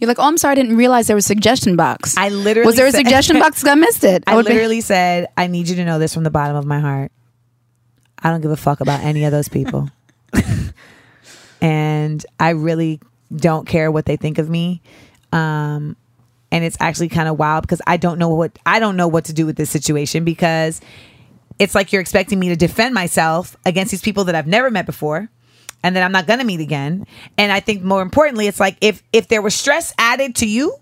You're 0.00 0.08
like, 0.08 0.18
oh, 0.18 0.22
I'm 0.22 0.38
sorry, 0.38 0.52
I 0.52 0.54
didn't 0.54 0.76
realize 0.78 1.06
there 1.06 1.16
was 1.16 1.26
a 1.26 1.28
suggestion 1.28 1.76
box. 1.76 2.16
I 2.16 2.30
literally 2.30 2.64
was 2.66 2.76
there 2.76 2.86
a 2.86 2.90
said- 2.90 2.98
suggestion 3.04 3.38
box? 3.38 3.62
I 3.66 3.74
missed 3.74 4.04
it. 4.04 4.24
I 4.26 4.36
be- 4.36 4.42
literally 4.42 4.80
said, 4.80 5.26
I 5.36 5.48
need 5.48 5.68
you 5.68 5.76
to 5.76 5.84
know 5.84 5.98
this 5.98 6.14
from 6.14 6.24
the 6.24 6.30
bottom 6.30 6.56
of 6.56 6.64
my 6.64 6.80
heart. 6.80 7.12
I 8.22 8.30
don't 8.30 8.40
give 8.40 8.50
a 8.50 8.56
fuck 8.56 8.80
about 8.80 9.00
any 9.00 9.24
of 9.24 9.32
those 9.32 9.48
people. 9.48 9.90
And 11.60 12.24
I 12.38 12.50
really 12.50 13.00
don't 13.34 13.66
care 13.66 13.90
what 13.90 14.06
they 14.06 14.16
think 14.16 14.38
of 14.38 14.48
me. 14.48 14.82
Um, 15.32 15.96
and 16.52 16.64
it's 16.64 16.76
actually 16.80 17.08
kind 17.08 17.28
of 17.28 17.38
wild 17.38 17.62
because 17.62 17.82
I 17.86 17.96
don't 17.96 18.18
know 18.18 18.28
what 18.30 18.58
I 18.64 18.78
don't 18.78 18.96
know 18.96 19.08
what 19.08 19.26
to 19.26 19.32
do 19.32 19.46
with 19.46 19.56
this 19.56 19.70
situation 19.70 20.24
because 20.24 20.80
it's 21.58 21.74
like 21.74 21.92
you're 21.92 22.00
expecting 22.00 22.38
me 22.38 22.48
to 22.50 22.56
defend 22.56 22.94
myself 22.94 23.56
against 23.64 23.90
these 23.90 24.02
people 24.02 24.24
that 24.24 24.34
I've 24.34 24.46
never 24.46 24.70
met 24.70 24.86
before 24.86 25.28
and 25.82 25.96
that 25.96 26.02
I'm 26.02 26.12
not 26.12 26.26
going 26.26 26.38
to 26.38 26.44
meet 26.44 26.60
again. 26.60 27.06
And 27.36 27.52
I 27.52 27.60
think 27.60 27.82
more 27.82 28.02
importantly, 28.02 28.46
it's 28.46 28.60
like 28.60 28.76
if 28.80 29.02
if 29.12 29.28
there 29.28 29.42
was 29.42 29.54
stress 29.54 29.92
added 29.98 30.36
to 30.36 30.48
you 30.48 30.76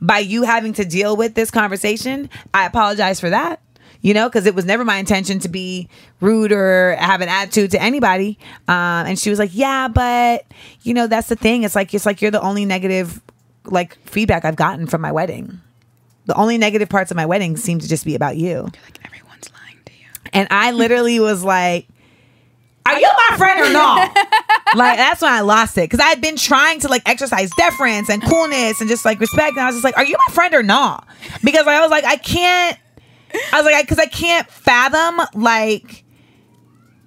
by 0.00 0.18
you 0.18 0.42
having 0.42 0.72
to 0.74 0.84
deal 0.84 1.16
with 1.16 1.34
this 1.34 1.50
conversation, 1.50 2.28
I 2.52 2.66
apologize 2.66 3.20
for 3.20 3.30
that. 3.30 3.60
You 4.04 4.12
know, 4.12 4.28
because 4.28 4.44
it 4.44 4.54
was 4.54 4.66
never 4.66 4.84
my 4.84 4.98
intention 4.98 5.38
to 5.38 5.48
be 5.48 5.88
rude 6.20 6.52
or 6.52 6.94
have 6.96 7.22
an 7.22 7.30
attitude 7.30 7.70
to 7.70 7.80
anybody. 7.80 8.38
Um, 8.68 9.06
and 9.06 9.18
she 9.18 9.30
was 9.30 9.38
like, 9.38 9.48
"Yeah, 9.54 9.88
but 9.88 10.44
you 10.82 10.92
know, 10.92 11.06
that's 11.06 11.28
the 11.28 11.36
thing. 11.36 11.62
It's 11.62 11.74
like 11.74 11.94
it's 11.94 12.04
like 12.04 12.20
you're 12.20 12.30
the 12.30 12.42
only 12.42 12.66
negative 12.66 13.22
like 13.64 13.96
feedback 14.06 14.44
I've 14.44 14.56
gotten 14.56 14.86
from 14.86 15.00
my 15.00 15.10
wedding. 15.10 15.58
The 16.26 16.34
only 16.34 16.58
negative 16.58 16.90
parts 16.90 17.10
of 17.10 17.16
my 17.16 17.24
wedding 17.24 17.56
seem 17.56 17.78
to 17.78 17.88
just 17.88 18.04
be 18.04 18.14
about 18.14 18.36
you." 18.36 18.64
Like 18.84 18.98
everyone's 19.06 19.50
lying 19.58 19.78
to 19.86 19.92
you. 19.94 20.06
And 20.34 20.48
I 20.50 20.72
literally 20.72 21.18
was 21.18 21.42
like, 21.42 21.86
Are 22.84 23.00
you 23.00 23.08
my 23.30 23.38
friend 23.38 23.58
or 23.60 23.72
not? 23.72 24.14
like, 24.74 24.98
that's 24.98 25.22
when 25.22 25.32
I 25.32 25.40
lost 25.40 25.78
it. 25.78 25.88
Cause 25.90 26.00
I 26.00 26.08
had 26.08 26.20
been 26.20 26.36
trying 26.36 26.80
to 26.80 26.88
like 26.88 27.08
exercise 27.08 27.50
deference 27.56 28.10
and 28.10 28.22
coolness 28.22 28.82
and 28.82 28.90
just 28.90 29.06
like 29.06 29.18
respect. 29.18 29.52
And 29.52 29.60
I 29.60 29.66
was 29.66 29.76
just 29.76 29.84
like, 29.84 29.96
Are 29.96 30.04
you 30.04 30.16
my 30.28 30.34
friend 30.34 30.54
or 30.54 30.62
not? 30.62 31.06
Because 31.42 31.66
I 31.66 31.80
was 31.80 31.90
like, 31.90 32.04
I 32.04 32.16
can't, 32.16 32.78
I 33.52 33.62
was 33.62 33.64
like, 33.64 33.88
Cause 33.88 33.98
I 33.98 34.06
can't 34.06 34.48
fathom 34.48 35.20
like, 35.34 36.04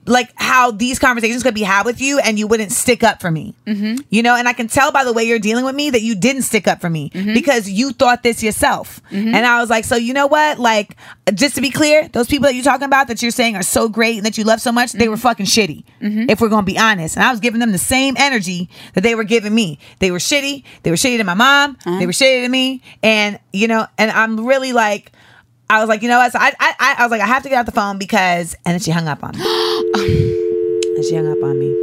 like 0.08 0.32
how 0.36 0.72
these 0.72 1.00
conversations 1.00 1.44
could 1.44 1.54
be 1.54 1.64
had 1.64 1.86
with 1.86 2.02
you 2.02 2.20
and 2.20 2.40
you 2.40 2.48
wouldn't 2.48 2.72
stick 2.72 3.04
up 3.04 3.22
for 3.22 3.30
me. 3.30 3.56
Mm-hmm. 3.66 4.02
You 4.10 4.24
know, 4.24 4.36
and 4.36 4.48
I 4.48 4.54
can 4.54 4.68
tell 4.68 4.92
by 4.92 5.04
the 5.04 5.14
way 5.14 5.24
you're 5.24 5.40
dealing 5.40 5.66
with 5.66 5.76
me 5.76 5.90
that 5.90 6.02
you 6.02 6.16
didn't 6.16 6.44
stick 6.44 6.68
up 6.68 6.80
for 6.82 6.90
me 6.90 7.10
mm-hmm. 7.10 7.34
because 7.34 7.70
you 7.70 7.92
thought 7.92 8.24
this 8.24 8.42
yourself. 8.42 9.02
Mm-hmm. 9.12 9.36
And 9.36 9.46
I 9.46 9.60
was 9.60 9.70
like, 9.70 9.84
so 9.84 9.96
you 9.96 10.14
know 10.14 10.28
what? 10.28 10.60
Like, 10.60 10.96
just 11.34 11.56
to 11.56 11.62
be 11.62 11.70
clear, 11.70 12.08
those 12.08 12.28
people 12.28 12.46
that 12.46 12.56
you're 12.56 12.64
talking 12.64 12.86
about 12.86 13.08
that 13.10 13.22
you're 13.22 13.32
saying 13.32 13.56
are 13.56 13.64
so 13.64 13.90
great 13.90 14.18
and 14.18 14.26
that 14.26 14.38
you 14.38 14.44
love 14.44 14.62
so 14.62 14.72
much, 14.72 14.94
they 14.94 15.10
were 15.10 15.16
mm-hmm. 15.16 15.22
fucking 15.22 15.46
shitty. 15.46 15.84
If 16.30 16.42
we're 16.42 16.50
gonna 16.50 16.64
be 16.64 16.80
honest. 16.80 17.18
And 17.18 17.26
I 17.26 17.32
was 17.32 17.40
giving 17.40 17.60
them 17.60 17.72
the 17.72 17.78
same 17.78 18.16
energy 18.18 18.70
that 18.94 19.02
they 19.02 19.16
were 19.16 19.26
giving 19.26 19.54
me. 19.54 19.80
They 20.00 20.12
were 20.12 20.20
shitty. 20.20 20.64
They 20.84 20.92
were 20.92 20.98
shitty 20.98 21.18
to 21.18 21.24
my 21.24 21.34
mom. 21.34 21.78
They 21.84 21.92
uh-huh. 21.92 22.06
were 22.06 22.12
shitty 22.12 22.44
to 22.44 22.50
me. 22.50 22.82
And 23.04 23.40
you 23.52 23.68
know, 23.68 23.88
and 23.98 24.12
I'm 24.12 24.46
really 24.46 24.72
like, 24.72 25.12
I 25.70 25.80
was 25.80 25.89
like, 25.89 26.01
you 26.01 26.07
know 26.07 26.18
what? 26.18 26.32
So 26.32 26.39
I, 26.39 26.53
I, 26.59 26.95
I- 26.99 27.03
was 27.03 27.11
like, 27.11 27.22
I 27.22 27.26
have 27.28 27.43
to 27.43 27.49
get 27.49 27.59
off 27.59 27.65
the 27.65 27.72
phone 27.72 27.97
because, 27.97 28.55
and 28.65 28.74
then 28.74 28.80
she 28.80 28.91
hung 28.91 29.07
up 29.07 29.24
on 29.24 29.32
me. 29.38 29.41
and 30.95 31.03
she 31.05 31.15
hung 31.15 31.28
up 31.32 31.43
on 31.43 31.59
me. 31.59 31.76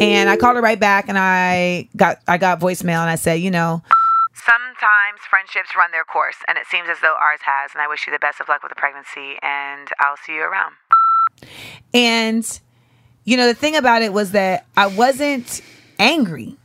And 0.00 0.28
I 0.30 0.36
called 0.36 0.56
her 0.56 0.62
right 0.62 0.80
back, 0.80 1.08
and 1.08 1.18
I 1.18 1.88
got, 1.96 2.18
I 2.26 2.38
got 2.38 2.58
voicemail, 2.60 3.00
and 3.02 3.10
I 3.10 3.14
said, 3.16 3.34
you 3.34 3.50
know, 3.50 3.82
sometimes 4.34 5.20
friendships 5.28 5.76
run 5.76 5.90
their 5.92 6.04
course, 6.04 6.36
and 6.48 6.56
it 6.58 6.66
seems 6.66 6.88
as 6.88 6.98
though 7.02 7.14
ours 7.20 7.40
has. 7.44 7.70
And 7.74 7.82
I 7.82 7.86
wish 7.88 8.06
you 8.06 8.12
the 8.12 8.18
best 8.18 8.40
of 8.40 8.48
luck 8.48 8.62
with 8.62 8.70
the 8.70 8.76
pregnancy, 8.76 9.36
and 9.42 9.88
I'll 10.00 10.16
see 10.16 10.34
you 10.34 10.42
around. 10.42 10.74
And 11.94 12.60
you 13.24 13.36
know, 13.36 13.46
the 13.46 13.54
thing 13.54 13.76
about 13.76 14.02
it 14.02 14.12
was 14.12 14.32
that 14.32 14.66
I 14.76 14.86
wasn't 14.86 15.60
angry 15.98 16.56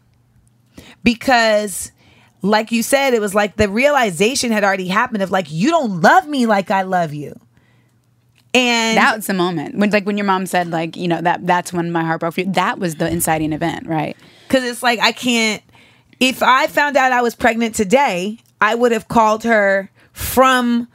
because 1.03 1.91
like 2.41 2.71
you 2.71 2.83
said, 2.83 3.13
it 3.13 3.21
was 3.21 3.33
like 3.33 3.55
the 3.55 3.69
realization 3.69 4.51
had 4.51 4.63
already 4.63 4.87
happened 4.87 5.23
of 5.23 5.31
like, 5.31 5.51
you 5.51 5.69
don't 5.69 6.01
love 6.01 6.27
me 6.27 6.45
like 6.45 6.71
I 6.71 6.83
love 6.83 7.13
you. 7.13 7.39
And 8.53 8.97
That 8.97 9.17
was 9.17 9.27
the 9.27 9.33
moment 9.33 9.75
when, 9.75 9.89
like, 9.91 10.05
when 10.05 10.17
your 10.17 10.25
mom 10.25 10.45
said, 10.45 10.69
like, 10.69 10.95
you 10.95 11.07
know, 11.07 11.21
that 11.21 11.45
that's 11.45 11.73
when 11.73 11.91
my 11.91 12.03
heart 12.03 12.21
broke 12.21 12.35
for 12.35 12.41
you. 12.41 12.51
That 12.53 12.79
was 12.79 12.95
the 12.95 13.07
inciting 13.09 13.53
event, 13.53 13.87
right? 13.87 14.15
because 14.47 14.63
it's 14.63 14.81
like, 14.81 14.99
I 14.99 15.11
can't, 15.11 15.61
if 16.19 16.41
I 16.41 16.67
found 16.67 16.97
out 16.97 17.11
I 17.11 17.21
was 17.21 17.35
pregnant 17.35 17.75
today, 17.75 18.39
I 18.61 18.75
would 18.75 18.91
have 18.91 19.07
called 19.07 19.43
her 19.43 19.91
from 20.13 20.87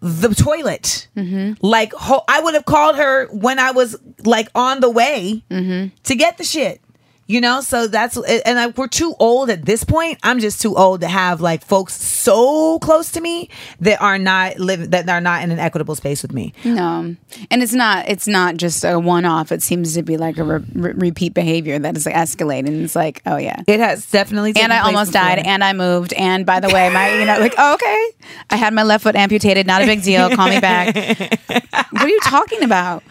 the 0.00 0.28
toilet. 0.34 1.08
Mm-hmm. 1.16 1.64
Like, 1.64 1.92
ho- 1.92 2.24
I 2.28 2.40
would 2.40 2.54
have 2.54 2.64
called 2.64 2.96
her 2.96 3.26
when 3.28 3.58
I 3.58 3.70
was 3.70 3.96
like 4.24 4.48
on 4.54 4.80
the 4.80 4.90
way 4.90 5.42
mm-hmm. 5.50 5.94
to 6.04 6.14
get 6.14 6.38
the 6.38 6.44
shit. 6.44 6.80
You 7.28 7.42
know, 7.42 7.60
so 7.60 7.86
that's 7.86 8.16
and 8.16 8.58
I, 8.58 8.68
we're 8.68 8.88
too 8.88 9.14
old 9.18 9.50
at 9.50 9.66
this 9.66 9.84
point. 9.84 10.18
I'm 10.22 10.40
just 10.40 10.62
too 10.62 10.74
old 10.74 11.02
to 11.02 11.08
have 11.08 11.42
like 11.42 11.62
folks 11.62 11.92
so 11.92 12.78
close 12.78 13.12
to 13.12 13.20
me 13.20 13.50
that 13.80 14.00
are 14.00 14.16
not 14.16 14.58
living 14.58 14.88
that 14.90 15.06
are 15.10 15.20
not 15.20 15.42
in 15.42 15.50
an 15.50 15.58
equitable 15.58 15.94
space 15.94 16.22
with 16.22 16.32
me. 16.32 16.54
No, 16.64 17.14
and 17.50 17.62
it's 17.62 17.74
not. 17.74 18.08
It's 18.08 18.26
not 18.26 18.56
just 18.56 18.82
a 18.82 18.98
one-off. 18.98 19.52
It 19.52 19.62
seems 19.62 19.92
to 19.92 20.02
be 20.02 20.16
like 20.16 20.38
a 20.38 20.42
re- 20.42 20.64
repeat 20.72 21.34
behavior 21.34 21.78
that 21.78 21.98
is 21.98 22.06
like 22.06 22.14
escalating. 22.14 22.82
It's 22.82 22.96
like, 22.96 23.20
oh 23.26 23.36
yeah. 23.36 23.60
It 23.66 23.78
has 23.78 24.10
definitely. 24.10 24.54
and 24.56 24.72
I 24.72 24.78
almost 24.78 25.12
before. 25.12 25.28
died, 25.28 25.40
and 25.40 25.62
I 25.62 25.74
moved. 25.74 26.14
And 26.14 26.46
by 26.46 26.60
the 26.60 26.68
way, 26.68 26.88
my 26.88 27.12
you 27.12 27.26
know, 27.26 27.38
like, 27.40 27.54
oh, 27.58 27.74
okay, 27.74 28.10
I 28.48 28.56
had 28.56 28.72
my 28.72 28.84
left 28.84 29.02
foot 29.02 29.16
amputated. 29.16 29.66
Not 29.66 29.82
a 29.82 29.84
big 29.84 30.02
deal. 30.02 30.34
Call 30.34 30.48
me 30.48 30.60
back. 30.60 30.96
what 31.46 32.02
are 32.02 32.08
you 32.08 32.20
talking 32.20 32.62
about? 32.62 33.02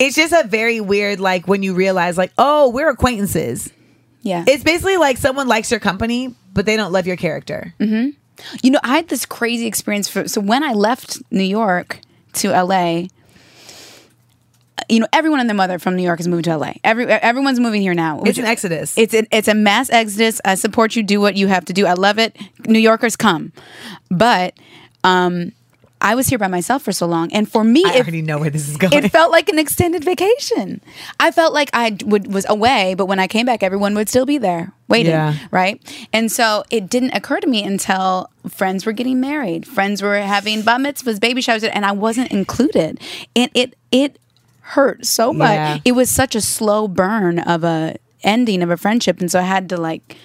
It's 0.00 0.16
just 0.16 0.32
a 0.32 0.46
very 0.48 0.80
weird 0.80 1.20
like 1.20 1.46
when 1.46 1.62
you 1.62 1.74
realize 1.74 2.18
like 2.18 2.32
oh 2.38 2.70
we're 2.70 2.88
acquaintances. 2.88 3.70
Yeah, 4.22 4.44
It's 4.46 4.62
basically 4.64 4.98
like 4.98 5.16
someone 5.16 5.48
likes 5.48 5.70
your 5.70 5.80
company 5.80 6.34
but 6.52 6.66
they 6.66 6.76
don't 6.76 6.92
love 6.92 7.06
your 7.06 7.16
character. 7.16 7.74
you 7.78 8.70
know, 8.70 8.80
I 8.82 8.96
had 8.96 9.08
this 9.08 9.24
crazy 9.24 9.66
experience. 9.66 10.08
For, 10.08 10.28
so 10.28 10.40
when 10.40 10.62
I 10.62 10.72
left 10.72 11.22
New 11.30 11.44
York 11.44 12.00
to 12.34 12.50
LA, 12.50 13.04
you 14.88 14.98
know, 14.98 15.06
everyone 15.12 15.40
and 15.40 15.48
their 15.48 15.56
mother 15.56 15.78
from 15.78 15.96
New 15.96 16.02
York 16.02 16.20
is 16.20 16.26
moving 16.28 16.42
to 16.44 16.56
LA. 16.56 16.72
Every 16.82 17.06
everyone's 17.06 17.60
moving 17.60 17.82
here 17.82 17.94
now. 17.94 18.22
It's 18.24 18.38
an 18.38 18.44
exodus. 18.44 18.96
It's 18.98 19.14
a, 19.14 19.24
it's 19.30 19.48
a 19.48 19.54
mass 19.54 19.90
exodus. 19.90 20.40
I 20.44 20.54
support 20.56 20.96
you. 20.96 21.02
Do 21.02 21.20
what 21.20 21.36
you 21.36 21.46
have 21.46 21.64
to 21.66 21.72
do. 21.72 21.86
I 21.86 21.94
love 21.94 22.18
it. 22.18 22.36
New 22.66 22.78
Yorkers 22.78 23.16
come, 23.16 23.52
but 24.10 24.54
um, 25.04 25.52
I 26.00 26.14
was 26.14 26.28
here 26.28 26.38
by 26.38 26.48
myself 26.48 26.82
for 26.82 26.92
so 26.92 27.06
long, 27.06 27.32
and 27.32 27.50
for 27.50 27.62
me, 27.62 27.82
I 27.86 27.94
it, 27.96 28.00
already 28.02 28.22
know 28.22 28.38
where 28.38 28.50
this 28.50 28.68
is 28.68 28.76
going. 28.76 28.92
it 28.92 29.10
felt 29.10 29.30
like 29.30 29.48
an 29.48 29.58
extended 29.58 30.02
vacation. 30.04 30.80
I 31.18 31.30
felt 31.30 31.52
like 31.52 31.68
I 31.74 31.96
would, 32.04 32.32
was 32.32 32.46
away, 32.48 32.94
but 32.94 33.06
when 33.06 33.18
I 33.18 33.26
came 33.26 33.44
back, 33.46 33.62
everyone 33.62 33.94
would 33.94 34.08
still 34.08 34.24
be 34.26 34.38
there 34.38 34.72
waiting, 34.88 35.12
Yeah. 35.12 35.36
right? 35.50 35.80
And 36.12 36.32
so 36.32 36.64
it 36.70 36.88
didn't 36.88 37.14
occur 37.14 37.38
to 37.40 37.46
me 37.46 37.62
until 37.62 38.30
friends 38.48 38.86
were 38.86 38.92
getting 38.92 39.20
married, 39.20 39.66
friends 39.66 40.00
were 40.02 40.16
having 40.18 40.62
bat 40.62 40.80
mitzvahs, 40.80 41.20
baby 41.20 41.40
showers, 41.42 41.64
and 41.64 41.84
I 41.84 41.92
wasn't 41.92 42.30
included. 42.32 43.00
And 43.36 43.50
it 43.54 43.74
it 43.92 44.18
hurt 44.62 45.04
so 45.04 45.32
much. 45.32 45.50
Yeah. 45.54 45.78
It 45.84 45.92
was 45.92 46.08
such 46.08 46.34
a 46.34 46.40
slow 46.40 46.88
burn 46.88 47.40
of 47.40 47.64
a 47.64 47.96
ending 48.22 48.62
of 48.62 48.70
a 48.70 48.76
friendship, 48.76 49.20
and 49.20 49.30
so 49.30 49.38
I 49.38 49.42
had 49.42 49.68
to 49.70 49.76
like 49.76 50.16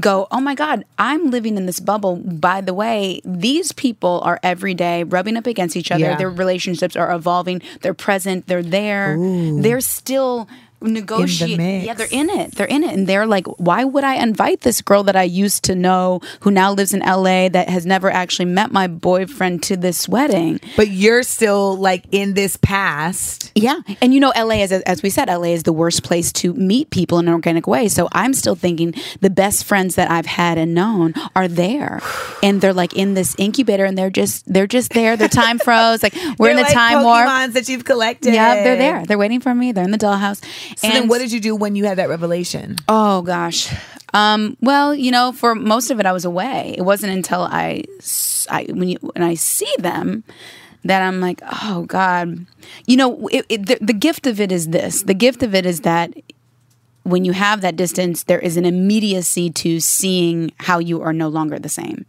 go, 0.00 0.26
oh 0.30 0.40
my 0.40 0.54
God, 0.54 0.84
I'm 0.98 1.30
living 1.30 1.56
in 1.56 1.66
this 1.66 1.80
bubble. 1.80 2.16
By 2.16 2.60
the 2.60 2.74
way, 2.74 3.20
these 3.24 3.72
people 3.72 4.20
are 4.24 4.40
every 4.42 4.74
day 4.74 5.04
rubbing 5.04 5.36
up 5.36 5.46
against 5.46 5.76
each 5.76 5.90
other. 5.90 6.00
Yeah. 6.00 6.16
Their 6.16 6.30
relationships 6.30 6.96
are 6.96 7.12
evolving. 7.12 7.62
They're 7.82 7.94
present. 7.94 8.46
They're 8.46 8.62
there. 8.62 9.16
They're 9.18 9.80
still 9.80 10.48
negotiating. 10.92 11.56
mix. 11.56 11.86
Yeah, 11.86 11.94
they're 11.94 12.06
in 12.10 12.30
it. 12.30 12.52
They're 12.52 12.66
in 12.66 12.84
it. 12.84 12.94
And 12.94 13.06
they're 13.06 13.26
like, 13.26 13.46
why 13.58 13.84
would 13.84 14.04
I 14.04 14.16
invite 14.16 14.60
this 14.60 14.82
girl 14.82 15.02
that 15.04 15.16
I 15.16 15.22
used 15.22 15.64
to 15.64 15.74
know 15.74 16.20
who 16.40 16.50
now 16.50 16.72
lives 16.72 16.94
in 16.94 17.00
LA 17.00 17.48
that 17.48 17.68
has 17.68 17.86
never 17.86 18.10
actually 18.10 18.46
met 18.46 18.70
my 18.70 18.86
boyfriend 18.86 19.62
to 19.64 19.76
this 19.76 20.08
wedding? 20.08 20.60
but 20.76 20.88
you're 20.88 21.22
still 21.22 21.76
like 21.76 22.04
in 22.12 22.34
this 22.34 22.56
past. 22.56 23.52
Yeah. 23.54 23.80
And 24.00 24.12
you 24.14 24.20
know, 24.20 24.32
LA 24.36 24.56
is, 24.56 24.72
as 24.72 25.02
we 25.02 25.10
said, 25.10 25.28
LA 25.28 25.54
is 25.54 25.62
the 25.62 25.72
worst 25.72 26.02
place 26.02 26.32
to 26.34 26.52
meet 26.54 26.90
people 26.90 27.18
in 27.18 27.28
an 27.28 27.34
organic 27.34 27.66
way. 27.66 27.88
So 27.88 28.08
I'm 28.12 28.34
still 28.34 28.54
thinking 28.54 28.94
the 29.20 29.30
best 29.30 29.64
friends 29.64 29.94
that 29.94 30.10
I've 30.10 30.26
had 30.26 30.58
and 30.58 30.74
known 30.74 31.14
are 31.34 31.48
there. 31.48 32.00
And 32.42 32.60
they're 32.60 32.72
like 32.72 32.94
in 32.94 33.14
this 33.14 33.34
incubator 33.38 33.84
and 33.84 33.96
they're 33.96 34.10
just, 34.10 34.50
they're 34.52 34.66
just 34.66 34.92
there. 34.92 35.16
Their 35.16 35.28
time 35.28 35.58
froze. 35.58 36.02
Like 36.02 36.14
we're 36.38 36.50
in 36.50 36.56
the 36.56 36.62
like 36.62 36.72
time 36.72 37.02
warp. 37.02 37.26
Pokemons 37.26 37.52
that 37.54 37.68
you've 37.68 37.84
collected. 37.84 38.34
Yeah, 38.34 38.54
they're 38.54 38.76
there. 38.76 39.06
They're 39.06 39.18
waiting 39.18 39.40
for 39.40 39.54
me. 39.54 39.72
They're 39.72 39.84
in 39.84 39.90
the 39.90 39.98
dollhouse. 39.98 40.42
So 40.76 40.88
then, 40.88 41.08
what 41.08 41.18
did 41.18 41.32
you 41.32 41.40
do 41.40 41.54
when 41.56 41.76
you 41.76 41.84
had 41.84 41.98
that 41.98 42.08
revelation? 42.08 42.76
Oh 42.88 43.22
gosh. 43.22 43.72
Um, 44.12 44.56
well, 44.60 44.94
you 44.94 45.10
know, 45.10 45.32
for 45.32 45.54
most 45.54 45.90
of 45.90 45.98
it, 45.98 46.06
I 46.06 46.12
was 46.12 46.24
away. 46.24 46.74
It 46.78 46.82
wasn't 46.82 47.12
until 47.12 47.42
I, 47.42 47.82
when 48.68 48.88
you 48.88 48.98
when 49.00 49.22
I 49.22 49.34
see 49.34 49.72
them 49.78 50.22
that 50.84 51.02
I'm 51.02 51.20
like, 51.20 51.40
oh 51.64 51.84
God. 51.88 52.46
You 52.86 52.96
know, 52.96 53.26
it, 53.28 53.46
it, 53.48 53.66
the, 53.66 53.78
the 53.80 53.92
gift 53.92 54.26
of 54.26 54.40
it 54.40 54.52
is 54.52 54.68
this. 54.68 55.02
The 55.02 55.14
gift 55.14 55.42
of 55.42 55.54
it 55.54 55.66
is 55.66 55.80
that 55.80 56.12
when 57.04 57.24
you 57.24 57.32
have 57.32 57.60
that 57.62 57.76
distance, 57.76 58.22
there 58.24 58.38
is 58.38 58.56
an 58.56 58.64
immediacy 58.64 59.50
to 59.50 59.80
seeing 59.80 60.52
how 60.60 60.78
you 60.78 61.02
are 61.02 61.12
no 61.12 61.28
longer 61.28 61.58
the 61.58 61.68
same. 61.68 62.06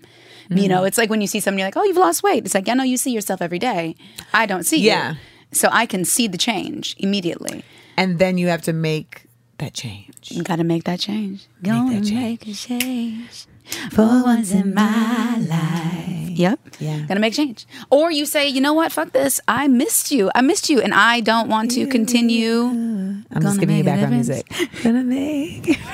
You 0.47 0.68
know, 0.68 0.84
it's 0.84 0.97
like 0.99 1.09
when 1.09 1.22
you 1.22 1.28
see 1.28 1.39
somebody 1.39 1.61
you're 1.61 1.68
like, 1.68 1.76
oh, 1.76 1.84
you've 1.84 1.97
lost 1.97 2.22
weight. 2.22 2.45
It's 2.45 2.53
like, 2.53 2.68
yeah, 2.68 2.76
no, 2.76 2.84
you 2.84 2.97
see 2.97 3.11
yourself 3.11 3.41
every 3.41 3.57
day. 3.57 3.95
I 4.32 4.45
don't 4.45 4.63
see 4.63 4.78
Yeah. 4.80 5.13
you. 5.13 5.18
So 5.53 5.70
I 5.72 5.88
can 5.88 6.05
see 6.05 6.28
the 6.28 6.38
change 6.38 6.95
immediately. 6.99 7.63
And 7.97 8.19
then 8.19 8.37
you 8.37 8.47
have 8.47 8.61
to 8.63 8.73
make 8.73 9.25
that 9.57 9.73
change. 9.73 10.31
You 10.31 10.43
got 10.43 10.57
to 10.57 10.63
make 10.63 10.83
that 10.83 10.99
change. 10.99 11.47
that 11.61 11.69
Gonna 11.69 12.01
change. 12.01 12.11
make 12.11 12.47
a 12.47 12.53
change 12.53 13.47
for 13.91 14.05
once 14.23 14.51
in 14.51 14.73
my 14.73 15.37
life. 15.37 16.37
Yep. 16.37 16.59
Yeah. 16.79 17.05
Gonna 17.07 17.21
make 17.21 17.33
change. 17.33 17.65
Or 17.89 18.11
you 18.11 18.25
say, 18.25 18.47
you 18.49 18.59
know 18.59 18.73
what? 18.73 18.91
Fuck 18.91 19.13
this. 19.13 19.39
I 19.47 19.67
missed 19.69 20.11
you. 20.11 20.29
I 20.35 20.41
missed 20.41 20.69
you, 20.69 20.81
and 20.81 20.93
I 20.93 21.21
don't 21.21 21.47
want 21.47 21.71
to 21.71 21.87
continue. 21.87 22.63
I'm 22.65 23.23
Gonna 23.31 23.45
just 23.45 23.59
giving 23.61 23.77
you 23.77 23.83
background 23.85 24.13
music. 24.15 24.45
Gonna 24.83 25.03
make. 25.03 25.79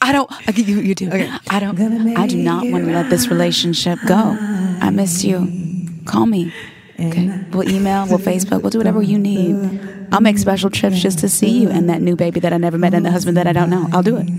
I 0.00 0.12
don't. 0.12 0.30
I, 0.30 0.52
you, 0.54 0.80
you 0.80 0.94
do. 0.94 1.08
Okay. 1.08 1.30
I 1.48 1.60
don't. 1.60 1.80
I 2.16 2.26
do 2.26 2.36
not 2.36 2.66
want 2.66 2.84
to 2.84 2.92
let 2.92 3.08
this 3.10 3.28
relationship 3.28 3.98
go. 4.06 4.36
I 4.38 4.90
missed 4.90 5.24
you. 5.24 5.48
Call 6.04 6.26
me. 6.26 6.52
Okay. 7.00 7.44
We'll 7.52 7.68
email. 7.68 8.06
We'll 8.08 8.18
Facebook. 8.18 8.62
We'll 8.62 8.70
do 8.70 8.78
whatever 8.78 9.02
you 9.02 9.18
need. 9.18 9.80
I'll 10.10 10.20
make 10.20 10.38
special 10.38 10.70
trips 10.70 11.00
just 11.00 11.18
to 11.20 11.28
see 11.28 11.60
you 11.60 11.68
and 11.68 11.88
that 11.88 12.00
new 12.02 12.16
baby 12.16 12.40
that 12.40 12.52
I 12.52 12.56
never 12.56 12.78
met 12.78 12.94
and 12.94 13.04
the 13.06 13.10
husband 13.12 13.36
that 13.36 13.46
I 13.46 13.52
don't 13.52 13.70
know. 13.70 13.86
I'll 13.92 14.02
do 14.02 14.16
it. 14.16 14.26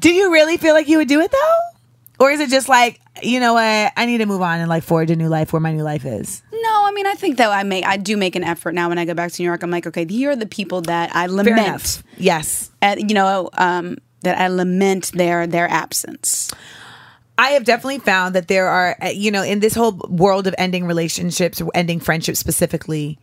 Do 0.00 0.12
you 0.12 0.30
really 0.32 0.58
feel 0.58 0.74
like 0.74 0.86
you 0.86 0.98
would 0.98 1.08
do 1.08 1.20
it 1.20 1.30
though? 1.30 1.58
Or 2.24 2.30
is 2.30 2.38
it 2.38 2.50
just 2.50 2.68
like, 2.68 3.00
you 3.22 3.40
know 3.40 3.54
what, 3.54 3.92
I 3.96 4.04
need 4.04 4.18
to 4.18 4.26
move 4.26 4.42
on 4.42 4.60
and 4.60 4.68
like 4.68 4.82
forge 4.82 5.10
a 5.10 5.16
new 5.16 5.28
life 5.28 5.52
where 5.52 5.60
my 5.60 5.72
new 5.72 5.82
life 5.82 6.04
is? 6.04 6.42
No, 6.52 6.84
I 6.84 6.92
mean, 6.94 7.06
I 7.06 7.14
think 7.14 7.38
that 7.38 7.50
I 7.50 7.62
make, 7.62 7.86
I 7.86 7.96
do 7.96 8.18
make 8.18 8.36
an 8.36 8.44
effort 8.44 8.72
now 8.72 8.90
when 8.90 8.98
I 8.98 9.06
go 9.06 9.14
back 9.14 9.32
to 9.32 9.42
New 9.42 9.46
York. 9.46 9.62
I'm 9.62 9.70
like, 9.70 9.86
okay, 9.86 10.06
here 10.06 10.30
are 10.32 10.36
the 10.36 10.44
people 10.46 10.82
that 10.82 11.14
I 11.16 11.26
lament. 11.26 12.02
Yes. 12.18 12.70
at, 12.82 13.00
you 13.00 13.14
know, 13.14 13.48
um, 13.54 13.96
that 14.24 14.38
I 14.38 14.48
lament 14.48 15.12
their 15.12 15.46
their 15.46 15.68
absence. 15.68 16.52
I 17.36 17.50
have 17.50 17.64
definitely 17.64 17.98
found 17.98 18.34
that 18.36 18.46
there 18.46 18.68
are, 18.68 18.96
uh, 19.02 19.08
you 19.08 19.30
know, 19.30 19.42
in 19.42 19.58
this 19.58 19.74
whole 19.74 20.00
world 20.08 20.46
of 20.46 20.54
ending 20.56 20.86
relationships, 20.86 21.60
ending 21.74 21.98
friendships 21.98 22.38
specifically, 22.38 23.18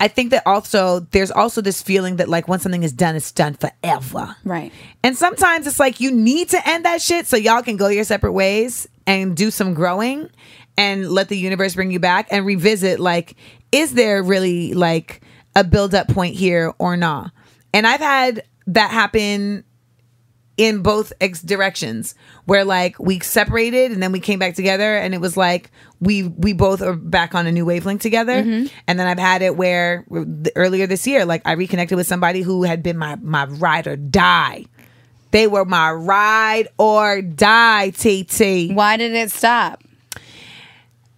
I 0.00 0.08
think 0.08 0.32
that 0.32 0.42
also 0.44 1.00
there's 1.00 1.30
also 1.30 1.60
this 1.60 1.80
feeling 1.80 2.16
that 2.16 2.28
like 2.28 2.48
once 2.48 2.62
something 2.62 2.82
is 2.82 2.92
done, 2.92 3.16
it's 3.16 3.32
done 3.32 3.54
forever. 3.54 4.36
Right. 4.44 4.72
And 5.02 5.16
sometimes 5.16 5.66
it's 5.66 5.80
like 5.80 6.00
you 6.00 6.10
need 6.10 6.50
to 6.50 6.68
end 6.68 6.84
that 6.84 7.00
shit 7.00 7.26
so 7.26 7.36
y'all 7.36 7.62
can 7.62 7.76
go 7.76 7.88
your 7.88 8.04
separate 8.04 8.32
ways 8.32 8.86
and 9.06 9.36
do 9.36 9.50
some 9.50 9.72
growing 9.72 10.28
and 10.76 11.10
let 11.10 11.28
the 11.28 11.38
universe 11.38 11.74
bring 11.74 11.90
you 11.90 12.00
back 12.00 12.26
and 12.30 12.44
revisit 12.44 13.00
like, 13.00 13.36
is 13.72 13.94
there 13.94 14.22
really 14.22 14.74
like 14.74 15.22
a 15.54 15.64
build 15.64 15.94
up 15.94 16.08
point 16.08 16.34
here 16.34 16.74
or 16.78 16.96
not? 16.96 17.30
And 17.72 17.86
I've 17.86 18.00
had 18.00 18.44
that 18.66 18.90
happen 18.90 19.64
in 20.56 20.82
both 20.82 21.12
ex- 21.20 21.42
directions 21.42 22.14
where 22.44 22.64
like 22.64 22.98
we 23.00 23.18
separated 23.20 23.90
and 23.90 24.02
then 24.02 24.12
we 24.12 24.20
came 24.20 24.38
back 24.38 24.54
together 24.54 24.96
and 24.96 25.12
it 25.14 25.20
was 25.20 25.36
like 25.36 25.70
we 26.00 26.22
we 26.24 26.52
both 26.52 26.80
are 26.80 26.94
back 26.94 27.34
on 27.34 27.46
a 27.46 27.52
new 27.52 27.64
wavelength 27.64 28.00
together. 28.02 28.42
Mm-hmm. 28.42 28.66
And 28.86 28.98
then 28.98 29.06
i've 29.06 29.18
had 29.18 29.42
it 29.42 29.56
where 29.56 30.04
the- 30.08 30.52
earlier 30.54 30.86
this 30.86 31.06
year 31.06 31.24
like 31.24 31.42
i 31.44 31.52
reconnected 31.52 31.96
with 31.96 32.06
somebody 32.06 32.40
who 32.42 32.62
had 32.62 32.82
been 32.82 32.96
my 32.96 33.16
my 33.16 33.46
ride 33.46 33.86
or 33.86 33.96
die. 33.96 34.66
They 35.32 35.48
were 35.48 35.64
my 35.64 35.90
ride 35.90 36.68
or 36.78 37.20
die 37.20 37.90
tt 37.90 38.72
Why 38.72 38.96
did 38.96 39.12
it 39.14 39.32
stop? 39.32 39.82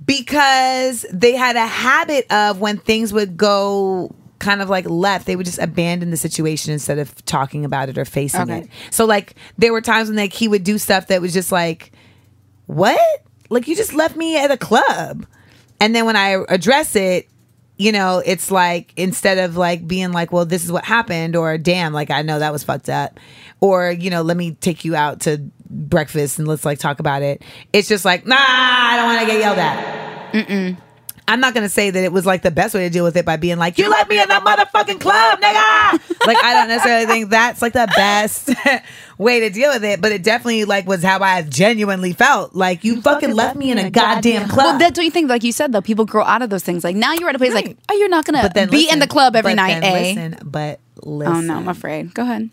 because 0.04 1.04
they 1.12 1.32
had 1.34 1.56
a 1.56 1.66
habit 1.66 2.30
of 2.32 2.60
when 2.60 2.78
things 2.78 3.12
would 3.12 3.36
go 3.36 4.14
kind 4.46 4.62
of 4.62 4.70
like 4.70 4.88
left, 4.88 5.26
they 5.26 5.34
would 5.36 5.44
just 5.44 5.58
abandon 5.58 6.10
the 6.10 6.16
situation 6.16 6.72
instead 6.72 6.98
of 6.98 7.12
talking 7.26 7.64
about 7.64 7.88
it 7.88 7.98
or 7.98 8.04
facing 8.04 8.42
Okay. 8.42 8.58
it. 8.60 8.68
So 8.90 9.04
like 9.04 9.34
there 9.58 9.72
were 9.72 9.80
times 9.80 10.08
when 10.08 10.16
like 10.16 10.32
he 10.32 10.46
would 10.48 10.62
do 10.64 10.78
stuff 10.78 11.08
that 11.08 11.20
was 11.20 11.32
just 11.34 11.50
like, 11.50 11.90
what? 12.66 13.00
Like 13.50 13.66
you 13.68 13.74
just 13.76 13.92
left 13.92 14.16
me 14.16 14.36
at 14.38 14.50
a 14.52 14.56
club. 14.56 15.26
And 15.80 15.94
then 15.94 16.06
when 16.06 16.16
I 16.16 16.44
address 16.48 16.94
it, 16.96 17.28
you 17.76 17.92
know, 17.92 18.22
it's 18.24 18.50
like 18.50 18.92
instead 18.96 19.36
of 19.38 19.56
like 19.56 19.86
being 19.86 20.12
like, 20.12 20.32
well, 20.32 20.46
this 20.46 20.64
is 20.64 20.72
what 20.72 20.84
happened, 20.84 21.36
or 21.36 21.58
damn, 21.58 21.92
like 21.92 22.10
I 22.10 22.22
know 22.22 22.38
that 22.38 22.50
was 22.52 22.64
fucked 22.64 22.88
up, 22.88 23.20
or 23.60 23.90
you 23.90 24.08
know, 24.08 24.22
let 24.22 24.36
me 24.36 24.52
take 24.52 24.84
you 24.86 24.96
out 24.96 25.20
to 25.22 25.38
breakfast 25.68 26.38
and 26.38 26.48
let's 26.48 26.64
like 26.64 26.78
talk 26.78 27.00
about 27.00 27.20
it. 27.20 27.42
It's 27.74 27.86
just 27.88 28.04
like, 28.06 28.24
nah, 28.26 28.36
I 28.38 28.96
don't 28.96 29.06
want 29.06 29.20
to 29.20 29.26
get 29.26 29.40
yelled 29.40 29.58
at. 29.58 30.85
I'm 31.28 31.40
not 31.40 31.54
gonna 31.54 31.68
say 31.68 31.90
that 31.90 32.04
it 32.04 32.12
was 32.12 32.24
like 32.24 32.42
the 32.42 32.50
best 32.50 32.74
way 32.74 32.84
to 32.84 32.90
deal 32.90 33.04
with 33.04 33.16
it 33.16 33.24
by 33.24 33.36
being 33.36 33.58
like, 33.58 33.78
"You 33.78 33.90
left 33.90 34.08
me 34.08 34.20
in 34.20 34.28
that 34.28 34.44
motherfucking 34.44 35.00
club, 35.00 35.40
nigga." 35.40 36.16
like 36.26 36.36
I 36.42 36.52
don't 36.54 36.68
necessarily 36.68 37.06
think 37.06 37.30
that's 37.30 37.60
like 37.62 37.72
the 37.72 37.88
best 37.96 38.50
way 39.18 39.40
to 39.40 39.50
deal 39.50 39.70
with 39.72 39.84
it, 39.84 40.00
but 40.00 40.12
it 40.12 40.22
definitely 40.22 40.64
like 40.64 40.86
was 40.86 41.02
how 41.02 41.18
I 41.20 41.42
genuinely 41.42 42.12
felt. 42.12 42.54
Like 42.54 42.84
you, 42.84 43.00
fucking 43.02 43.32
left 43.34 43.56
me 43.56 43.70
in 43.70 43.78
a 43.78 43.90
goddamn 43.90 44.48
club. 44.48 44.64
Well, 44.66 44.78
that's 44.78 44.98
what 44.98 45.04
you 45.04 45.10
think. 45.10 45.28
Like 45.28 45.42
you 45.42 45.52
said, 45.52 45.72
though, 45.72 45.80
people 45.82 46.04
grow 46.04 46.22
out 46.24 46.42
of 46.42 46.50
those 46.50 46.62
things. 46.62 46.84
Like 46.84 46.96
now 46.96 47.12
you're 47.14 47.28
at 47.28 47.34
a 47.34 47.38
place 47.38 47.52
Right. 47.52 47.66
like, 47.68 47.76
oh, 47.90 47.96
you're 47.96 48.08
not 48.08 48.24
gonna 48.24 48.42
but 48.42 48.54
then 48.54 48.70
be 48.70 48.88
in 48.88 48.98
the 49.00 49.06
club 49.08 49.34
every 49.34 49.52
but 49.52 49.56
night, 49.56 49.80
then 49.80 49.84
eh? 49.84 50.00
Listen, 50.14 50.38
but 50.48 50.80
listen. 51.02 51.34
Oh 51.34 51.40
no, 51.40 51.56
I'm 51.56 51.68
afraid. 51.68 52.14
Go 52.14 52.22
ahead. 52.22 52.50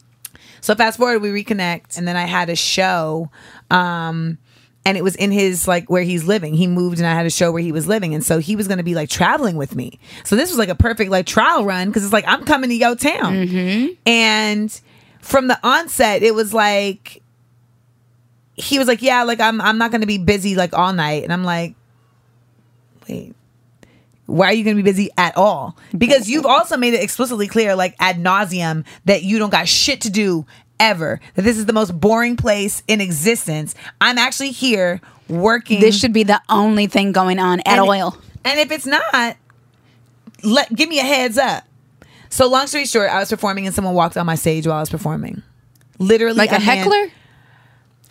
So 0.61 0.73
fast 0.75 0.97
forward, 0.97 1.21
we 1.21 1.29
reconnect, 1.43 1.97
and 1.97 2.07
then 2.07 2.15
I 2.15 2.21
had 2.25 2.49
a 2.49 2.55
show, 2.55 3.29
um, 3.69 4.37
and 4.85 4.97
it 4.97 5.03
was 5.03 5.15
in 5.15 5.31
his 5.31 5.67
like 5.67 5.89
where 5.89 6.03
he's 6.03 6.25
living. 6.25 6.53
He 6.53 6.67
moved, 6.67 6.97
and 6.99 7.07
I 7.07 7.13
had 7.13 7.25
a 7.25 7.29
show 7.29 7.51
where 7.51 7.61
he 7.61 7.71
was 7.71 7.87
living, 7.87 8.13
and 8.13 8.23
so 8.23 8.39
he 8.39 8.55
was 8.55 8.67
going 8.67 8.77
to 8.77 8.83
be 8.83 8.95
like 8.95 9.09
traveling 9.09 9.55
with 9.55 9.75
me. 9.75 9.99
So 10.23 10.35
this 10.35 10.49
was 10.49 10.57
like 10.57 10.69
a 10.69 10.75
perfect 10.75 11.11
like 11.11 11.25
trial 11.25 11.65
run 11.65 11.87
because 11.87 12.03
it's 12.03 12.13
like 12.13 12.25
I'm 12.27 12.43
coming 12.45 12.69
to 12.69 12.75
your 12.75 12.95
town, 12.95 13.33
mm-hmm. 13.33 13.93
and 14.05 14.81
from 15.19 15.47
the 15.47 15.59
onset, 15.63 16.23
it 16.23 16.35
was 16.35 16.53
like 16.53 17.21
he 18.55 18.77
was 18.77 18.87
like, 18.87 19.01
"Yeah, 19.01 19.23
like 19.23 19.39
I'm 19.39 19.61
I'm 19.61 19.77
not 19.77 19.91
going 19.91 20.01
to 20.01 20.07
be 20.07 20.17
busy 20.17 20.55
like 20.55 20.73
all 20.73 20.93
night," 20.93 21.23
and 21.23 21.31
I'm 21.31 21.43
like, 21.43 21.75
"Wait." 23.07 23.35
Why 24.25 24.47
are 24.47 24.53
you 24.53 24.63
going 24.63 24.77
to 24.77 24.81
be 24.81 24.89
busy 24.89 25.09
at 25.17 25.35
all? 25.35 25.77
Because 25.95 26.29
you've 26.29 26.45
also 26.45 26.77
made 26.77 26.93
it 26.93 27.03
explicitly 27.03 27.45
clear, 27.45 27.75
like 27.75 27.93
ad 27.99 28.15
nauseum, 28.15 28.85
that 29.03 29.23
you 29.23 29.37
don't 29.37 29.49
got 29.49 29.67
shit 29.67 29.99
to 30.01 30.09
do 30.09 30.45
ever. 30.83 31.19
That 31.35 31.41
this 31.43 31.57
is 31.57 31.65
the 31.65 31.73
most 31.73 31.99
boring 31.99 32.35
place 32.35 32.83
in 32.87 33.01
existence. 33.01 33.73
I'm 34.01 34.17
actually 34.17 34.51
here 34.51 35.01
working. 35.29 35.79
This 35.79 35.97
should 35.99 36.13
be 36.13 36.23
the 36.23 36.41
only 36.49 36.87
thing 36.87 37.11
going 37.11 37.39
on 37.39 37.59
at 37.61 37.79
and, 37.79 37.81
oil. 37.81 38.17
And 38.45 38.59
if 38.59 38.71
it's 38.71 38.85
not, 38.85 39.37
let 40.43 40.73
give 40.75 40.89
me 40.89 40.99
a 40.99 41.03
heads 41.03 41.37
up. 41.37 41.63
So 42.29 42.49
long 42.49 42.67
story 42.67 42.85
short, 42.85 43.09
I 43.09 43.19
was 43.19 43.29
performing 43.29 43.65
and 43.65 43.75
someone 43.75 43.93
walked 43.93 44.17
on 44.17 44.25
my 44.25 44.35
stage 44.35 44.67
while 44.67 44.77
I 44.77 44.79
was 44.81 44.89
performing. 44.89 45.43
Literally, 45.99 46.37
Like 46.37 46.49
a 46.49 46.53
man- 46.53 46.61
heckler? 46.61 47.11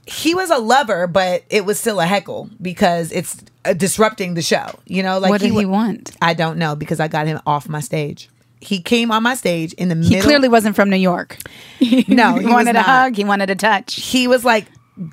he 0.06 0.34
was 0.34 0.50
a 0.50 0.58
lover, 0.58 1.06
but 1.06 1.44
it 1.50 1.64
was 1.64 1.78
still 1.78 2.00
a 2.00 2.06
heckle 2.06 2.48
because 2.60 3.12
it's 3.12 3.42
uh, 3.64 3.72
disrupting 3.72 4.34
the 4.34 4.42
show. 4.42 4.78
You 4.86 5.02
know, 5.02 5.18
like 5.18 5.30
what 5.30 5.40
did 5.40 5.52
he, 5.52 5.66
wa- 5.66 5.72
want? 5.72 6.12
I 6.22 6.34
don't 6.34 6.58
know 6.58 6.74
because 6.76 7.00
I 7.00 7.08
got 7.08 7.26
him 7.26 7.40
off 7.46 7.68
my 7.68 7.80
stage. 7.80 8.28
He 8.62 8.80
came 8.80 9.10
on 9.10 9.22
my 9.22 9.34
stage 9.34 9.72
in 9.74 9.88
the 9.88 9.94
He 9.94 10.00
middle. 10.00 10.16
He 10.16 10.22
clearly 10.22 10.48
wasn't 10.48 10.76
from 10.76 10.88
New 10.90 10.96
York. 10.96 11.38
No, 12.08 12.34
he, 12.38 12.46
he 12.46 12.46
wanted 12.46 12.76
a 12.76 12.82
hug. 12.82 13.16
He 13.16 13.24
wanted 13.24 13.50
a 13.50 13.54
touch. 13.56 13.94
he 13.94 14.28
was 14.28 14.44
like, 14.44 14.66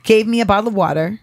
gave 0.03 0.27
me 0.27 0.39
a 0.41 0.45
bottle 0.45 0.67
of 0.67 0.73
water, 0.75 1.19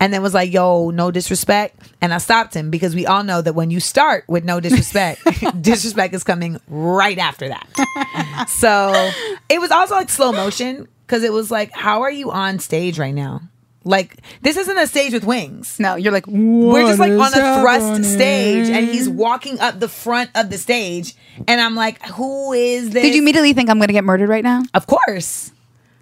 and 0.00 0.12
then 0.12 0.22
was 0.22 0.32
like, 0.34 0.52
"Yo, 0.52 0.90
no 0.90 1.10
disrespect." 1.10 1.92
And 2.00 2.14
I 2.14 2.18
stopped 2.18 2.54
him 2.54 2.70
because 2.70 2.94
we 2.94 3.06
all 3.06 3.22
know 3.24 3.42
that 3.42 3.54
when 3.54 3.70
you 3.70 3.80
start 3.80 4.24
with 4.28 4.44
no 4.44 4.60
disrespect, 4.60 5.20
disrespect 5.60 6.14
is 6.14 6.24
coming 6.24 6.58
right 6.68 7.18
after 7.18 7.48
that. 7.48 8.46
so 8.48 9.10
it 9.48 9.60
was 9.60 9.70
also 9.70 9.94
like 9.94 10.08
slow 10.08 10.32
motion 10.32 10.88
because 11.06 11.22
it 11.22 11.32
was 11.32 11.50
like, 11.50 11.70
"How 11.72 12.02
are 12.02 12.10
you 12.10 12.30
on 12.30 12.58
stage 12.60 12.98
right 12.98 13.14
now?" 13.14 13.42
Like 13.84 14.16
this 14.42 14.56
isn't 14.56 14.76
a 14.78 14.86
stage 14.86 15.12
with 15.12 15.24
wings. 15.24 15.78
No, 15.78 15.94
you're 15.94 16.12
like, 16.12 16.26
We're 16.26 16.82
just 16.82 16.98
like 16.98 17.12
on 17.12 17.32
a 17.32 17.60
thrust 17.60 18.04
stage, 18.04 18.68
and 18.68 18.86
he's 18.86 19.08
walking 19.08 19.58
up 19.60 19.80
the 19.80 19.88
front 19.88 20.30
of 20.34 20.50
the 20.50 20.58
stage, 20.58 21.14
and 21.46 21.60
I'm 21.60 21.74
like, 21.74 22.04
"Who 22.08 22.52
is 22.52 22.90
this?" 22.90 23.02
Did 23.02 23.14
you 23.14 23.22
immediately 23.22 23.52
think 23.52 23.70
I'm 23.70 23.78
going 23.78 23.88
to 23.88 23.92
get 23.94 24.04
murdered 24.04 24.28
right 24.28 24.44
now? 24.44 24.62
Of 24.74 24.86
course. 24.86 25.52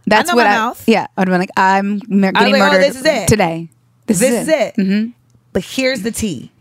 That's 0.06 0.30
know 0.30 0.36
what 0.36 0.44
my 0.44 0.50
I. 0.50 0.56
mouth. 0.56 0.88
Yeah, 0.88 1.06
I'd 1.16 1.26
been 1.26 1.38
like, 1.38 1.50
I'm 1.56 1.98
getting 1.98 2.20
like, 2.22 2.36
oh, 2.36 2.50
murdered 2.50 2.82
this 2.82 2.96
is 2.96 3.04
it. 3.04 3.28
today. 3.28 3.68
This, 4.06 4.20
this 4.20 4.42
is 4.42 4.48
it. 4.48 4.74
Mm-hmm. 4.76 5.10
But 5.52 5.64
here's 5.64 6.02
the 6.02 6.12
tea. 6.12 6.52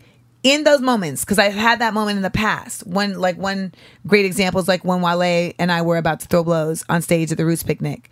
In 0.41 0.63
those 0.63 0.81
moments, 0.81 1.23
because 1.23 1.39
I've 1.39 1.53
had 1.53 1.79
that 1.79 1.93
moment 1.93 2.17
in 2.17 2.23
the 2.23 2.29
past, 2.29 2.85
when 2.85 3.19
like 3.19 3.37
one 3.37 3.73
great 4.05 4.25
example 4.25 4.61
is 4.61 4.67
like 4.67 4.83
when 4.83 5.01
Wale 5.01 5.53
and 5.57 5.71
I 5.71 5.81
were 5.81 5.97
about 5.97 6.19
to 6.21 6.27
throw 6.27 6.43
blows 6.43 6.83
on 6.89 7.01
stage 7.01 7.31
at 7.31 7.37
the 7.37 7.45
Roots 7.45 7.63
picnic. 7.63 8.09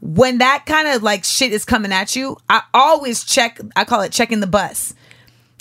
When 0.00 0.38
that 0.38 0.64
kind 0.66 0.88
of 0.88 1.02
like 1.02 1.24
shit 1.24 1.52
is 1.52 1.64
coming 1.64 1.92
at 1.92 2.14
you, 2.14 2.36
I 2.48 2.62
always 2.72 3.24
check. 3.24 3.60
I 3.74 3.84
call 3.84 4.02
it 4.02 4.12
checking 4.12 4.40
the 4.40 4.46
bus. 4.46 4.94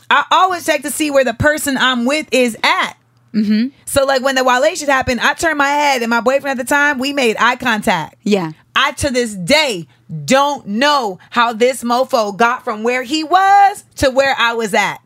I 0.09 0.25
always 0.31 0.65
check 0.65 0.83
to 0.83 0.91
see 0.91 1.11
where 1.11 1.23
the 1.23 1.33
person 1.33 1.77
I'm 1.77 2.05
with 2.05 2.27
is 2.31 2.55
at. 2.63 2.93
Mm-hmm. 3.33 3.67
So 3.85 4.05
like 4.05 4.23
when 4.23 4.35
the 4.35 4.43
Wale 4.43 4.75
shit 4.75 4.89
happened, 4.89 5.19
I 5.19 5.33
turned 5.33 5.57
my 5.57 5.69
head, 5.69 6.01
and 6.01 6.09
my 6.09 6.21
boyfriend 6.21 6.59
at 6.59 6.65
the 6.65 6.69
time, 6.69 6.97
we 6.99 7.13
made 7.13 7.35
eye 7.39 7.55
contact. 7.55 8.15
Yeah. 8.23 8.53
I 8.75 8.91
to 8.93 9.09
this 9.09 9.33
day 9.33 9.87
don't 10.25 10.67
know 10.67 11.19
how 11.29 11.53
this 11.53 11.83
mofo 11.83 12.35
got 12.35 12.63
from 12.63 12.83
where 12.83 13.03
he 13.03 13.23
was 13.23 13.83
to 13.97 14.09
where 14.09 14.35
I 14.37 14.53
was 14.53 14.73
at. 14.73 14.99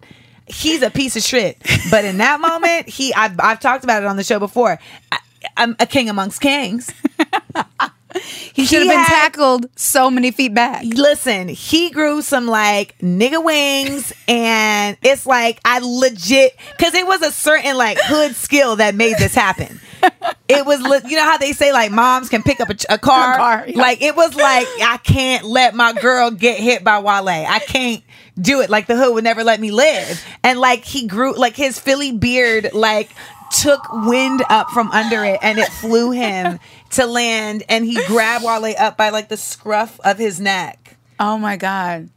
He's 0.45 0.81
a 0.81 0.89
piece 0.89 1.15
of 1.15 1.23
shit. 1.23 1.57
But 1.89 2.03
in 2.05 2.17
that 2.17 2.39
moment, 2.41 2.89
he 2.89 3.13
I've, 3.13 3.39
I've 3.39 3.59
talked 3.59 3.83
about 3.83 4.03
it 4.03 4.07
on 4.07 4.17
the 4.17 4.23
show 4.23 4.39
before. 4.39 4.79
I, 5.11 5.19
I'm 5.57 5.75
a 5.79 5.85
king 5.85 6.09
amongst 6.09 6.41
kings. 6.41 6.91
He 8.53 8.65
should 8.65 8.79
have 8.79 8.89
been 8.89 8.99
had- 8.99 9.07
tackled 9.31 9.65
so 9.77 10.11
many 10.11 10.31
feet 10.31 10.53
back. 10.53 10.83
Listen, 10.83 11.47
he 11.47 11.89
grew 11.89 12.21
some 12.21 12.47
like 12.47 12.97
nigga 12.99 13.43
wings, 13.43 14.11
and 14.27 14.97
it's 15.01 15.25
like 15.25 15.59
I 15.63 15.79
legit 15.81 16.55
because 16.77 16.93
it 16.93 17.07
was 17.07 17.21
a 17.21 17.31
certain 17.31 17.77
like 17.77 17.97
hood 18.01 18.35
skill 18.35 18.75
that 18.77 18.93
made 18.95 19.17
this 19.17 19.33
happen. 19.35 19.79
It 20.49 20.65
was, 20.65 20.81
you 21.09 21.15
know 21.15 21.23
how 21.23 21.37
they 21.37 21.53
say 21.53 21.71
like 21.71 21.91
moms 21.91 22.27
can 22.27 22.43
pick 22.43 22.59
up 22.59 22.69
a, 22.69 22.75
a 22.89 22.97
car, 22.97 23.33
A 23.33 23.37
car, 23.37 23.63
yeah. 23.67 23.77
like 23.77 24.01
it 24.01 24.15
was 24.17 24.35
like 24.35 24.67
I 24.83 24.99
can't 25.01 25.45
let 25.45 25.73
my 25.75 25.93
girl 25.93 26.29
get 26.29 26.59
hit 26.59 26.83
by 26.83 26.99
Wale. 26.99 27.29
I 27.29 27.59
can't 27.59 28.03
do 28.37 28.59
it. 28.59 28.69
Like 28.69 28.87
the 28.87 28.97
hood 28.97 29.13
would 29.13 29.23
never 29.23 29.43
let 29.45 29.61
me 29.61 29.71
live, 29.71 30.21
and 30.43 30.59
like 30.59 30.83
he 30.83 31.07
grew 31.07 31.35
like 31.37 31.55
his 31.55 31.79
Philly 31.79 32.11
beard 32.11 32.71
like 32.73 33.09
took 33.51 33.81
wind 33.91 34.41
up 34.49 34.69
from 34.71 34.89
under 34.91 35.23
it, 35.25 35.39
and 35.41 35.59
it 35.59 35.67
flew 35.67 36.11
him 36.11 36.59
to 36.91 37.05
land, 37.05 37.63
and 37.69 37.85
he 37.85 37.95
grabbed 38.07 38.43
Wale 38.45 38.73
up 38.79 38.97
by 38.97 39.09
like 39.09 39.29
the 39.29 39.37
scruff 39.37 39.99
of 40.01 40.17
his 40.17 40.39
neck 40.39 40.97
Oh 41.19 41.37
my 41.37 41.57
god. 41.57 42.09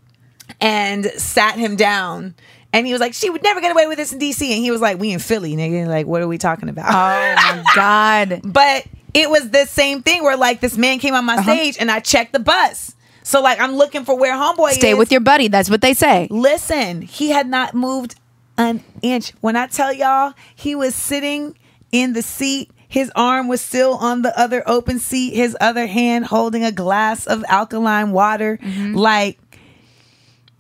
and 0.61 1.07
sat 1.17 1.57
him 1.59 1.77
down. 1.77 2.35
And 2.73 2.87
he 2.87 2.93
was 2.93 3.01
like, 3.01 3.15
"She 3.15 3.31
would 3.31 3.43
never 3.45 3.61
get 3.61 3.71
away 3.71 3.87
with 3.87 3.99
this 3.99 4.13
in 4.13 4.19
DC." 4.19 4.43
And 4.53 4.59
he 4.63 4.71
was 4.73 4.81
like, 4.81 4.99
"We 4.99 5.13
in 5.13 5.21
Philly, 5.21 5.55
nigga. 5.55 5.87
Like, 5.87 6.07
what 6.07 6.23
are 6.23 6.27
we 6.29 6.39
talking 6.39 6.69
about?" 6.69 6.87
Oh 6.89 7.35
my 7.37 7.65
god. 7.75 8.41
but 8.45 8.85
it 9.13 9.31
was 9.31 9.51
the 9.51 9.65
same 9.67 10.03
thing 10.03 10.25
where 10.25 10.37
like 10.37 10.61
this 10.61 10.77
man 10.77 10.99
came 10.99 11.15
on 11.15 11.29
Uh-huh. 11.29 11.37
my 11.41 11.43
stage 11.55 11.77
and 11.79 11.89
I 11.91 12.01
checked 12.01 12.33
the 12.33 12.41
bus. 12.41 12.97
So 13.23 13.41
like 13.41 13.61
I'm 13.61 13.77
looking 13.77 14.05
for 14.05 14.19
where 14.19 14.35
homeboy 14.35 14.71
is. 14.71 14.75
Stay 14.77 14.95
with 14.95 15.13
your 15.13 15.21
buddy. 15.21 15.47
That's 15.49 15.71
what 15.71 15.83
they 15.83 15.95
say. 15.95 16.27
Listen, 16.31 17.01
he 17.01 17.31
had 17.31 17.47
not 17.49 17.75
moved 17.75 18.17
an 18.57 18.83
inch. 19.03 19.33
When 19.41 19.57
I 19.57 19.67
tell 19.67 19.93
y'all, 19.93 20.35
he 20.55 20.75
was 20.75 20.95
sitting 20.95 21.57
in 21.93 22.13
the 22.13 22.23
seat. 22.23 22.71
His 22.89 23.11
arm 23.17 23.49
was 23.49 23.61
still 23.61 23.95
on 23.95 24.23
the 24.23 24.39
other 24.39 24.63
open 24.67 24.99
seat, 24.99 25.35
his 25.35 25.57
other 25.61 25.87
hand 25.87 26.27
holding 26.27 26.65
a 26.65 26.71
glass 26.73 27.27
of 27.27 27.45
alkaline 27.49 28.13
water. 28.13 28.59
Mm-hmm. 28.63 28.95
Like 28.95 29.39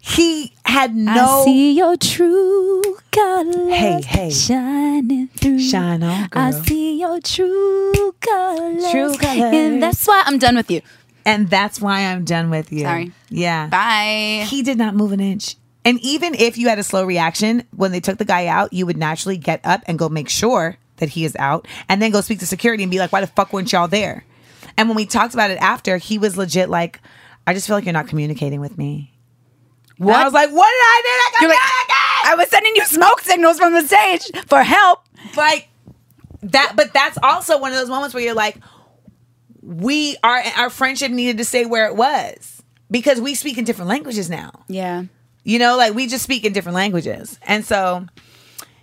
he 0.01 0.53
had 0.67 0.95
no 0.95 1.41
I 1.43 1.45
see 1.45 1.73
your 1.73 1.97
true 1.97 2.83
color. 3.11 3.71
Hey, 3.71 4.03
hey. 4.03 4.31
shining 4.31 5.29
through. 5.29 5.61
shine 5.61 6.03
on, 6.03 6.29
girl. 6.29 6.43
I 6.43 6.51
see 6.51 6.99
your 7.01 7.21
true 7.21 8.15
colors. 8.21 8.91
True 8.91 9.17
colours. 9.17 9.55
And 9.55 9.83
that's 9.83 10.07
why 10.07 10.23
I'm 10.27 10.39
done 10.39 10.57
with 10.57 10.71
you. 10.71 10.83
and 11.25 11.49
that's 11.49 11.81
why 11.81 12.01
I'm 12.07 12.25
done 12.25 12.51
with 12.51 12.71
you. 12.73 12.81
Sorry. 12.81 13.13
Yeah. 13.31 13.69
Bye. 13.69 14.45
He 14.49 14.63
did 14.63 14.77
not 14.77 14.95
move 14.95 15.13
an 15.13 15.21
inch. 15.21 15.57
And 15.85 16.01
even 16.01 16.35
if 16.35 16.57
you 16.57 16.69
had 16.69 16.79
a 16.79 16.83
slow 16.83 17.05
reaction, 17.05 17.65
when 17.77 17.93
they 17.93 18.01
took 18.01 18.19
the 18.19 18.25
guy 18.25 18.47
out, 18.47 18.73
you 18.73 18.87
would 18.87 18.97
naturally 18.97 19.37
get 19.37 19.61
up 19.65 19.83
and 19.87 19.99
go 19.99 20.09
make 20.09 20.29
sure 20.29 20.79
that 20.97 21.11
he 21.11 21.25
is 21.25 21.37
out 21.37 21.67
and 21.89 22.01
then 22.01 22.11
go 22.11 22.21
speak 22.21 22.39
to 22.39 22.47
security 22.47 22.83
and 22.83 22.91
be 22.91 22.99
like, 22.99 23.13
why 23.13 23.21
the 23.21 23.27
fuck 23.27 23.53
weren't 23.53 23.73
y'all 23.73 23.89
there? 23.89 24.25
And 24.77 24.89
when 24.89 24.97
we 24.97 25.07
talked 25.07 25.35
about 25.35 25.51
it 25.51 25.59
after, 25.59 25.99
he 25.99 26.19
was 26.19 26.37
legit 26.37 26.69
like, 26.71 27.01
I 27.47 27.55
just 27.55 27.67
feel 27.67 27.77
like 27.77 27.85
you're 27.85 27.93
not 27.93 28.09
communicating 28.09 28.61
with 28.61 28.79
me. 28.79 29.13
And 29.99 30.11
I 30.11 30.25
was 30.25 30.33
like, 30.33 30.51
what 30.51 30.67
did 30.67 30.81
I 30.81 31.03
do? 31.41 31.47
I 31.47 31.49
like, 31.49 32.33
I 32.33 32.35
was 32.37 32.49
sending 32.49 32.75
you 32.75 32.85
smoke 32.87 33.21
signals 33.21 33.59
from 33.59 33.75
the 33.75 33.83
stage 33.83 34.31
for 34.47 34.63
help. 34.63 35.01
like 35.37 35.69
that, 36.43 36.73
but 36.77 36.93
that's 36.93 37.19
also 37.23 37.59
one 37.59 37.73
of 37.73 37.79
those 37.79 37.89
moments 37.89 38.15
where 38.15 38.23
you're 38.23 38.35
like, 38.35 38.57
we 39.63 40.17
our 40.23 40.43
our 40.57 40.71
friendship 40.71 41.11
needed 41.11 41.39
to 41.39 41.45
stay 41.45 41.65
where 41.65 41.87
it 41.87 41.97
was 41.97 42.63
because 42.91 43.21
we 43.21 43.35
speak 43.35 43.57
in 43.57 43.65
different 43.65 43.89
languages 43.89 44.29
now. 44.29 44.51
Yeah. 44.69 45.05
You 45.45 45.59
know, 45.59 45.77
like 45.77 45.95
we 45.95 46.07
just 46.07 46.25
speak 46.25 46.45
in 46.45 46.53
different 46.53 46.75
languages. 46.75 47.39
And 47.43 47.65
so, 47.65 48.07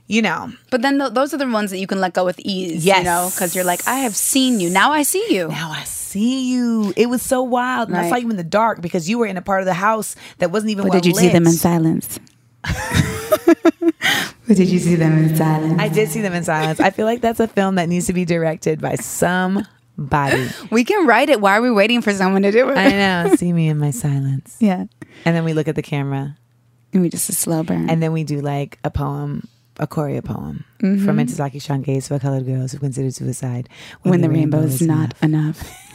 you 0.07 0.21
know, 0.21 0.51
But 0.69 0.81
then 0.83 0.99
th- 0.99 1.13
those 1.13 1.33
are 1.33 1.37
the 1.37 1.47
ones 1.47 1.71
that 1.71 1.79
you 1.79 1.87
can 1.87 1.99
let 1.99 2.13
go 2.13 2.23
with 2.23 2.39
ease, 2.39 2.85
yes. 2.85 2.99
you 2.99 3.03
know, 3.03 3.29
because 3.33 3.55
you're 3.55 3.63
like, 3.63 3.87
I 3.87 3.95
have 3.99 4.15
seen 4.15 4.59
you. 4.59 4.69
Now 4.69 4.91
I 4.91 5.03
see 5.03 5.25
you. 5.33 5.47
now 5.47 5.71
I 5.71 5.83
see 5.85 6.51
you. 6.51 6.93
It 6.95 7.07
was 7.09 7.21
so 7.21 7.41
wild. 7.41 7.89
And 7.89 7.97
I 7.97 8.09
saw 8.09 8.15
you 8.17 8.29
in 8.29 8.35
the 8.37 8.43
dark 8.43 8.81
because 8.81 9.09
you 9.09 9.17
were 9.17 9.25
in 9.25 9.37
a 9.37 9.41
part 9.41 9.61
of 9.61 9.65
the 9.65 9.73
house 9.73 10.15
that 10.37 10.51
wasn't 10.51 10.71
even 10.71 10.85
Or 10.85 10.89
well 10.89 10.99
did 10.99 11.05
you 11.07 11.15
see 11.15 11.29
them 11.29 11.45
in 11.47 11.53
silence? 11.53 12.19
or 14.49 14.53
did 14.53 14.67
you 14.69 14.79
see 14.79 14.95
them 14.95 15.17
in 15.17 15.35
silence? 15.35 15.79
I 15.79 15.87
did 15.87 16.09
see 16.09 16.21
them 16.21 16.33
in 16.33 16.43
silence. 16.43 16.79
I 16.79 16.89
feel 16.91 17.05
like 17.05 17.21
that's 17.21 17.39
a 17.39 17.47
film 17.47 17.75
that 17.75 17.89
needs 17.89 18.05
to 18.07 18.13
be 18.13 18.25
directed 18.25 18.81
by 18.81 18.95
somebody. 18.95 19.67
We 20.71 20.83
can 20.83 21.05
write 21.07 21.29
it. 21.29 21.41
Why 21.41 21.57
are 21.57 21.61
we 21.61 21.71
waiting 21.71 22.01
for 22.01 22.11
someone 22.13 22.41
to 22.43 22.51
do 22.51 22.69
it? 22.69 22.77
I 22.77 22.89
know. 22.89 23.35
See 23.35 23.53
me 23.53 23.67
in 23.67 23.77
my 23.77 23.91
silence. 23.91 24.57
yeah. 24.59 24.85
And 25.25 25.35
then 25.35 25.43
we 25.43 25.53
look 25.53 25.67
at 25.67 25.75
the 25.75 25.81
camera 25.81 26.37
And 26.93 27.01
we 27.01 27.09
just 27.09 27.29
a 27.29 27.33
slow 27.33 27.63
burn. 27.63 27.89
and 27.89 28.01
then 28.01 28.11
we 28.11 28.23
do 28.23 28.41
like 28.41 28.79
a 28.83 28.91
poem, 28.91 29.47
a 29.77 29.87
choreo 29.87 30.23
poem 30.23 30.65
from 30.79 30.97
mm-hmm. 30.97 31.19
Ntozake 31.19 31.61
Shange's 31.61 32.07
for 32.07 32.19
colored 32.19 32.45
girls 32.45 32.71
who 32.71 32.79
considered 32.79 33.13
suicide 33.13 33.69
when, 34.01 34.21
the 34.21 34.29
rainbow 34.29 34.59
is 34.59 34.81
not 34.81 35.13
enough. 35.21 35.63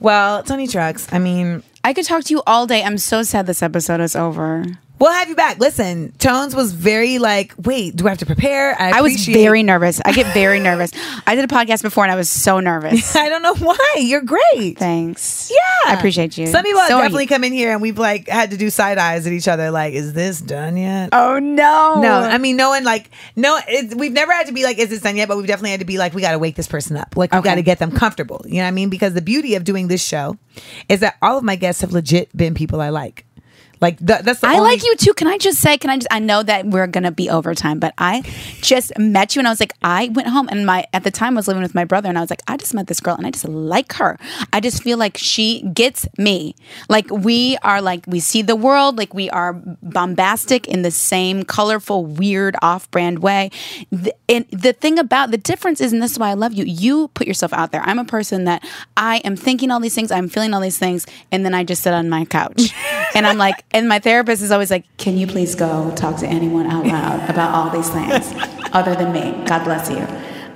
Well, 0.00 0.44
Toni 0.44 0.68
Trucks, 0.68 1.08
I 1.12 1.18
mean, 1.18 1.62
I 1.82 1.92
could 1.92 2.04
talk 2.04 2.22
to 2.24 2.32
you 2.32 2.42
all 2.46 2.66
day. 2.68 2.84
I'm 2.84 2.98
so 2.98 3.24
sad 3.24 3.46
this 3.46 3.62
episode 3.62 4.00
is 4.00 4.14
over. 4.14 4.64
We'll 4.98 5.12
have 5.12 5.28
you 5.28 5.36
back. 5.36 5.58
Listen, 5.58 6.12
Tones 6.18 6.54
was 6.54 6.72
very 6.72 7.18
like, 7.18 7.54
wait, 7.62 7.94
do 7.96 8.06
I 8.06 8.10
have 8.10 8.18
to 8.18 8.26
prepare? 8.26 8.74
I 8.80 9.00
was 9.00 9.12
appreciate- 9.12 9.34
very 9.34 9.62
nervous. 9.62 10.00
I 10.04 10.12
get 10.12 10.32
very 10.34 10.58
nervous. 10.60 10.90
I 11.26 11.34
did 11.34 11.44
a 11.44 11.48
podcast 11.48 11.82
before 11.82 12.04
and 12.04 12.12
I 12.12 12.16
was 12.16 12.28
so 12.28 12.60
nervous. 12.60 13.14
I 13.16 13.28
don't 13.28 13.42
know 13.42 13.54
why. 13.54 13.94
You're 13.98 14.22
great. 14.22 14.78
Thanks. 14.78 15.50
Yeah. 15.50 15.92
I 15.92 15.94
appreciate 15.94 16.36
you. 16.36 16.46
Some 16.48 16.64
people 16.64 16.80
So 16.88 16.98
definitely 16.98 17.24
you. 17.24 17.28
come 17.28 17.44
in 17.44 17.52
here 17.52 17.72
and 17.72 17.80
we've 17.80 17.98
like 17.98 18.28
had 18.28 18.50
to 18.50 18.56
do 18.56 18.70
side 18.70 18.98
eyes 18.98 19.26
at 19.26 19.32
each 19.32 19.48
other. 19.48 19.70
Like, 19.70 19.94
is 19.94 20.12
this 20.14 20.40
done 20.40 20.76
yet? 20.76 21.10
Oh 21.12 21.38
no. 21.38 22.00
No, 22.00 22.12
I 22.14 22.38
mean, 22.38 22.56
no 22.56 22.70
one 22.70 22.84
like, 22.84 23.10
no, 23.36 23.58
it, 23.68 23.94
we've 23.96 24.12
never 24.12 24.32
had 24.32 24.46
to 24.48 24.52
be 24.52 24.64
like, 24.64 24.78
is 24.78 24.88
this 24.88 25.00
done 25.02 25.16
yet? 25.16 25.28
But 25.28 25.36
we've 25.36 25.46
definitely 25.46 25.70
had 25.70 25.80
to 25.80 25.86
be 25.86 25.98
like, 25.98 26.12
we 26.14 26.22
got 26.22 26.32
to 26.32 26.38
wake 26.38 26.56
this 26.56 26.66
person 26.68 26.96
up. 26.96 27.16
Like, 27.16 27.32
we 27.32 27.40
got 27.40 27.54
to 27.56 27.62
get 27.62 27.78
them 27.78 27.92
comfortable. 27.92 28.42
You 28.46 28.54
know 28.56 28.62
what 28.62 28.68
I 28.68 28.72
mean? 28.72 28.90
Because 28.90 29.14
the 29.14 29.22
beauty 29.22 29.54
of 29.54 29.64
doing 29.64 29.88
this 29.88 30.02
show 30.04 30.36
is 30.88 31.00
that 31.00 31.16
all 31.22 31.38
of 31.38 31.44
my 31.44 31.54
guests 31.56 31.80
have 31.82 31.92
legit 31.92 32.36
been 32.36 32.54
people 32.54 32.80
I 32.80 32.88
like. 32.88 33.24
Like 33.80 33.98
th- 33.98 34.20
that's 34.22 34.40
the 34.40 34.48
I 34.48 34.54
only- 34.58 34.70
like 34.70 34.84
you 34.84 34.94
too. 34.96 35.14
Can 35.14 35.26
I 35.28 35.38
just 35.38 35.58
say? 35.60 35.78
Can 35.78 35.90
I 35.90 35.96
just? 35.96 36.08
I 36.10 36.18
know 36.18 36.42
that 36.42 36.66
we're 36.66 36.86
gonna 36.86 37.12
be 37.12 37.30
overtime, 37.30 37.78
but 37.78 37.94
I 37.98 38.22
just 38.60 38.96
met 38.98 39.34
you 39.34 39.40
and 39.40 39.48
I 39.48 39.50
was 39.50 39.60
like, 39.60 39.72
I 39.82 40.08
went 40.12 40.28
home 40.28 40.48
and 40.50 40.66
my 40.66 40.86
at 40.92 41.04
the 41.04 41.10
time 41.10 41.34
I 41.34 41.38
was 41.38 41.48
living 41.48 41.62
with 41.62 41.74
my 41.74 41.84
brother 41.84 42.08
and 42.08 42.18
I 42.18 42.20
was 42.20 42.30
like, 42.30 42.42
I 42.48 42.56
just 42.56 42.74
met 42.74 42.86
this 42.86 43.00
girl 43.00 43.14
and 43.14 43.26
I 43.26 43.30
just 43.30 43.46
like 43.48 43.92
her. 43.94 44.18
I 44.52 44.60
just 44.60 44.82
feel 44.82 44.98
like 44.98 45.16
she 45.16 45.62
gets 45.74 46.06
me. 46.18 46.54
Like 46.88 47.10
we 47.10 47.56
are 47.62 47.80
like 47.80 48.04
we 48.06 48.20
see 48.20 48.42
the 48.42 48.56
world 48.56 48.96
like 48.98 49.14
we 49.14 49.30
are 49.30 49.54
bombastic 49.82 50.66
in 50.68 50.82
the 50.82 50.90
same 50.90 51.42
colorful, 51.44 52.04
weird, 52.04 52.56
off-brand 52.62 53.20
way. 53.20 53.50
The, 53.90 54.14
and 54.28 54.46
the 54.50 54.72
thing 54.72 54.98
about 54.98 55.30
the 55.30 55.38
difference 55.38 55.80
is, 55.80 55.92
and 55.92 56.02
this 56.02 56.12
is 56.12 56.18
why 56.18 56.30
I 56.30 56.34
love 56.34 56.52
you. 56.52 56.64
You 56.64 57.08
put 57.08 57.26
yourself 57.26 57.52
out 57.52 57.72
there. 57.72 57.82
I'm 57.82 57.98
a 57.98 58.04
person 58.04 58.44
that 58.44 58.64
I 58.96 59.18
am 59.18 59.36
thinking 59.36 59.70
all 59.70 59.80
these 59.80 59.94
things, 59.94 60.10
I'm 60.10 60.28
feeling 60.28 60.54
all 60.54 60.60
these 60.60 60.78
things, 60.78 61.06
and 61.32 61.44
then 61.44 61.54
I 61.54 61.64
just 61.64 61.82
sit 61.82 61.92
on 61.92 62.08
my 62.08 62.24
couch 62.24 62.72
and 63.14 63.26
I'm 63.26 63.38
like, 63.38 63.64
and 63.72 63.88
my 63.88 63.98
therapist 63.98 64.42
is 64.42 64.50
always 64.50 64.70
like, 64.70 64.84
"Can 64.96 65.16
you 65.18 65.26
please 65.26 65.54
go 65.54 65.92
talk 65.94 66.16
to 66.18 66.26
anyone 66.26 66.66
out 66.66 66.86
loud 66.86 67.28
about 67.28 67.54
all 67.54 67.70
these 67.70 67.88
things 67.90 68.32
other 68.72 68.94
than 68.94 69.12
me? 69.12 69.44
God 69.46 69.64
bless 69.64 69.90
you." 69.90 70.06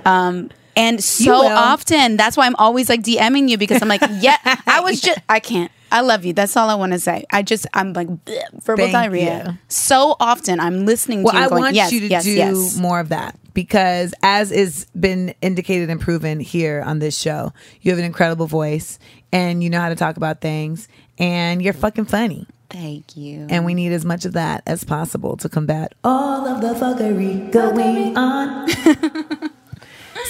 Um, 0.04 0.50
and 0.76 1.02
so 1.02 1.46
often, 1.46 2.16
that's 2.16 2.36
why 2.36 2.46
I'm 2.46 2.56
always 2.56 2.88
like 2.88 3.02
DMing 3.02 3.48
you 3.48 3.58
because 3.58 3.82
I'm 3.82 3.88
like, 3.88 4.02
yeah, 4.20 4.36
I 4.66 4.80
was 4.80 5.00
just, 5.00 5.18
I 5.28 5.40
can't. 5.40 5.70
I 5.90 6.00
love 6.00 6.24
you. 6.24 6.32
That's 6.32 6.56
all 6.56 6.70
I 6.70 6.74
want 6.74 6.92
to 6.92 6.98
say. 6.98 7.24
I 7.30 7.42
just, 7.42 7.66
I'm 7.74 7.92
like 7.92 8.08
bleh, 8.08 8.62
verbal 8.62 8.84
Thank 8.84 8.92
diarrhea. 8.92 9.44
you. 9.46 9.58
So 9.68 10.16
often, 10.18 10.58
I'm 10.60 10.86
listening 10.86 11.22
Well, 11.22 11.32
to 11.34 11.38
you. 11.38 11.44
I 11.44 11.48
going, 11.48 11.62
want 11.62 11.74
yes, 11.74 11.92
you 11.92 12.00
to 12.00 12.06
yes, 12.06 12.24
do 12.24 12.30
yes. 12.32 12.78
more 12.78 12.98
of 12.98 13.10
that 13.10 13.38
because, 13.52 14.14
as 14.22 14.50
is 14.50 14.86
been 14.98 15.34
indicated 15.42 15.90
and 15.90 16.00
proven 16.00 16.40
here 16.40 16.82
on 16.86 16.98
this 16.98 17.18
show, 17.18 17.52
you 17.82 17.90
have 17.90 17.98
an 17.98 18.06
incredible 18.06 18.46
voice 18.46 18.98
and 19.30 19.62
you 19.62 19.68
know 19.68 19.80
how 19.80 19.90
to 19.90 19.94
talk 19.96 20.16
about 20.16 20.40
things, 20.40 20.88
and 21.18 21.60
you're 21.60 21.74
fucking 21.74 22.06
funny. 22.06 22.46
Thank 22.72 23.18
you. 23.18 23.46
And 23.50 23.66
we 23.66 23.74
need 23.74 23.92
as 23.92 24.04
much 24.04 24.24
of 24.24 24.32
that 24.32 24.62
as 24.66 24.82
possible 24.82 25.36
to 25.36 25.48
combat 25.48 25.94
all 26.02 26.46
of 26.46 26.62
the 26.62 26.68
fuckery 26.68 27.52
going 27.52 28.16
on. 28.16 28.68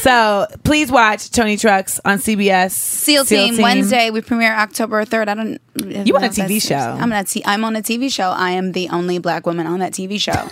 so 0.01 0.49
please 0.65 0.91
watch 0.91 1.31
Toni 1.31 1.57
Trucks 1.57 2.01
on 2.05 2.19
CBS. 2.19 2.73
SEAL, 2.73 3.27
Team, 3.27 3.63
Wednesday. 3.63 4.11
We 4.11 4.23
premiere 4.23 4.55
October 4.55 5.05
third. 5.05 5.29
I 5.29 5.35
don't. 5.35 5.61
You 5.77 6.17
on 6.17 6.25
a 6.25 6.29
TV 6.29 6.61
show. 6.61 6.75
I'm 6.75 7.13
on 7.13 7.19
a 7.19 7.25
t- 7.25 7.45
I'm 7.47 7.65
on 7.65 7.77
a 7.77 7.83
TV 7.83 8.13
show. 8.13 8.31
I 8.31 8.51
am 8.51 8.73
the 8.73 8.89
only 8.89 9.19
black 9.19 9.47
woman 9.47 9.69
on 9.69 9.79
that 9.79 9.93
TV 9.93 10.21
show. 10.21 10.49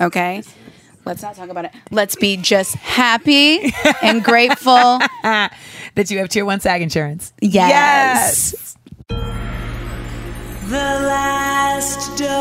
okay. 0.04 0.42
Let's 1.04 1.22
not 1.22 1.36
talk 1.36 1.48
about 1.48 1.66
it. 1.66 1.72
Let's 1.90 2.16
be 2.16 2.36
just 2.36 2.74
happy 2.76 3.72
and 4.02 4.22
grateful. 4.24 4.72
that 5.22 6.10
you 6.10 6.18
have 6.18 6.28
Tier 6.28 6.44
One 6.44 6.58
SAG 6.60 6.82
insurance. 6.82 7.32
Yes. 7.40 8.76
The 10.72 10.78
last 10.78 12.16
dose. 12.16 12.38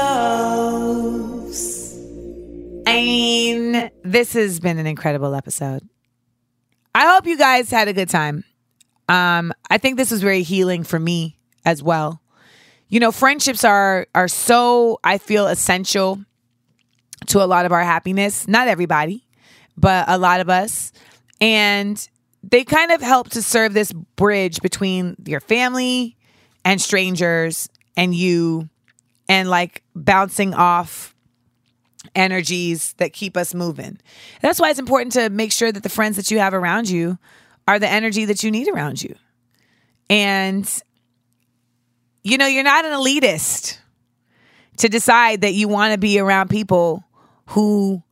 I 2.88 2.94
mean, 2.94 3.92
this 4.06 4.32
has 4.32 4.62
been 4.62 4.80
an 4.80 4.88
incredible 4.88 5.36
episode. 5.36 5.86
I 6.96 7.14
hope 7.14 7.28
you 7.28 7.38
guys 7.38 7.70
had 7.70 7.90
a 7.90 7.94
good 7.94 8.08
time. 8.08 8.46
Um, 9.10 9.52
I 9.70 9.78
think 9.80 9.98
this 9.98 10.12
was 10.12 10.22
very 10.22 10.44
healing 10.44 10.86
for 10.86 10.98
me 10.98 11.40
as 11.66 11.84
well. 11.84 12.22
You 12.88 13.02
know, 13.02 13.12
friendships 13.12 13.66
are 13.66 14.08
are 14.16 14.30
so 14.30 15.02
I 15.04 15.18
feel 15.18 15.48
essential 15.48 16.24
to 17.28 17.44
a 17.44 17.48
lot 17.48 17.66
of 17.66 17.74
our 17.74 17.84
happiness. 17.84 18.48
Not 18.48 18.70
everybody, 18.70 19.28
but 19.76 20.06
a 20.08 20.18
lot 20.18 20.40
of 20.40 20.50
us. 20.50 20.94
And 21.42 22.08
they 22.44 22.64
kind 22.64 22.94
of 22.94 23.02
help 23.02 23.32
to 23.32 23.42
serve 23.42 23.74
this 23.74 23.92
bridge 23.92 24.62
between 24.62 25.18
your 25.26 25.42
family 25.42 26.16
and 26.64 26.80
strangers 26.80 27.68
and 27.96 28.14
you 28.16 28.70
and 29.28 29.50
like 29.50 29.84
bouncing 29.96 30.54
off 30.54 31.16
energies 32.16 32.94
that 32.94 33.14
keep 33.14 33.38
us 33.38 33.54
moving. 33.54 34.00
That's 34.42 34.60
why 34.60 34.70
it's 34.70 34.80
important 34.80 35.14
to 35.14 35.30
make 35.30 35.52
sure 35.52 35.72
that 35.72 35.84
the 35.84 35.90
friends 35.90 36.18
that 36.18 36.32
you 36.32 36.40
have 36.40 36.54
around 36.54 36.90
you 36.90 37.18
are 37.68 37.80
the 37.80 37.88
energy 37.88 38.26
that 38.26 38.44
you 38.44 38.52
need 38.52 38.68
around 38.68 39.02
you. 39.02 39.16
And 40.10 40.70
you 42.24 42.38
know, 42.38 42.46
you're 42.46 42.64
not 42.64 42.86
an 42.86 42.92
elitist 42.92 43.80
to 44.78 44.90
decide 44.90 45.42
that 45.42 45.54
you 45.54 45.68
want 45.68 45.94
to 45.94 45.98
be 45.98 46.20
around 46.20 46.50
people 46.50 47.04
who 47.48 48.04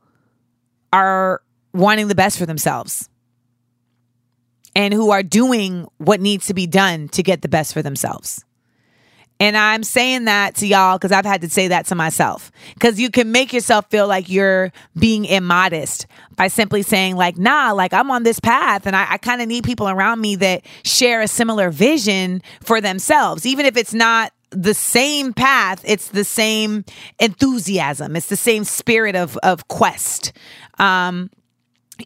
are 0.92 1.42
wanting 1.72 2.08
the 2.08 2.14
best 2.14 2.38
for 2.38 2.46
themselves 2.46 3.08
and 4.74 4.92
who 4.92 5.10
are 5.10 5.22
doing 5.22 5.86
what 5.98 6.20
needs 6.20 6.46
to 6.46 6.54
be 6.54 6.66
done 6.66 7.08
to 7.08 7.22
get 7.22 7.42
the 7.42 7.48
best 7.48 7.72
for 7.72 7.82
themselves. 7.82 8.44
And 9.40 9.56
I'm 9.56 9.82
saying 9.82 10.26
that 10.26 10.54
to 10.56 10.66
y'all 10.66 10.98
because 10.98 11.12
I've 11.12 11.24
had 11.24 11.40
to 11.40 11.48
say 11.48 11.68
that 11.68 11.86
to 11.86 11.94
myself. 11.94 12.52
Because 12.74 13.00
you 13.00 13.10
can 13.10 13.32
make 13.32 13.54
yourself 13.54 13.90
feel 13.90 14.06
like 14.06 14.28
you're 14.28 14.70
being 14.98 15.24
immodest 15.24 16.06
by 16.36 16.48
simply 16.48 16.82
saying, 16.82 17.16
like, 17.16 17.38
nah, 17.38 17.72
like 17.72 17.94
I'm 17.94 18.10
on 18.10 18.22
this 18.22 18.38
path 18.38 18.86
and 18.86 18.94
I, 18.94 19.12
I 19.12 19.16
kind 19.16 19.40
of 19.40 19.48
need 19.48 19.64
people 19.64 19.88
around 19.88 20.20
me 20.20 20.36
that 20.36 20.66
share 20.84 21.22
a 21.22 21.28
similar 21.28 21.70
vision 21.70 22.42
for 22.62 22.82
themselves. 22.82 23.46
Even 23.46 23.64
if 23.64 23.78
it's 23.78 23.94
not 23.94 24.32
the 24.50 24.74
same 24.74 25.32
path, 25.32 25.82
it's 25.86 26.08
the 26.08 26.24
same 26.24 26.84
enthusiasm, 27.18 28.16
it's 28.16 28.26
the 28.26 28.36
same 28.36 28.64
spirit 28.64 29.16
of, 29.16 29.38
of 29.38 29.68
quest. 29.68 30.32
Um, 30.78 31.30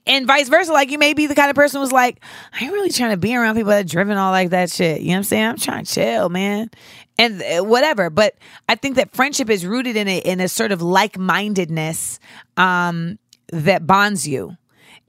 and 0.07 0.27
vice 0.27 0.49
versa. 0.49 0.73
Like 0.73 0.91
you 0.91 0.99
may 0.99 1.15
be 1.15 1.27
the 1.27 1.35
kind 1.35 1.51
of 1.51 1.57
person 1.57 1.81
who's 1.81 1.93
like, 1.93 2.21
I 2.53 2.65
ain't 2.65 2.73
really 2.73 2.91
trying 2.91 3.11
to 3.11 3.17
be 3.17 3.35
around 3.35 3.57
people 3.57 3.71
that 3.71 3.89
driven 3.89 4.17
all 4.17 4.31
like 4.31 4.51
that 4.51 4.71
shit. 4.71 5.01
You 5.01 5.09
know 5.09 5.13
what 5.13 5.17
I'm 5.19 5.25
saying? 5.25 5.45
I'm 5.45 5.57
trying 5.57 5.85
to 5.85 5.93
chill, 5.93 6.29
man. 6.29 6.71
And 7.19 7.43
uh, 7.43 7.63
whatever. 7.63 8.11
But 8.11 8.35
I 8.69 8.75
think 8.75 8.97
that 8.97 9.15
friendship 9.15 9.49
is 9.51 9.65
rooted 9.65 9.97
in 9.97 10.09
a 10.09 10.19
in 10.19 10.41
a 10.41 10.49
sort 10.49 10.73
of 10.73 10.83
like 10.83 11.19
mindedness 11.19 12.19
um, 12.57 13.19
that 13.53 13.87
bonds 13.87 14.27
you 14.27 14.57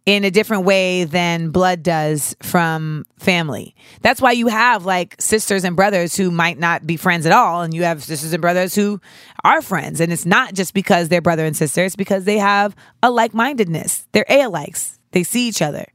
in 0.05 0.23
a 0.23 0.31
different 0.31 0.65
way 0.65 1.03
than 1.03 1.49
blood 1.49 1.81
does 1.81 2.35
from 2.41 3.05
family. 3.17 3.75
That's 4.01 4.21
why 4.21 4.33
you 4.33 4.47
have 4.47 4.85
like 4.85 5.15
sisters 5.19 5.63
and 5.63 5.75
brothers 5.75 6.15
who 6.15 6.29
might 6.29 6.59
not 6.59 6.85
be 6.85 6.95
friends 6.95 7.25
at 7.25 7.31
all, 7.31 7.61
and 7.63 7.73
you 7.73 7.83
have 7.83 8.03
sisters 8.03 8.31
and 8.33 8.41
brothers 8.41 8.75
who 8.75 9.01
are 9.43 9.61
friends. 9.61 9.99
And 9.99 10.13
it's 10.13 10.25
not 10.25 10.53
just 10.53 10.73
because 10.73 11.09
they're 11.09 11.21
brother 11.21 11.45
and 11.45 11.57
sister, 11.57 11.83
it's 11.83 11.95
because 11.95 12.25
they 12.25 12.37
have 12.37 12.75
a 13.01 13.09
like 13.09 13.33
mindedness. 13.33 14.05
They're 14.11 14.25
A 14.29 14.41
alikes. 14.41 14.97
They 15.11 15.23
see 15.23 15.47
each 15.47 15.61
other, 15.61 15.85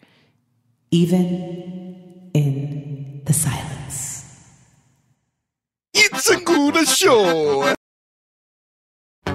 even 0.91 2.31
in 2.35 3.23
the 3.25 3.33
silence. 3.33 4.25
It's 5.93 6.31
a 6.31 6.41
good 6.41 6.89
show. 6.89 7.75